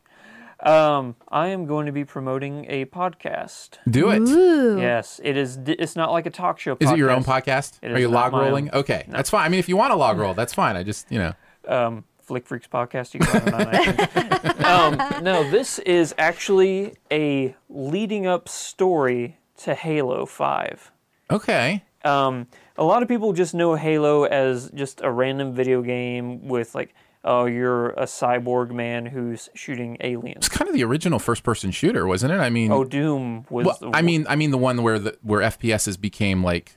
Um, 0.62 1.16
I 1.30 1.48
am 1.50 1.66
going 1.66 1.88
to 1.88 1.92
be 1.92 2.06
promoting 2.06 2.66
a 2.70 2.86
podcast. 2.86 3.80
do 3.90 4.10
it. 4.12 4.20
Ooh. 4.22 4.80
Yes, 4.80 5.20
it 5.22 5.36
is. 5.36 5.60
It's 5.66 5.96
not 5.98 6.12
like 6.14 6.26
a 6.26 6.30
talk 6.30 6.58
show. 6.60 6.76
Podcast. 6.76 6.82
Is 6.86 6.92
it 6.92 6.98
your 6.98 7.12
own 7.12 7.24
podcast? 7.26 7.80
It 7.82 7.92
Are 7.92 8.00
you 8.00 8.08
log 8.08 8.32
rolling? 8.32 8.70
own. 8.70 8.80
Okay, 8.80 9.04
that's 9.10 9.30
fine. 9.30 9.44
I 9.46 9.50
mean, 9.50 9.60
if 9.60 9.68
you 9.68 9.76
want 9.76 9.92
to 9.92 9.96
log 9.98 10.18
roll, 10.18 10.34
that's 10.42 10.54
fine. 10.54 10.78
I 10.78 10.84
just 10.84 11.12
you 11.12 11.20
know. 11.20 11.34
um, 11.68 12.06
Flick 12.24 12.46
Freaks 12.48 12.68
podcast. 12.68 13.14
You 13.14 13.20
can 13.20 13.42
find 13.42 13.48
it 13.48 13.54
on 13.54 13.66
iTunes. 13.74 14.64
um, 15.18 15.24
no, 15.24 15.50
this 15.50 15.80
is 15.80 16.14
actually 16.18 16.96
a 17.12 17.56
leading 17.70 18.26
up 18.28 18.48
story 18.50 19.38
to 19.58 19.76
Halo 19.76 20.26
Five. 20.26 20.92
Okay. 21.30 21.84
Um, 22.06 22.48
a 22.78 22.84
lot 22.84 23.02
of 23.04 23.08
people 23.10 23.34
just 23.34 23.54
know 23.54 23.76
Halo 23.76 24.24
as 24.26 24.70
just 24.72 25.02
a 25.02 25.10
random 25.12 25.54
video 25.54 25.82
game 25.82 26.48
with 26.48 26.76
like, 26.76 26.94
oh, 27.24 27.46
you're 27.46 27.92
a 27.92 28.04
cyborg 28.04 28.72
man 28.72 29.06
who's 29.06 29.50
shooting 29.54 29.96
aliens. 30.02 30.48
It's 30.48 30.50
kind 30.50 30.68
of 30.68 30.74
the 30.76 30.84
original 30.84 31.20
first-person 31.20 31.72
shooter, 31.72 32.06
wasn't 32.06 32.34
it? 32.34 32.40
I 32.40 32.50
mean, 32.50 32.72
Oh, 32.72 32.84
Doom 32.84 33.46
was. 33.50 33.66
well, 33.66 33.92
I 33.94 34.02
mean, 34.02 34.26
I 34.28 34.36
mean 34.36 34.52
the 34.52 34.58
one 34.58 34.84
where 34.84 35.00
the 35.00 35.18
where 35.22 35.40
FPSs 35.42 36.00
became 36.00 36.44
like 36.44 36.74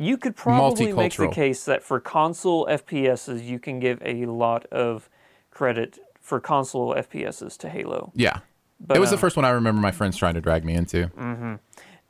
You 0.00 0.16
could 0.16 0.34
probably 0.34 0.94
make 0.94 1.14
the 1.14 1.28
case 1.28 1.66
that 1.66 1.82
for 1.82 2.00
console 2.00 2.66
FPSs, 2.66 3.44
you 3.44 3.58
can 3.58 3.80
give 3.80 4.00
a 4.02 4.24
lot 4.24 4.64
of 4.66 5.10
credit 5.50 5.98
for 6.18 6.40
console 6.40 6.94
FPSs 6.94 7.58
to 7.58 7.68
Halo. 7.68 8.10
yeah. 8.14 8.38
But, 8.82 8.96
it 8.96 9.00
was 9.00 9.10
the 9.10 9.16
um, 9.16 9.20
first 9.20 9.36
one 9.36 9.44
I 9.44 9.50
remember 9.50 9.78
my 9.78 9.90
friends 9.90 10.16
trying 10.16 10.32
to 10.34 10.40
drag 10.40 10.64
me 10.64 10.72
into. 10.72 11.10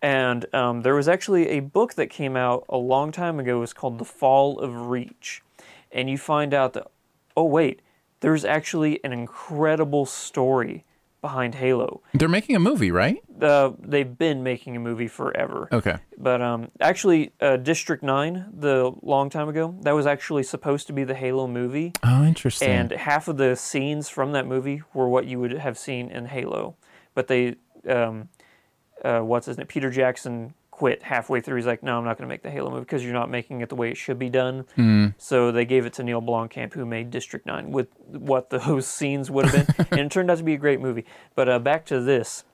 And 0.02 0.54
um, 0.54 0.82
there 0.82 0.94
was 0.94 1.08
actually 1.08 1.48
a 1.48 1.60
book 1.60 1.94
that 1.94 2.06
came 2.06 2.36
out 2.36 2.64
a 2.68 2.76
long 2.76 3.10
time 3.10 3.40
ago. 3.40 3.56
It 3.56 3.60
was 3.60 3.72
called 3.72 3.98
The 3.98 4.04
Fall 4.04 4.60
of 4.60 4.88
Reach. 4.88 5.42
And 5.90 6.08
you 6.08 6.16
find 6.16 6.54
out 6.54 6.74
that, 6.74 6.86
oh, 7.36 7.44
wait, 7.44 7.82
there's 8.20 8.44
actually 8.44 9.02
an 9.02 9.12
incredible 9.12 10.06
story 10.06 10.84
behind 11.20 11.54
Halo. 11.54 12.02
They're 12.14 12.28
making 12.28 12.56
a 12.56 12.60
movie, 12.60 12.90
right? 12.90 13.22
Uh, 13.40 13.72
they've 13.78 14.18
been 14.18 14.42
making 14.42 14.76
a 14.76 14.80
movie 14.80 15.08
forever. 15.08 15.68
Okay. 15.72 15.96
But 16.18 16.42
um, 16.42 16.70
actually, 16.80 17.32
uh, 17.40 17.56
District 17.56 18.02
9, 18.02 18.52
the 18.52 18.92
long 19.02 19.30
time 19.30 19.48
ago, 19.48 19.76
that 19.82 19.92
was 19.92 20.06
actually 20.06 20.42
supposed 20.42 20.86
to 20.88 20.92
be 20.92 21.04
the 21.04 21.14
Halo 21.14 21.46
movie. 21.46 21.92
Oh, 22.02 22.24
interesting. 22.24 22.68
And 22.68 22.90
half 22.92 23.28
of 23.28 23.36
the 23.36 23.56
scenes 23.56 24.08
from 24.08 24.32
that 24.32 24.46
movie 24.46 24.82
were 24.94 25.08
what 25.08 25.26
you 25.26 25.40
would 25.40 25.52
have 25.52 25.78
seen 25.78 26.10
in 26.10 26.26
Halo. 26.26 26.76
But 27.14 27.28
they, 27.28 27.56
um, 27.88 28.28
uh, 29.04 29.20
what's 29.20 29.46
his 29.46 29.58
name? 29.58 29.66
Peter 29.66 29.90
Jackson 29.90 30.54
quit 30.80 31.02
halfway 31.02 31.42
through. 31.42 31.56
He's 31.56 31.66
like, 31.66 31.82
no, 31.82 31.98
I'm 31.98 32.06
not 32.06 32.16
going 32.16 32.26
to 32.26 32.32
make 32.32 32.42
the 32.42 32.50
Halo 32.50 32.70
movie 32.70 32.80
because 32.80 33.04
you're 33.04 33.12
not 33.12 33.28
making 33.28 33.60
it 33.60 33.68
the 33.68 33.74
way 33.74 33.90
it 33.90 33.98
should 33.98 34.18
be 34.18 34.30
done. 34.30 34.64
Hmm. 34.76 35.08
So 35.18 35.52
they 35.52 35.66
gave 35.66 35.84
it 35.84 35.92
to 35.94 36.02
Neil 36.02 36.22
Blomkamp, 36.22 36.72
who 36.72 36.86
made 36.86 37.10
District 37.10 37.44
9 37.44 37.70
with 37.70 37.88
what 38.06 38.48
those 38.48 38.86
scenes 38.96 39.30
would 39.30 39.44
have 39.44 39.76
been. 39.76 39.86
and 39.90 40.00
it 40.00 40.10
turned 40.10 40.30
out 40.30 40.38
to 40.38 40.42
be 40.42 40.54
a 40.54 40.56
great 40.56 40.80
movie. 40.80 41.04
But 41.34 41.50
uh, 41.50 41.58
back 41.58 41.84
to 41.86 42.00
this. 42.00 42.44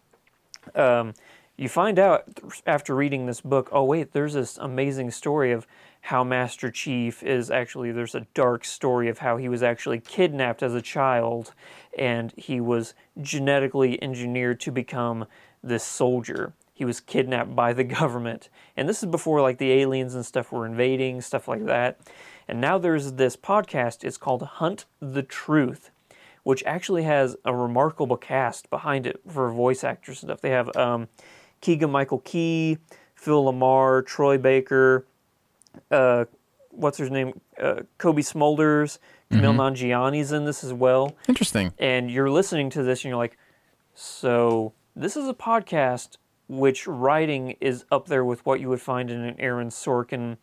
Um, 0.74 1.14
you 1.56 1.68
find 1.68 2.00
out 2.00 2.24
after 2.66 2.96
reading 2.96 3.26
this 3.26 3.40
book, 3.40 3.68
oh, 3.70 3.84
wait, 3.84 4.10
there's 4.10 4.34
this 4.34 4.58
amazing 4.58 5.12
story 5.12 5.52
of 5.52 5.64
how 6.00 6.24
Master 6.24 6.68
Chief 6.68 7.22
is 7.22 7.48
actually, 7.48 7.92
there's 7.92 8.16
a 8.16 8.26
dark 8.34 8.64
story 8.64 9.08
of 9.08 9.18
how 9.18 9.36
he 9.36 9.48
was 9.48 9.62
actually 9.62 10.00
kidnapped 10.00 10.64
as 10.64 10.74
a 10.74 10.82
child 10.82 11.54
and 11.96 12.32
he 12.36 12.60
was 12.60 12.94
genetically 13.22 14.02
engineered 14.02 14.58
to 14.62 14.72
become 14.72 15.26
this 15.62 15.84
soldier. 15.84 16.54
He 16.76 16.84
was 16.84 17.00
kidnapped 17.00 17.56
by 17.56 17.72
the 17.72 17.84
government. 17.98 18.48
And 18.76 18.88
this 18.88 19.02
is 19.02 19.08
before 19.08 19.40
like 19.40 19.58
the 19.58 19.72
aliens 19.72 20.14
and 20.14 20.24
stuff 20.24 20.52
were 20.52 20.66
invading, 20.66 21.22
stuff 21.22 21.48
like 21.48 21.64
that. 21.66 21.98
And 22.46 22.60
now 22.60 22.78
there's 22.78 23.14
this 23.14 23.36
podcast, 23.36 24.04
it's 24.04 24.16
called 24.16 24.42
Hunt 24.42 24.84
the 25.00 25.22
Truth 25.22 25.90
which 26.46 26.62
actually 26.64 27.02
has 27.02 27.34
a 27.44 27.52
remarkable 27.52 28.16
cast 28.16 28.70
behind 28.70 29.04
it 29.04 29.20
for 29.26 29.50
voice 29.50 29.82
actors 29.82 30.22
and 30.22 30.28
stuff. 30.28 30.40
They 30.40 30.50
have 30.50 30.76
um, 30.76 31.08
Keegan 31.60 31.90
Michael 31.90 32.20
Key, 32.20 32.78
Phil 33.16 33.46
LaMarr, 33.46 34.06
Troy 34.06 34.38
Baker, 34.38 35.04
uh, 35.90 36.26
what's 36.70 36.98
his 36.98 37.10
name? 37.10 37.40
Uh, 37.60 37.82
Cobie 37.98 38.22
Smulders, 38.22 38.98
Kumail 39.32 39.56
Nanjiani's 39.56 40.30
in 40.30 40.44
this 40.44 40.62
as 40.62 40.72
well. 40.72 41.16
interesting. 41.26 41.72
And 41.80 42.12
you're 42.12 42.30
listening 42.30 42.70
to 42.70 42.84
this 42.84 43.00
and 43.00 43.08
you're 43.10 43.18
like, 43.18 43.36
so 43.94 44.72
this 44.94 45.16
is 45.16 45.28
a 45.28 45.34
podcast 45.34 46.16
which 46.48 46.86
writing 46.86 47.56
is 47.60 47.84
up 47.90 48.06
there 48.06 48.24
with 48.24 48.44
what 48.46 48.60
you 48.60 48.68
would 48.68 48.80
find 48.80 49.10
in 49.10 49.20
an 49.20 49.36
Aaron 49.40 49.68
Sorkin, 49.68 50.36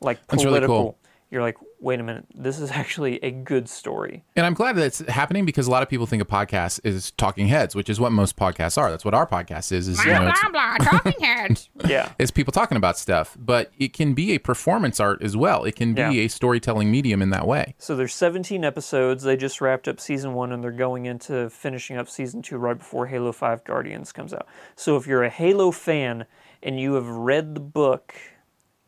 like 0.00 0.26
That's 0.26 0.44
really 0.44 0.60
political. 0.60 0.82
cool. 0.82 0.98
You're 1.30 1.42
like, 1.42 1.56
wait 1.80 1.98
a 1.98 2.02
minute, 2.02 2.26
this 2.34 2.60
is 2.60 2.70
actually 2.72 3.22
a 3.24 3.30
good 3.30 3.68
story. 3.68 4.24
And 4.36 4.46
I'm 4.46 4.54
glad 4.54 4.76
that's 4.76 5.00
happening 5.08 5.44
because 5.44 5.66
a 5.66 5.70
lot 5.70 5.82
of 5.82 5.88
people 5.88 6.06
think 6.06 6.22
a 6.22 6.26
podcast 6.26 6.80
is 6.84 7.10
talking 7.12 7.48
heads, 7.48 7.74
which 7.74 7.90
is 7.90 7.98
what 7.98 8.12
most 8.12 8.36
podcasts 8.36 8.78
are. 8.78 8.90
That's 8.90 9.04
what 9.04 9.14
our 9.14 9.26
podcast 9.26 9.72
is. 9.72 9.88
Is 9.88 10.04
you 10.04 10.12
know, 10.12 10.28
it's, 10.28 10.40
blah 10.52 10.76
talking 10.78 11.20
heads 11.20 11.68
Yeah. 11.86 12.12
it's 12.18 12.30
people 12.30 12.52
talking 12.52 12.76
about 12.76 12.96
stuff, 12.96 13.36
but 13.38 13.72
it 13.78 13.92
can 13.92 14.14
be 14.14 14.32
a 14.32 14.38
performance 14.38 15.00
art 15.00 15.22
as 15.22 15.36
well. 15.36 15.64
It 15.64 15.74
can 15.76 15.94
be 15.94 16.00
Yeah. 16.02 16.10
a 16.10 16.28
storytelling 16.28 16.90
medium 16.90 17.20
in 17.20 17.30
that 17.30 17.46
way. 17.46 17.74
So 17.78 17.96
there's 17.96 18.14
17 18.14 18.64
episodes. 18.64 19.24
They 19.24 19.36
just 19.36 19.60
wrapped 19.60 19.88
up 19.88 19.98
season 20.00 20.34
one, 20.34 20.52
and 20.52 20.62
they're 20.62 20.70
going 20.70 21.06
into 21.06 21.50
finishing 21.50 21.96
up 21.96 22.08
season 22.08 22.42
two 22.42 22.56
right 22.58 22.78
before 22.78 23.06
Halo 23.06 23.32
5 23.32 23.64
Guardians 23.64 24.12
comes 24.12 24.32
out. 24.32 24.46
So 24.76 24.96
if 24.96 25.06
you're 25.06 25.24
a 25.24 25.30
Halo 25.30 25.70
fan 25.72 26.26
and 26.62 26.78
you 26.78 26.94
have 26.94 27.08
read 27.08 27.54
the 27.54 27.60
book 27.60 28.14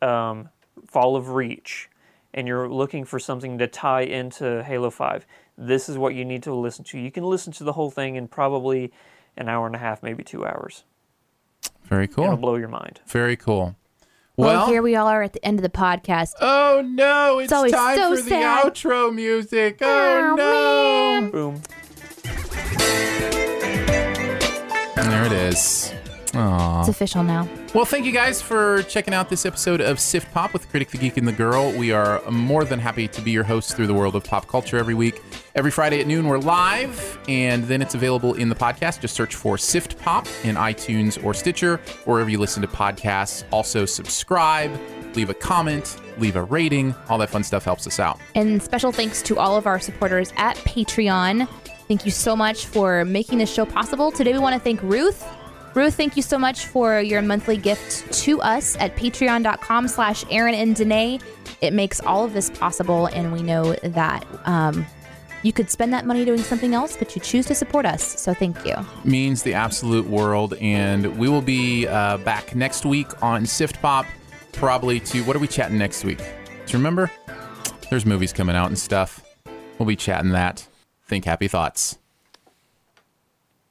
um, 0.01 0.49
Fall 0.87 1.15
of 1.15 1.29
Reach, 1.29 1.89
and 2.37 2.47
you're 2.47 2.69
looking 2.69 3.03
for 3.03 3.17
something 3.19 3.57
to 3.57 3.65
tie 3.65 4.01
into 4.03 4.63
Halo 4.63 4.91
5, 4.91 5.25
this 5.57 5.89
is 5.89 5.97
what 5.97 6.13
you 6.13 6.23
need 6.23 6.43
to 6.43 6.53
listen 6.53 6.85
to. 6.85 6.99
You 6.99 7.09
can 7.09 7.23
listen 7.23 7.51
to 7.53 7.63
the 7.63 7.73
whole 7.73 7.89
thing 7.89 8.15
in 8.15 8.27
probably 8.27 8.93
an 9.35 9.49
hour 9.49 9.65
and 9.65 9.75
a 9.75 9.79
half, 9.79 10.03
maybe 10.03 10.23
two 10.23 10.45
hours. 10.45 10.83
Very 11.85 12.07
cool. 12.07 12.25
It'll 12.25 12.37
blow 12.37 12.55
your 12.55 12.67
mind. 12.67 13.01
Very 13.07 13.35
cool. 13.35 13.75
Well, 14.35 14.49
Well, 14.49 14.67
here 14.67 14.83
we 14.83 14.95
all 14.95 15.07
are 15.07 15.23
at 15.23 15.33
the 15.33 15.43
end 15.43 15.57
of 15.57 15.63
the 15.63 15.69
podcast. 15.69 16.33
oh 16.39 16.83
no, 16.85 17.39
it's, 17.39 17.51
always 17.51 17.71
time 17.73 17.97
so 17.97 18.15
for 18.15 18.21
the 18.21 18.35
outro 18.35 19.11
music. 19.11 19.79
Oh, 19.81 20.29
oh 20.29 20.35
no. 20.35 21.31
Boom. 21.31 21.61
There 24.95 25.25
it 25.25 25.31
is. 25.31 25.91
Aw. 26.37 26.79
It's 26.81 26.89
official 26.89 27.23
now. 27.23 27.47
Well, 27.73 27.85
thank 27.85 28.05
you 28.05 28.11
guys 28.11 28.41
for 28.41 28.83
checking 28.83 29.13
out 29.13 29.29
this 29.29 29.45
episode 29.45 29.81
of 29.81 29.99
Sift 29.99 30.31
Pop 30.33 30.53
with 30.53 30.69
Critic, 30.69 30.89
the 30.89 30.97
Geek, 30.97 31.17
and 31.17 31.27
the 31.27 31.31
Girl. 31.31 31.71
We 31.71 31.91
are 31.91 32.21
more 32.29 32.63
than 32.63 32.79
happy 32.79 33.07
to 33.07 33.21
be 33.21 33.31
your 33.31 33.43
hosts 33.43 33.73
through 33.73 33.87
the 33.87 33.93
world 33.93 34.15
of 34.15 34.23
pop 34.23 34.47
culture 34.47 34.77
every 34.77 34.93
week. 34.93 35.21
Every 35.55 35.71
Friday 35.71 35.99
at 35.99 36.05
noon, 36.05 36.27
we're 36.27 36.37
live, 36.37 37.19
and 37.27 37.63
then 37.63 37.81
it's 37.81 37.95
available 37.95 38.35
in 38.35 38.49
the 38.49 38.55
podcast. 38.55 39.01
Just 39.01 39.15
search 39.15 39.33
for 39.33 39.57
Sift 39.57 39.97
Pop 39.99 40.27
in 40.43 40.55
iTunes 40.55 41.23
or 41.23 41.33
Stitcher, 41.33 41.77
wherever 42.05 42.29
you 42.29 42.37
listen 42.37 42.61
to 42.61 42.67
podcasts. 42.67 43.43
Also, 43.51 43.85
subscribe, 43.85 44.71
leave 45.15 45.31
a 45.31 45.33
comment, 45.33 45.99
leave 46.19 46.35
a 46.35 46.43
rating. 46.43 46.93
All 47.09 47.17
that 47.17 47.31
fun 47.31 47.43
stuff 47.43 47.65
helps 47.65 47.87
us 47.87 47.99
out. 47.99 48.19
And 48.35 48.61
special 48.61 48.91
thanks 48.91 49.23
to 49.23 49.39
all 49.39 49.57
of 49.57 49.65
our 49.65 49.79
supporters 49.79 50.31
at 50.37 50.55
Patreon. 50.57 51.47
Thank 51.87 52.05
you 52.05 52.11
so 52.11 52.35
much 52.35 52.65
for 52.65 53.05
making 53.05 53.39
this 53.39 53.51
show 53.51 53.65
possible. 53.65 54.11
Today 54.11 54.33
we 54.33 54.39
want 54.39 54.53
to 54.53 54.59
thank 54.59 54.81
Ruth. 54.83 55.25
Ruth, 55.73 55.95
thank 55.95 56.15
you 56.15 56.23
so 56.23 56.39
much 56.39 56.65
for 56.65 56.99
your 56.99 57.21
monthly 57.21 57.57
gift 57.57 58.11
to 58.23 58.41
us 58.41 58.75
at 58.79 58.95
patreon.com 58.95 59.87
slash 59.87 60.25
Aaron 60.31 60.55
and 60.55 60.75
Danae. 60.75 61.19
It 61.61 61.73
makes 61.73 61.99
all 62.01 62.25
of 62.25 62.33
this 62.33 62.49
possible, 62.49 63.07
and 63.07 63.31
we 63.31 63.43
know 63.43 63.73
that 63.83 64.25
um, 64.45 64.85
you 65.43 65.53
could 65.53 65.69
spend 65.69 65.93
that 65.93 66.05
money 66.05 66.25
doing 66.25 66.41
something 66.41 66.73
else, 66.73 66.97
but 66.97 67.15
you 67.15 67.21
choose 67.21 67.45
to 67.47 67.55
support 67.55 67.85
us. 67.85 68.19
So 68.19 68.33
thank 68.33 68.65
you. 68.65 68.75
means 69.03 69.43
the 69.43 69.53
absolute 69.53 70.07
world. 70.07 70.55
And 70.55 71.17
we 71.17 71.29
will 71.29 71.41
be 71.41 71.87
uh, 71.87 72.17
back 72.17 72.55
next 72.55 72.85
week 72.85 73.23
on 73.23 73.45
Sift 73.45 73.81
Pop, 73.81 74.05
probably 74.53 74.99
to 75.01 75.21
what 75.23 75.35
are 75.35 75.39
we 75.39 75.47
chatting 75.47 75.77
next 75.77 76.03
week? 76.03 76.17
Do 76.17 76.71
you 76.73 76.79
remember? 76.79 77.11
There's 77.89 78.05
movies 78.05 78.33
coming 78.33 78.55
out 78.55 78.67
and 78.67 78.77
stuff. 78.77 79.23
We'll 79.77 79.87
be 79.87 79.95
chatting 79.95 80.31
that. 80.31 80.67
Think 81.05 81.25
happy 81.25 81.47
thoughts. 81.47 81.97